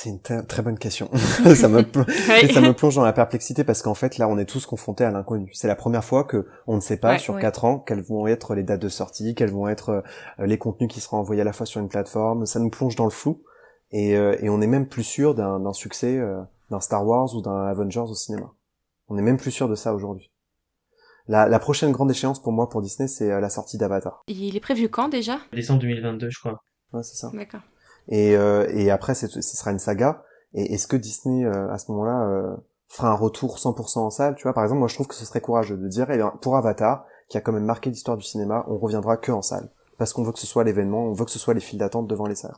C'est 0.05 0.11
une 0.11 0.45
très 0.45 0.61
bonne 0.61 0.77
question. 0.77 1.09
ça, 1.55 1.67
me 1.67 1.83
ça 1.83 2.61
me 2.61 2.73
plonge 2.73 2.95
dans 2.95 3.03
la 3.03 3.13
perplexité 3.13 3.63
parce 3.63 3.81
qu'en 3.81 3.95
fait 3.95 4.17
là 4.17 4.27
on 4.27 4.37
est 4.37 4.45
tous 4.45 4.65
confrontés 4.65 5.03
à 5.03 5.11
l'inconnu. 5.11 5.49
C'est 5.53 5.67
la 5.67 5.75
première 5.75 6.03
fois 6.03 6.23
que 6.23 6.47
on 6.67 6.75
ne 6.75 6.81
sait 6.81 6.97
pas 6.97 7.17
sur 7.17 7.39
quatre 7.39 7.65
ans 7.65 7.79
quelles 7.79 8.01
vont 8.01 8.27
être 8.27 8.55
les 8.55 8.63
dates 8.63 8.81
de 8.81 8.89
sortie, 8.89 9.35
quels 9.35 9.51
vont 9.51 9.67
être 9.67 10.03
euh, 10.39 10.45
les 10.45 10.57
contenus 10.57 10.89
qui 10.91 11.01
seront 11.01 11.17
envoyés 11.17 11.41
à 11.41 11.45
la 11.45 11.53
fois 11.53 11.65
sur 11.65 11.81
une 11.81 11.89
plateforme. 11.89 12.45
Ça 12.45 12.59
nous 12.59 12.69
plonge 12.69 12.95
dans 12.95 13.05
le 13.05 13.11
flou 13.11 13.43
et, 13.91 14.15
euh, 14.15 14.37
et 14.41 14.49
on 14.49 14.61
est 14.61 14.67
même 14.67 14.87
plus 14.87 15.03
sûr 15.03 15.33
d'un 15.33 15.73
succès 15.73 16.17
euh, 16.17 16.41
d'un 16.69 16.79
Star 16.79 17.05
Wars 17.05 17.33
ou 17.35 17.41
d'un 17.41 17.65
Avengers 17.65 17.99
au 17.99 18.15
cinéma. 18.15 18.51
On 19.07 19.17
est 19.17 19.23
même 19.23 19.37
plus 19.37 19.51
sûr 19.51 19.67
de 19.69 19.75
ça 19.75 19.93
aujourd'hui. 19.93 20.31
La, 21.27 21.47
la, 21.47 21.57
prochaine 21.57 21.91
grande 21.91 22.11
échéance 22.11 22.39
pour 22.39 22.51
moi 22.51 22.69
pour 22.69 22.83
Disney 22.83 23.07
c'est 23.07 23.29
la 23.41 23.49
sortie 23.49 23.79
d'Avatar. 23.79 24.21
Il 24.27 24.55
est 24.55 24.59
prévu 24.59 24.89
quand 24.89 25.09
déjà? 25.09 25.39
Décembre 25.53 25.79
2022 25.81 26.29
je 26.29 26.39
crois. 26.39 26.63
Ouais 26.93 27.01
c'est 27.01 27.15
ça. 27.15 27.31
D'accord. 27.33 27.61
Et, 28.09 28.35
euh, 28.35 28.67
et 28.69 28.91
après, 28.91 29.15
ce 29.15 29.27
sera 29.41 29.71
une 29.71 29.79
saga. 29.79 30.23
Et 30.53 30.73
est-ce 30.73 30.87
que 30.87 30.95
Disney, 30.95 31.45
euh, 31.45 31.71
à 31.71 31.77
ce 31.77 31.91
moment-là, 31.91 32.27
euh, 32.29 32.55
fera 32.87 33.09
un 33.09 33.15
retour 33.15 33.57
100% 33.57 33.99
en 33.99 34.09
salle 34.09 34.35
Tu 34.35 34.43
vois, 34.43 34.53
par 34.53 34.63
exemple, 34.63 34.79
moi, 34.79 34.87
je 34.87 34.93
trouve 34.95 35.07
que 35.07 35.15
ce 35.15 35.25
serait 35.25 35.41
courageux 35.41 35.77
de 35.77 35.87
dire, 35.87 36.09
eh 36.11 36.17
bien, 36.17 36.33
pour 36.41 36.55
Avatar, 36.55 37.05
qui 37.29 37.37
a 37.37 37.41
quand 37.41 37.51
même 37.51 37.65
marqué 37.65 37.89
l'histoire 37.89 38.17
du 38.17 38.23
cinéma, 38.23 38.65
on 38.67 38.77
reviendra 38.77 39.17
que 39.17 39.31
en 39.31 39.41
salle, 39.41 39.69
parce 39.97 40.13
qu'on 40.13 40.23
veut 40.23 40.31
que 40.31 40.39
ce 40.39 40.47
soit 40.47 40.63
l'événement, 40.63 41.05
on 41.05 41.13
veut 41.13 41.25
que 41.25 41.31
ce 41.31 41.39
soit 41.39 41.53
les 41.53 41.59
files 41.59 41.79
d'attente 41.79 42.07
devant 42.07 42.27
les 42.27 42.35
salles. 42.35 42.55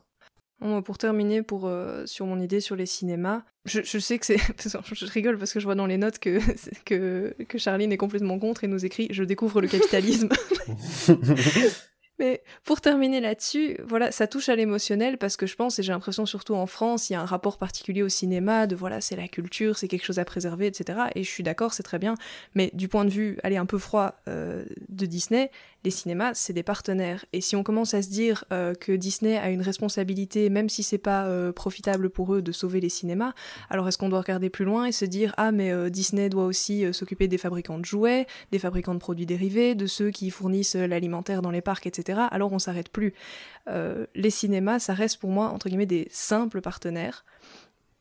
pour 0.83 0.97
terminer, 0.97 1.41
pour 1.41 1.71
sur 2.05 2.25
mon 2.25 2.39
idée 2.39 2.59
sur 2.59 2.75
les 2.75 2.85
cinémas, 2.85 3.43
je, 3.63 3.81
je 3.81 3.97
sais 3.97 4.19
que 4.19 4.25
c'est, 4.25 4.37
je 4.91 5.05
rigole 5.05 5.37
parce 5.37 5.53
que 5.53 5.59
je 5.61 5.65
vois 5.65 5.75
dans 5.75 5.85
les 5.85 5.97
notes 5.97 6.19
que 6.19 6.39
que 6.85 7.33
que 7.47 7.57
Charline 7.57 7.91
est 7.93 7.97
complètement 7.97 8.37
contre 8.39 8.65
et 8.65 8.67
nous 8.67 8.85
écrit 8.85 9.07
"Je 9.11 9.23
découvre 9.23 9.61
le 9.61 9.69
capitalisme". 9.69 10.29
Mais 12.19 12.41
pour 12.63 12.81
terminer 12.81 13.21
là-dessus, 13.21 13.77
voilà, 13.87 14.11
ça 14.11 14.27
touche 14.27 14.49
à 14.49 14.55
l'émotionnel 14.55 15.17
parce 15.17 15.37
que 15.37 15.45
je 15.45 15.55
pense, 15.55 15.77
et 15.79 15.83
j'ai 15.83 15.91
l'impression 15.91 16.25
surtout 16.25 16.55
en 16.55 16.65
France, 16.65 17.09
il 17.09 17.13
y 17.13 17.15
a 17.15 17.21
un 17.21 17.25
rapport 17.25 17.57
particulier 17.57 18.01
au 18.01 18.09
cinéma, 18.09 18.67
de 18.67 18.75
voilà, 18.75 19.01
c'est 19.01 19.15
la 19.15 19.27
culture, 19.27 19.77
c'est 19.77 19.87
quelque 19.87 20.05
chose 20.05 20.19
à 20.19 20.25
préserver, 20.25 20.67
etc. 20.67 20.99
Et 21.15 21.23
je 21.23 21.29
suis 21.29 21.43
d'accord, 21.43 21.73
c'est 21.73 21.83
très 21.83 21.99
bien. 21.99 22.15
Mais 22.55 22.71
du 22.73 22.87
point 22.87 23.05
de 23.05 23.09
vue, 23.09 23.37
allez, 23.43 23.57
un 23.57 23.65
peu 23.65 23.77
froid 23.77 24.15
euh, 24.27 24.65
de 24.89 25.05
Disney, 25.05 25.51
les 25.87 25.91
cinémas, 25.91 26.33
c'est 26.33 26.51
des 26.51 26.63
partenaires. 26.63 27.23
Et 27.31 27.39
si 27.39 27.55
on 27.55 27.63
commence 27.63 27.93
à 27.93 28.01
se 28.01 28.09
dire 28.09 28.43
euh, 28.51 28.73
que 28.73 28.91
Disney 28.91 29.37
a 29.37 29.49
une 29.49 29.61
responsabilité, 29.61 30.49
même 30.49 30.67
si 30.67 30.83
c'est 30.83 30.97
pas 30.97 31.27
euh, 31.27 31.53
profitable 31.53 32.09
pour 32.09 32.33
eux 32.33 32.41
de 32.41 32.51
sauver 32.51 32.81
les 32.81 32.89
cinémas, 32.89 33.31
alors 33.69 33.87
est-ce 33.87 33.97
qu'on 33.97 34.09
doit 34.09 34.19
regarder 34.19 34.49
plus 34.49 34.65
loin 34.65 34.83
et 34.83 34.91
se 34.91 35.05
dire 35.05 35.33
ah 35.37 35.53
mais 35.53 35.71
euh, 35.71 35.89
Disney 35.89 36.27
doit 36.27 36.43
aussi 36.43 36.93
s'occuper 36.93 37.29
des 37.29 37.37
fabricants 37.37 37.79
de 37.79 37.85
jouets, 37.85 38.27
des 38.51 38.59
fabricants 38.59 38.95
de 38.95 38.99
produits 38.99 39.25
dérivés, 39.25 39.75
de 39.75 39.87
ceux 39.87 40.11
qui 40.11 40.29
fournissent 40.29 40.75
l'alimentaire 40.75 41.41
dans 41.41 41.51
les 41.51 41.61
parcs, 41.61 41.87
etc. 41.87 42.19
Alors 42.31 42.51
on 42.51 42.59
s'arrête 42.59 42.89
plus. 42.89 43.13
les 43.67 44.29
cinémas, 44.29 44.79
ça 44.79 44.93
reste 44.93 45.21
pour 45.21 45.29
moi 45.29 45.47
entre 45.47 45.69
guillemets 45.69 45.85
des 45.85 46.09
simples 46.11 46.59
partenaires. 46.59 47.23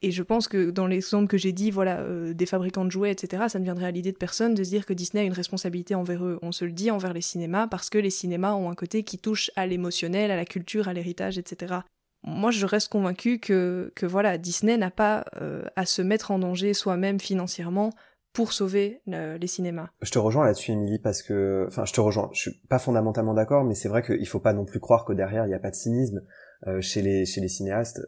Et 0.02 0.10
je 0.10 0.22
pense 0.22 0.46
que 0.46 0.70
dans 0.70 0.86
l'exemple 0.86 1.26
que 1.26 1.38
j'ai 1.38 1.52
dit, 1.52 1.70
voilà, 1.70 2.00
euh, 2.00 2.34
des 2.34 2.46
fabricants 2.46 2.84
de 2.84 2.90
jouets, 2.90 3.12
etc., 3.12 3.44
ça 3.48 3.58
ne 3.58 3.64
viendrait 3.64 3.86
à 3.86 3.90
l'idée 3.90 4.12
de 4.12 4.16
personne 4.16 4.54
de 4.54 4.62
se 4.62 4.68
dire 4.68 4.84
que 4.84 4.92
Disney 4.92 5.22
a 5.22 5.26
une 5.26 5.32
responsabilité 5.32 5.94
envers 5.94 6.24
eux. 6.24 6.38
On 6.42 6.52
se 6.52 6.64
le 6.64 6.72
dit 6.72 6.90
envers 6.90 7.14
les 7.14 7.22
cinémas 7.22 7.66
parce 7.66 7.88
que 7.88 7.98
les 7.98 8.10
cinémas 8.10 8.54
ont 8.54 8.70
un 8.70 8.74
côté 8.74 9.04
qui 9.04 9.18
touche 9.18 9.50
à 9.56 9.66
l'émotionnel, 9.66 10.30
à 10.30 10.36
la 10.36 10.44
culture, 10.44 10.88
à 10.88 10.92
l'héritage, 10.92 11.38
etc. 11.38 11.76
Moi, 12.24 12.50
je 12.50 12.66
reste 12.66 12.90
convaincue 12.90 13.38
que, 13.38 13.92
que 13.94 14.04
voilà, 14.04 14.36
Disney 14.36 14.76
n'a 14.76 14.90
pas 14.90 15.24
euh, 15.40 15.64
à 15.76 15.86
se 15.86 16.02
mettre 16.02 16.30
en 16.30 16.38
danger 16.38 16.74
soi-même 16.74 17.20
financièrement 17.20 17.90
pour 18.34 18.52
sauver 18.52 19.00
les 19.06 19.46
cinémas. 19.46 19.88
Je 20.02 20.10
te 20.10 20.18
rejoins 20.18 20.44
là-dessus, 20.44 20.72
Émilie, 20.72 20.98
parce 20.98 21.22
que, 21.22 21.64
enfin, 21.68 21.86
je 21.86 21.94
te 21.94 22.02
rejoins. 22.02 22.28
Je 22.34 22.40
suis 22.42 22.60
pas 22.68 22.78
fondamentalement 22.78 23.32
d'accord, 23.32 23.64
mais 23.64 23.74
c'est 23.74 23.88
vrai 23.88 24.02
qu'il 24.02 24.28
faut 24.28 24.40
pas 24.40 24.52
non 24.52 24.66
plus 24.66 24.78
croire 24.78 25.06
que 25.06 25.14
derrière 25.14 25.46
il 25.46 25.48
n'y 25.48 25.54
a 25.54 25.58
pas 25.58 25.70
de 25.70 25.74
cynisme. 25.74 26.20
Euh, 26.66 26.80
chez 26.80 27.00
les 27.00 27.26
chez 27.26 27.40
les 27.40 27.48
cinéastes, 27.48 28.06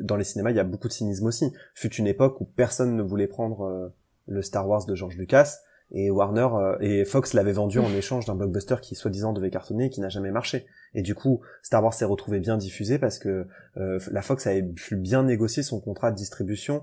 dans 0.00 0.16
les 0.16 0.24
cinémas, 0.24 0.50
il 0.50 0.56
y 0.56 0.60
a 0.60 0.64
beaucoup 0.64 0.88
de 0.88 0.92
cynisme 0.92 1.26
aussi. 1.26 1.52
Fut 1.74 1.94
une 1.94 2.08
époque 2.08 2.40
où 2.40 2.44
personne 2.44 2.96
ne 2.96 3.02
voulait 3.02 3.28
prendre 3.28 3.62
euh, 3.62 3.88
le 4.26 4.42
Star 4.42 4.68
Wars 4.68 4.84
de 4.84 4.94
George 4.94 5.16
Lucas 5.16 5.58
et 5.92 6.10
Warner 6.10 6.48
euh, 6.54 6.76
et 6.80 7.04
Fox 7.04 7.34
l'avait 7.34 7.52
vendu 7.52 7.78
en 7.78 7.92
échange 7.92 8.24
d'un 8.26 8.34
blockbuster 8.34 8.76
qui 8.82 8.96
soi-disant 8.96 9.32
devait 9.32 9.50
cartonner 9.50 9.86
et 9.86 9.90
qui 9.90 10.00
n'a 10.00 10.08
jamais 10.08 10.32
marché. 10.32 10.66
Et 10.94 11.02
du 11.02 11.14
coup, 11.14 11.40
Star 11.62 11.84
Wars 11.84 11.94
s'est 11.94 12.04
retrouvé 12.04 12.40
bien 12.40 12.56
diffusé 12.56 12.98
parce 12.98 13.18
que 13.18 13.46
la 13.76 14.22
Fox 14.22 14.46
avait 14.48 14.62
pu 14.62 14.96
bien 14.96 15.22
négocier 15.22 15.62
son 15.62 15.80
contrat 15.80 16.10
de 16.10 16.16
distribution 16.16 16.82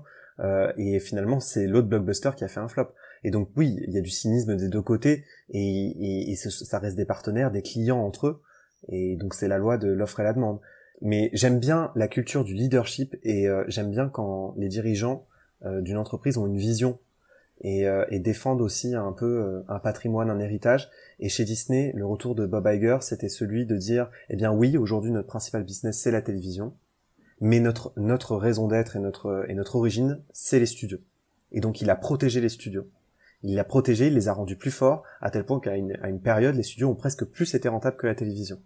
et 0.78 0.98
finalement 0.98 1.40
c'est 1.40 1.66
l'autre 1.66 1.88
blockbuster 1.88 2.30
qui 2.36 2.44
a 2.44 2.48
fait 2.48 2.60
un 2.60 2.68
flop. 2.68 2.88
Et 3.22 3.30
donc 3.30 3.50
oui, 3.54 3.78
il 3.86 3.92
y 3.92 3.98
a 3.98 4.00
du 4.00 4.08
cynisme 4.08 4.56
des 4.56 4.68
deux 4.68 4.80
côtés 4.80 5.24
et, 5.50 5.60
et, 5.60 6.32
et 6.32 6.36
ça 6.36 6.78
reste 6.78 6.96
des 6.96 7.04
partenaires, 7.04 7.50
des 7.50 7.62
clients 7.62 8.00
entre 8.00 8.28
eux. 8.28 8.42
Et 8.88 9.16
donc 9.16 9.34
c'est 9.34 9.48
la 9.48 9.58
loi 9.58 9.76
de 9.76 9.88
l'offre 9.88 10.20
et 10.20 10.24
la 10.24 10.32
demande 10.32 10.60
mais 11.00 11.30
j'aime 11.32 11.58
bien 11.58 11.92
la 11.94 12.08
culture 12.08 12.44
du 12.44 12.54
leadership 12.54 13.16
et 13.22 13.48
euh, 13.48 13.64
j'aime 13.68 13.90
bien 13.90 14.08
quand 14.08 14.54
les 14.56 14.68
dirigeants 14.68 15.26
euh, 15.64 15.80
d'une 15.80 15.96
entreprise 15.96 16.38
ont 16.38 16.46
une 16.46 16.58
vision 16.58 16.98
et, 17.60 17.86
euh, 17.86 18.04
défendent 18.10 18.60
aussi 18.60 18.94
un 18.94 19.12
peu 19.12 19.64
un 19.68 19.78
patrimoine, 19.78 20.30
un 20.30 20.38
héritage. 20.38 20.90
Et 21.18 21.28
chez 21.28 21.44
Disney, 21.44 21.92
le 21.94 22.06
retour 22.06 22.34
de 22.34 22.46
Bob 22.46 22.66
Iger, 22.66 22.98
c'était 23.00 23.28
celui 23.28 23.66
de 23.66 23.76
dire, 23.76 24.10
eh 24.28 24.36
bien 24.36 24.52
oui, 24.52 24.76
aujourd'hui 24.76 25.10
notre 25.10 25.26
principal 25.26 25.64
business 25.64 25.98
c'est 25.98 26.10
la 26.10 26.22
télévision, 26.22 26.74
mais 27.40 27.60
notre 27.60 27.92
notre 27.96 28.36
raison 28.36 28.68
d'être 28.68 28.96
et 28.96 29.00
notre 29.00 29.44
et 29.48 29.54
notre 29.54 29.76
origine 29.76 30.20
c'est 30.32 30.60
les 30.60 30.66
studios. 30.66 31.00
Et 31.52 31.60
donc 31.60 31.80
il 31.80 31.90
a 31.90 31.96
protégé 31.96 32.40
les 32.40 32.48
studios. 32.48 32.88
Il 33.44 33.52
les 33.52 33.58
a 33.58 33.64
protégés, 33.64 34.08
il 34.08 34.14
les 34.14 34.26
a 34.26 34.32
rendus 34.32 34.56
plus 34.56 34.72
forts, 34.72 35.04
à 35.20 35.30
tel 35.30 35.44
point 35.44 35.60
qu'à 35.60 35.76
une, 35.76 35.96
à 36.02 36.08
une 36.08 36.20
période, 36.20 36.56
les 36.56 36.64
studios 36.64 36.88
ont 36.88 36.96
presque 36.96 37.24
plus 37.24 37.54
été 37.54 37.68
rentables 37.68 37.96
que 37.96 38.08
la 38.08 38.16
télévision. 38.16 38.60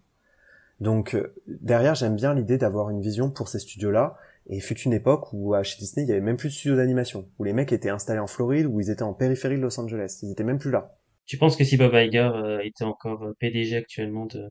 Donc 0.79 1.15
euh, 1.15 1.35
derrière, 1.47 1.95
j'aime 1.95 2.15
bien 2.15 2.33
l'idée 2.33 2.57
d'avoir 2.57 2.89
une 2.89 3.01
vision 3.01 3.29
pour 3.29 3.47
ces 3.47 3.59
studios-là. 3.59 4.15
Et 4.47 4.59
fut 4.59 4.77
une 4.81 4.91
époque 4.91 5.31
où 5.31 5.55
chez 5.63 5.77
Disney, 5.79 6.05
il 6.05 6.09
y 6.09 6.11
avait 6.11 6.19
même 6.19 6.35
plus 6.35 6.49
de 6.49 6.53
studios 6.53 6.75
d'animation, 6.75 7.29
où 7.39 7.45
les 7.45 7.53
mecs 7.53 7.71
étaient 7.71 7.89
installés 7.89 8.19
en 8.19 8.27
Floride, 8.27 8.65
où 8.65 8.81
ils 8.81 8.89
étaient 8.89 9.03
en 9.03 9.13
périphérie 9.13 9.55
de 9.55 9.61
Los 9.61 9.79
Angeles. 9.79 10.19
Ils 10.21 10.31
étaient 10.31 10.43
même 10.43 10.59
plus 10.59 10.69
là. 10.69 10.97
Tu 11.25 11.37
penses 11.37 11.55
que 11.55 11.63
si 11.63 11.77
Bob 11.77 11.93
Iger 11.93 12.29
euh, 12.35 12.59
était 12.61 12.83
encore 12.83 13.23
euh, 13.23 13.31
PDG 13.39 13.77
actuellement 13.77 14.25
de, 14.25 14.49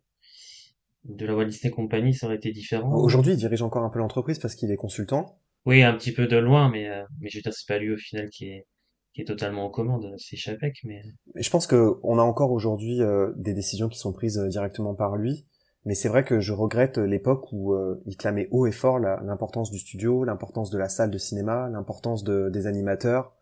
de 1.04 1.26
la 1.26 1.36
Walt 1.36 1.44
Disney 1.44 1.70
Company, 1.70 2.14
ça 2.14 2.24
aurait 2.24 2.36
été 2.36 2.52
différent? 2.52 2.90
Aujourd'hui, 2.94 3.34
il 3.34 3.36
dirige 3.36 3.60
encore 3.60 3.84
un 3.84 3.90
peu 3.90 3.98
l'entreprise 3.98 4.38
parce 4.38 4.54
qu'il 4.54 4.70
est 4.70 4.76
consultant. 4.76 5.38
Oui, 5.66 5.82
un 5.82 5.92
petit 5.92 6.12
peu 6.12 6.26
de 6.26 6.38
loin, 6.38 6.70
mais, 6.70 6.88
mais 7.20 7.28
je 7.28 7.36
veux 7.36 7.42
dire, 7.42 7.52
c'est 7.52 7.68
pas 7.68 7.78
lui 7.78 7.92
au 7.92 7.98
final 7.98 8.30
qui 8.30 8.46
est, 8.46 8.66
qui 9.12 9.20
est 9.20 9.26
totalement 9.26 9.66
aux 9.66 9.70
commandes, 9.70 10.14
c'est 10.16 10.36
Chapek, 10.36 10.80
mais... 10.84 11.02
je 11.36 11.50
pense 11.50 11.66
que 11.66 11.98
on 12.02 12.18
a 12.18 12.22
encore 12.22 12.50
aujourd'hui 12.50 12.98
des 13.36 13.52
décisions 13.52 13.88
qui 13.88 13.98
sont 13.98 14.12
prises 14.12 14.40
directement 14.48 14.94
par 14.94 15.16
lui, 15.16 15.46
mais 15.84 15.94
c'est 15.94 16.08
vrai 16.08 16.24
que 16.24 16.38
je 16.40 16.52
regrette 16.52 16.98
l'époque 16.98 17.48
où 17.52 17.74
euh, 17.74 18.00
il 18.06 18.16
clamait 18.16 18.48
haut 18.52 18.66
et 18.66 18.72
fort 18.72 18.98
l'importance 18.98 19.70
du 19.70 19.78
studio, 19.78 20.24
l'importance 20.24 20.70
de 20.70 20.78
la 20.78 20.88
salle 20.88 21.10
de 21.10 21.18
cinéma, 21.18 21.68
l'importance 21.68 22.22
de, 22.22 22.50
des 22.50 22.66
animateurs. 22.66 23.34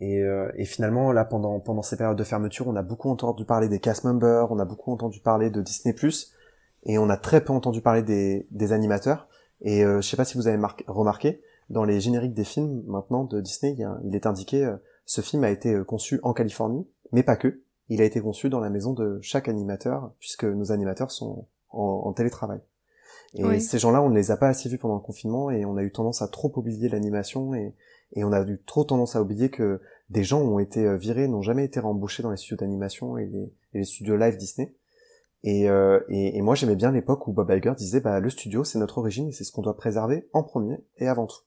Et, 0.00 0.22
euh, 0.22 0.50
et, 0.56 0.64
finalement, 0.64 1.12
là, 1.12 1.24
pendant, 1.24 1.60
pendant 1.60 1.82
ces 1.82 1.96
périodes 1.96 2.18
de 2.18 2.24
fermeture, 2.24 2.66
on 2.66 2.74
a 2.74 2.82
beaucoup 2.82 3.10
entendu 3.10 3.44
parler 3.44 3.68
des 3.68 3.78
cast 3.78 4.04
members, 4.04 4.50
on 4.50 4.58
a 4.58 4.64
beaucoup 4.64 4.92
entendu 4.92 5.20
parler 5.20 5.50
de 5.50 5.60
Disney+, 5.60 5.94
et 6.84 6.98
on 6.98 7.08
a 7.10 7.16
très 7.16 7.44
peu 7.44 7.52
entendu 7.52 7.80
parler 7.80 8.02
des, 8.02 8.48
des 8.50 8.72
animateurs. 8.72 9.28
Et 9.60 9.84
euh, 9.84 10.00
je 10.00 10.08
sais 10.08 10.16
pas 10.16 10.24
si 10.24 10.36
vous 10.36 10.48
avez 10.48 10.60
remarqué, 10.88 11.42
dans 11.70 11.84
les 11.84 12.00
génériques 12.00 12.34
des 12.34 12.44
films 12.44 12.82
maintenant 12.86 13.24
de 13.24 13.40
Disney, 13.40 13.76
il, 13.78 13.88
il 14.04 14.16
est 14.16 14.26
indiqué 14.26 14.64
euh, 14.64 14.76
ce 15.04 15.20
film 15.20 15.44
a 15.44 15.50
été 15.50 15.82
conçu 15.86 16.18
en 16.22 16.32
Californie, 16.32 16.88
mais 17.12 17.22
pas 17.22 17.36
que. 17.36 17.60
Il 17.90 18.00
a 18.00 18.04
été 18.04 18.20
conçu 18.20 18.48
dans 18.48 18.60
la 18.60 18.70
maison 18.70 18.94
de 18.94 19.18
chaque 19.20 19.48
animateur, 19.48 20.12
puisque 20.18 20.44
nos 20.44 20.72
animateurs 20.72 21.10
sont 21.10 21.46
en, 21.74 22.12
télétravail. 22.12 22.60
Et 23.36 23.58
ces 23.58 23.78
gens-là, 23.78 24.00
on 24.00 24.10
ne 24.10 24.14
les 24.14 24.30
a 24.30 24.36
pas 24.36 24.48
assez 24.48 24.68
vus 24.68 24.78
pendant 24.78 24.94
le 24.94 25.00
confinement 25.00 25.50
et 25.50 25.64
on 25.64 25.76
a 25.76 25.82
eu 25.82 25.90
tendance 25.90 26.22
à 26.22 26.28
trop 26.28 26.52
oublier 26.56 26.88
l'animation 26.88 27.52
et, 27.54 27.74
et 28.12 28.22
on 28.22 28.32
a 28.32 28.40
eu 28.42 28.60
trop 28.64 28.84
tendance 28.84 29.16
à 29.16 29.22
oublier 29.22 29.50
que 29.50 29.80
des 30.10 30.22
gens 30.22 30.40
ont 30.40 30.58
été 30.58 30.86
euh, 30.86 30.96
virés, 30.96 31.26
n'ont 31.26 31.42
jamais 31.42 31.64
été 31.64 31.80
rembauchés 31.80 32.22
dans 32.22 32.30
les 32.30 32.36
studios 32.36 32.56
d'animation 32.56 33.18
et 33.18 33.26
les, 33.26 33.52
et 33.72 33.78
les 33.78 33.84
studios 33.84 34.16
live 34.16 34.36
Disney. 34.36 34.74
Et, 35.42 35.68
euh, 35.68 36.00
et, 36.08 36.38
et, 36.38 36.42
moi 36.42 36.54
j'aimais 36.54 36.76
bien 36.76 36.90
l'époque 36.90 37.26
où 37.26 37.32
Bob 37.32 37.50
Iger 37.50 37.74
disait 37.76 38.00
bah 38.00 38.18
le 38.18 38.30
studio 38.30 38.64
c'est 38.64 38.78
notre 38.78 38.96
origine 38.98 39.28
et 39.28 39.32
c'est 39.32 39.44
ce 39.44 39.52
qu'on 39.52 39.60
doit 39.60 39.76
préserver 39.76 40.28
en 40.32 40.42
premier 40.42 40.78
et 40.96 41.08
avant 41.08 41.26
tout. 41.26 41.40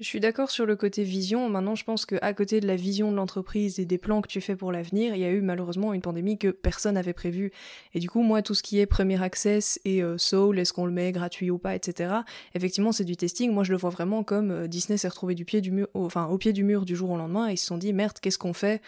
Je 0.00 0.06
suis 0.06 0.18
d'accord 0.18 0.50
sur 0.50 0.64
le 0.64 0.76
côté 0.76 1.04
vision. 1.04 1.50
Maintenant, 1.50 1.74
je 1.74 1.84
pense 1.84 2.06
qu'à 2.06 2.32
côté 2.32 2.60
de 2.60 2.66
la 2.66 2.74
vision 2.74 3.10
de 3.10 3.16
l'entreprise 3.16 3.78
et 3.78 3.84
des 3.84 3.98
plans 3.98 4.22
que 4.22 4.28
tu 4.28 4.40
fais 4.40 4.56
pour 4.56 4.72
l'avenir, 4.72 5.14
il 5.14 5.20
y 5.20 5.26
a 5.26 5.30
eu 5.30 5.42
malheureusement 5.42 5.92
une 5.92 6.00
pandémie 6.00 6.38
que 6.38 6.48
personne 6.48 6.94
n'avait 6.94 7.12
prévue. 7.12 7.52
Et 7.92 7.98
du 7.98 8.08
coup, 8.08 8.22
moi, 8.22 8.40
tout 8.40 8.54
ce 8.54 8.62
qui 8.62 8.78
est 8.78 8.86
premier 8.86 9.22
access 9.22 9.78
et 9.84 10.02
euh, 10.02 10.16
Soul, 10.16 10.58
est-ce 10.58 10.72
qu'on 10.72 10.86
le 10.86 10.92
met 10.92 11.12
gratuit 11.12 11.50
ou 11.50 11.58
pas, 11.58 11.74
etc. 11.74 12.14
Effectivement, 12.54 12.92
c'est 12.92 13.04
du 13.04 13.18
testing. 13.18 13.52
Moi, 13.52 13.62
je 13.62 13.72
le 13.72 13.76
vois 13.76 13.90
vraiment 13.90 14.24
comme 14.24 14.50
euh, 14.50 14.66
Disney 14.68 14.96
s'est 14.96 15.08
retrouvé 15.08 15.34
du 15.34 15.44
pied 15.44 15.60
du 15.60 15.70
mur, 15.70 15.86
au 15.92 16.38
pied 16.38 16.54
du 16.54 16.64
mur 16.64 16.86
du 16.86 16.96
jour 16.96 17.10
au 17.10 17.18
lendemain 17.18 17.50
et 17.50 17.52
ils 17.52 17.58
se 17.58 17.66
sont 17.66 17.76
dit 17.76 17.92
merde, 17.92 18.18
qu'est-ce 18.22 18.38
qu'on 18.38 18.54
fait 18.54 18.80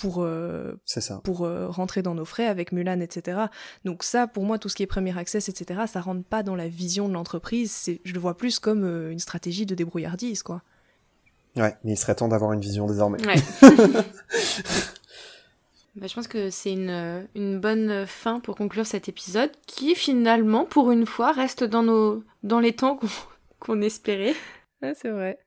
pour, 0.00 0.22
euh, 0.22 0.72
ça. 0.86 1.20
pour 1.22 1.44
euh, 1.44 1.68
rentrer 1.68 2.02
dans 2.02 2.14
nos 2.14 2.24
frais 2.24 2.46
avec 2.46 2.72
Mulan, 2.72 3.00
etc. 3.00 3.38
Donc 3.84 4.02
ça, 4.02 4.26
pour 4.26 4.44
moi, 4.44 4.58
tout 4.58 4.68
ce 4.68 4.76
qui 4.76 4.82
est 4.82 4.86
premier 4.86 5.16
access, 5.16 5.48
etc., 5.48 5.82
ça 5.86 6.00
rentre 6.00 6.24
pas 6.24 6.42
dans 6.42 6.56
la 6.56 6.68
vision 6.68 7.08
de 7.08 7.14
l'entreprise. 7.14 7.90
Je 8.04 8.12
le 8.12 8.20
vois 8.20 8.36
plus 8.36 8.58
comme 8.58 8.84
euh, 8.84 9.10
une 9.10 9.18
stratégie 9.18 9.66
de 9.66 9.74
débrouillardise, 9.74 10.42
quoi. 10.42 10.62
Ouais, 11.56 11.76
mais 11.84 11.92
il 11.92 11.96
serait 11.96 12.14
temps 12.14 12.28
d'avoir 12.28 12.52
une 12.52 12.60
vision 12.60 12.86
désormais. 12.86 13.18
Bah, 15.96 16.06
je 16.06 16.14
pense 16.14 16.28
que 16.28 16.50
c'est 16.50 16.72
une, 16.72 17.26
une, 17.34 17.58
bonne 17.58 18.06
fin 18.06 18.38
pour 18.38 18.54
conclure 18.54 18.86
cet 18.86 19.08
épisode 19.08 19.50
qui 19.66 19.96
finalement, 19.96 20.64
pour 20.64 20.92
une 20.92 21.04
fois, 21.04 21.32
reste 21.32 21.64
dans, 21.64 21.82
nos, 21.82 22.22
dans 22.44 22.60
les 22.60 22.72
temps 22.72 22.96
qu'on 23.58 23.82
espérait. 23.82 24.36
Ouais, 24.82 24.94
c'est 24.94 25.10
vrai. 25.10 25.40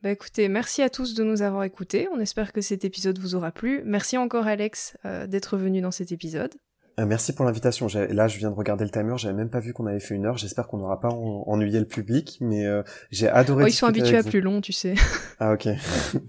Bah 0.00 0.12
écoutez, 0.12 0.46
merci 0.46 0.80
à 0.82 0.90
tous 0.90 1.14
de 1.14 1.24
nous 1.24 1.42
avoir 1.42 1.64
écoutés. 1.64 2.08
On 2.14 2.20
espère 2.20 2.52
que 2.52 2.60
cet 2.60 2.84
épisode 2.84 3.18
vous 3.18 3.34
aura 3.34 3.50
plu. 3.50 3.82
Merci 3.84 4.16
encore 4.16 4.46
Alex 4.46 4.96
euh, 5.04 5.26
d'être 5.26 5.56
venu 5.56 5.80
dans 5.80 5.90
cet 5.90 6.12
épisode. 6.12 6.54
Euh, 7.00 7.04
merci 7.04 7.32
pour 7.32 7.44
l'invitation. 7.44 7.88
Là, 7.88 8.28
je 8.28 8.38
viens 8.38 8.50
de 8.50 8.54
regarder 8.54 8.84
le 8.84 8.90
timer. 8.90 9.14
J'avais 9.16 9.34
même 9.34 9.50
pas 9.50 9.58
vu 9.58 9.72
qu'on 9.72 9.86
avait 9.86 9.98
fait 9.98 10.14
une 10.14 10.26
heure. 10.26 10.38
J'espère 10.38 10.68
qu'on 10.68 10.76
n'aura 10.76 11.00
pas 11.00 11.08
ennuyé 11.08 11.80
le 11.80 11.84
public, 11.84 12.38
mais 12.40 12.64
euh, 12.64 12.84
j'ai 13.10 13.28
adoré. 13.28 13.64
Oh, 13.64 13.66
ils 13.66 13.72
sont 13.72 13.86
habitués 13.86 14.18
à 14.18 14.22
plus 14.22 14.40
long, 14.40 14.60
tu 14.60 14.72
sais. 14.72 14.94
Ah 15.40 15.52
ok. 15.52 15.66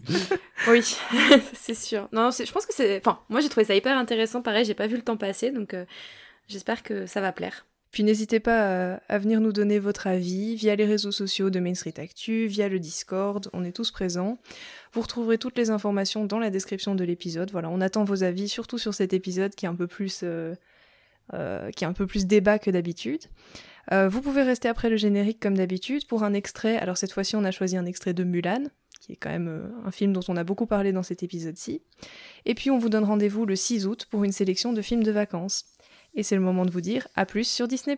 oui, 0.68 0.98
c'est 1.54 1.76
sûr. 1.76 2.10
Non, 2.12 2.32
je 2.32 2.52
pense 2.52 2.66
que 2.66 2.74
c'est. 2.74 2.98
Enfin, 2.98 3.20
moi 3.30 3.40
j'ai 3.40 3.50
trouvé 3.50 3.66
ça 3.66 3.76
hyper 3.76 3.96
intéressant. 3.96 4.42
Pareil, 4.42 4.66
j'ai 4.66 4.74
pas 4.74 4.88
vu 4.88 4.96
le 4.96 5.04
temps 5.04 5.18
passer, 5.18 5.52
donc 5.52 5.76
j'espère 6.48 6.82
que 6.82 7.06
ça 7.06 7.22
va 7.22 7.32
plaire. 7.32 7.68
Puis 7.92 8.04
n'hésitez 8.04 8.40
pas 8.40 9.00
à, 9.08 9.18
venir 9.18 9.42
nous 9.42 9.52
donner 9.52 9.80
votre 9.80 10.06
avis 10.06 10.56
via 10.56 10.76
les 10.76 10.86
réseaux 10.86 11.12
sociaux 11.12 11.50
de 11.50 11.60
Main 11.60 11.74
Street 11.74 11.96
Actu, 11.98 12.46
via 12.46 12.70
le 12.70 12.80
Discord, 12.80 13.50
on 13.52 13.64
est 13.64 13.72
tous 13.72 13.90
présents. 13.90 14.38
Vous 14.94 15.02
retrouverez 15.02 15.40
toutes 15.40 15.58
les 15.58 15.72
informations 15.72 16.26
dans 16.26 16.38
la 16.38 16.52
description 16.52 16.94
de 16.94 17.04
l'épisode. 17.04 17.50
Voilà, 17.52 17.70
on 17.70 17.82
attend 17.82 18.04
vos 18.04 18.24
avis, 18.24 18.48
surtout 18.48 18.78
sur 18.78 18.94
cet 18.94 19.14
épisode 19.14 19.56
qui 19.56 19.66
est 19.66 19.70
un 19.70 19.76
peu 19.76 19.88
plus, 19.88 20.22
euh, 20.24 20.54
euh, 21.34 21.72
débat 22.26 22.60
que 22.60 22.70
d'habitude. 22.70 23.24
Euh, 23.92 24.08
vous 24.08 24.22
pouvez 24.22 24.44
rester 24.44 24.68
après 24.68 24.92
le 24.92 24.98
générique 24.98 25.40
comme 25.40 25.58
d'habitude 25.58 26.06
pour 26.06 26.24
un 26.24 26.34
extrait. 26.34 26.78
Alors 26.78 26.98
cette 26.98 27.12
fois-ci, 27.12 27.36
on 27.36 27.44
a 27.44 27.52
choisi 27.52 27.76
un 27.76 27.88
extrait 27.88 28.14
de 28.14 28.24
Mulan, 28.24 28.66
qui 29.02 29.14
est 29.14 29.16
quand 29.16 29.32
même 29.32 29.72
un 29.84 29.92
film 29.92 30.14
dont 30.14 30.22
on 30.28 30.38
a 30.38 30.44
beaucoup 30.44 30.68
parlé 30.68 30.92
dans 30.92 31.02
cet 31.02 31.24
épisode-ci. 31.24 31.82
Et 32.46 32.54
puis 32.54 32.70
on 32.70 32.78
vous 32.78 32.90
donne 32.90 33.04
rendez-vous 33.04 33.48
le 33.48 33.56
6 33.56 33.88
août 33.88 34.06
pour 34.12 34.24
une 34.24 34.32
sélection 34.32 34.74
de 34.74 34.84
films 34.84 35.04
de 35.04 35.12
vacances. 35.12 35.66
Et 36.20 36.24
c'est 36.24 36.36
le 36.36 36.42
moment 36.42 36.66
de 36.66 36.70
vous 36.70 36.82
dire 36.82 37.08
à 37.16 37.26
plus 37.26 37.46
sur 37.46 37.66
Disney+. 37.70 37.98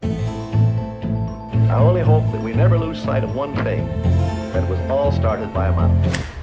I 0.00 0.06
only 1.72 2.02
hope 2.02 2.22
that 2.30 2.40
we 2.40 2.54
never 2.54 2.78
lose 2.78 3.02
sight 3.02 3.24
of 3.24 3.34
one 3.34 3.52
thing, 3.64 3.84
that 4.52 4.62
was 4.70 4.78
all 4.88 5.10
started 5.10 5.52
by 5.52 5.66
a 5.66 5.72
mountain. 5.72 6.35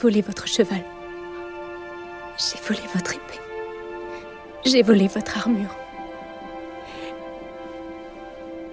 Volé 0.00 0.22
votre 0.22 0.46
cheval. 0.46 0.84
J'ai 2.38 2.60
volé 2.60 2.80
votre 2.94 3.14
épée. 3.14 3.40
J'ai 4.64 4.82
volé 4.82 5.08
votre 5.08 5.36
armure. 5.36 5.74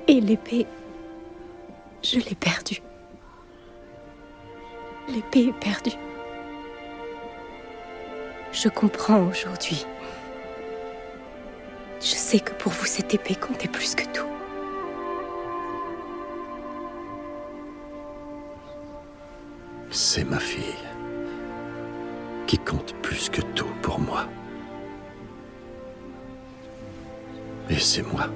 Et 0.08 0.22
l'épée, 0.22 0.68
je 2.04 2.20
l'ai 2.20 2.36
perdue. 2.36 2.82
L'épée 5.10 5.48
est 5.48 5.60
perdue. 5.60 5.98
Je 8.52 8.70
comprends 8.70 9.24
aujourd'hui. 9.24 9.86
Je 12.00 12.06
sais 12.06 12.40
que 12.40 12.52
pour 12.54 12.72
vous, 12.72 12.86
cette 12.86 13.14
épée 13.16 13.36
comptait 13.36 13.68
plus 13.68 13.96
que 13.96 14.06
tout. 14.14 14.28
C'est 19.90 20.24
ma 20.24 20.40
fille 20.40 20.85
qui 22.48 22.58
compte 22.58 22.94
plus 23.02 23.30
que 23.30 23.42
tout 23.42 23.70
pour 23.82 24.00
moi. 24.00 24.28
Et 27.70 27.80
c'est 27.80 28.04
moi 28.04 28.30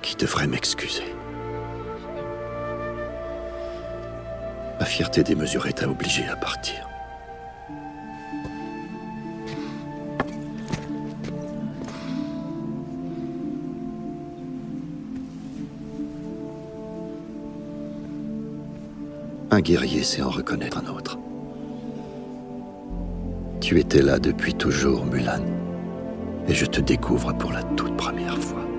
qui 0.00 0.16
devrais 0.16 0.46
m'excuser. 0.46 1.14
Ma 4.78 4.84
fierté 4.84 5.22
démesurée 5.22 5.72
t'a 5.72 5.88
obligé 5.88 6.26
à 6.28 6.36
partir. 6.36 6.88
Un 19.50 19.60
guerrier 19.60 20.02
sait 20.02 20.22
en 20.22 20.30
reconnaître 20.30 20.78
un 20.78 20.86
autre. 20.86 21.18
Tu 23.72 23.80
étais 23.80 24.02
là 24.02 24.18
depuis 24.18 24.52
toujours, 24.52 25.06
Mulan. 25.06 25.40
Et 26.46 26.52
je 26.52 26.66
te 26.66 26.78
découvre 26.78 27.32
pour 27.32 27.52
la 27.52 27.62
toute 27.62 27.96
première 27.96 28.36
fois. 28.36 28.71